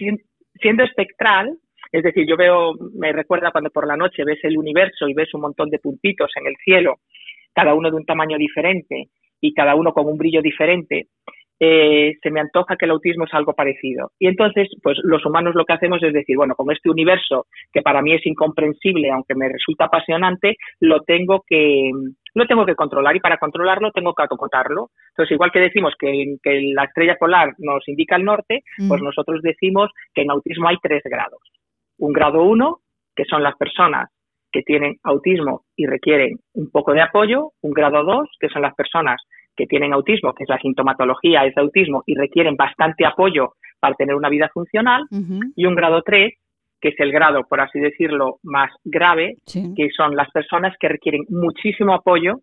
Siendo 0.61 0.83
espectral, 0.83 1.57
es 1.91 2.03
decir, 2.03 2.27
yo 2.27 2.35
veo, 2.35 2.73
me 2.93 3.11
recuerda 3.13 3.51
cuando 3.51 3.69
por 3.69 3.87
la 3.87 3.95
noche 3.95 4.23
ves 4.25 4.39
el 4.43 4.57
universo 4.57 5.07
y 5.07 5.13
ves 5.13 5.33
un 5.33 5.41
montón 5.41 5.69
de 5.69 5.79
puntitos 5.79 6.29
en 6.35 6.47
el 6.47 6.55
cielo, 6.63 6.99
cada 7.53 7.73
uno 7.73 7.89
de 7.89 7.95
un 7.95 8.05
tamaño 8.05 8.37
diferente, 8.37 9.09
y 9.41 9.53
cada 9.53 9.75
uno 9.75 9.93
con 9.93 10.07
un 10.07 10.17
brillo 10.17 10.41
diferente, 10.41 11.07
eh, 11.59 12.13
se 12.21 12.31
me 12.31 12.41
antoja 12.41 12.75
que 12.75 12.85
el 12.85 12.91
autismo 12.91 13.25
es 13.25 13.33
algo 13.33 13.53
parecido. 13.53 14.11
Y 14.19 14.27
entonces, 14.27 14.69
pues 14.81 14.97
los 15.03 15.25
humanos 15.25 15.55
lo 15.55 15.65
que 15.65 15.73
hacemos 15.73 16.03
es 16.03 16.13
decir, 16.13 16.35
bueno, 16.35 16.55
con 16.55 16.71
este 16.71 16.89
universo 16.89 17.47
que 17.71 17.81
para 17.81 18.01
mí 18.01 18.13
es 18.13 18.25
incomprensible, 18.25 19.11
aunque 19.11 19.35
me 19.35 19.49
resulta 19.49 19.85
apasionante, 19.85 20.55
lo 20.79 21.01
tengo 21.01 21.43
que 21.47 21.91
lo 22.33 22.45
tengo 22.47 22.65
que 22.65 22.75
controlar 22.75 23.15
y 23.15 23.21
para 23.21 23.37
controlarlo 23.37 23.91
tengo 23.91 24.13
que 24.13 24.23
acotarlo. 24.23 24.89
Entonces, 25.11 25.33
igual 25.33 25.51
que 25.51 25.59
decimos 25.59 25.93
que, 25.97 26.37
la 26.73 26.83
estrella 26.83 27.15
polar 27.17 27.53
nos 27.59 27.87
indica 27.87 28.17
el 28.17 28.25
norte, 28.25 28.63
pues 28.89 29.01
mm. 29.01 29.05
nosotros 29.05 29.41
decimos 29.41 29.89
que 30.13 30.23
en 30.23 30.31
autismo 30.31 30.67
hay 30.67 30.75
tres 30.81 31.01
grados. 31.05 31.39
Un 31.97 32.11
grado 32.11 32.43
uno, 32.43 32.79
que 33.15 33.23
son 33.23 33.41
las 33.41 33.55
personas 33.55 34.09
que 34.55 34.63
tienen 34.63 34.95
autismo 35.03 35.65
y 35.75 35.85
requieren 35.85 36.37
un 36.53 36.71
poco 36.71 36.93
de 36.93 37.01
apoyo, 37.01 37.51
un 37.61 37.71
grado 37.71 38.03
2, 38.03 38.29
que 38.39 38.47
son 38.47 38.61
las 38.61 38.73
personas 38.73 39.21
que 39.55 39.65
tienen 39.65 39.93
autismo, 39.93 40.33
que 40.33 40.43
es 40.43 40.49
la 40.49 40.59
sintomatología, 40.59 41.45
es 41.45 41.57
autismo 41.57 42.03
y 42.05 42.15
requieren 42.15 42.55
bastante 42.55 43.05
apoyo 43.05 43.53
para 43.79 43.95
tener 43.95 44.15
una 44.15 44.29
vida 44.29 44.49
funcional, 44.53 45.03
y 45.55 45.65
un 45.65 45.75
grado 45.75 46.01
3, 46.01 46.33
que 46.81 46.89
es 46.89 46.95
el 46.99 47.11
grado, 47.11 47.43
por 47.47 47.61
así 47.61 47.79
decirlo, 47.79 48.37
más 48.43 48.71
grave, 48.83 49.37
que 49.45 49.89
son 49.95 50.15
las 50.15 50.29
personas 50.31 50.75
que 50.79 50.89
requieren 50.89 51.23
muchísimo 51.29 51.93
apoyo 51.93 52.35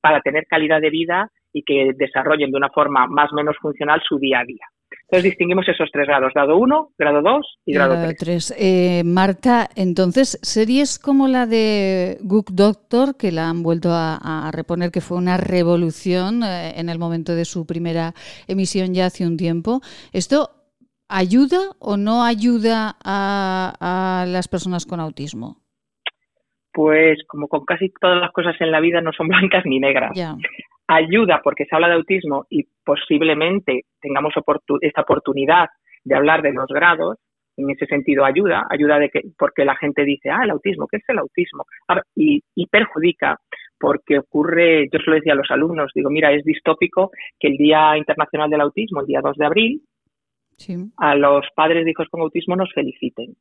para 0.00 0.20
tener 0.20 0.46
calidad 0.46 0.80
de 0.80 0.90
vida 0.90 1.30
y 1.52 1.62
que 1.62 1.92
desarrollen 1.96 2.50
de 2.50 2.56
una 2.56 2.68
forma 2.68 3.06
más 3.06 3.32
o 3.32 3.36
menos 3.36 3.56
funcional 3.60 4.00
su 4.06 4.18
día 4.18 4.40
a 4.40 4.44
día. 4.44 4.66
Entonces 5.10 5.30
distinguimos 5.30 5.66
esos 5.66 5.88
tres 5.90 6.06
grados, 6.06 6.34
grado 6.34 6.58
1, 6.58 6.90
grado 6.98 7.22
2 7.22 7.58
y 7.64 7.72
grado 7.72 7.96
3. 8.14 8.54
Eh, 8.58 9.02
Marta, 9.06 9.66
entonces, 9.74 10.38
series 10.42 10.98
como 10.98 11.28
la 11.28 11.46
de 11.46 12.18
Gook 12.20 12.50
Doctor, 12.50 13.16
que 13.16 13.32
la 13.32 13.48
han 13.48 13.62
vuelto 13.62 13.88
a, 13.90 14.50
reponer, 14.52 14.90
que 14.90 15.00
fue 15.00 15.16
una 15.16 15.38
revolución 15.38 16.42
eh, 16.42 16.78
en 16.78 16.90
el 16.90 16.98
momento 16.98 17.34
de 17.34 17.46
su 17.46 17.66
primera 17.66 18.12
emisión 18.48 18.92
ya 18.92 19.06
hace 19.06 19.26
un 19.26 19.38
tiempo, 19.38 19.80
¿esto 20.12 20.50
ayuda 21.08 21.70
o 21.78 21.96
no 21.96 22.22
ayuda 22.22 22.96
a, 23.02 24.26
las 24.28 24.46
personas 24.46 24.84
con 24.84 25.00
autismo? 25.00 25.56
Pues 26.70 27.18
como 27.26 27.48
con 27.48 27.64
casi 27.64 27.90
todas 27.98 28.20
las 28.20 28.30
cosas 28.32 28.56
en 28.60 28.70
la 28.70 28.80
vida 28.80 29.00
no 29.00 29.12
son 29.12 29.28
blancas 29.28 29.64
ni 29.64 29.80
negras. 29.80 30.12
Ayuda 30.88 31.40
porque 31.44 31.66
se 31.66 31.74
habla 31.76 31.88
de 31.88 31.94
autismo 31.94 32.46
y 32.50 32.66
posiblemente 32.84 33.82
tengamos 34.00 34.32
esta 34.80 35.02
oportunidad 35.02 35.68
de 36.04 36.16
hablar 36.16 36.42
de 36.42 36.52
los 36.52 36.66
grados, 36.68 37.18
en 37.56 37.70
ese 37.70 37.86
sentido 37.86 38.24
ayuda, 38.24 38.66
ayuda 38.70 38.98
de 38.98 39.10
que, 39.10 39.20
porque 39.36 39.64
la 39.64 39.76
gente 39.76 40.04
dice, 40.04 40.30
ah, 40.30 40.44
el 40.44 40.50
autismo, 40.50 40.86
¿qué 40.86 40.98
es 40.98 41.08
el 41.08 41.18
autismo? 41.18 41.64
Y, 42.14 42.42
perjudica 42.70 43.38
porque 43.78 44.18
ocurre, 44.18 44.88
yo 44.92 44.98
se 44.98 45.10
lo 45.10 45.16
decía 45.16 45.32
a 45.32 45.36
los 45.36 45.50
alumnos, 45.50 45.92
digo, 45.94 46.10
mira, 46.10 46.32
es 46.32 46.44
distópico 46.44 47.10
que 47.38 47.48
el 47.48 47.56
Día 47.56 47.96
Internacional 47.96 48.50
del 48.50 48.60
Autismo, 48.60 49.00
el 49.00 49.06
día 49.06 49.20
2 49.22 49.36
de 49.36 49.46
abril, 49.46 49.82
a 50.96 51.14
los 51.14 51.46
padres 51.54 51.84
de 51.84 51.92
hijos 51.92 52.08
con 52.10 52.20
autismo 52.20 52.56
nos 52.56 52.72
feliciten. 52.72 53.36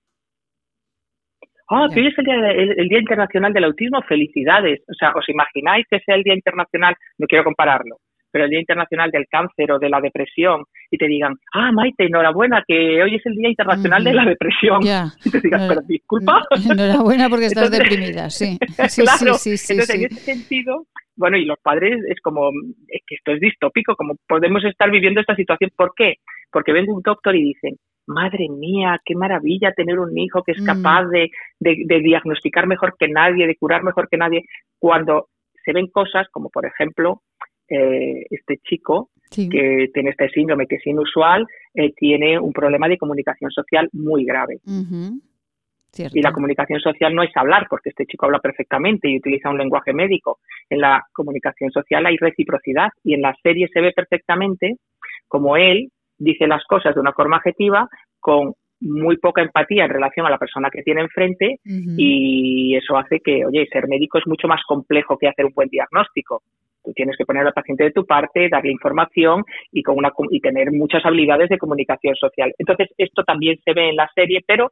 Ah, 1.70 1.88
que 1.94 2.00
hoy 2.00 2.08
es 2.08 2.18
el 2.18 2.26
día, 2.26 2.52
el, 2.52 2.88
día, 2.88 3.00
Internacional 3.00 3.52
del 3.52 3.66
Autismo, 3.66 4.02
felicidades. 4.04 4.82
O 4.88 4.94
sea, 4.94 5.12
¿os 5.16 5.28
imagináis 5.28 5.86
que 5.90 6.00
sea 6.00 6.16
el 6.16 6.24
Día 6.24 6.34
Internacional? 6.34 6.96
No 7.18 7.28
quiero 7.28 7.44
compararlo, 7.44 7.98
pero 8.32 8.46
el 8.46 8.52
Día 8.52 8.62
Internacional 8.62 9.12
del 9.12 9.26
Cáncer 9.30 9.72
o 9.74 9.80
de 9.80 9.90
la 9.90 10.00
Depresión 10.00 10.64
y 10.90 10.98
te 10.98 11.08
digan, 11.08 11.34
ah, 11.54 11.72
Maite, 11.74 12.06
enhorabuena, 12.06 12.64
que 12.66 13.04
hoy 13.04 13.16
es 13.16 13.26
el 13.26 13.36
Día 13.36 13.50
Internacional 13.50 14.04
de 14.04 14.14
la 14.14 14.26
Depresión. 14.26 14.80
Y 15.26 15.30
te 15.30 15.42
digas, 15.42 15.66
pero 15.68 15.82
disculpa. 15.82 16.42
Enhorabuena 16.72 17.30
porque 17.30 17.48
estás 17.48 17.70
deprimida, 17.70 18.30
sí. 18.30 18.58
sí 18.88 19.02
claro, 19.02 19.34
sí, 19.34 19.58
sí, 19.58 19.74
entonces 19.74 19.96
en 19.96 20.06
ese 20.06 20.20
sentido, 20.22 20.86
bueno, 21.18 21.36
y 21.36 21.44
los 21.44 21.60
padres 21.62 22.00
es 22.08 22.22
como, 22.22 22.50
es 22.88 23.02
que 23.06 23.16
esto 23.16 23.34
es 23.34 23.42
distópico, 23.42 23.96
como 23.96 24.16
podemos 24.28 24.64
estar 24.64 24.90
viviendo 24.90 25.20
esta 25.20 25.36
situación. 25.36 25.72
¿Por 25.76 25.92
qué? 25.98 26.16
Porque 26.50 26.72
ven 26.72 26.90
un 26.90 27.02
doctor 27.02 27.36
y 27.36 27.44
dicen, 27.44 27.76
madre 28.08 28.48
mía, 28.50 29.00
qué 29.06 29.16
maravilla 29.16 29.74
tener 29.74 30.00
un 30.00 30.18
hijo 30.18 30.44
que 30.44 30.54
es 30.54 30.62
mm. 30.62 30.66
capaz 30.66 31.06
de, 31.08 31.30
diagnosticar 31.60 32.68
mejor 32.68 32.96
que 32.98 33.08
nadie, 33.08 33.46
de 33.46 33.56
curar 33.56 33.84
mejor 33.84 34.08
que 34.10 34.18
nadie, 34.18 34.44
cuando 34.80 35.28
se 35.64 35.74
ven 35.74 35.88
cosas 35.88 36.28
como, 36.32 36.50
por 36.50 36.66
ejemplo, 36.66 37.22
eh, 37.70 38.26
este 38.30 38.58
chico 38.64 39.10
que 39.30 39.90
tiene 39.94 40.12
este 40.12 40.30
síndrome 40.30 40.68
que 40.68 40.78
es 40.78 40.88
inusual, 40.88 41.46
eh, 41.74 41.92
tiene 41.94 42.40
un 42.40 42.54
problema 42.54 42.88
de 42.88 42.98
comunicación 42.98 43.52
social 43.52 43.90
muy 43.92 44.24
grave. 44.24 44.60
Y 46.14 46.22
la 46.22 46.32
comunicación 46.32 46.80
social 46.80 47.14
no 47.14 47.24
es 47.24 47.32
hablar, 47.36 47.68
porque 47.70 47.90
este 47.90 48.06
chico 48.06 48.26
habla 48.26 48.40
perfectamente 48.40 49.10
y 49.10 49.18
utiliza 49.18 49.50
un 49.50 49.58
lenguaje 49.58 49.94
médico. 49.94 50.40
En 50.70 50.80
la 50.80 51.04
comunicación 51.12 51.72
social 51.72 52.06
hay 52.06 52.18
reciprocidad 52.18 52.90
y 53.04 53.16
en 53.16 53.22
la 53.22 53.36
serie 53.42 53.68
se 53.74 53.82
ve 53.82 53.92
perfectamente 53.94 54.78
como 55.28 55.58
él 55.58 55.92
dice 56.18 56.48
las 56.48 56.64
cosas 56.66 56.96
de 56.96 57.02
una 57.02 57.14
forma 57.14 57.38
objetiva 57.38 57.88
con 58.20 58.54
muy 58.80 59.18
poca 59.18 59.42
empatía 59.42 59.86
en 59.86 59.92
relación 59.92 60.26
a 60.26 60.30
la 60.30 60.38
persona 60.38 60.70
que 60.70 60.84
tiene 60.84 61.02
enfrente 61.02 61.60
y 61.66 62.76
eso 62.76 62.96
hace 62.98 63.20
que, 63.20 63.46
oye, 63.46 63.66
ser 63.72 63.88
médico 63.88 64.20
es 64.20 64.28
mucho 64.28 64.48
más 64.48 64.62
complejo 64.68 65.18
que 65.18 65.28
hacer 65.28 65.46
un 65.46 65.54
buen 65.54 65.70
diagnóstico. 65.70 66.44
Tú 66.84 66.94
tienes 66.94 67.18
que 67.18 67.26
poner 67.26 67.46
al 67.46 67.54
paciente 67.54 67.86
de 67.86 67.92
tu 67.92 68.06
parte, 68.06 68.50
darle 68.50 68.72
información 68.72 69.44
y, 69.72 69.82
con 69.82 69.98
una, 69.98 70.12
y 70.30 70.40
tener 70.40 70.72
muchas 70.72 71.06
habilidades 71.06 71.50
de 71.50 71.58
comunicación 71.58 72.16
social. 72.16 72.54
Entonces, 72.58 72.90
esto 72.98 73.24
también 73.24 73.58
se 73.66 73.74
ve 73.74 73.90
en 73.90 73.96
la 73.96 74.10
serie, 74.14 74.42
pero 74.46 74.72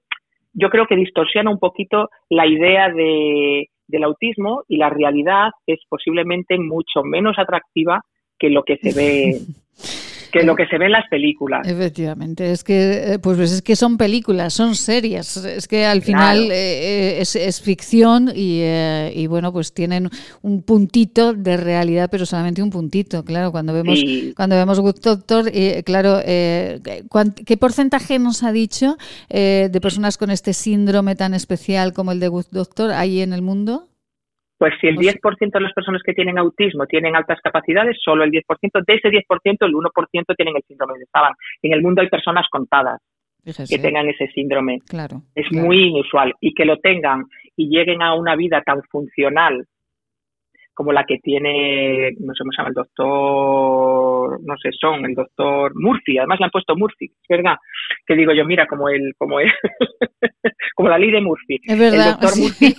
yo 0.53 0.69
creo 0.69 0.85
que 0.85 0.95
distorsiona 0.95 1.49
un 1.49 1.59
poquito 1.59 2.09
la 2.29 2.47
idea 2.47 2.89
de, 2.89 3.69
del 3.87 4.03
autismo 4.03 4.63
y 4.67 4.77
la 4.77 4.89
realidad 4.89 5.49
es 5.65 5.79
posiblemente 5.89 6.57
mucho 6.57 7.03
menos 7.03 7.37
atractiva 7.39 8.01
que 8.37 8.49
lo 8.49 8.63
que 8.63 8.77
se 8.77 8.93
ve 8.93 9.39
que 10.35 10.43
lo 10.43 10.55
que 10.55 10.67
se 10.67 10.77
ve 10.77 10.87
en 10.87 10.91
las 10.91 11.07
películas. 11.07 11.65
Efectivamente, 11.65 12.51
es 12.51 12.63
que 12.63 13.13
eh, 13.13 13.19
pues 13.19 13.39
es 13.39 13.61
que 13.61 13.77
son 13.77 13.97
películas, 13.97 14.53
son 14.53 14.75
series, 14.75 15.37
es 15.37 15.67
que 15.67 15.85
al 15.85 16.01
final 16.01 16.49
eh, 16.51 17.21
es, 17.21 17.61
ficción 17.61 18.31
y, 18.35 19.27
bueno 19.27 19.53
pues 19.53 19.73
tienen 19.73 20.09
un 20.41 20.61
puntito 20.63 21.33
de 21.33 21.55
realidad, 21.55 22.09
pero 22.11 22.25
solamente 22.25 22.61
un 22.61 22.69
puntito, 22.69 23.23
claro. 23.23 23.51
Cuando 23.51 23.71
vemos 23.71 23.99
cuando 24.35 24.57
vemos 24.57 24.79
Good 24.81 24.99
Doctor, 25.01 25.51
claro, 25.85 26.19
¿qué 26.25 27.57
porcentaje 27.57 28.19
nos 28.19 28.43
ha 28.43 28.51
dicho 28.51 28.97
de 29.29 29.79
personas 29.81 30.17
con 30.17 30.31
este 30.31 30.51
síndrome 30.53 31.15
tan 31.15 31.33
especial 31.33 31.93
como 31.93 32.11
el 32.11 32.19
de 32.19 32.27
Good 32.27 32.47
Doctor 32.51 32.91
hay 32.91 33.21
en 33.21 33.31
el 33.31 33.41
mundo? 33.41 33.87
Pues 34.57 34.73
si 34.79 34.87
el 34.87 34.97
10% 34.97 35.19
pues 35.21 35.37
de 35.39 35.59
las 35.59 35.73
personas 35.73 36.01
que 36.03 36.13
tienen 36.13 36.37
autismo 36.37 36.85
tienen 36.85 37.15
altas 37.15 37.39
capacidades, 37.43 37.97
solo 38.01 38.23
el 38.23 38.31
10%, 38.31 38.85
de 38.85 38.93
ese 38.93 39.09
10%, 39.09 39.57
el 39.61 39.73
1% 39.73 40.35
tienen 40.35 40.55
el 40.55 40.63
síndrome 40.67 40.99
de 40.99 41.05
Saban. 41.11 41.33
En 41.61 41.73
el 41.73 41.81
mundo 41.81 42.01
hay 42.01 42.09
personas 42.09 42.45
contadas 42.49 43.01
que 43.43 43.77
tengan 43.77 44.07
ese 44.07 44.27
síndrome. 44.27 44.79
Claro, 44.87 45.21
es 45.35 45.51
muy 45.51 45.89
inusual. 45.89 46.33
Y 46.39 46.53
que 46.53 46.65
lo 46.65 46.77
tengan 46.79 47.25
y 47.55 47.69
lleguen 47.69 48.01
a 48.01 48.15
una 48.15 48.35
vida 48.35 48.61
tan 48.61 48.81
funcional 48.83 49.65
como 50.75 50.91
la 50.91 51.05
que 51.05 51.17
tiene, 51.19 52.11
no 52.19 52.33
sé 52.33 52.39
cómo 52.39 52.51
se 52.51 52.57
llama, 52.57 52.69
el 52.69 52.75
doctor, 52.75 54.39
no 54.43 54.57
sé, 54.61 54.69
son, 54.79 55.05
el 55.05 55.15
doctor 55.15 55.71
Murphy, 55.73 56.17
además 56.17 56.39
le 56.39 56.45
han 56.45 56.51
puesto 56.51 56.75
Murphy, 56.75 57.05
es 57.05 57.27
verdad, 57.29 57.55
que 58.05 58.15
digo 58.15 58.33
yo, 58.33 58.45
mira, 58.45 58.67
como 58.67 58.89
el, 58.89 59.13
como 59.17 59.39
el, 59.39 59.49
como 60.75 60.89
la 60.89 60.99
ley 60.99 61.11
de 61.11 61.21
Murphy. 61.21 61.59
Es 61.63 61.79
verdad. 61.79 62.07
El 62.07 62.11
doctor 62.11 62.37
Murphy 62.37 62.75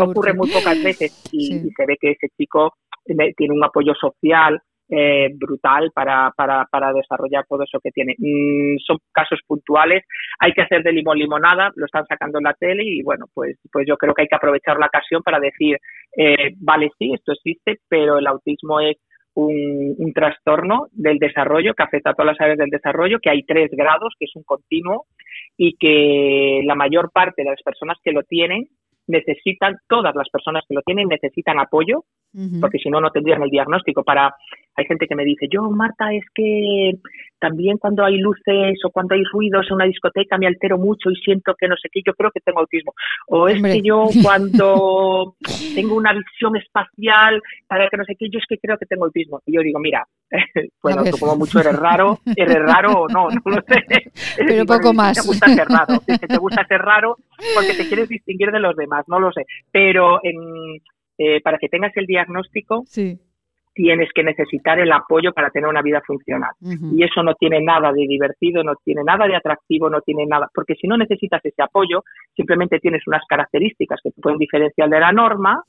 ocurre 0.10 0.34
muy 0.34 0.50
pocas 0.50 0.82
veces 0.82 1.22
y, 1.32 1.60
se 1.76 1.86
ve 1.86 1.96
que 2.00 2.12
ese 2.12 2.28
chico 2.36 2.74
tiene 3.04 3.54
un 3.54 3.62
apoyo 3.62 3.94
social, 3.94 4.58
eh, 4.94 5.30
brutal 5.34 5.90
para, 5.94 6.30
para, 6.36 6.66
para, 6.70 6.92
desarrollar 6.92 7.46
todo 7.48 7.62
eso 7.62 7.80
que 7.82 7.90
tiene. 7.90 8.14
Mm, 8.18 8.76
son 8.86 8.98
casos 9.10 9.40
puntuales, 9.46 10.04
hay 10.38 10.52
que 10.52 10.60
hacer 10.60 10.82
de 10.82 10.92
limón 10.92 11.18
limonada, 11.18 11.72
lo 11.76 11.86
están 11.86 12.06
sacando 12.06 12.38
en 12.38 12.44
la 12.44 12.52
tele 12.52 12.82
y 12.84 13.02
bueno, 13.02 13.24
pues, 13.32 13.56
pues 13.72 13.86
yo 13.88 13.96
creo 13.96 14.12
que 14.12 14.22
hay 14.22 14.28
que 14.28 14.36
aprovechar 14.36 14.78
la 14.78 14.86
ocasión 14.86 15.22
para 15.22 15.40
decir, 15.40 15.78
eh, 16.14 16.52
vale, 16.58 16.90
sí, 16.98 17.10
esto 17.14 17.32
existe, 17.32 17.78
pero 17.88 18.18
el 18.18 18.26
autismo 18.26 18.80
es 18.80 18.98
un, 19.34 19.94
un, 19.96 20.12
trastorno 20.12 20.88
del 20.92 21.18
desarrollo 21.18 21.72
que 21.72 21.84
afecta 21.84 22.10
a 22.10 22.12
todas 22.12 22.34
las 22.34 22.40
áreas 22.42 22.58
del 22.58 22.68
desarrollo, 22.68 23.18
que 23.18 23.30
hay 23.30 23.44
tres 23.44 23.70
grados, 23.72 24.12
que 24.18 24.26
es 24.26 24.36
un 24.36 24.42
continuo 24.42 25.06
y 25.56 25.74
que 25.78 26.60
la 26.66 26.74
mayor 26.74 27.10
parte 27.12 27.42
de 27.42 27.50
las 27.50 27.62
personas 27.62 27.96
que 28.04 28.12
lo 28.12 28.24
tienen 28.24 28.68
necesitan, 29.12 29.76
todas 29.88 30.14
las 30.14 30.28
personas 30.28 30.64
que 30.68 30.74
lo 30.74 30.82
tienen 30.82 31.08
necesitan 31.08 31.60
apoyo, 31.60 32.04
porque 32.60 32.78
si 32.78 32.88
no, 32.88 33.00
no 33.00 33.10
tendrían 33.10 33.42
el 33.42 33.50
diagnóstico 33.50 34.02
para... 34.02 34.34
Hay 34.74 34.86
gente 34.86 35.06
que 35.06 35.14
me 35.14 35.24
dice, 35.24 35.48
yo, 35.50 35.68
Marta, 35.70 36.14
es 36.14 36.24
que 36.34 36.92
también 37.38 37.76
cuando 37.76 38.04
hay 38.04 38.16
luces 38.16 38.78
o 38.86 38.90
cuando 38.90 39.14
hay 39.14 39.22
ruidos 39.24 39.66
en 39.68 39.74
una 39.74 39.84
discoteca 39.84 40.38
me 40.38 40.46
altero 40.46 40.78
mucho 40.78 41.10
y 41.10 41.16
siento 41.16 41.54
que 41.58 41.68
no 41.68 41.74
sé 41.76 41.88
qué, 41.92 42.00
yo 42.06 42.14
creo 42.14 42.30
que 42.30 42.40
tengo 42.40 42.60
autismo. 42.60 42.94
O 43.26 43.48
es 43.48 43.60
que 43.60 43.82
yo 43.82 44.04
cuando 44.22 45.34
tengo 45.74 45.96
una 45.96 46.14
visión 46.14 46.56
espacial 46.56 47.42
para 47.66 47.88
que 47.90 47.96
no 47.98 48.04
sé 48.04 48.14
qué, 48.18 48.30
yo 48.30 48.38
es 48.38 48.46
que 48.48 48.58
creo 48.58 48.78
que 48.78 48.86
tengo 48.86 49.04
autismo. 49.04 49.42
Y 49.44 49.54
yo 49.54 49.60
digo, 49.60 49.78
mira, 49.78 50.06
bueno, 50.82 51.02
tú 51.04 51.18
como 51.18 51.36
mucho 51.36 51.60
eres 51.60 51.76
raro, 51.76 52.18
eres 52.36 52.58
raro 52.62 52.92
o 52.92 53.08
no, 53.08 53.28
no 53.28 53.42
lo 53.44 53.62
sé. 53.68 53.84
Pero 54.36 54.64
poco 54.66 54.94
más. 54.94 55.20
Te 55.20 55.26
gusta 55.26 55.48
ser 55.48 55.68
raro, 55.68 55.98
te 56.06 56.38
gusta 56.38 56.64
ser 56.66 56.80
raro 56.80 57.16
porque 57.54 57.74
te 57.74 57.88
quieres 57.88 58.08
distinguir 58.08 58.50
de 58.50 58.60
los 58.60 58.76
demás, 58.76 59.01
no 59.08 59.20
lo 59.20 59.32
sé. 59.32 59.44
Pero 59.70 60.20
en, 60.22 60.80
eh, 61.18 61.40
para 61.42 61.58
que 61.58 61.68
tengas 61.68 61.96
el 61.96 62.06
diagnóstico, 62.06 62.84
sí 62.86 63.18
tienes 63.74 64.10
que 64.14 64.22
necesitar 64.22 64.78
el 64.78 64.92
apoyo 64.92 65.32
para 65.32 65.50
tener 65.50 65.68
una 65.68 65.82
vida 65.82 66.02
funcional. 66.06 66.50
Y 66.60 67.02
eso 67.02 67.22
no 67.22 67.34
tiene 67.34 67.60
nada 67.60 67.92
de 67.92 68.06
divertido, 68.06 68.62
no 68.62 68.74
tiene 68.84 69.02
nada 69.04 69.26
de 69.26 69.36
atractivo, 69.36 69.88
no 69.88 70.00
tiene 70.00 70.26
nada, 70.26 70.48
porque 70.54 70.74
si 70.74 70.86
no 70.86 70.96
necesitas 70.96 71.44
ese 71.44 71.62
apoyo, 71.62 72.04
simplemente 72.36 72.78
tienes 72.80 73.02
unas 73.06 73.22
características 73.28 74.00
que 74.02 74.10
te 74.10 74.20
pueden 74.20 74.38
diferenciar 74.38 74.88
de 74.88 75.00
la 75.00 75.12
norma, 75.12 75.62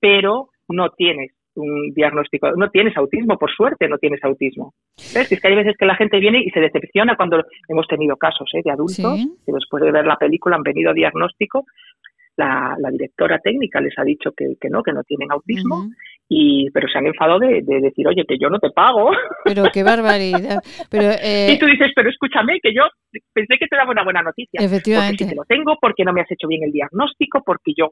pero 0.00 0.50
no 0.68 0.90
tienes 0.90 1.32
un 1.56 1.94
diagnóstico, 1.94 2.52
no 2.52 2.68
tienes 2.68 2.96
autismo, 2.96 3.38
por 3.38 3.50
suerte 3.50 3.88
no 3.88 3.96
tienes 3.96 4.22
autismo. 4.22 4.74
Es 4.96 5.28
que 5.28 5.48
hay 5.48 5.56
veces 5.56 5.74
que 5.78 5.86
la 5.86 5.96
gente 5.96 6.20
viene 6.20 6.42
y 6.44 6.50
se 6.50 6.60
decepciona 6.60 7.16
cuando 7.16 7.42
hemos 7.68 7.86
tenido 7.88 8.16
casos 8.16 8.48
¿eh? 8.54 8.60
de 8.62 8.70
adultos 8.70 9.26
que 9.44 9.52
después 9.52 9.82
de 9.82 9.90
ver 9.90 10.06
la 10.06 10.16
película 10.16 10.56
han 10.56 10.62
venido 10.62 10.90
a 10.90 10.94
diagnóstico 10.94 11.64
la, 12.36 12.76
directora 12.90 13.38
técnica 13.38 13.80
les 13.80 13.98
ha 13.98 14.04
dicho 14.04 14.32
que, 14.36 14.54
que 14.60 14.68
no, 14.68 14.82
que 14.82 14.92
no 14.92 15.02
tienen 15.04 15.30
autismo, 15.32 15.88
y 16.28 16.70
pero 16.70 16.88
se 16.88 16.98
han 16.98 17.06
enfadado 17.06 17.38
de, 17.38 17.62
decir, 17.62 18.06
oye, 18.06 18.24
que 18.26 18.38
yo 18.38 18.48
no 18.50 18.58
te 18.58 18.70
pago. 18.70 19.10
Pero 19.44 19.64
qué 19.72 19.82
barbaridad. 19.82 20.60
Pero, 20.90 21.10
eh... 21.22 21.52
Y 21.52 21.58
tú 21.58 21.66
dices, 21.66 21.92
pero 21.94 22.10
escúchame, 22.10 22.58
que 22.62 22.74
yo 22.74 22.82
pensé 23.32 23.56
que 23.58 23.66
te 23.66 23.76
daba 23.76 23.92
una 23.92 24.04
buena 24.04 24.22
noticia. 24.22 24.60
Efectivamente. 24.60 25.12
Porque 25.12 25.24
si 25.24 25.30
te 25.30 25.36
lo 25.36 25.44
tengo, 25.44 25.76
porque 25.80 26.04
no 26.04 26.12
me 26.12 26.20
has 26.20 26.30
hecho 26.30 26.48
bien 26.48 26.64
el 26.64 26.72
diagnóstico, 26.72 27.42
porque 27.44 27.72
yo 27.76 27.88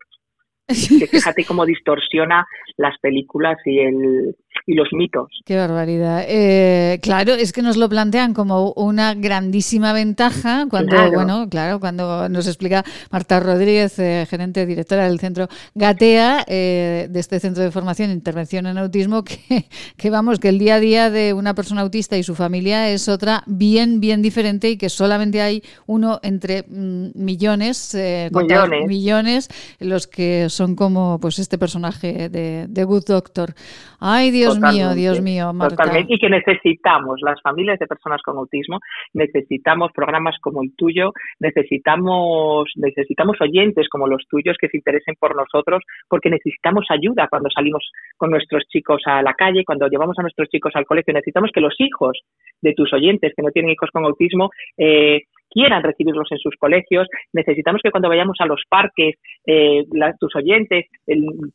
que 0.66 1.06
fíjate 1.06 1.44
cómo 1.44 1.66
distorsiona 1.66 2.46
las 2.78 2.98
películas 2.98 3.58
y, 3.66 3.80
el, 3.80 4.34
y 4.66 4.74
los 4.74 4.88
mitos. 4.92 5.28
Qué 5.44 5.56
barbaridad. 5.56 6.24
Eh, 6.26 6.98
claro, 7.02 7.34
es 7.34 7.52
que 7.52 7.62
nos 7.62 7.76
lo 7.76 7.88
plantean 7.88 8.32
como 8.32 8.72
una 8.72 9.14
grandísima 9.14 9.92
ventaja 9.92 10.66
cuando, 10.70 10.96
bueno, 11.12 11.48
claro, 11.50 11.80
cuando 11.80 12.28
nos 12.28 12.46
explica 12.46 12.84
Marta 13.10 13.40
Rodríguez, 13.40 13.98
eh, 13.98 14.26
gerente 14.28 14.64
directora 14.64 15.04
del 15.04 15.20
centro 15.20 15.48
Gatea, 15.74 16.44
eh, 16.46 17.08
de 17.10 17.20
este 17.20 17.40
centro 17.40 17.62
de 17.62 17.70
formación 17.70 18.10
e 18.10 18.14
intervención 18.14 18.66
en 18.66 18.78
autismo, 18.78 19.22
que, 19.24 19.66
que 19.96 20.10
vamos, 20.10 20.38
que 20.38 20.48
el 20.48 20.58
día 20.58 20.76
a 20.76 20.80
día 20.80 21.10
de 21.10 21.34
una 21.34 21.54
persona 21.54 21.82
autista 21.82 22.16
y 22.16 22.22
su 22.22 22.34
familia 22.34 22.88
es 22.90 23.08
otra 23.08 23.42
bien, 23.46 24.00
bien 24.00 24.22
diferente 24.22 24.70
y 24.70 24.76
que 24.78 24.88
solamente 24.88 25.42
hay 25.42 25.62
uno 25.86 26.20
entre 26.22 26.62
mm, 26.62 27.10
millones, 27.14 27.94
millones, 28.32 28.88
millones 28.88 29.48
los 29.80 30.06
que 30.06 30.48
son 30.48 30.74
como 30.74 31.18
pues 31.20 31.38
este 31.38 31.58
personaje 31.58 32.28
de, 32.28 32.66
de 32.68 32.84
Good 32.84 33.04
Doctor. 33.06 33.54
Ay, 34.00 34.30
Dios 34.30 34.43
mío, 34.58 34.94
Dios 34.94 35.20
mío, 35.20 35.52
Marta. 35.52 35.76
Totalmente. 35.76 36.14
Y 36.14 36.18
que 36.18 36.28
necesitamos, 36.28 37.20
las 37.22 37.40
familias 37.42 37.78
de 37.78 37.86
personas 37.86 38.22
con 38.22 38.36
autismo, 38.36 38.80
necesitamos 39.12 39.92
programas 39.92 40.36
como 40.40 40.62
el 40.62 40.74
tuyo, 40.76 41.12
necesitamos, 41.40 42.70
necesitamos 42.76 43.36
oyentes 43.40 43.88
como 43.88 44.06
los 44.06 44.26
tuyos 44.28 44.56
que 44.60 44.68
se 44.68 44.76
interesen 44.76 45.14
por 45.18 45.34
nosotros, 45.36 45.82
porque 46.08 46.30
necesitamos 46.30 46.86
ayuda 46.90 47.28
cuando 47.28 47.48
salimos 47.50 47.90
con 48.16 48.30
nuestros 48.30 48.64
chicos 48.68 49.02
a 49.06 49.22
la 49.22 49.34
calle, 49.34 49.64
cuando 49.64 49.88
llevamos 49.88 50.18
a 50.18 50.22
nuestros 50.22 50.48
chicos 50.48 50.72
al 50.74 50.86
colegio. 50.86 51.14
Necesitamos 51.14 51.50
que 51.52 51.60
los 51.60 51.74
hijos 51.78 52.18
de 52.60 52.72
tus 52.74 52.92
oyentes 52.92 53.32
que 53.36 53.42
no 53.42 53.50
tienen 53.50 53.72
hijos 53.72 53.90
con 53.92 54.04
autismo 54.04 54.50
eh, 54.78 55.22
quieran 55.54 55.82
recibirlos 55.82 56.30
en 56.32 56.38
sus 56.38 56.54
colegios. 56.56 57.08
Necesitamos 57.32 57.80
que 57.82 57.90
cuando 57.90 58.08
vayamos 58.08 58.36
a 58.40 58.46
los 58.46 58.62
parques, 58.68 59.14
eh, 59.46 59.84
tus 60.18 60.34
oyentes 60.34 60.86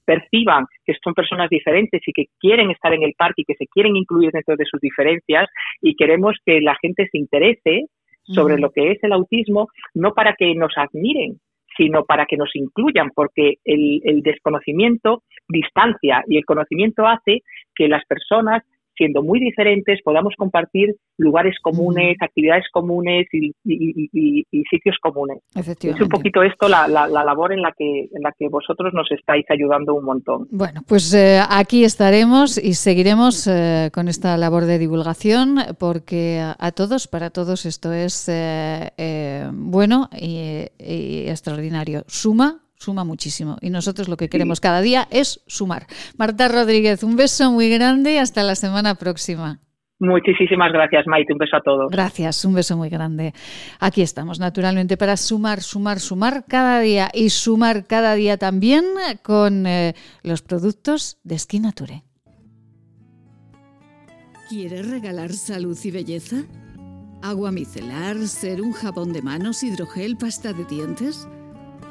perciban 0.05 0.65
que 0.85 0.93
son 1.03 1.13
personas 1.13 1.49
diferentes 1.49 2.01
y 2.07 2.13
que 2.13 2.26
quieren 2.39 2.71
estar 2.71 2.93
en 2.93 3.03
el 3.03 3.13
parque 3.15 3.41
y 3.41 3.45
que 3.45 3.55
se 3.55 3.67
quieren 3.67 3.95
incluir 3.95 4.31
dentro 4.31 4.55
de 4.55 4.65
sus 4.65 4.80
diferencias 4.80 5.49
y 5.81 5.95
queremos 5.95 6.38
que 6.45 6.61
la 6.61 6.76
gente 6.81 7.07
se 7.11 7.17
interese 7.17 7.85
sobre 8.23 8.59
lo 8.59 8.69
que 8.69 8.91
es 8.91 9.03
el 9.03 9.11
autismo, 9.11 9.69
no 9.95 10.13
para 10.13 10.35
que 10.35 10.53
nos 10.53 10.71
admiren, 10.77 11.39
sino 11.76 12.05
para 12.05 12.27
que 12.27 12.38
nos 12.38 12.55
incluyan, 12.55 13.09
porque 13.15 13.55
el, 13.65 14.01
el 14.03 14.21
desconocimiento 14.21 15.23
distancia 15.47 16.23
y 16.27 16.38
el 16.38 16.45
conocimiento 16.45 17.07
hace 17.07 17.41
que 17.76 17.88
las 17.88 18.05
personas 18.05 18.63
siendo 18.99 19.23
muy 19.23 19.39
diferentes, 19.39 20.01
podamos 20.03 20.34
compartir 20.38 20.93
lugares 21.17 21.55
comunes, 21.63 22.17
actividades 22.19 22.65
comunes 22.71 23.27
y, 23.31 23.53
sitios 24.69 24.97
comunes. 25.01 25.39
Es 25.55 26.01
un 26.01 26.09
poquito 26.09 26.43
esto 26.43 26.67
la, 26.67 26.88
labor 27.07 27.53
en 27.53 27.61
la, 27.61 27.73
que, 27.76 28.01
en 28.01 28.21
la 28.21 28.34
que 28.38 28.49
vosotros 28.49 28.93
nos 28.93 29.09
estáis 29.11 29.45
ayudando 29.49 29.95
un 29.95 30.03
montón. 30.03 30.47
Bueno, 30.51 30.81
pues 30.85 31.13
eh, 31.13 31.39
aquí 31.49 31.85
estaremos 31.85 32.57
y 32.57 32.73
seguiremos 32.73 33.47
eh, 33.47 33.89
con 33.93 34.09
esta 34.09 34.35
labor 34.38 34.65
de 34.65 34.77
divulgación 34.77 35.59
porque 35.80 36.41
a, 36.41 36.71
todos, 36.73 37.07
para 37.07 37.30
todos 37.30 37.65
esto 37.65 37.93
es 37.93 38.27
eh, 38.30 39.49
bueno 39.53 40.09
y 40.11 40.67
extraordinario. 41.30 42.03
Suma 42.07 42.59
suma 42.80 43.03
muchísimo. 43.03 43.57
Y 43.61 43.69
nosotros 43.69 44.07
lo 44.07 44.18
que 44.18 44.30
queremos 44.30 44.60
cada 44.60 44.81
día 44.81 45.07
es 45.11 45.43
sumar. 45.47 45.85
Marta 46.18 46.47
Rodríguez, 46.47 47.03
un 47.03 47.15
beso 47.15 47.51
muy 47.51 47.69
grande 47.69 48.14
y 48.14 48.18
hasta 48.18 48.41
la 48.41 48.56
semana 48.56 48.95
próxima. 48.95 49.60
Muchísimas 49.99 50.72
gracias, 50.72 51.06
Maite. 51.07 51.34
Un 51.34 51.39
beso 51.39 51.57
a 51.57 51.61
todos. 51.61 51.91
Gracias, 51.91 52.45
un 52.45 52.53
beso 52.53 52.77
muy 52.77 52.88
grande. 52.88 53.34
Aquí 53.81 54.01
estamos, 54.01 54.39
naturalmente, 54.39 54.95
para 54.95 55.18
sumar, 55.18 55.61
sumar, 55.61 55.99
sumar 55.99 56.45
cada 56.47 56.80
día 56.80 57.10
y 57.14 57.30
sumar 57.31 57.85
cada 57.85 58.15
día 58.15 58.38
también 58.38 58.85
con 59.22 59.68
eh, 59.68 59.93
los 60.23 60.41
productos 60.41 61.19
de 61.23 61.38
Skinature. 61.38 62.03
¿Quieres 64.47 64.89
regalar 64.89 65.34
salud 65.34 65.77
y 65.84 65.91
belleza? 65.91 66.38
¿Agua 67.22 67.51
micelar, 67.51 68.15
ser 68.27 68.61
un 68.61 68.72
jabón 68.72 69.11
de 69.11 69.22
manos, 69.22 69.64
hidrogel, 69.64 70.15
pasta 70.15 70.53
de 70.53 70.64
dientes? 70.64 71.27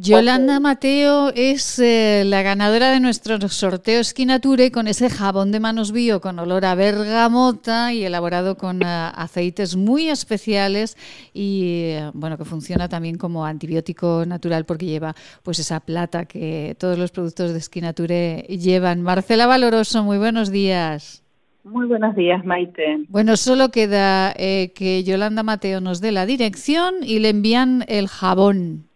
Yolanda 0.00 0.60
Mateo 0.60 1.32
es 1.34 1.80
eh, 1.80 2.22
la 2.24 2.42
ganadora 2.42 2.92
de 2.92 3.00
nuestro 3.00 3.40
sorteo 3.48 3.98
Esquinature 4.00 4.70
con 4.70 4.86
ese 4.86 5.10
jabón 5.10 5.50
de 5.50 5.58
manos 5.58 5.90
bio 5.90 6.20
con 6.20 6.38
olor 6.38 6.64
a 6.66 6.76
bergamota 6.76 7.92
y 7.92 8.04
elaborado 8.04 8.56
con 8.56 8.80
eh, 8.80 8.84
aceites 8.86 9.74
muy 9.74 10.08
especiales 10.08 10.96
y 11.34 11.62
eh, 11.86 12.10
bueno 12.14 12.38
que 12.38 12.44
funciona 12.44 12.88
también 12.88 13.18
como 13.18 13.44
antibiótico 13.44 14.22
natural 14.24 14.66
porque 14.66 14.86
lleva 14.86 15.16
pues 15.42 15.58
esa 15.58 15.80
plata 15.80 16.26
que 16.26 16.76
todos 16.78 16.96
los 16.96 17.10
productos 17.10 17.50
de 17.50 17.58
Esquinature 17.58 18.42
llevan. 18.42 19.02
Marcela 19.02 19.48
Valoroso, 19.48 20.04
muy 20.04 20.18
buenos 20.18 20.52
días. 20.52 21.24
Muy 21.64 21.86
buenos 21.86 22.14
días, 22.14 22.44
Maite. 22.44 23.04
Bueno, 23.08 23.36
solo 23.36 23.70
queda 23.70 24.32
que 24.32 25.02
Yolanda 25.04 25.42
Mateo 25.42 25.80
nos 25.80 26.00
dé 26.00 26.12
la 26.12 26.24
dirección 26.24 26.94
y 27.02 27.18
le 27.18 27.30
envían 27.30 27.84
el 27.88 28.06
jabón. 28.06 28.87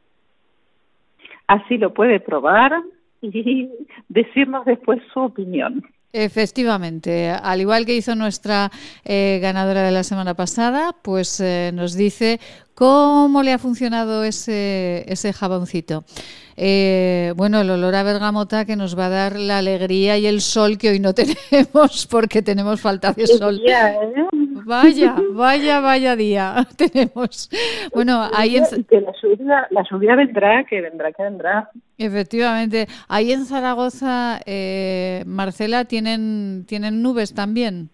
Así 1.53 1.77
lo 1.77 1.93
puede 1.93 2.19
probar 2.19 2.73
y 3.21 3.69
decirnos 4.09 4.65
después 4.65 5.01
su 5.13 5.21
opinión. 5.21 5.83
Efectivamente, 6.15 7.31
al 7.31 7.61
igual 7.63 7.87
que 7.87 7.95
hizo 7.95 8.15
nuestra 8.15 8.71
eh, 9.05 9.39
ganadora 9.41 9.83
de 9.83 9.93
la 9.93 10.03
semana 10.03 10.35
pasada, 10.35 10.95
pues 11.03 11.41
eh, 11.41 11.71
nos 11.73 11.95
dice 11.95 12.39
cómo 12.75 13.43
le 13.43 13.53
ha 13.53 13.59
funcionado 13.59 14.23
ese, 14.23 15.05
ese 15.11 15.33
jaboncito. 15.33 16.05
Eh, 16.57 17.33
bueno, 17.37 17.61
el 17.63 17.71
olor 17.71 17.95
a 17.95 18.03
bergamota 18.03 18.67
que 18.67 18.77
nos 18.77 18.99
va 18.99 19.07
a 19.07 19.11
dar 19.11 19.39
la 19.39 19.59
alegría 19.59 20.19
y 20.19 20.27
el 20.27 20.43
sol 20.43 20.77
que 20.77 20.91
hoy 20.91 21.01
no 21.01 21.15
tenemos 21.51 22.07
porque 22.11 22.43
tenemos 22.43 22.81
falta 22.81 23.13
de 23.13 23.27
sol. 23.27 23.63
¿eh? 23.67 23.73
Vaya, 24.65 25.17
vaya, 25.33 25.81
vaya 25.81 26.17
día 26.17 26.67
tenemos. 26.77 27.51
Bueno, 27.95 28.29
ahí 28.35 28.57
en... 28.57 28.85
que 28.85 29.01
la 29.01 29.13
lluvia, 29.23 29.67
la 29.71 29.85
lluvia 29.91 30.17
vendrá, 30.17 30.65
que 30.65 30.81
vendrá, 30.81 31.13
que 31.13 31.23
vendrá. 31.23 31.71
Efectivamente. 31.99 32.87
Ahí 33.09 33.33
en 33.33 33.45
Zaragoza, 33.45 34.41
eh, 34.47 35.23
Marcela, 35.27 35.85
¿tienen, 35.85 36.65
¿tienen 36.67 37.03
nubes 37.03 37.35
también? 37.35 37.91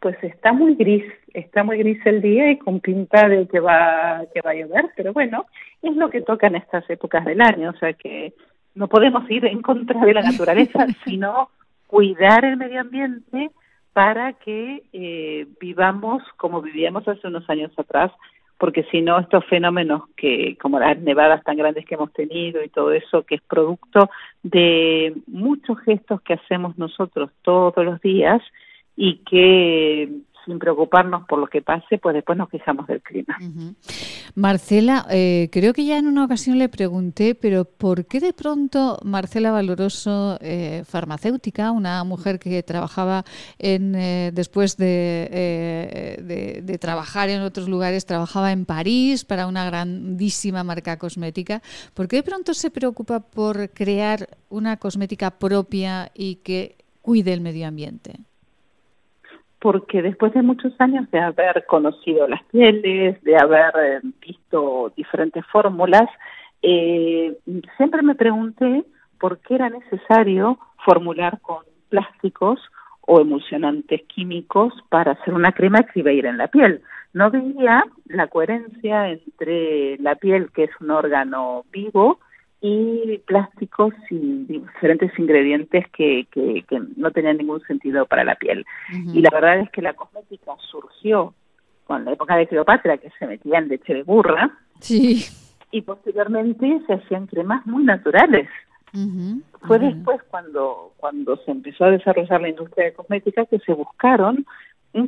Pues 0.00 0.16
está 0.22 0.52
muy 0.52 0.74
gris, 0.76 1.04
está 1.34 1.62
muy 1.62 1.78
gris 1.78 1.98
el 2.06 2.22
día 2.22 2.50
y 2.50 2.58
con 2.58 2.80
pinta 2.80 3.28
de 3.28 3.46
que 3.46 3.60
va, 3.60 4.22
que 4.32 4.40
va 4.40 4.52
a 4.52 4.54
llover, 4.54 4.86
pero 4.96 5.12
bueno, 5.12 5.46
es 5.82 5.94
lo 5.96 6.08
que 6.08 6.22
toca 6.22 6.46
en 6.46 6.56
estas 6.56 6.88
épocas 6.88 7.24
del 7.24 7.40
año, 7.40 7.70
o 7.70 7.78
sea 7.78 7.92
que 7.92 8.32
no 8.74 8.88
podemos 8.88 9.30
ir 9.30 9.44
en 9.44 9.60
contra 9.60 10.00
de 10.04 10.14
la 10.14 10.22
naturaleza, 10.22 10.86
sino 11.04 11.50
cuidar 11.86 12.44
el 12.44 12.56
medio 12.56 12.80
ambiente 12.80 13.50
para 14.00 14.32
que 14.32 14.82
eh, 14.94 15.46
vivamos 15.60 16.22
como 16.38 16.62
vivíamos 16.62 17.06
hace 17.06 17.26
unos 17.28 17.44
años 17.50 17.70
atrás, 17.76 18.10
porque 18.56 18.82
si 18.84 19.02
no 19.02 19.18
estos 19.18 19.44
fenómenos 19.44 20.04
que 20.16 20.56
como 20.56 20.80
las 20.80 20.98
nevadas 21.00 21.44
tan 21.44 21.58
grandes 21.58 21.84
que 21.84 21.96
hemos 21.96 22.10
tenido 22.14 22.64
y 22.64 22.70
todo 22.70 22.92
eso 22.92 23.24
que 23.24 23.34
es 23.34 23.42
producto 23.42 24.08
de 24.42 25.12
muchos 25.26 25.78
gestos 25.80 26.22
que 26.22 26.32
hacemos 26.32 26.78
nosotros 26.78 27.30
todos 27.42 27.84
los 27.84 28.00
días 28.00 28.40
y 28.96 29.18
que 29.18 30.08
sin 30.50 30.58
preocuparnos 30.58 31.26
por 31.28 31.38
lo 31.38 31.46
que 31.46 31.62
pase, 31.62 31.98
pues 31.98 32.14
después 32.14 32.36
nos 32.36 32.48
quejamos 32.48 32.86
del 32.88 33.00
clima. 33.00 33.36
Marcela, 34.34 35.06
eh, 35.08 35.48
creo 35.52 35.72
que 35.72 35.84
ya 35.84 35.96
en 35.98 36.08
una 36.08 36.24
ocasión 36.24 36.58
le 36.58 36.68
pregunté, 36.68 37.36
pero 37.36 37.64
¿por 37.64 38.06
qué 38.06 38.18
de 38.18 38.32
pronto 38.32 38.98
Marcela 39.04 39.52
Valoroso, 39.52 40.38
eh, 40.40 40.82
farmacéutica, 40.86 41.70
una 41.70 42.02
mujer 42.02 42.40
que 42.40 42.62
trabajaba 42.64 43.24
en, 43.58 43.94
eh, 43.94 44.30
después 44.34 44.76
de, 44.76 46.18
de, 46.20 46.62
de, 46.62 46.78
trabajar 46.78 47.28
en 47.28 47.42
otros 47.42 47.68
lugares, 47.68 48.06
trabajaba 48.06 48.50
en 48.50 48.64
París 48.64 49.24
para 49.24 49.46
una 49.46 49.64
grandísima 49.64 50.64
marca 50.64 50.98
cosmética, 50.98 51.62
¿por 51.94 52.08
qué 52.08 52.16
de 52.16 52.22
pronto 52.24 52.54
se 52.54 52.70
preocupa 52.70 53.20
por 53.20 53.70
crear 53.70 54.28
una 54.48 54.78
cosmética 54.78 55.30
propia 55.30 56.10
y 56.14 56.36
que 56.36 56.76
cuide 57.02 57.32
el 57.32 57.40
medio 57.40 57.68
ambiente? 57.68 58.29
Porque 59.60 60.02
después 60.02 60.32
de 60.32 60.42
muchos 60.42 60.72
años 60.80 61.10
de 61.10 61.20
haber 61.20 61.66
conocido 61.66 62.26
las 62.26 62.42
pieles, 62.44 63.22
de 63.22 63.36
haber 63.36 63.72
eh, 63.82 64.00
visto 64.20 64.92
diferentes 64.96 65.44
fórmulas, 65.46 66.08
eh, 66.62 67.36
siempre 67.76 68.02
me 68.02 68.14
pregunté 68.14 68.84
por 69.18 69.38
qué 69.40 69.56
era 69.56 69.68
necesario 69.68 70.58
formular 70.84 71.40
con 71.40 71.58
plásticos 71.90 72.60
o 73.02 73.20
emulsionantes 73.20 74.02
químicos 74.06 74.72
para 74.88 75.12
hacer 75.12 75.34
una 75.34 75.52
crema 75.52 75.82
que 75.82 76.00
iba 76.00 76.10
a 76.10 76.14
ir 76.14 76.26
en 76.26 76.38
la 76.38 76.48
piel. 76.48 76.82
No 77.12 77.30
veía 77.30 77.84
la 78.06 78.28
coherencia 78.28 79.10
entre 79.10 79.98
la 79.98 80.14
piel, 80.14 80.50
que 80.52 80.64
es 80.64 80.70
un 80.80 80.90
órgano 80.90 81.64
vivo, 81.70 82.20
y 82.60 83.18
plásticos 83.26 83.94
y 84.10 84.44
diferentes 84.44 85.18
ingredientes 85.18 85.86
que, 85.96 86.26
que, 86.30 86.64
no 86.96 87.10
tenían 87.10 87.38
ningún 87.38 87.60
sentido 87.62 88.04
para 88.06 88.24
la 88.24 88.34
piel. 88.34 88.66
Y 89.14 89.22
la 89.22 89.30
verdad 89.30 89.60
es 89.60 89.70
que 89.70 89.80
la 89.80 89.94
cosmética 89.94 90.52
surgió 90.70 91.32
con 91.86 92.04
la 92.04 92.12
época 92.12 92.36
de 92.36 92.46
Cleopatra, 92.46 92.98
que 92.98 93.10
se 93.18 93.26
metía 93.26 93.58
en 93.58 93.68
leche 93.68 93.94
de 93.94 94.02
burra, 94.02 94.50
sí. 94.78 95.24
y 95.70 95.80
posteriormente 95.82 96.82
se 96.86 96.94
hacían 96.94 97.26
cremas 97.26 97.66
muy 97.66 97.82
naturales. 97.82 98.48
Fue 99.66 99.78
después 99.78 100.20
cuando, 100.30 100.92
cuando 100.96 101.36
se 101.38 101.52
empezó 101.52 101.84
a 101.84 101.90
desarrollar 101.92 102.40
la 102.40 102.48
industria 102.48 102.86
de 102.86 102.92
cosmética 102.92 103.46
que 103.46 103.60
se 103.60 103.72
buscaron 103.72 104.44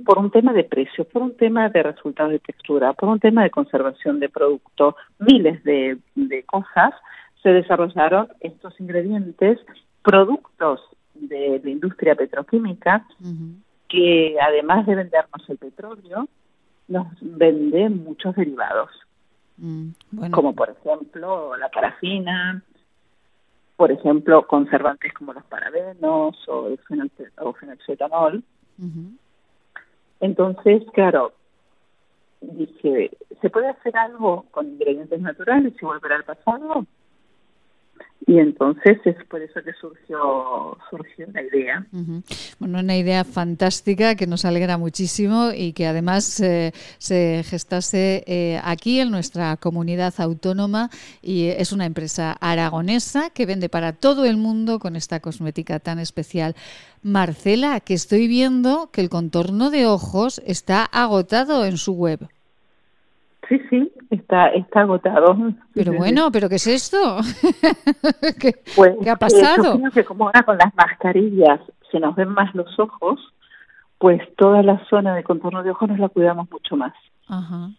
por 0.04 0.18
un 0.18 0.30
tema 0.30 0.52
de 0.52 0.64
precio, 0.64 1.04
por 1.04 1.22
un 1.22 1.36
tema 1.36 1.68
de 1.68 1.82
resultados 1.82 2.32
de 2.32 2.38
textura, 2.38 2.92
por 2.92 3.08
un 3.08 3.18
tema 3.18 3.42
de 3.42 3.50
conservación 3.50 4.20
de 4.20 4.28
producto, 4.28 4.96
miles 5.18 5.62
de, 5.64 5.98
de 6.14 6.42
cosas 6.44 6.94
se 7.42 7.50
desarrollaron 7.50 8.28
estos 8.40 8.78
ingredientes, 8.80 9.58
productos 10.02 10.80
de 11.14 11.60
la 11.62 11.70
industria 11.70 12.14
petroquímica, 12.14 13.06
que 13.88 14.36
además 14.40 14.86
de 14.86 14.94
vendernos 14.94 15.48
el 15.48 15.58
petróleo, 15.58 16.28
nos 16.88 17.06
venden 17.20 18.04
muchos 18.04 18.34
derivados, 18.34 18.90
mm, 19.56 19.90
como 20.30 20.54
por 20.54 20.70
ejemplo 20.70 21.56
la 21.56 21.68
parafina, 21.68 22.62
por 23.76 23.90
ejemplo 23.90 24.46
conservantes 24.46 25.12
como 25.12 25.32
los 25.32 25.44
parabenos 25.44 26.36
o 26.48 26.68
el 26.68 26.78
fenoxetanol. 26.78 28.42
Entonces, 30.20 30.82
claro, 30.92 31.32
dije, 32.40 33.10
¿se 33.40 33.50
puede 33.50 33.68
hacer 33.68 33.96
algo 33.96 34.46
con 34.50 34.68
ingredientes 34.68 35.20
naturales 35.20 35.74
y 35.80 35.84
volver 35.84 36.12
al 36.12 36.24
pasado? 36.24 36.86
Y 38.26 38.38
entonces 38.38 38.98
es 39.04 39.16
por 39.28 39.42
eso 39.42 39.62
que 39.62 39.72
surgió 39.74 40.76
surgió 40.90 41.26
la 41.32 41.42
idea. 41.42 41.86
Bueno, 42.58 42.80
una 42.80 42.96
idea 42.96 43.24
fantástica 43.24 44.14
que 44.14 44.26
nos 44.26 44.44
alegra 44.44 44.78
muchísimo 44.78 45.50
y 45.54 45.72
que 45.72 45.86
además 45.86 46.40
eh, 46.40 46.72
se 46.98 47.42
gestase 47.44 48.22
eh, 48.26 48.60
aquí 48.62 49.00
en 49.00 49.10
nuestra 49.10 49.56
comunidad 49.56 50.14
autónoma 50.18 50.90
y 51.20 51.48
es 51.48 51.72
una 51.72 51.86
empresa 51.86 52.36
aragonesa 52.40 53.30
que 53.30 53.46
vende 53.46 53.68
para 53.68 53.92
todo 53.92 54.24
el 54.24 54.36
mundo 54.36 54.78
con 54.78 54.96
esta 54.96 55.20
cosmética 55.20 55.80
tan 55.80 55.98
especial. 55.98 56.54
Marcela, 57.02 57.80
que 57.80 57.94
estoy 57.94 58.28
viendo 58.28 58.90
que 58.92 59.00
el 59.00 59.08
contorno 59.08 59.70
de 59.70 59.86
ojos 59.86 60.40
está 60.46 60.84
agotado 60.84 61.64
en 61.64 61.76
su 61.76 61.94
web. 61.94 62.28
Sí, 63.48 63.60
sí, 63.68 63.92
está, 64.14 64.48
está 64.48 64.80
agotado. 64.82 65.36
Pero 65.74 65.94
bueno, 65.94 66.30
¿pero 66.30 66.48
qué 66.48 66.56
es 66.56 66.66
esto? 66.66 67.18
¿Qué, 68.40 68.54
pues, 68.76 68.94
ha 69.08 69.16
pasado? 69.16 69.78
Yo 69.78 69.90
que 69.90 70.04
como 70.04 70.26
ahora 70.26 70.42
con 70.42 70.58
las 70.58 70.74
mascarillas 70.74 71.60
se 71.90 72.00
nos 72.00 72.14
ven 72.14 72.28
más 72.28 72.54
los 72.54 72.78
ojos, 72.78 73.20
pues 73.98 74.20
toda 74.36 74.62
la 74.62 74.84
zona 74.88 75.14
de 75.14 75.24
contorno 75.24 75.62
de 75.62 75.70
ojos 75.70 75.88
nos 75.88 75.98
la 75.98 76.08
cuidamos 76.08 76.50
mucho 76.50 76.76
más. 76.76 76.92
Ajá. 77.28 77.70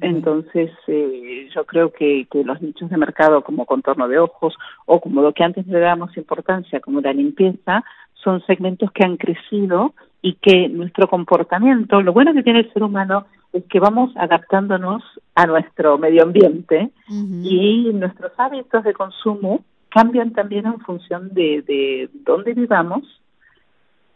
Entonces, 0.00 0.70
eh, 0.88 1.48
yo 1.54 1.64
creo 1.64 1.90
que, 1.90 2.26
que 2.30 2.44
los 2.44 2.60
nichos 2.60 2.90
de 2.90 2.98
mercado 2.98 3.42
como 3.42 3.64
contorno 3.64 4.08
de 4.08 4.18
ojos 4.18 4.54
o 4.84 5.00
como 5.00 5.22
lo 5.22 5.32
que 5.32 5.42
antes 5.42 5.66
le 5.66 5.80
damos 5.80 6.16
importancia, 6.16 6.80
como 6.80 7.00
la 7.00 7.14
limpieza, 7.14 7.82
son 8.14 8.44
segmentos 8.46 8.90
que 8.92 9.04
han 9.04 9.16
crecido 9.16 9.94
y 10.20 10.34
que 10.34 10.68
nuestro 10.68 11.08
comportamiento, 11.08 12.02
lo 12.02 12.12
bueno 12.12 12.34
que 12.34 12.42
tiene 12.42 12.60
el 12.60 12.72
ser 12.72 12.82
humano 12.82 13.26
es 13.52 13.64
que 13.64 13.80
vamos 13.80 14.12
adaptándonos 14.16 15.02
a 15.36 15.46
nuestro 15.46 15.98
medio 15.98 16.22
ambiente 16.22 16.90
y 17.08 17.90
nuestros 17.92 18.32
hábitos 18.38 18.82
de 18.84 18.94
consumo 18.94 19.62
cambian 19.90 20.32
también 20.32 20.66
en 20.66 20.80
función 20.80 21.28
de, 21.32 21.62
de 21.62 22.08
dónde 22.24 22.54
vivamos, 22.54 23.04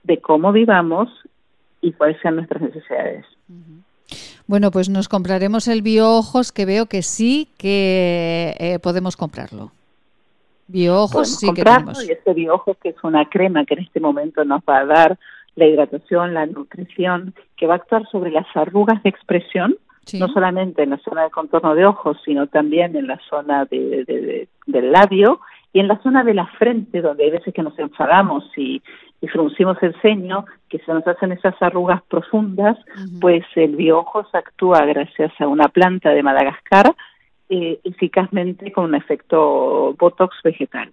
de 0.03 0.19
cómo 0.19 0.51
vivamos 0.51 1.11
y 1.83 1.93
cuáles 1.93 2.21
sean 2.23 2.37
nuestras 2.37 2.63
necesidades. 2.63 3.27
Bueno, 4.47 4.71
pues 4.71 4.89
nos 4.89 5.09
compraremos 5.09 5.69
el 5.69 5.83
bioojos 5.83 6.53
que 6.53 6.65
veo 6.65 6.87
que 6.87 7.03
sí 7.03 7.49
que 7.59 8.55
eh, 8.59 8.79
podemos 8.79 9.17
comprarlo. 9.17 9.73
Bioojos 10.69 11.37
sí 11.37 11.53
que 11.53 11.63
tenemos. 11.63 12.03
Y 12.03 12.13
este 12.13 12.33
bioojos 12.33 12.79
que 12.83 12.89
es 12.89 13.05
una 13.05 13.29
crema 13.29 13.67
que 13.67 13.75
en 13.75 13.81
este 13.81 14.01
momento 14.01 14.43
nos 14.47 14.63
va 14.63 14.79
a 14.79 14.87
dar 14.87 15.19
la 15.55 15.67
hidratación, 15.67 16.33
la 16.33 16.47
nutrición, 16.47 17.35
que 17.59 17.67
va 17.67 17.75
a 17.75 17.77
actuar 17.77 18.09
sobre 18.11 18.31
las 18.31 18.47
arrugas 18.55 19.03
de 19.03 19.11
expresión, 19.11 19.77
no 20.19 20.29
solamente 20.29 20.83
en 20.83 20.91
la 20.91 20.99
zona 20.99 21.25
de 21.25 21.31
contorno 21.31 21.75
de 21.75 21.87
ojos, 21.87 22.19
sino 22.25 22.47
también 22.47 22.97
en 22.97 23.07
la 23.07 23.19
zona 23.29 23.65
de, 23.65 24.49
del 24.67 24.93
labio 24.93 25.41
y 25.73 25.81
en 25.81 25.89
la 25.89 26.01
zona 26.03 26.25
de 26.25 26.35
la 26.35 26.47
frente, 26.47 27.01
donde 27.01 27.25
hay 27.25 27.31
veces 27.31 27.55
que 27.55 27.63
nos 27.63 27.79
enfadamos 27.79 28.45
y, 28.57 28.83
y 29.21 29.29
fruncimos 29.29 29.77
el 29.83 29.95
ceño, 30.01 30.47
que 30.69 30.79
se 30.79 30.93
nos 30.93 31.07
hacen 31.07 31.33
esas 31.33 31.55
arrugas 31.61 32.03
profundas, 32.09 32.79
pues 33.21 33.45
el 33.55 33.77
bioojos 33.77 34.27
actúa 34.35 34.85
gracias 34.87 35.33
a 35.41 35.47
una 35.47 35.69
planta 35.69 36.11
de 36.11 36.23
Madagascar 36.23 36.95
eh, 37.53 37.81
eficazmente 37.83 38.71
con 38.71 38.85
un 38.85 38.95
efecto 38.95 39.93
Botox 39.99 40.37
vegetal. 40.45 40.89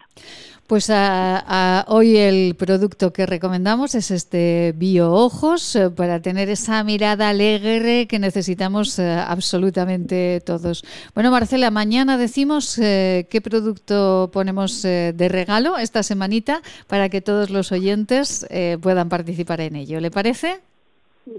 Pues 0.65 0.89
a, 0.91 1.85
hoy 1.87 2.17
el 2.17 2.55
producto 2.55 3.13
que 3.13 3.27
recomendamos 3.27 3.93
es 3.93 4.09
este 4.09 4.73
Bio 4.75 5.13
Ojos 5.13 5.75
eh, 5.75 5.91
para 5.95 6.19
tener 6.19 6.49
esa 6.49 6.83
mirada 6.83 7.29
alegre 7.29 8.07
que 8.07 8.17
necesitamos 8.17 8.97
eh, 8.97 9.07
absolutamente 9.07 10.41
todos. 10.43 10.83
Bueno, 11.13 11.29
Marcela, 11.29 11.69
mañana 11.69 12.17
decimos 12.17 12.75
qué 12.75 13.41
producto 13.43 14.31
ponemos 14.33 14.81
de 14.81 15.29
regalo 15.29 15.77
esta 15.77 16.01
semanita 16.01 16.61
para 16.87 17.09
que 17.09 17.21
todos 17.21 17.51
los 17.51 17.71
oyentes 17.71 18.47
puedan 18.81 19.09
participar 19.09 19.61
en 19.61 19.75
ello. 19.75 19.99
¿Le 19.99 20.09
parece? 20.09 20.55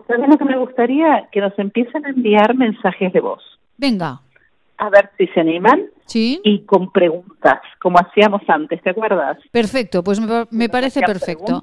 ¿Sabes 0.06 0.28
lo 0.28 0.38
que 0.38 0.44
me 0.44 0.58
gustaría? 0.58 1.28
Que 1.32 1.40
nos 1.40 1.58
empiecen 1.58 2.06
a 2.06 2.10
enviar 2.10 2.54
mensajes 2.54 3.12
de 3.12 3.20
voz. 3.20 3.42
Venga 3.76 4.20
a 4.78 4.90
ver 4.90 5.10
si 5.18 5.26
se 5.28 5.40
animan. 5.40 5.86
Sí. 6.06 6.40
Y 6.42 6.64
con 6.64 6.90
preguntas, 6.90 7.60
como 7.80 7.98
hacíamos 7.98 8.42
antes, 8.48 8.82
¿te 8.82 8.90
acuerdas? 8.90 9.38
Perfecto, 9.52 10.02
pues 10.02 10.20
me, 10.50 10.68
parece 10.68 11.02
perfecto. 11.02 11.62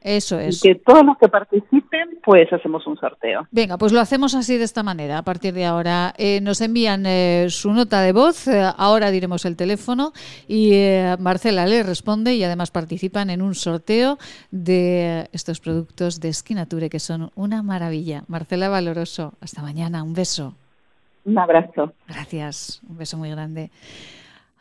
Eso 0.00 0.38
es. 0.38 0.64
Y 0.64 0.68
que 0.68 0.74
todos 0.76 1.04
los 1.04 1.18
que 1.18 1.28
participen, 1.28 2.18
pues 2.24 2.52
hacemos 2.52 2.86
un 2.86 2.96
sorteo. 2.96 3.46
Venga, 3.50 3.76
pues 3.78 3.92
lo 3.92 4.00
hacemos 4.00 4.34
así 4.34 4.56
de 4.56 4.64
esta 4.64 4.82
manera, 4.82 5.18
a 5.18 5.22
partir 5.22 5.54
de 5.54 5.64
ahora. 5.64 6.14
Eh, 6.18 6.40
nos 6.40 6.60
envían 6.60 7.04
eh, 7.04 7.46
su 7.50 7.72
nota 7.72 8.00
de 8.00 8.12
voz, 8.12 8.46
eh, 8.46 8.62
ahora 8.76 9.10
diremos 9.10 9.44
el 9.44 9.56
teléfono 9.56 10.12
y 10.46 10.72
Marcela 11.18 11.66
le 11.66 11.82
responde 11.82 12.34
y 12.34 12.44
además 12.44 12.70
participan 12.70 13.28
en 13.30 13.42
un 13.42 13.54
sorteo 13.54 14.18
de 14.50 15.28
estos 15.32 15.60
productos 15.60 16.20
de 16.20 16.32
Skinature 16.32 16.90
que 16.90 17.00
son 17.00 17.30
una 17.34 17.62
maravilla. 17.62 18.22
Marcela 18.28 18.68
Valoroso, 18.68 19.34
hasta 19.40 19.62
mañana, 19.62 20.04
un 20.04 20.14
beso. 20.14 20.54
Un 21.28 21.38
abrazo. 21.38 21.92
Gracias, 22.06 22.80
un 22.88 22.96
beso 22.96 23.18
muy 23.18 23.28
grande. 23.28 23.70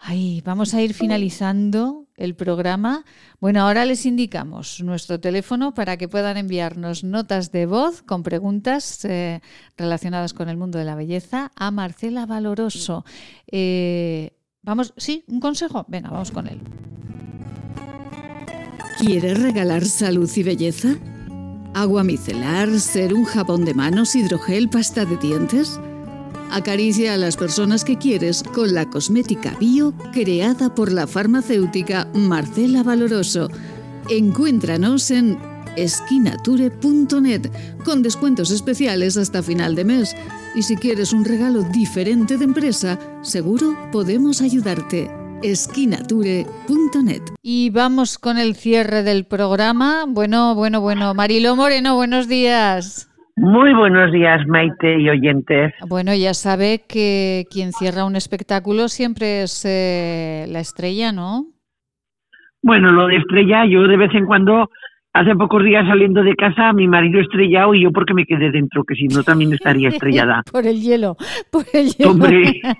Ay, 0.01 0.41
vamos 0.45 0.73
a 0.73 0.81
ir 0.81 0.93
finalizando 0.93 2.05
el 2.17 2.35
programa. 2.35 3.05
Bueno, 3.39 3.61
ahora 3.61 3.85
les 3.85 4.05
indicamos 4.05 4.83
nuestro 4.83 5.17
teléfono 5.19 5.73
para 5.73 5.95
que 5.95 6.09
puedan 6.09 6.35
enviarnos 6.35 7.05
notas 7.05 7.53
de 7.53 7.67
voz 7.67 8.03
con 8.03 8.21
preguntas 8.21 9.05
eh, 9.05 9.39
relacionadas 9.77 10.33
con 10.33 10.49
el 10.49 10.57
mundo 10.57 10.77
de 10.77 10.83
la 10.83 10.95
belleza 10.95 11.51
a 11.55 11.71
Marcela 11.71 12.25
Valoroso. 12.25 13.05
Eh, 13.49 14.31
vamos, 14.61 14.93
sí, 14.97 15.23
un 15.27 15.39
consejo. 15.39 15.85
Venga, 15.87 16.09
vamos 16.09 16.31
con 16.31 16.47
él. 16.47 16.59
¿Quieres 18.99 19.41
regalar 19.41 19.85
salud 19.85 20.29
y 20.35 20.43
belleza? 20.43 20.89
¿Agua 21.73 22.03
micelar, 22.03 22.69
ser 22.79 23.13
un 23.13 23.23
jabón 23.23 23.63
de 23.63 23.73
manos, 23.73 24.15
hidrogel, 24.15 24.69
pasta 24.69 25.05
de 25.05 25.15
dientes? 25.15 25.79
Acaricia 26.51 27.13
a 27.13 27.17
las 27.17 27.35
personas 27.35 27.83
que 27.83 27.97
quieres 27.97 28.41
con 28.41 28.73
la 28.73 28.89
cosmética 28.89 29.55
bio 29.59 29.93
creada 30.13 30.73
por 30.73 30.91
la 30.91 31.05
farmacéutica 31.05 32.07
Marcela 32.13 32.83
Valoroso. 32.83 33.49
Encuéntranos 34.09 35.11
en 35.11 35.37
esquinature.net 35.75 37.51
con 37.83 38.01
descuentos 38.01 38.51
especiales 38.51 39.17
hasta 39.17 39.43
final 39.43 39.75
de 39.75 39.85
mes. 39.85 40.15
Y 40.55 40.63
si 40.63 40.75
quieres 40.75 41.13
un 41.13 41.25
regalo 41.25 41.63
diferente 41.63 42.37
de 42.37 42.45
empresa, 42.45 42.97
seguro 43.21 43.77
podemos 43.91 44.41
ayudarte. 44.41 45.11
esquinature.net. 45.43 47.21
Y 47.43 47.69
vamos 47.69 48.17
con 48.17 48.37
el 48.37 48.55
cierre 48.55 49.03
del 49.03 49.25
programa. 49.25 50.05
Bueno, 50.07 50.55
bueno, 50.55 50.81
bueno. 50.81 51.13
Marilo 51.13 51.55
Moreno, 51.55 51.95
buenos 51.95 52.27
días. 52.27 53.06
Muy 53.37 53.73
buenos 53.75 54.11
días, 54.11 54.47
Maite 54.47 54.99
y 54.99 55.07
oyentes. 55.09 55.71
Bueno, 55.87 56.11
ya 56.15 56.33
sabe 56.33 56.81
que 56.89 57.45
quien 57.51 57.71
cierra 57.71 58.03
un 58.03 58.15
espectáculo 58.15 58.87
siempre 58.87 59.43
es 59.43 59.63
eh, 59.63 60.47
la 60.49 60.59
estrella, 60.59 61.11
¿no? 61.11 61.45
Bueno, 62.63 62.91
lo 62.91 63.05
de 63.05 63.17
estrella, 63.17 63.63
yo 63.69 63.83
de 63.83 63.95
vez 63.95 64.09
en 64.15 64.25
cuando, 64.25 64.71
hace 65.13 65.35
pocos 65.35 65.63
días 65.63 65.85
saliendo 65.87 66.23
de 66.23 66.35
casa, 66.35 66.73
mi 66.73 66.87
marido 66.87 67.21
estrellado 67.21 67.75
y 67.75 67.83
yo 67.83 67.91
porque 67.91 68.15
me 68.15 68.25
quedé 68.25 68.49
dentro, 68.49 68.83
que 68.83 68.95
si 68.95 69.07
no 69.07 69.21
también 69.21 69.53
estaría 69.53 69.89
estrellada. 69.89 70.41
por 70.51 70.65
el 70.65 70.81
hielo, 70.81 71.15
por 71.51 71.65
el 71.73 71.93
hielo. 71.93 72.13
Hombre. 72.13 72.59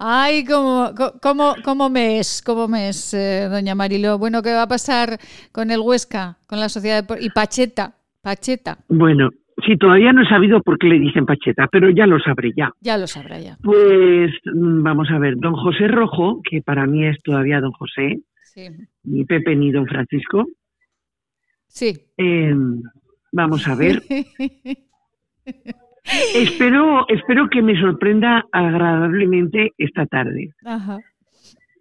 Ay, 0.00 0.46
cómo, 0.46 0.92
cómo, 1.20 1.56
cómo 1.62 1.90
me 1.90 2.20
es, 2.20 2.40
cómo 2.40 2.68
me 2.68 2.88
es, 2.88 3.12
eh, 3.12 3.48
doña 3.50 3.74
Marilo. 3.74 4.16
Bueno, 4.16 4.40
¿qué 4.40 4.54
va 4.54 4.62
a 4.62 4.68
pasar 4.68 5.18
con 5.52 5.70
el 5.70 5.80
Huesca, 5.80 6.38
con 6.46 6.58
la 6.58 6.70
sociedad 6.70 7.04
de... 7.04 7.22
y 7.22 7.28
Pacheta? 7.28 7.97
Pacheta. 8.28 8.76
Bueno, 8.90 9.30
sí, 9.64 9.78
todavía 9.78 10.12
no 10.12 10.22
he 10.22 10.28
sabido 10.28 10.60
por 10.60 10.78
qué 10.78 10.86
le 10.86 10.98
dicen 10.98 11.24
Pacheta, 11.24 11.66
pero 11.72 11.88
ya 11.88 12.06
lo 12.06 12.20
sabré 12.20 12.52
ya. 12.54 12.70
Ya 12.78 12.98
lo 12.98 13.06
sabrá 13.06 13.40
ya. 13.40 13.56
Pues 13.62 14.30
mm, 14.44 14.82
vamos 14.82 15.08
a 15.10 15.18
ver, 15.18 15.36
don 15.38 15.54
José 15.54 15.88
Rojo, 15.88 16.42
que 16.42 16.60
para 16.60 16.86
mí 16.86 17.06
es 17.06 17.16
todavía 17.22 17.62
don 17.62 17.72
José, 17.72 18.18
sí. 18.42 18.68
ni 19.04 19.24
Pepe 19.24 19.56
ni 19.56 19.72
don 19.72 19.86
Francisco. 19.86 20.44
Sí. 21.68 21.94
Em, 22.18 22.82
vamos 23.32 23.66
a 23.66 23.74
ver. 23.74 24.02
espero, 26.34 27.06
espero 27.08 27.48
que 27.48 27.62
me 27.62 27.80
sorprenda 27.80 28.44
agradablemente 28.52 29.72
esta 29.78 30.04
tarde. 30.04 30.50
Ajá. 30.66 30.98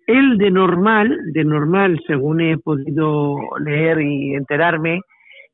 Él 0.05 0.37
de 0.37 0.49
normal, 0.49 1.13
de 1.33 1.43
normal, 1.43 2.01
según 2.07 2.39
he 2.39 2.57
podido 2.57 3.35
leer 3.59 3.99
y 3.99 4.35
enterarme, 4.35 5.01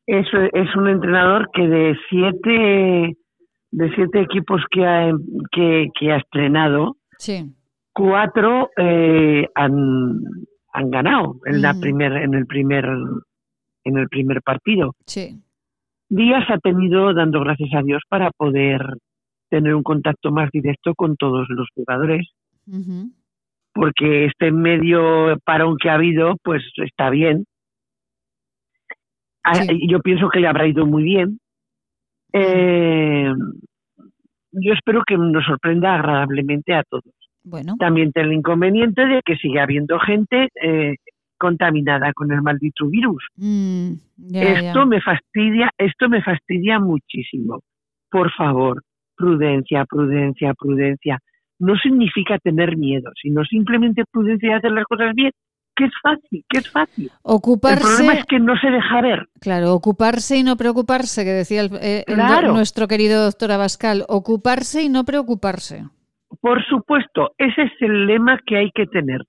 es, 0.07 0.27
es 0.53 0.75
un 0.75 0.87
entrenador 0.87 1.49
que 1.53 1.67
de 1.67 1.97
siete 2.09 3.17
de 3.71 3.95
siete 3.95 4.21
equipos 4.21 4.61
que 4.69 4.85
ha, 4.85 5.11
que, 5.51 5.87
que 5.99 6.11
ha 6.11 6.17
estrenado, 6.17 6.97
cuatro 7.91 8.69
eh, 8.77 9.47
han, 9.55 10.19
han 10.73 10.91
ganado 10.91 11.39
en 11.45 11.61
la 11.61 11.73
primer, 11.73 12.13
en 12.13 12.35
el 12.35 12.45
primer 12.45 12.85
en 13.85 13.97
el 13.97 14.07
primer 14.09 14.41
partido. 14.41 14.95
Díaz 16.09 16.45
ha 16.49 16.57
tenido, 16.59 17.13
dando 17.13 17.39
gracias 17.39 17.71
a 17.73 17.81
Dios, 17.81 18.01
para 18.07 18.31
poder 18.31 18.81
tener 19.49 19.75
un 19.75 19.83
contacto 19.83 20.31
más 20.31 20.49
directo 20.51 20.93
con 20.95 21.15
todos 21.15 21.47
los 21.49 21.67
jugadores. 21.73 22.27
Porque 23.73 24.25
este 24.25 24.51
medio 24.51 25.37
parón 25.43 25.77
que 25.81 25.89
ha 25.89 25.95
habido, 25.95 26.35
pues 26.43 26.63
está 26.77 27.09
bien, 27.09 27.45
Ah, 29.43 29.65
yo 29.87 29.99
pienso 29.99 30.29
que 30.29 30.39
le 30.39 30.47
habrá 30.47 30.67
ido 30.67 30.85
muy 30.85 31.03
bien. 31.03 31.39
Eh, 32.31 33.31
yo 34.51 34.73
espero 34.73 35.03
que 35.05 35.17
nos 35.17 35.45
sorprenda 35.45 35.95
agradablemente 35.95 36.73
a 36.73 36.83
todos. 36.83 37.13
Bueno. 37.43 37.75
También 37.77 38.11
tiene 38.13 38.29
el 38.29 38.35
inconveniente 38.35 39.05
de 39.05 39.21
que 39.25 39.35
sigue 39.35 39.59
habiendo 39.59 39.99
gente 39.99 40.47
eh, 40.61 40.95
contaminada 41.37 42.13
con 42.13 42.31
el 42.31 42.41
maldito 42.41 42.87
virus. 42.87 43.25
Mm, 43.35 43.93
esto 44.33 44.85
me 44.85 45.01
fastidia, 45.01 45.69
esto 45.77 46.07
me 46.07 46.21
fastidia 46.21 46.79
muchísimo. 46.79 47.59
Por 48.09 48.31
favor, 48.31 48.81
prudencia, 49.17 49.83
prudencia, 49.85 50.53
prudencia. 50.53 51.19
No 51.59 51.75
significa 51.77 52.37
tener 52.39 52.77
miedo, 52.77 53.11
sino 53.21 53.43
simplemente 53.43 54.03
prudencia 54.09 54.49
y 54.49 54.53
hacer 54.53 54.71
las 54.71 54.85
cosas 54.85 55.13
bien 55.13 55.31
que 55.75 55.85
es 55.85 55.91
fácil, 56.01 56.45
que 56.49 56.59
es 56.59 56.69
fácil. 56.69 57.11
Ocuparse, 57.21 57.77
el 57.77 57.81
problema 57.81 58.13
es 58.13 58.25
que 58.25 58.39
no 58.39 58.57
se 58.57 58.69
deja 58.69 59.01
ver. 59.01 59.27
Claro, 59.39 59.73
ocuparse 59.73 60.37
y 60.37 60.43
no 60.43 60.55
preocuparse, 60.55 61.23
que 61.23 61.31
decía 61.31 61.61
el, 61.61 61.69
eh, 61.81 62.05
nuestro 62.45 62.87
querido 62.87 63.23
doctor 63.23 63.51
Abascal, 63.51 64.05
ocuparse 64.07 64.83
y 64.83 64.89
no 64.89 65.03
preocuparse. 65.03 65.83
Por 66.41 66.63
supuesto, 66.65 67.31
ese 67.37 67.63
es 67.63 67.71
el 67.79 68.07
lema 68.07 68.39
que 68.45 68.57
hay 68.57 68.71
que 68.71 68.85
tener. 68.87 69.21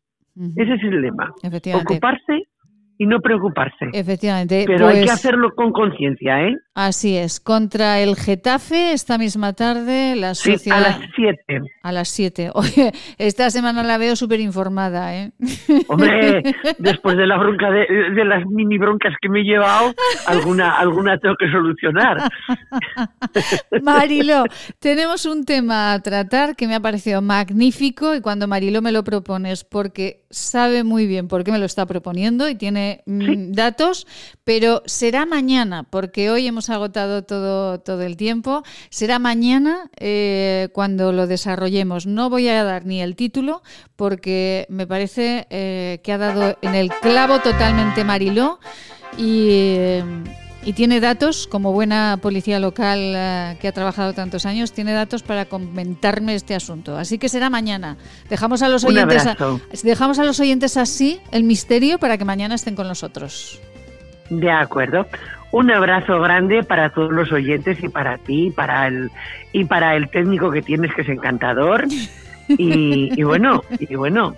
Ese 0.56 0.74
es 0.74 0.82
el 0.82 1.00
lema. 1.00 1.32
Ocuparse 1.74 2.48
y 2.96 3.06
no 3.06 3.20
preocuparse. 3.20 3.86
Efectivamente. 3.92 4.64
Pero 4.66 4.86
hay 4.86 5.00
que 5.00 5.06
pues 5.06 5.12
hacerlo 5.12 5.54
con 5.54 5.72
conciencia, 5.72 6.42
¿eh? 6.42 6.56
Así 6.74 7.16
es. 7.16 7.40
Contra 7.40 8.00
el 8.00 8.16
Getafe, 8.16 8.92
esta 8.92 9.18
misma 9.18 9.52
tarde, 9.52 10.14
la 10.16 10.34
sociedad... 10.34 10.78
a 10.78 10.80
las 10.80 11.00
7. 11.14 11.60
A 11.82 11.92
las 11.92 12.08
7. 12.08 12.50
Oye, 12.54 12.92
esta 13.18 13.50
semana 13.50 13.82
la 13.82 13.98
veo 13.98 14.14
súper 14.16 14.40
informada, 14.40 15.14
¿eh? 15.16 15.32
Hombre, 15.88 16.42
después 16.78 17.16
de 17.16 17.26
la 17.26 17.36
bronca, 17.38 17.70
de, 17.70 18.24
las 18.24 18.46
mini 18.46 18.78
broncas 18.78 19.14
que 19.20 19.28
me 19.28 19.40
he 19.40 19.44
llevado, 19.44 19.92
alguna, 20.26 20.78
alguna 20.78 21.18
tengo 21.18 21.34
que 21.38 21.50
solucionar. 21.50 22.18
Marilo, 23.82 24.44
tenemos 24.78 25.26
un 25.26 25.44
tema 25.44 25.92
a 25.92 26.00
tratar 26.00 26.56
que 26.56 26.66
me 26.66 26.74
ha 26.74 26.80
parecido 26.80 27.22
magnífico 27.22 28.14
y 28.14 28.20
cuando 28.20 28.46
Marilo 28.46 28.82
me 28.82 28.92
lo 28.92 29.04
propones, 29.04 29.64
porque 29.64 30.24
sabe 30.30 30.84
muy 30.84 31.06
bien 31.06 31.28
por 31.28 31.44
qué 31.44 31.52
me 31.52 31.58
lo 31.58 31.66
está 31.66 31.86
proponiendo 31.86 32.48
y 32.48 32.54
tiene 32.54 32.83
Mm, 33.06 33.52
datos, 33.52 34.06
pero 34.44 34.82
será 34.86 35.26
mañana, 35.26 35.84
porque 35.84 36.30
hoy 36.30 36.46
hemos 36.46 36.70
agotado 36.70 37.24
todo, 37.24 37.80
todo 37.80 38.02
el 38.02 38.16
tiempo. 38.16 38.62
Será 38.90 39.18
mañana 39.18 39.90
eh, 39.98 40.68
cuando 40.72 41.12
lo 41.12 41.26
desarrollemos. 41.26 42.06
No 42.06 42.30
voy 42.30 42.48
a 42.48 42.64
dar 42.64 42.86
ni 42.86 43.00
el 43.00 43.16
título, 43.16 43.62
porque 43.96 44.66
me 44.68 44.86
parece 44.86 45.46
eh, 45.50 46.00
que 46.02 46.12
ha 46.12 46.18
dado 46.18 46.58
en 46.62 46.74
el 46.74 46.90
clavo 47.00 47.40
totalmente 47.40 48.04
Mariló 48.04 48.58
y. 49.18 49.76
y 50.64 50.72
tiene 50.72 51.00
datos, 51.00 51.46
como 51.46 51.72
buena 51.72 52.18
policía 52.20 52.58
local 52.58 52.98
eh, 52.98 53.56
que 53.60 53.68
ha 53.68 53.72
trabajado 53.72 54.14
tantos 54.14 54.46
años, 54.46 54.72
tiene 54.72 54.92
datos 54.92 55.22
para 55.22 55.44
comentarme 55.44 56.34
este 56.34 56.54
asunto. 56.54 56.96
Así 56.96 57.18
que 57.18 57.28
será 57.28 57.50
mañana. 57.50 57.96
Dejamos 58.30 58.62
a 58.62 58.68
los 58.68 58.84
oyentes, 58.84 59.26
dejamos 59.82 60.18
a 60.18 60.24
los 60.24 60.40
oyentes 60.40 60.76
así 60.76 61.20
el 61.32 61.44
misterio 61.44 61.98
para 61.98 62.16
que 62.16 62.24
mañana 62.24 62.54
estén 62.54 62.74
con 62.74 62.88
nosotros. 62.88 63.60
De 64.30 64.50
acuerdo. 64.50 65.06
Un 65.52 65.70
abrazo 65.70 66.20
grande 66.20 66.64
para 66.64 66.90
todos 66.90 67.12
los 67.12 67.30
oyentes 67.30 67.78
y 67.82 67.88
para 67.88 68.18
ti, 68.18 68.50
para 68.50 68.88
el 68.88 69.10
y 69.52 69.64
para 69.64 69.94
el 69.94 70.08
técnico 70.08 70.50
que 70.50 70.62
tienes 70.62 70.92
que 70.94 71.02
es 71.02 71.08
encantador. 71.08 71.86
Y, 72.46 73.22
bueno, 73.22 73.62
y 73.78 73.94
bueno, 73.94 74.36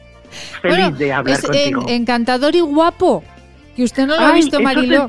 feliz 0.62 0.96
de 0.96 1.12
hablar 1.12 1.42
contigo. 1.42 1.86
encantador 1.88 2.54
y 2.54 2.60
guapo. 2.60 3.24
Que 3.74 3.82
usted 3.82 4.06
no 4.06 4.16
lo 4.16 4.26
ha 4.26 4.32
visto, 4.32 4.60
Mariló. 4.60 5.06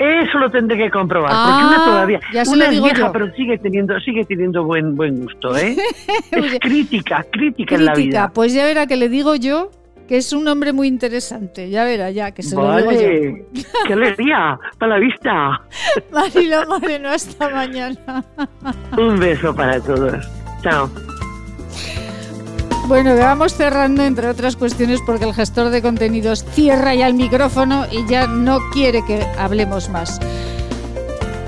Eso 0.00 0.38
lo 0.38 0.50
tendré 0.50 0.78
que 0.78 0.90
comprobar, 0.90 1.30
porque 1.30 1.64
una 1.66 1.82
ah, 1.82 1.84
todavía, 1.84 2.20
ya 2.32 2.42
una 2.50 2.68
digo 2.70 2.86
vieja, 2.86 3.12
pero 3.12 3.30
sigue 3.34 3.58
teniendo, 3.58 4.00
sigue 4.00 4.24
teniendo 4.24 4.64
buen, 4.64 4.96
buen 4.96 5.20
gusto, 5.20 5.54
¿eh? 5.58 5.76
es 6.32 6.58
crítica, 6.58 7.22
crítica, 7.30 7.74
en 7.74 7.84
la 7.84 7.92
vida. 7.92 8.30
Pues 8.32 8.54
ya 8.54 8.64
verá 8.64 8.86
que 8.86 8.96
le 8.96 9.10
digo 9.10 9.36
yo 9.36 9.70
que 10.08 10.16
es 10.16 10.32
un 10.32 10.48
hombre 10.48 10.72
muy 10.72 10.88
interesante, 10.88 11.68
ya 11.68 11.84
verá, 11.84 12.10
ya, 12.10 12.32
que 12.32 12.42
se 12.42 12.56
lo 12.56 12.78
digo 12.78 12.92
yo. 12.92 13.62
¡Qué 13.86 13.92
alegría! 13.92 14.58
¡Para 14.78 14.94
la 14.94 15.00
vista! 15.00 15.60
Marilo 16.12 16.66
Moreno, 16.66 17.10
hasta 17.10 17.50
mañana. 17.50 18.24
un 18.96 19.20
beso 19.20 19.54
para 19.54 19.78
todos. 19.80 20.26
Chao. 20.62 20.90
Bueno, 22.90 23.14
vamos 23.14 23.54
cerrando 23.54 24.02
entre 24.02 24.26
otras 24.26 24.56
cuestiones 24.56 24.98
porque 25.06 25.24
el 25.24 25.32
gestor 25.32 25.70
de 25.70 25.80
contenidos 25.80 26.44
cierra 26.44 26.92
ya 26.92 27.06
el 27.06 27.14
micrófono 27.14 27.86
y 27.88 28.04
ya 28.08 28.26
no 28.26 28.58
quiere 28.72 29.04
que 29.06 29.24
hablemos 29.38 29.88
más. 29.90 30.18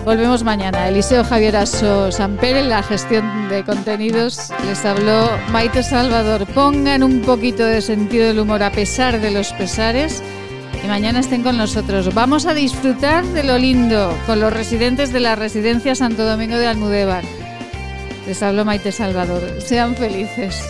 Volvemos 0.05 0.45
mañana. 0.45 0.87
Eliseo 0.87 1.25
Javier 1.25 1.57
Aso 1.57 2.13
Samper 2.13 2.59
en 2.59 2.69
la 2.69 2.85
gestión 2.85 3.49
de 3.49 3.65
contenidos. 3.65 4.51
Les 4.67 4.85
habló 4.85 5.31
Maite 5.51 5.83
Salvador. 5.83 6.47
Pongan 6.47 7.03
un 7.03 7.23
poquito 7.23 7.67
de 7.67 7.81
sentido 7.81 8.29
del 8.29 8.39
humor 8.39 8.63
a 8.63 8.71
pesar 8.71 9.21
de 9.21 9.33
los 9.33 9.53
pesares 9.53 10.23
y 10.85 10.87
mañana 10.87 11.19
estén 11.19 11.43
con 11.43 11.59
nosotros. 11.59 12.15
Vamos 12.15 12.47
a 12.47 12.55
disfrutar 12.55 13.25
de 13.25 13.43
lo 13.43 13.59
lindo 13.59 14.17
con 14.27 14.39
los 14.39 14.53
residentes 14.53 15.13
de 15.13 15.19
la 15.19 15.35
residencia 15.35 15.97
Santo 15.97 16.25
Domingo 16.25 16.57
de 16.57 16.69
Almudévar. 16.69 17.25
Les 18.29 18.41
habló 18.45 18.65
Maite 18.65 18.93
Salvador. 18.93 19.43
Sean 19.61 19.97
felices. 19.97 20.63